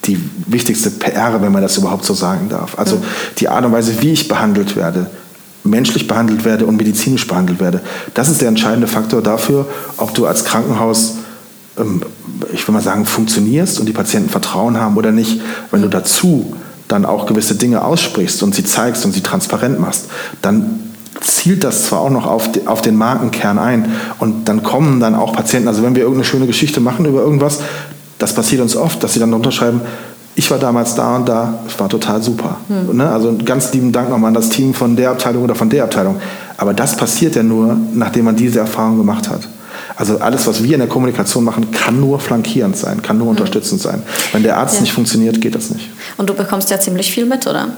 die 0.05 0.19
wichtigste 0.45 0.91
PR, 0.91 1.41
wenn 1.41 1.51
man 1.51 1.63
das 1.63 1.77
überhaupt 1.77 2.05
so 2.05 2.13
sagen 2.13 2.47
darf. 2.49 2.77
Also 2.77 3.01
die 3.39 3.49
Art 3.49 3.65
und 3.65 3.71
Weise, 3.71 4.01
wie 4.01 4.11
ich 4.11 4.27
behandelt 4.27 4.75
werde, 4.75 5.09
menschlich 5.63 6.07
behandelt 6.07 6.45
werde 6.45 6.65
und 6.65 6.77
medizinisch 6.77 7.27
behandelt 7.27 7.59
werde. 7.59 7.81
Das 8.13 8.29
ist 8.29 8.41
der 8.41 8.47
entscheidende 8.47 8.87
Faktor 8.87 9.21
dafür, 9.21 9.67
ob 9.97 10.13
du 10.13 10.25
als 10.25 10.45
Krankenhaus, 10.45 11.15
ähm, 11.77 12.01
ich 12.53 12.67
will 12.67 12.73
mal 12.73 12.81
sagen, 12.81 13.05
funktionierst 13.05 13.79
und 13.79 13.85
die 13.85 13.93
Patienten 13.93 14.29
Vertrauen 14.29 14.79
haben 14.79 14.97
oder 14.97 15.11
nicht. 15.11 15.41
Wenn 15.71 15.81
du 15.81 15.89
dazu 15.89 16.53
dann 16.87 17.05
auch 17.05 17.25
gewisse 17.25 17.55
Dinge 17.55 17.83
aussprichst 17.83 18.41
und 18.41 18.55
sie 18.55 18.63
zeigst 18.63 19.05
und 19.05 19.11
sie 19.11 19.21
transparent 19.21 19.79
machst, 19.79 20.05
dann 20.41 20.79
zielt 21.21 21.63
das 21.63 21.85
zwar 21.85 21.99
auch 21.99 22.09
noch 22.09 22.25
auf, 22.25 22.49
auf 22.65 22.81
den 22.81 22.95
Markenkern 22.95 23.59
ein 23.59 23.91
und 24.19 24.47
dann 24.47 24.63
kommen 24.63 24.99
dann 24.99 25.15
auch 25.15 25.33
Patienten, 25.33 25.67
also 25.67 25.83
wenn 25.83 25.95
wir 25.95 26.01
irgendeine 26.03 26.25
schöne 26.25 26.47
Geschichte 26.47 26.79
machen 26.79 27.05
über 27.05 27.21
irgendwas, 27.21 27.59
das 28.17 28.33
passiert 28.33 28.61
uns 28.61 28.75
oft, 28.75 29.03
dass 29.03 29.13
sie 29.13 29.19
dann 29.19 29.33
unterschreiben, 29.33 29.81
ich 30.39 30.49
war 30.49 30.57
damals 30.57 30.95
da 30.95 31.17
und 31.17 31.27
da, 31.27 31.59
es 31.67 31.77
war 31.81 31.89
total 31.89 32.23
super. 32.23 32.55
Hm. 32.69 32.95
Ne? 32.95 33.09
Also 33.09 33.37
ganz 33.43 33.73
lieben 33.73 33.91
Dank 33.91 34.09
nochmal 34.09 34.29
an 34.29 34.33
das 34.33 34.47
Team 34.47 34.73
von 34.73 34.95
der 34.95 35.11
Abteilung 35.11 35.43
oder 35.43 35.53
von 35.53 35.69
der 35.69 35.83
Abteilung. 35.83 36.21
Aber 36.55 36.73
das 36.73 36.95
passiert 36.95 37.35
ja 37.35 37.43
nur, 37.43 37.75
nachdem 37.93 38.23
man 38.23 38.37
diese 38.37 38.59
Erfahrung 38.59 38.97
gemacht 38.97 39.29
hat. 39.29 39.49
Also 39.97 40.19
alles, 40.19 40.47
was 40.47 40.63
wir 40.63 40.75
in 40.75 40.79
der 40.79 40.87
Kommunikation 40.87 41.43
machen, 41.43 41.71
kann 41.71 41.99
nur 41.99 42.21
flankierend 42.21 42.77
sein, 42.77 43.01
kann 43.01 43.17
nur 43.17 43.27
hm. 43.27 43.31
unterstützend 43.31 43.81
sein. 43.81 44.01
Wenn 44.31 44.43
der 44.43 44.55
Arzt 44.55 44.75
ja. 44.75 44.81
nicht 44.81 44.93
funktioniert, 44.93 45.41
geht 45.41 45.55
das 45.55 45.71
nicht. 45.71 45.89
Und 46.15 46.29
du 46.29 46.33
bekommst 46.33 46.69
ja 46.69 46.79
ziemlich 46.79 47.11
viel 47.11 47.25
mit, 47.25 47.45
oder? 47.45 47.73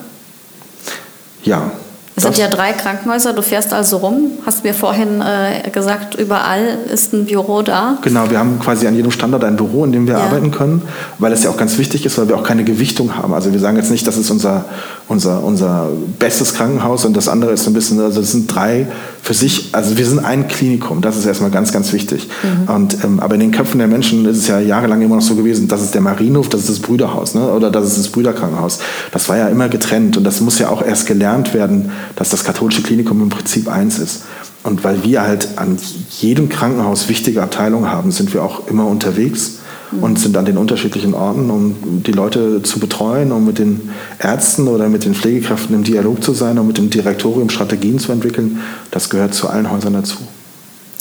Ja, 1.43 1.71
es 2.15 2.23
sind 2.23 2.37
ja 2.37 2.49
drei 2.49 2.73
Krankenhäuser, 2.73 3.33
du 3.33 3.41
fährst 3.41 3.73
also 3.73 3.97
rum. 3.97 4.31
Hast 4.45 4.63
mir 4.63 4.73
vorhin 4.73 5.21
äh, 5.21 5.69
gesagt, 5.69 6.15
überall 6.15 6.77
ist 6.93 7.13
ein 7.13 7.25
Büro 7.25 7.61
da. 7.61 7.97
Genau, 8.01 8.29
wir 8.29 8.37
haben 8.37 8.59
quasi 8.59 8.85
an 8.85 8.95
jedem 8.95 9.11
Standort 9.11 9.45
ein 9.45 9.55
Büro, 9.55 9.85
in 9.85 9.93
dem 9.93 10.07
wir 10.07 10.15
ja. 10.15 10.19
arbeiten 10.25 10.51
können, 10.51 10.81
weil 11.19 11.31
es 11.31 11.43
ja 11.43 11.49
auch 11.49 11.57
ganz 11.57 11.77
wichtig 11.77 12.05
ist, 12.05 12.17
weil 12.17 12.27
wir 12.27 12.35
auch 12.35 12.43
keine 12.43 12.65
Gewichtung 12.65 13.15
haben. 13.15 13.33
Also 13.33 13.53
wir 13.53 13.59
sagen 13.59 13.77
jetzt 13.77 13.91
nicht, 13.91 14.05
das 14.05 14.17
ist 14.17 14.29
unser, 14.29 14.65
unser, 15.07 15.41
unser 15.41 15.87
bestes 16.19 16.53
Krankenhaus 16.53 17.05
und 17.05 17.15
das 17.15 17.29
andere 17.29 17.53
ist 17.53 17.65
ein 17.65 17.73
bisschen, 17.73 17.99
also 18.01 18.19
es 18.19 18.33
sind 18.33 18.53
drei 18.53 18.87
für 19.23 19.33
sich, 19.33 19.69
also 19.71 19.97
wir 19.97 20.05
sind 20.05 20.19
ein 20.19 20.47
Klinikum, 20.47 21.01
das 21.01 21.15
ist 21.15 21.25
erstmal 21.25 21.51
ganz, 21.51 21.71
ganz 21.71 21.93
wichtig. 21.93 22.27
Mhm. 22.43 22.73
Und, 22.73 23.03
ähm, 23.03 23.19
aber 23.19 23.35
in 23.35 23.39
den 23.39 23.51
Köpfen 23.51 23.77
der 23.77 23.87
Menschen 23.87 24.25
ist 24.25 24.37
es 24.37 24.47
ja 24.47 24.59
jahrelang 24.59 25.01
immer 25.01 25.15
noch 25.15 25.21
so 25.21 25.35
gewesen, 25.35 25.67
das 25.67 25.81
ist 25.81 25.93
der 25.93 26.01
Marienhof, 26.01 26.49
das 26.49 26.61
ist 26.61 26.69
das 26.69 26.79
Brüderhaus 26.79 27.35
ne? 27.35 27.51
oder 27.51 27.69
das 27.69 27.85
ist 27.85 27.97
das 27.97 28.07
Brüderkrankenhaus. 28.09 28.79
Das 29.11 29.29
war 29.29 29.37
ja 29.37 29.47
immer 29.47 29.69
getrennt 29.69 30.17
und 30.17 30.23
das 30.23 30.41
muss 30.41 30.59
ja 30.59 30.69
auch 30.69 30.81
erst 30.81 31.05
gelernt 31.05 31.53
werden, 31.53 31.91
dass 32.15 32.29
das 32.29 32.43
katholische 32.43 32.81
Klinikum 32.81 33.21
im 33.21 33.29
Prinzip 33.29 33.67
eins 33.67 33.99
ist. 33.99 34.23
Und 34.63 34.83
weil 34.83 35.03
wir 35.03 35.21
halt 35.21 35.57
an 35.57 35.77
jedem 36.19 36.49
Krankenhaus 36.49 37.09
wichtige 37.09 37.41
Abteilungen 37.41 37.91
haben, 37.91 38.11
sind 38.11 38.33
wir 38.33 38.43
auch 38.43 38.67
immer 38.67 38.85
unterwegs 38.85 39.59
mhm. 39.91 40.03
und 40.03 40.19
sind 40.19 40.37
an 40.37 40.45
den 40.45 40.57
unterschiedlichen 40.57 41.13
Orten, 41.13 41.49
um 41.49 42.03
die 42.03 42.11
Leute 42.11 42.61
zu 42.61 42.79
betreuen, 42.79 43.31
um 43.31 43.45
mit 43.45 43.57
den 43.57 43.89
Ärzten 44.19 44.67
oder 44.67 44.87
mit 44.87 45.05
den 45.05 45.15
Pflegekräften 45.15 45.75
im 45.75 45.83
Dialog 45.83 46.23
zu 46.23 46.33
sein, 46.33 46.59
um 46.59 46.67
mit 46.67 46.77
dem 46.77 46.89
Direktorium 46.89 47.49
Strategien 47.49 47.97
zu 47.97 48.11
entwickeln. 48.11 48.59
Das 48.91 49.09
gehört 49.09 49.33
zu 49.33 49.49
allen 49.49 49.71
Häusern 49.71 49.93
dazu. 49.93 50.17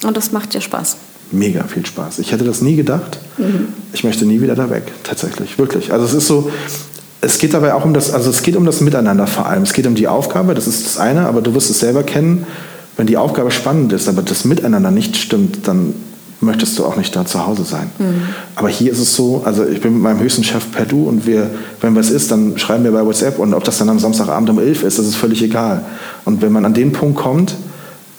Und 0.05 0.17
das 0.17 0.33
macht 0.33 0.55
dir 0.55 0.63
Spaß? 0.63 0.97
Mega 1.33 1.65
viel 1.65 1.87
Spaß. 1.87 2.19
Ich 2.19 2.33
hätte 2.33 2.45
das 2.45 2.61
nie 2.61 2.75
gedacht. 2.77 3.19
Mhm. 3.39 3.69
Ich 3.93 4.05
möchte 4.05 4.25
nie 4.25 4.41
wieder 4.41 4.55
da 4.55 4.71
weg, 4.71 4.85
tatsächlich, 5.05 5.59
wirklich. 5.59 5.93
Also 5.93 6.07
es 6.07 6.15
ist 6.15 6.27
so, 6.27 6.51
es 7.21 7.39
geht 7.39 7.55
dabei 7.55 7.75
auch 7.75 7.85
um 7.85 7.93
das, 7.93 8.13
also 8.13 8.31
es 8.31 8.43
geht 8.43 8.57
um 8.57 8.65
das 8.65 8.81
Miteinander 8.81 9.27
vor 9.27 9.47
allem. 9.47 9.63
Es 9.63 9.73
geht 9.73 9.87
um 9.87 9.95
die 9.95 10.09
Aufgabe, 10.09 10.55
das 10.55 10.67
ist 10.67 10.87
das 10.87 10.99
eine, 10.99 11.27
aber 11.27 11.43
du 11.43 11.55
wirst 11.55 11.71
es 11.71 11.81
selber 11.81 12.03
kennen. 12.03 12.47
Wenn 12.97 13.07
die 13.07 13.17
Aufgabe 13.17 13.51
spannend 13.51 13.93
ist, 13.93 14.09
aber 14.09 14.23
das 14.23 14.45
Miteinander 14.45 14.91
nicht 14.91 15.17
stimmt, 15.17 15.69
dann 15.69 15.95
möchtest 16.41 16.79
du 16.79 16.85
auch 16.85 16.97
nicht 16.97 17.15
da 17.15 17.27
zu 17.27 17.47
Hause 17.47 17.65
sein. 17.65 17.91
Mhm. 17.99 18.23
Aber 18.57 18.69
hier 18.69 18.91
ist 18.93 18.99
es 18.99 19.15
so, 19.15 19.43
also 19.45 19.67
ich 19.67 19.81
bin 19.81 19.95
mit 19.95 20.03
meinem 20.03 20.21
höchsten 20.21 20.43
Chef 20.43 20.71
per 20.73 20.87
Du 20.87 21.09
und 21.09 21.27
wir, 21.27 21.51
wenn 21.83 21.95
was 21.95 22.11
ist, 22.11 22.31
dann 22.31 22.59
schreiben 22.59 22.85
wir 22.85 22.93
bei 22.93 23.05
WhatsApp 23.05 23.39
und 23.39 23.53
ob 23.53 23.65
das 23.65 23.79
dann 23.79 23.91
am 23.91 23.99
Samstagabend 23.99 24.49
um 24.49 24.59
11 24.59 24.83
ist, 24.83 24.99
das 24.99 25.07
ist 25.07 25.17
völlig 25.17 25.43
egal. 25.43 25.85
Und 26.25 26.41
wenn 26.41 26.53
man 26.53 26.65
an 26.65 26.73
den 26.73 26.93
Punkt 26.93 27.19
kommt, 27.19 27.55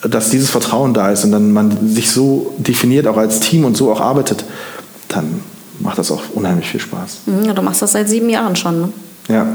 dass 0.08 0.30
dieses 0.30 0.50
Vertrauen 0.50 0.94
da 0.94 1.10
ist 1.10 1.24
und 1.24 1.32
dann 1.32 1.52
man 1.52 1.88
sich 1.88 2.10
so 2.10 2.54
definiert, 2.58 3.06
auch 3.08 3.16
als 3.16 3.40
Team 3.40 3.64
und 3.64 3.76
so 3.76 3.90
auch 3.90 4.00
arbeitet, 4.00 4.44
dann 5.08 5.40
macht 5.82 5.98
das 5.98 6.10
auch 6.10 6.22
unheimlich 6.34 6.68
viel 6.68 6.80
Spaß. 6.80 7.18
Mhm, 7.26 7.44
ja, 7.44 7.52
du 7.52 7.62
machst 7.62 7.82
das 7.82 7.92
seit 7.92 8.08
sieben 8.08 8.28
Jahren 8.28 8.56
schon, 8.56 8.80
ne? 8.80 8.88
Ja, 9.28 9.46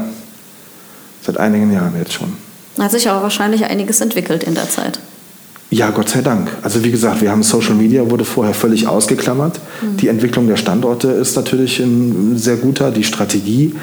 seit 1.22 1.38
einigen 1.38 1.72
Jahren 1.72 1.92
jetzt 1.98 2.12
schon. 2.12 2.32
Hat 2.78 2.90
sich 2.92 3.08
aber 3.08 3.22
wahrscheinlich 3.22 3.64
einiges 3.64 4.00
entwickelt 4.00 4.44
in 4.44 4.54
der 4.54 4.68
Zeit. 4.70 5.00
Ja, 5.70 5.90
Gott 5.90 6.08
sei 6.08 6.22
Dank. 6.22 6.50
Also 6.62 6.82
wie 6.82 6.90
gesagt, 6.90 7.20
wir 7.20 7.30
haben 7.30 7.42
Social 7.42 7.74
Media 7.74 8.08
wurde 8.10 8.24
vorher 8.24 8.54
völlig 8.54 8.86
ausgeklammert. 8.86 9.60
Mhm. 9.82 9.96
Die 9.98 10.08
Entwicklung 10.08 10.46
der 10.46 10.56
Standorte 10.56 11.08
ist 11.08 11.36
natürlich 11.36 11.78
ein 11.80 12.38
sehr 12.38 12.56
guter. 12.56 12.90
Die 12.90 13.04
Strategie 13.04 13.74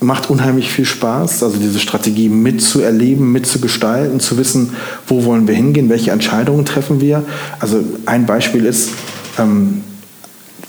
macht 0.00 0.30
unheimlich 0.30 0.70
viel 0.70 0.84
Spaß. 0.84 1.42
Also 1.42 1.56
diese 1.56 1.80
Strategie 1.80 2.28
mitzuerleben, 2.28 3.32
mitzugestalten, 3.32 4.20
zu 4.20 4.36
wissen, 4.36 4.76
wo 5.08 5.24
wollen 5.24 5.48
wir 5.48 5.54
hingehen, 5.54 5.88
welche 5.88 6.12
Entscheidungen 6.12 6.64
treffen 6.64 7.00
wir. 7.00 7.24
Also 7.58 7.82
ein 8.06 8.26
Beispiel 8.26 8.64
ist, 8.64 8.90
ähm, 9.38 9.82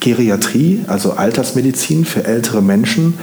Geriatrie, 0.05 0.81
also 0.85 1.13
Altersmedizin 1.13 2.05
für 2.05 2.25
ältere 2.25 2.61
Menschen, 2.61 3.15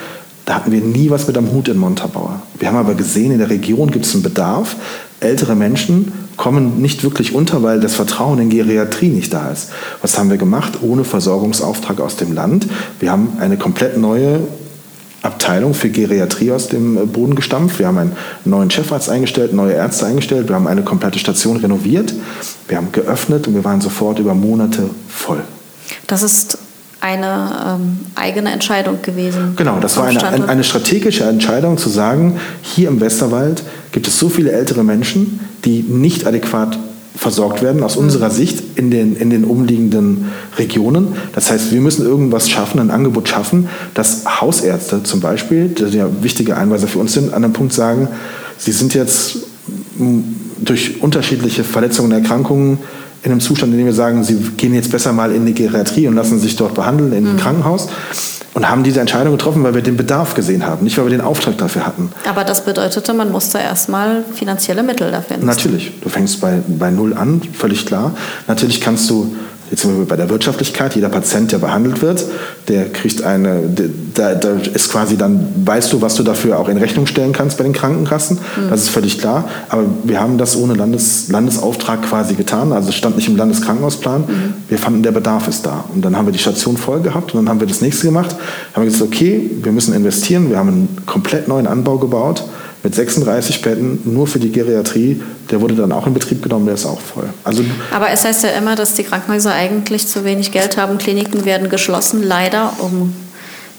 da 0.47 0.55
hatten 0.55 0.73
wir 0.73 0.81
nie 0.81 1.11
was 1.11 1.29
mit 1.29 1.39
am 1.39 1.53
Hut 1.53 1.69
in 1.69 1.77
Montabaur. 1.77 2.43
Wir 2.59 2.67
haben 2.67 2.77
aber 2.77 2.95
gesehen, 2.95 3.31
in 3.31 3.39
der 3.39 3.51
Region 3.51 3.93
gibt 3.93 4.05
es 4.05 4.15
einen 4.15 4.25
Bedarf. 4.25 4.75
Ältere 5.21 5.55
Menschen 5.55 6.13
kommen 6.37 6.83
nicht 6.83 7.05
wirklich 7.05 7.37
unter, 7.37 7.63
weil 7.63 7.79
das 7.79 7.95
Vertrauen 7.95 8.41
in 8.41 8.51
Geriatrie 8.51 9.11
nicht 9.11 9.33
da 9.33 9.53
ist. 9.53 9.71
Was 10.01 10.19
haben 10.19 10.29
wir 10.29 10.39
gemacht? 10.39 10.79
Ohne 10.83 11.05
Versorgungsauftrag 11.05 12.01
aus 12.01 12.17
dem 12.17 12.35
Land. 12.35 12.67
Wir 12.99 13.13
haben 13.13 13.35
eine 13.39 13.57
komplett 13.57 13.97
neue 13.97 14.41
Abteilung 15.23 15.75
für 15.75 15.89
Geriatrie 15.89 16.51
aus 16.51 16.67
dem 16.67 16.97
äh, 16.97 17.07
Boden 17.07 17.37
gestampft. 17.37 17.79
Wir 17.79 17.87
haben 17.87 17.99
einen 17.99 18.17
neuen 18.45 18.73
Chefarzt 18.73 19.09
eingestellt, 19.09 19.53
neue 19.53 19.75
Ärzte 19.75 20.07
eingestellt. 20.07 20.49
Wir 20.49 20.57
haben 20.57 20.67
eine 20.67 20.83
komplette 20.83 21.21
Station 21.21 21.59
renoviert. 21.59 22.13
Wir 22.67 22.77
haben 22.77 22.91
geöffnet 22.91 23.47
und 23.47 23.55
wir 23.55 23.63
waren 23.63 23.81
sofort 23.81 24.19
über 24.19 24.35
Monate 24.35 24.91
voll. 25.09 25.43
Das 26.09 26.25
ist 26.25 26.59
eine 27.03 27.51
ähm, 27.67 27.99
eigene 28.15 28.53
Entscheidung 28.53 29.03
gewesen. 29.03 29.55
Genau, 29.57 29.81
das 29.81 29.97
war 29.97 30.07
eine, 30.07 30.49
eine 30.49 30.63
strategische 30.63 31.25
Entscheidung 31.25 31.77
zu 31.77 31.89
sagen, 31.89 32.39
hier 32.63 32.89
im 32.89 33.01
Westerwald 33.01 33.65
gibt 33.91 34.07
es 34.07 34.19
so 34.19 34.29
viele 34.29 34.53
ältere 34.53 34.85
Menschen, 34.85 35.41
die 35.65 35.83
nicht 35.83 36.27
adäquat 36.29 36.79
versorgt 37.17 37.61
werden, 37.61 37.83
aus 37.83 37.97
mhm. 37.97 38.05
unserer 38.05 38.31
Sicht 38.31 38.63
in 38.77 38.93
den, 38.93 39.17
in 39.17 39.31
den 39.31 39.45
umliegenden 39.45 40.29
Regionen. 40.59 41.15
Das 41.35 41.51
heißt, 41.51 41.73
wir 41.73 41.81
müssen 41.81 42.07
irgendwas 42.07 42.49
schaffen, 42.49 42.79
ein 42.79 42.93
Angebot 42.93 43.29
schaffen, 43.29 43.69
dass 43.95 44.41
Hausärzte 44.41 45.03
zum 45.03 45.21
Beispiel, 45.21 45.69
die 45.69 45.97
ja 45.97 46.09
wichtige 46.23 46.57
Einweiser 46.57 46.87
für 46.87 47.01
uns 47.01 47.15
sind, 47.15 47.35
an 47.35 47.43
einem 47.43 47.53
Punkt 47.53 47.73
sagen, 47.73 48.07
sie 48.59 48.73
sind 48.73 48.95
jetzt 48.95 49.39
durch 50.59 51.03
unterschiedliche 51.03 51.65
Verletzungen 51.65 52.13
und 52.13 52.23
Erkrankungen 52.23 52.79
in 53.23 53.31
einem 53.31 53.41
Zustand, 53.41 53.73
in 53.73 53.79
dem 53.79 53.87
wir 53.87 53.93
sagen, 53.93 54.25
sie 54.25 54.37
gehen 54.57 54.75
jetzt 54.75 54.91
besser 54.91 55.13
mal 55.13 55.33
in 55.33 55.47
die 55.47 55.55
Geriatrie 55.55 56.09
und 56.09 56.15
lassen 56.15 56.39
sich 56.41 56.57
dort 56.57 56.75
behandeln 56.75 57.13
in 57.13 57.27
ein 57.27 57.33
mhm. 57.35 57.39
Krankenhaus 57.39 57.89
und 58.55 58.69
haben 58.69 58.83
diese 58.83 59.01
Entscheidung 59.01 59.33
getroffen, 59.33 59.63
weil 59.63 59.75
wir 59.75 59.83
den 59.83 59.97
Bedarf 59.97 60.35
gesehen 60.35 60.67
haben, 60.67 60.85
nicht 60.85 60.99
weil 60.99 61.07
wir 61.07 61.11
den 61.11 61.21
Auftrag 61.21 61.57
dafür 61.57 61.87
hatten. 61.87 62.11
Aber 62.29 62.45
das 62.45 62.65
bedeutete, 62.65 63.15
man 63.15 63.31
musste 63.31 63.59
erstmal 63.59 64.25
finanzielle 64.35 64.83
Mittel 64.83 65.11
dafür 65.11 65.37
investieren. 65.37 65.73
Natürlich, 65.73 66.01
du 66.01 66.09
fängst 66.09 66.41
bei, 66.41 66.61
bei 66.67 66.91
Null 66.91 67.15
an, 67.15 67.41
völlig 67.53 67.87
klar. 67.87 68.15
Natürlich 68.49 68.81
kannst 68.81 69.09
du 69.09 69.37
Jetzt 69.73 69.81
sind 69.81 69.99
wir 69.99 70.05
bei 70.05 70.17
der 70.17 70.29
Wirtschaftlichkeit. 70.29 70.95
Jeder 70.97 71.09
Patient, 71.09 71.51
der 71.51 71.57
behandelt 71.57 72.03
wird, 72.03 72.23
der 72.69 72.93
kriegt 72.93 73.23
eine, 73.23 73.63
da, 74.13 74.35
da 74.35 74.51
ist 74.75 74.93
quasi 74.93 75.17
dann, 75.17 75.49
weißt 75.65 75.95
du, 75.95 76.03
was 76.03 76.15
du 76.15 76.23
dafür 76.23 76.59
auch 76.59 76.69
in 76.69 76.77
Rechnung 76.77 77.07
stellen 77.07 77.33
kannst 77.33 77.57
bei 77.57 77.65
den 77.65 77.73
Krankenkassen. 77.73 78.37
Mhm. 78.37 78.69
Das 78.69 78.83
ist 78.83 78.91
völlig 78.91 79.19
klar. 79.19 79.49
Aber 79.71 79.85
wir 80.05 80.21
haben 80.21 80.37
das 80.37 80.59
ohne 80.59 80.75
Landes, 80.75 81.31
Landesauftrag 81.31 82.03
quasi 82.03 82.35
getan. 82.35 82.71
Also 82.75 82.91
es 82.91 82.97
stand 82.97 83.17
nicht 83.17 83.29
im 83.29 83.37
Landeskrankenhausplan. 83.37 84.21
Mhm. 84.21 84.55
Wir 84.69 84.77
fanden, 84.77 85.03
der 85.03 85.13
Bedarf 85.13 85.49
ist 85.49 85.65
da. 85.65 85.87
Und 85.95 86.05
dann 86.05 86.19
haben 86.19 86.27
wir 86.27 86.33
die 86.33 86.39
Station 86.39 86.77
voll 86.77 87.01
gehabt 87.01 87.33
und 87.33 87.41
dann 87.41 87.49
haben 87.49 87.61
wir 87.61 87.67
das 87.67 87.81
nächste 87.81 88.09
gemacht. 88.09 88.37
Haben 88.75 88.83
wir 88.83 88.91
gesagt, 88.91 89.11
okay, 89.11 89.51
wir 89.63 89.73
müssen 89.73 89.95
investieren. 89.95 90.51
Wir 90.51 90.59
haben 90.59 90.69
einen 90.69 90.97
komplett 91.07 91.49
neuen 91.49 91.67
Anbau 91.67 91.97
gebaut 91.97 92.45
mit 92.83 92.95
36 92.95 93.63
Betten 93.63 94.01
nur 94.05 94.27
für 94.27 94.39
die 94.39 94.51
Geriatrie. 94.51 95.23
Der 95.51 95.61
wurde 95.61 95.75
dann 95.75 95.93
auch 95.93 96.07
in 96.07 96.15
Betrieb 96.15 96.43
genommen, 96.43 96.67
der 96.67 96.75
ist 96.75 96.87
auch 96.87 97.01
voll. 97.01 97.29
Also 97.45 97.65
Aber 97.93 98.11
es 98.11 98.25
heißt 98.25 98.43
ja 98.45 98.51
immer, 98.51 98.75
dass 98.75 98.95
die 98.95 99.05
Krankenhäuser 99.05 99.53
eigentlich 99.53 100.07
zu 100.09 100.25
wenig 100.25 100.51
Geld 100.51 100.77
haben. 100.77 100.99
Kliniken 100.99 101.45
werden 101.45 101.69
geschlossen, 101.69 102.23
leider, 102.23 102.73
um 102.81 103.13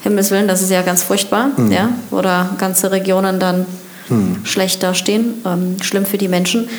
Himmels 0.02 0.32
Willen, 0.32 0.48
das 0.48 0.62
ist 0.62 0.72
ja 0.72 0.82
ganz 0.82 1.04
furchtbar. 1.04 1.50
Mhm. 1.58 1.72
Ja? 1.72 1.90
Oder 2.12 2.52
ganze 2.58 2.92
Regionen 2.92 3.40
dann 3.40 3.66
mhm. 4.10 4.38
schlecht 4.44 4.84
dastehen, 4.84 5.36
ähm, 5.46 5.76
schlimm 5.82 6.06
für 6.06 6.18
die 6.18 6.28
Menschen. 6.30 6.70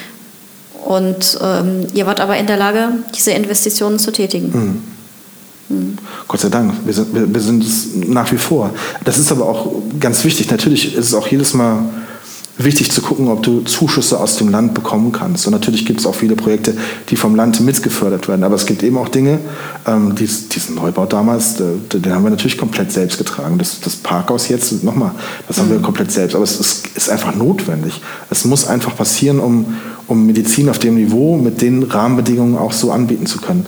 Und 0.84 1.38
ähm, 1.42 1.86
ihr 1.94 2.06
wart 2.06 2.20
aber 2.20 2.36
in 2.36 2.46
der 2.46 2.56
Lage, 2.56 2.88
diese 3.14 3.32
Investitionen 3.32 3.98
zu 3.98 4.12
tätigen. 4.12 4.82
Mhm. 5.68 5.76
mhm. 5.76 5.98
Gott 6.26 6.40
sei 6.40 6.48
Dank, 6.48 6.72
wir 6.84 6.92
sind, 6.94 7.14
wir, 7.14 7.32
wir 7.32 7.40
sind 7.40 7.62
es 7.64 7.88
nach 7.94 8.32
wie 8.32 8.38
vor. 8.38 8.70
Das 9.04 9.18
ist 9.18 9.30
aber 9.30 9.46
auch 9.46 9.72
ganz 10.00 10.24
wichtig. 10.24 10.50
Natürlich 10.50 10.94
ist 10.94 11.06
es 11.06 11.14
auch 11.14 11.26
jedes 11.26 11.52
Mal 11.52 11.84
wichtig 12.56 12.92
zu 12.92 13.02
gucken, 13.02 13.28
ob 13.28 13.42
du 13.42 13.62
Zuschüsse 13.62 14.20
aus 14.20 14.36
dem 14.36 14.48
Land 14.48 14.74
bekommen 14.74 15.10
kannst. 15.10 15.46
Und 15.46 15.52
natürlich 15.52 15.84
gibt 15.86 16.00
es 16.00 16.06
auch 16.06 16.14
viele 16.14 16.36
Projekte, 16.36 16.74
die 17.08 17.16
vom 17.16 17.34
Land 17.34 17.60
mitgefördert 17.60 18.28
werden. 18.28 18.44
Aber 18.44 18.54
es 18.54 18.66
gibt 18.66 18.82
eben 18.84 18.96
auch 18.96 19.08
Dinge, 19.08 19.40
ähm, 19.86 20.14
dies, 20.14 20.48
diesen 20.48 20.76
Neubau 20.76 21.04
damals, 21.06 21.60
äh, 21.60 21.64
den 21.92 22.14
haben 22.14 22.22
wir 22.22 22.30
natürlich 22.30 22.56
komplett 22.56 22.92
selbst 22.92 23.18
getragen. 23.18 23.58
Das, 23.58 23.80
das 23.80 23.96
Parkhaus 23.96 24.48
jetzt, 24.48 24.84
nochmal, 24.84 25.10
das 25.48 25.58
haben 25.58 25.68
mhm. 25.68 25.72
wir 25.72 25.80
komplett 25.80 26.12
selbst. 26.12 26.36
Aber 26.36 26.44
es 26.44 26.60
ist, 26.60 26.86
ist, 26.94 27.10
einfach 27.10 27.34
notwendig. 27.34 28.00
Es 28.30 28.44
muss 28.44 28.66
einfach 28.66 28.96
passieren, 28.96 29.40
um, 29.40 29.74
um 30.06 30.24
Medizin 30.24 30.68
auf 30.68 30.78
dem 30.78 30.94
Niveau 30.94 31.36
mit 31.36 31.60
den 31.60 31.82
Rahmenbedingungen 31.82 32.56
auch 32.56 32.72
so 32.72 32.92
anbieten 32.92 33.26
zu 33.26 33.38
können. 33.38 33.66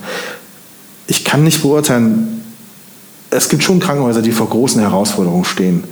Ich 1.07 1.25
kann 1.25 1.43
nicht 1.43 1.61
beurteilen, 1.61 2.41
es 3.31 3.49
gibt 3.49 3.63
schon 3.63 3.81
Krankenhäuser, 3.81 4.21
die 4.21 4.31
vor 4.31 4.49
großen 4.49 4.79
Herausforderungen 4.79 5.43
stehen, 5.43 5.83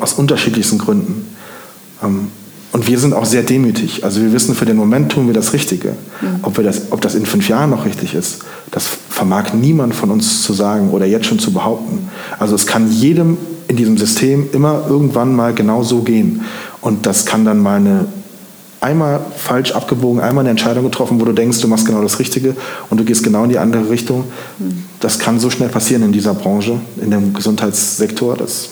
aus 0.00 0.14
unterschiedlichsten 0.14 0.78
Gründen. 0.78 1.31
Ähm, 2.02 2.28
und 2.72 2.86
wir 2.86 2.98
sind 2.98 3.12
auch 3.12 3.26
sehr 3.26 3.42
demütig. 3.42 4.02
Also 4.02 4.22
wir 4.22 4.32
wissen, 4.32 4.54
für 4.54 4.64
den 4.64 4.76
Moment 4.76 5.12
tun 5.12 5.26
wir 5.26 5.34
das 5.34 5.52
Richtige. 5.52 5.90
Mhm. 6.22 6.40
Ob, 6.42 6.56
wir 6.56 6.64
das, 6.64 6.90
ob 6.90 7.02
das 7.02 7.14
in 7.14 7.26
fünf 7.26 7.48
Jahren 7.48 7.68
noch 7.68 7.84
richtig 7.84 8.14
ist, 8.14 8.38
das 8.70 8.88
vermag 9.10 9.52
niemand 9.52 9.94
von 9.94 10.10
uns 10.10 10.42
zu 10.42 10.54
sagen 10.54 10.90
oder 10.90 11.04
jetzt 11.04 11.26
schon 11.26 11.38
zu 11.38 11.52
behaupten. 11.52 12.08
Also 12.38 12.54
es 12.54 12.66
kann 12.66 12.90
jedem 12.90 13.36
in 13.68 13.76
diesem 13.76 13.98
System 13.98 14.48
immer 14.52 14.86
irgendwann 14.88 15.36
mal 15.36 15.52
genau 15.52 15.82
so 15.82 16.00
gehen. 16.00 16.42
Und 16.80 17.04
das 17.04 17.26
kann 17.26 17.44
dann 17.44 17.58
mal 17.58 17.76
eine 17.76 18.06
einmal 18.80 19.20
falsch 19.36 19.72
abgebogen, 19.72 20.20
einmal 20.20 20.42
eine 20.42 20.50
Entscheidung 20.50 20.82
getroffen, 20.84 21.20
wo 21.20 21.24
du 21.24 21.32
denkst, 21.32 21.60
du 21.60 21.68
machst 21.68 21.86
genau 21.86 22.02
das 22.02 22.18
Richtige 22.18 22.56
und 22.90 22.98
du 22.98 23.04
gehst 23.04 23.22
genau 23.22 23.44
in 23.44 23.50
die 23.50 23.58
andere 23.58 23.88
Richtung. 23.88 24.24
Mhm. 24.58 24.84
Das 24.98 25.18
kann 25.18 25.38
so 25.38 25.50
schnell 25.50 25.68
passieren 25.68 26.02
in 26.02 26.12
dieser 26.12 26.34
Branche, 26.34 26.80
in 27.00 27.10
dem 27.10 27.32
Gesundheitssektor. 27.32 28.36
Das 28.36 28.70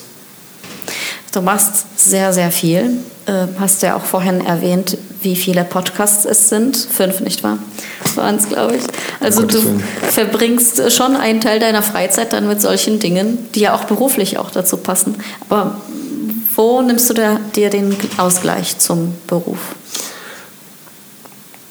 du 1.32 1.40
machst 1.40 1.86
sehr, 1.96 2.32
sehr 2.32 2.50
viel. 2.50 2.98
Äh, 3.26 3.46
hast 3.58 3.82
ja 3.82 3.96
auch 3.96 4.04
vorhin 4.04 4.44
erwähnt, 4.44 4.96
wie 5.22 5.36
viele 5.36 5.64
Podcasts 5.64 6.24
es 6.24 6.48
sind. 6.48 6.76
Fünf, 6.76 7.20
nicht 7.20 7.42
wahr? 7.42 7.58
Waren 8.14 8.36
es, 8.36 8.48
glaube 8.48 8.76
ich. 8.76 8.82
Also 9.20 9.42
du 9.42 9.62
verbringst 10.08 10.92
schon 10.92 11.16
einen 11.16 11.40
Teil 11.40 11.60
deiner 11.60 11.82
Freizeit 11.82 12.32
dann 12.32 12.48
mit 12.48 12.60
solchen 12.60 12.98
Dingen, 12.98 13.38
die 13.54 13.60
ja 13.60 13.74
auch 13.74 13.84
beruflich 13.84 14.38
auch 14.38 14.50
dazu 14.50 14.78
passen. 14.78 15.16
Aber 15.48 15.76
wo 16.56 16.82
nimmst 16.82 17.10
du 17.10 17.14
dir 17.54 17.70
den 17.70 17.96
Ausgleich 18.16 18.78
zum 18.78 19.14
Beruf? 19.26 19.58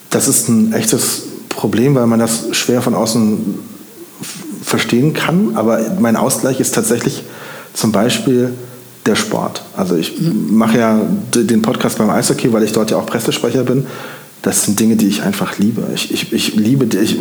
Das 0.09 0.27
ist 0.27 0.47
ein 0.49 0.73
echtes 0.73 1.23
Problem, 1.49 1.95
weil 1.95 2.07
man 2.07 2.19
das 2.19 2.45
schwer 2.51 2.81
von 2.81 2.95
außen 2.95 3.59
verstehen 4.63 5.13
kann. 5.13 5.55
Aber 5.55 5.79
mein 5.99 6.15
Ausgleich 6.15 6.59
ist 6.59 6.73
tatsächlich 6.75 7.23
zum 7.73 7.91
Beispiel 7.91 8.53
der 9.05 9.15
Sport. 9.15 9.63
Also 9.75 9.95
ich 9.95 10.13
mache 10.21 10.77
ja 10.77 10.99
den 11.33 11.61
Podcast 11.61 11.97
beim 11.97 12.09
Eishockey, 12.09 12.51
weil 12.53 12.63
ich 12.63 12.71
dort 12.71 12.91
ja 12.91 12.97
auch 12.97 13.05
Pressesprecher 13.05 13.63
bin. 13.63 13.85
Das 14.41 14.63
sind 14.63 14.79
Dinge, 14.79 14.95
die 14.95 15.07
ich 15.07 15.23
einfach 15.23 15.57
liebe. 15.57 15.83
Ich, 15.93 16.13
ich, 16.13 16.31
ich 16.31 16.55
liebe, 16.55 16.85
ich, 16.97 17.17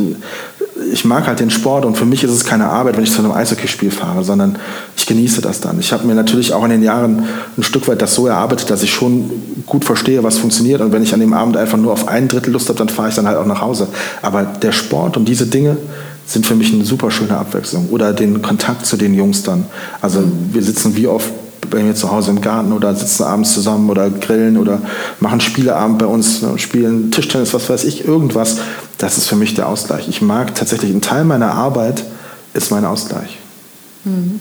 ich 0.92 1.04
mag 1.04 1.26
halt 1.26 1.40
den 1.40 1.50
Sport 1.50 1.84
und 1.84 1.96
für 1.96 2.04
mich 2.04 2.22
ist 2.22 2.30
es 2.30 2.44
keine 2.44 2.66
Arbeit, 2.66 2.96
wenn 2.96 3.02
ich 3.02 3.10
zu 3.10 3.18
einem 3.18 3.32
Eishockeyspiel 3.32 3.90
fahre, 3.90 4.22
sondern 4.22 4.56
ich 4.96 5.04
genieße 5.06 5.40
das 5.40 5.60
dann. 5.60 5.80
Ich 5.80 5.92
habe 5.92 6.06
mir 6.06 6.14
natürlich 6.14 6.52
auch 6.52 6.62
in 6.62 6.70
den 6.70 6.82
Jahren 6.82 7.24
ein 7.56 7.62
Stück 7.64 7.88
weit 7.88 8.02
das 8.02 8.14
so 8.14 8.28
erarbeitet, 8.28 8.70
dass 8.70 8.84
ich 8.84 8.92
schon 8.92 9.30
gut 9.66 9.84
verstehe, 9.84 10.22
was 10.22 10.38
funktioniert 10.38 10.80
und 10.80 10.92
wenn 10.92 11.02
ich 11.02 11.12
an 11.12 11.18
dem 11.18 11.32
Abend 11.32 11.56
einfach 11.56 11.76
nur 11.76 11.92
auf 11.92 12.06
ein 12.06 12.28
Drittel 12.28 12.52
Lust 12.52 12.68
habe, 12.68 12.78
dann 12.78 12.88
fahre 12.88 13.08
ich 13.08 13.16
dann 13.16 13.26
halt 13.26 13.36
auch 13.36 13.46
nach 13.46 13.62
Hause. 13.62 13.88
Aber 14.22 14.44
der 14.44 14.70
Sport 14.70 15.16
und 15.16 15.28
diese 15.28 15.46
Dinge 15.46 15.76
sind 16.24 16.46
für 16.46 16.54
mich 16.54 16.72
eine 16.72 16.84
super 16.84 17.10
schöne 17.10 17.36
Abwechslung. 17.36 17.88
Oder 17.90 18.12
den 18.12 18.42
Kontakt 18.42 18.86
zu 18.86 18.96
den 18.96 19.14
Jungs 19.14 19.42
dann. 19.42 19.64
Also 20.00 20.22
wir 20.52 20.62
sitzen 20.62 20.94
wie 20.94 21.06
oft 21.06 21.32
bei 21.70 21.82
mir 21.82 21.94
zu 21.94 22.10
Hause 22.10 22.30
im 22.30 22.40
Garten 22.40 22.72
oder 22.72 22.94
sitzen 22.94 23.24
abends 23.24 23.52
zusammen 23.54 23.90
oder 23.90 24.10
grillen 24.10 24.56
oder 24.56 24.80
machen 25.20 25.40
Spieleabend 25.40 25.98
bei 25.98 26.06
uns, 26.06 26.42
ne, 26.42 26.58
spielen 26.58 27.10
Tischtennis, 27.10 27.52
was 27.54 27.68
weiß 27.68 27.84
ich, 27.84 28.06
irgendwas. 28.06 28.58
Das 28.98 29.18
ist 29.18 29.28
für 29.28 29.36
mich 29.36 29.54
der 29.54 29.68
Ausgleich. 29.68 30.08
Ich 30.08 30.22
mag 30.22 30.54
tatsächlich, 30.54 30.92
ein 30.92 31.00
Teil 31.00 31.24
meiner 31.24 31.52
Arbeit 31.52 32.04
ist 32.54 32.70
mein 32.70 32.84
Ausgleich. 32.84 33.38
Mhm. 34.04 34.40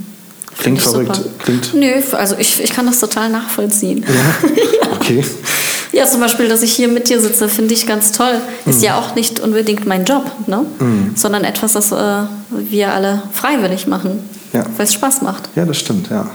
Klingt 0.57 0.81
verrückt. 0.81 1.15
Super. 1.15 1.29
Klingt 1.43 1.73
Nö, 1.75 1.93
also 2.13 2.35
ich, 2.37 2.63
ich 2.63 2.71
kann 2.71 2.87
das 2.87 2.99
total 2.99 3.29
nachvollziehen. 3.29 4.03
Ja? 4.07 4.49
ja. 4.89 4.95
Okay. 4.95 5.23
Ja, 5.91 6.05
zum 6.05 6.19
Beispiel, 6.19 6.47
dass 6.47 6.61
ich 6.63 6.73
hier 6.73 6.87
mit 6.87 7.09
dir 7.09 7.19
sitze, 7.21 7.47
finde 7.47 7.73
ich 7.73 7.87
ganz 7.87 8.11
toll. 8.11 8.41
Ist 8.65 8.79
mhm. 8.79 8.83
ja 8.83 8.99
auch 8.99 9.15
nicht 9.15 9.39
unbedingt 9.39 9.85
mein 9.85 10.05
Job, 10.05 10.29
ne? 10.47 10.65
Mhm. 10.79 11.11
sondern 11.15 11.43
etwas, 11.43 11.73
das 11.73 11.91
äh, 11.91 12.23
wir 12.49 12.93
alle 12.93 13.23
freiwillig 13.33 13.87
machen, 13.87 14.19
ja. 14.53 14.65
weil 14.75 14.85
es 14.85 14.93
Spaß 14.93 15.21
macht. 15.21 15.49
Ja, 15.55 15.65
das 15.65 15.77
stimmt, 15.77 16.09
ja. 16.09 16.29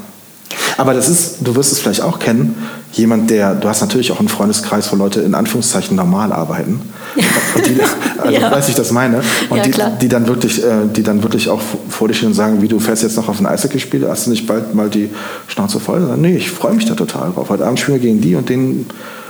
Aber 0.76 0.94
das 0.94 1.08
ist, 1.08 1.36
du 1.40 1.54
wirst 1.54 1.72
es 1.72 1.80
vielleicht 1.80 2.00
auch 2.00 2.18
kennen, 2.18 2.54
jemand, 2.92 3.30
der, 3.30 3.54
du 3.54 3.68
hast 3.68 3.80
natürlich 3.80 4.12
auch 4.12 4.18
einen 4.18 4.28
Freundeskreis, 4.28 4.92
wo 4.92 4.96
Leute 4.96 5.20
in 5.20 5.34
Anführungszeichen 5.34 5.96
normal 5.96 6.32
arbeiten. 6.32 6.80
Die, 7.56 7.78
also 8.18 8.32
ja. 8.32 8.50
weiß 8.50 8.68
ich 8.68 8.74
das 8.74 8.90
meine. 8.92 9.20
Und 9.50 9.58
ja, 9.58 9.90
die, 9.90 9.98
die, 10.02 10.08
dann 10.08 10.26
wirklich, 10.26 10.64
äh, 10.64 10.86
die 10.94 11.02
dann 11.02 11.22
wirklich 11.22 11.48
auch 11.48 11.60
vor 11.88 12.08
dich 12.08 12.16
stehen 12.16 12.30
und 12.30 12.34
sagen, 12.34 12.62
wie 12.62 12.68
du 12.68 12.80
fährst 12.80 13.02
jetzt 13.02 13.16
noch 13.16 13.28
auf 13.28 13.40
ein 13.40 13.46
Eishockeyspiel, 13.46 14.08
hast 14.08 14.26
du 14.26 14.30
nicht 14.30 14.46
bald 14.46 14.74
mal 14.74 14.88
die 14.88 15.10
Schnauze 15.48 15.80
voll? 15.80 16.00
Sagen, 16.00 16.22
nee, 16.22 16.36
ich 16.36 16.50
freue 16.50 16.72
mich 16.72 16.86
da 16.86 16.94
total 16.94 17.32
drauf. 17.32 17.50
Heute 17.50 17.66
Abend 17.66 17.78
spielen 17.78 18.00
wir 18.00 18.08
gegen 18.08 18.20
die 18.20 18.34
und 18.34 18.48
den 18.48 18.86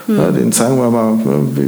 Hm. 0.06 0.16
Ne, 0.16 0.32
den 0.32 0.52
zeigen 0.52 0.76
wir 0.76 0.90
mal, 0.90 1.18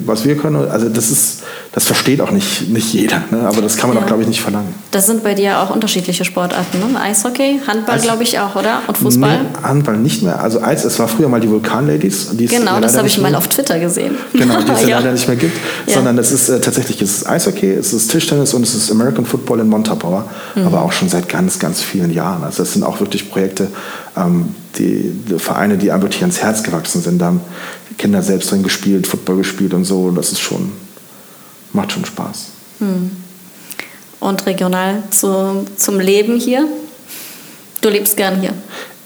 was 0.06 0.24
wir 0.24 0.36
können. 0.36 0.68
Also 0.68 0.88
das 0.88 1.10
ist, 1.10 1.42
das 1.72 1.84
versteht 1.84 2.20
auch 2.20 2.30
nicht, 2.30 2.68
nicht 2.68 2.92
jeder. 2.92 3.22
Ne? 3.30 3.40
Aber 3.46 3.62
das 3.62 3.76
kann 3.76 3.88
man 3.90 3.96
ja. 3.96 4.02
auch, 4.02 4.06
glaube 4.06 4.22
ich, 4.22 4.28
nicht 4.28 4.40
verlangen. 4.40 4.74
Das 4.90 5.06
sind 5.06 5.22
bei 5.22 5.34
dir 5.34 5.60
auch 5.60 5.70
unterschiedliche 5.70 6.24
Sportarten. 6.24 6.78
Ne? 6.78 7.00
Eishockey, 7.00 7.60
Handball, 7.66 7.98
glaube 8.00 8.22
ich, 8.22 8.38
auch, 8.38 8.56
oder? 8.56 8.82
Und 8.86 8.98
Fußball? 8.98 9.38
Nee, 9.42 9.48
Handball 9.62 9.96
nicht 9.96 10.22
mehr. 10.22 10.40
Also 10.40 10.60
Eis, 10.62 10.84
es 10.84 10.98
war 10.98 11.08
früher 11.08 11.28
mal 11.28 11.40
die 11.40 11.50
Vulkan-Ladies. 11.50 12.30
Genau, 12.36 12.80
das 12.80 12.96
habe 12.96 13.06
ich 13.06 13.18
mal 13.18 13.34
auf 13.34 13.48
Twitter 13.48 13.78
gesehen. 13.78 14.16
Genau, 14.32 14.60
die 14.60 14.72
es 14.72 14.82
ja, 14.86 14.98
leider 14.98 15.12
nicht 15.12 15.28
mehr 15.28 15.36
gibt. 15.36 15.56
Ja. 15.86 15.94
Sondern 15.94 16.18
es 16.18 16.32
ist 16.32 16.48
äh, 16.48 16.60
tatsächlich 16.60 17.00
es 17.02 17.18
ist 17.18 17.28
Eishockey, 17.28 17.70
es 17.72 17.92
ist 17.92 18.10
Tischtennis 18.10 18.54
und 18.54 18.62
es 18.62 18.74
ist 18.74 18.90
American 18.90 19.24
Football 19.24 19.60
in 19.60 19.68
Montabaur. 19.68 20.28
Mhm. 20.54 20.66
Aber 20.66 20.82
auch 20.82 20.92
schon 20.92 21.08
seit 21.08 21.28
ganz, 21.28 21.58
ganz 21.58 21.82
vielen 21.82 22.12
Jahren. 22.12 22.42
Also 22.42 22.62
das 22.62 22.72
sind 22.72 22.82
auch 22.82 23.00
wirklich 23.00 23.30
Projekte, 23.30 23.68
ähm, 24.16 24.54
die, 24.78 25.12
die, 25.28 25.38
Vereine, 25.38 25.78
die 25.78 25.92
einfach 25.92 26.10
ans 26.20 26.42
Herz 26.42 26.62
gewachsen 26.62 27.02
sind. 27.02 27.18
Da 27.18 27.26
haben 27.26 27.40
Kinder 27.98 28.22
selbst 28.22 28.50
drin 28.50 28.62
gespielt, 28.62 29.06
Football 29.06 29.38
gespielt 29.38 29.74
und 29.74 29.84
so. 29.84 30.10
Das 30.10 30.32
ist 30.32 30.40
schon, 30.40 30.72
macht 31.72 31.92
schon 31.92 32.04
Spaß. 32.04 32.46
Hm. 32.80 33.10
Und 34.20 34.46
regional 34.46 35.02
zu, 35.10 35.66
zum 35.76 36.00
Leben 36.00 36.38
hier? 36.38 36.66
Du 37.80 37.88
lebst 37.90 38.16
gern 38.16 38.40
hier? 38.40 38.54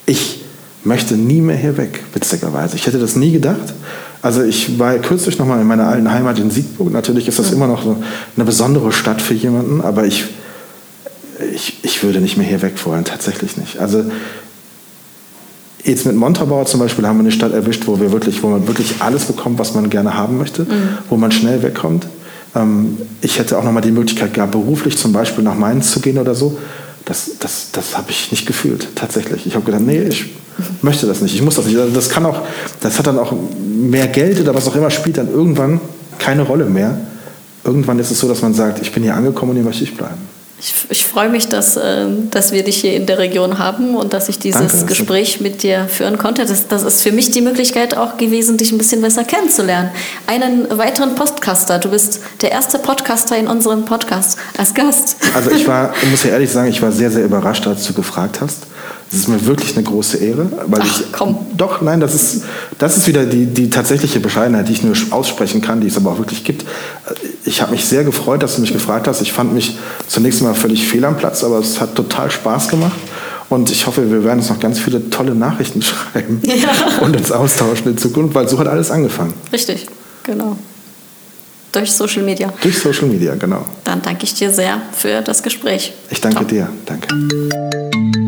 Ich 0.07 0.43
möchte 0.85 1.15
nie 1.15 1.41
mehr 1.41 1.57
hier 1.57 1.77
weg, 1.77 2.05
witzigerweise. 2.15 2.77
Ich 2.77 2.87
hätte 2.87 2.99
das 2.99 3.17
nie 3.17 3.33
gedacht. 3.33 3.75
Also 4.23 4.43
ich 4.43 4.79
war 4.79 4.95
kürzlich 4.99 5.39
noch 5.39 5.47
mal 5.47 5.61
in 5.61 5.67
meiner 5.67 5.87
alten 5.87 6.11
Heimat 6.11 6.39
in 6.39 6.51
Siegburg. 6.51 6.93
Natürlich 6.93 7.29
ist 7.29 7.39
das 7.39 7.51
mhm. 7.51 7.57
immer 7.57 7.67
noch 7.69 7.85
eine 7.85 8.45
besondere 8.45 8.93
Stadt 8.93 9.23
für 9.23 9.35
jemanden, 9.35 9.81
aber 9.81 10.05
ich, 10.07 10.27
ich, 11.55 11.79
ich 11.83 12.03
würde 12.03 12.21
nicht 12.21 12.37
mehr 12.37 12.47
hier 12.47 12.63
weg 12.63 12.75
wollen, 12.85 13.05
tatsächlich 13.05 13.57
nicht. 13.57 13.79
Also 13.79 14.05
Jetzt 15.89 16.05
mit 16.05 16.17
Montabaur 16.17 16.67
zum 16.67 16.81
Beispiel 16.81 17.07
haben 17.07 17.17
wir 17.17 17.23
eine 17.23 17.33
Stadt 17.33 17.55
erwischt, 17.55 17.87
wo, 17.87 17.99
wir 17.99 18.13
wirklich, 18.13 18.43
wo 18.43 18.49
man 18.49 18.69
wirklich 18.69 18.97
alles 19.01 19.25
bekommt, 19.25 19.59
was 19.59 19.75
man 19.75 19.89
gerne 19.89 20.13
haben 20.13 20.37
möchte, 20.37 20.65
mhm. 20.65 20.99
wo 21.09 21.17
man 21.17 21.33
schnell 21.33 21.63
wegkommt. 21.63 22.07
Ähm, 22.55 22.99
ich 23.23 23.39
hätte 23.39 23.57
auch 23.57 23.65
noch 23.65 23.73
mal 23.73 23.81
die 23.81 23.91
Möglichkeit 23.91 24.35
gehabt, 24.35 24.53
beruflich 24.53 24.99
zum 24.99 25.15
Beispiel 25.15 25.43
nach 25.43 25.55
Mainz 25.55 25.91
zu 25.91 26.01
gehen 26.01 26.19
oder 26.19 26.35
so. 26.35 26.59
Das, 27.07 27.31
das, 27.41 27.71
das 27.73 27.97
habe 27.97 28.11
ich 28.11 28.31
nicht 28.31 28.47
gefühlt, 28.47 28.89
tatsächlich. 28.97 29.47
Ich 29.47 29.55
habe 29.55 29.65
gedacht, 29.65 29.81
nee, 29.81 30.03
ich 30.03 30.27
möchte 30.83 31.07
das 31.07 31.23
nicht, 31.23 31.35
ich 31.35 31.41
muss 31.41 31.55
das 31.55 31.65
nicht. 31.65 31.79
Also 31.79 31.95
das 31.95 32.11
kann 32.11 32.27
auch, 32.27 32.43
das 32.83 32.99
hat 32.99 33.07
dann 33.07 33.19
auch 33.19 33.33
mehr 33.67 34.09
Geld 34.09 34.39
oder 34.43 34.55
was 34.55 34.69
auch 34.69 34.77
immer, 34.77 34.91
spielt 34.91 35.17
dann 35.17 35.33
irgendwann 35.33 35.81
keine 36.19 36.43
Rolle 36.43 36.67
mehr. 36.67 36.99
Irgendwann 37.65 37.99
ist 37.99 38.11
es 38.11 38.21
so, 38.21 38.29
dass 38.29 38.43
man 38.43 38.53
sagt, 38.53 38.83
ich 38.83 38.93
bin 38.93 39.05
hier 39.05 39.15
angekommen 39.15 39.53
und 39.53 39.57
hier 39.57 39.65
möchte 39.65 39.85
ich 39.85 39.97
bleiben. 39.97 40.21
Ich, 40.61 40.75
ich 40.89 41.07
freue 41.07 41.29
mich, 41.29 41.49
dass, 41.49 41.77
äh, 41.77 42.07
dass 42.31 42.51
wir 42.51 42.65
dich 42.65 42.79
hier 42.79 42.95
in 42.95 43.07
der 43.07 43.19
Region 43.19 43.59
haben 43.59 43.95
und 43.95 44.13
dass 44.13 44.29
ich 44.29 44.41
dieses 44.41 44.73
Danke, 44.73 44.87
Gespräch 44.87 45.41
mit 45.41 45.63
dir 45.63 45.87
führen 45.87 46.19
konnte. 46.19 46.45
Das, 46.47 46.67
das 46.67 46.83
ist 46.83 47.03
für 47.03 47.13
mich 47.13 47.31
die 47.31 47.43
Möglichkeit 47.43 47.97
auch 47.97 48.17
gewesen, 48.17 48.57
dich 48.57 48.73
ein 48.73 48.79
bisschen 48.79 49.01
besser 49.01 49.23
kennenzulernen. 49.23 49.91
Einen 50.27 50.77
weiteren 50.77 51.15
Podcaster. 51.15 51.79
Du 51.79 51.91
bist 51.91 52.21
der 52.41 52.51
erste 52.51 52.81
Podcaster 52.81 53.37
in 53.37 53.47
unserem 53.47 53.85
Podcast 53.85 54.37
als 54.57 54.75
Gast. 54.75 55.17
Also 55.33 55.53
ich 55.53 55.69
war, 55.69 55.95
ich 56.03 56.11
muss 56.11 56.25
ja 56.25 56.31
ehrlich 56.31 56.51
sagen, 56.51 56.69
ich 56.69 56.83
war 56.83 56.91
sehr, 56.91 57.13
sehr 57.13 57.25
überrascht, 57.25 57.65
als 57.69 57.87
du 57.87 57.93
gefragt 57.93 58.41
hast. 58.41 58.67
Das 59.11 59.21
ist 59.21 59.29
mir 59.29 59.45
wirklich 59.47 59.75
eine 59.75 59.85
große 59.85 60.19
Ehre. 60.19 60.51
Weil 60.67 60.81
Ach, 60.83 61.01
ich, 61.01 61.13
komm. 61.13 61.39
Doch, 61.57 61.81
nein, 61.81 62.01
das 62.01 62.15
ist, 62.15 62.45
das 62.79 62.97
ist 62.97 63.07
wieder 63.07 63.25
die, 63.25 63.47
die 63.47 63.71
tatsächliche 63.71 64.21
Bescheidenheit, 64.21 64.69
die 64.69 64.73
ich 64.73 64.83
nur 64.83 64.95
aussprechen 65.11 65.63
kann, 65.63 65.81
die 65.81 65.87
es 65.87 65.97
aber 65.97 66.13
auch 66.13 66.19
wirklich 66.19 66.45
gibt. 66.45 66.67
Ich 67.45 67.63
habe 67.63 67.73
mich 67.73 67.87
sehr 67.87 68.05
gefreut, 68.05 68.43
dass 68.43 68.57
du 68.57 68.61
mich 68.61 68.73
gefragt 68.73 69.09
hast. 69.09 69.23
Ich 69.23 69.33
fand 69.33 69.55
mich 69.55 69.79
zunächst 70.07 70.43
mal 70.43 70.55
völlig 70.55 70.87
fehl 70.87 71.05
am 71.05 71.17
Platz, 71.17 71.43
aber 71.43 71.59
es 71.59 71.81
hat 71.81 71.95
total 71.95 72.31
Spaß 72.31 72.69
gemacht. 72.69 72.97
Und 73.49 73.71
ich 73.71 73.87
hoffe, 73.87 74.11
wir 74.11 74.25
werden 74.25 74.41
uns 74.41 74.51
noch 74.51 74.61
ganz 74.61 74.79
viele 74.79 75.09
tolle 75.09 75.35
Nachrichten 75.35 75.81
schreiben 75.83 76.43
ja. 76.45 77.01
und 77.01 77.17
uns 77.17 77.33
austauschen 77.33 77.93
in 77.93 77.99
Zukunft, 77.99 78.35
weil 78.35 78.47
so 78.47 78.59
hat 78.59 78.67
alles 78.67 78.91
angefangen. 78.91 79.33
Richtig, 79.53 79.87
genau. 80.23 80.57
Durch 81.73 81.93
Social 81.93 82.23
Media. 82.23 82.53
Durch 82.63 82.79
Social 82.79 83.09
Media, 83.09 83.35
genau. 83.35 83.65
Dann 83.85 84.01
danke 84.03 84.25
ich 84.25 84.35
dir 84.35 84.51
sehr 84.51 84.81
für 84.93 85.21
das 85.23 85.43
Gespräch. 85.43 85.93
Ich 86.11 86.21
danke 86.21 86.39
Ciao. 86.39 86.49
dir. 86.49 86.69
Danke. 86.87 88.28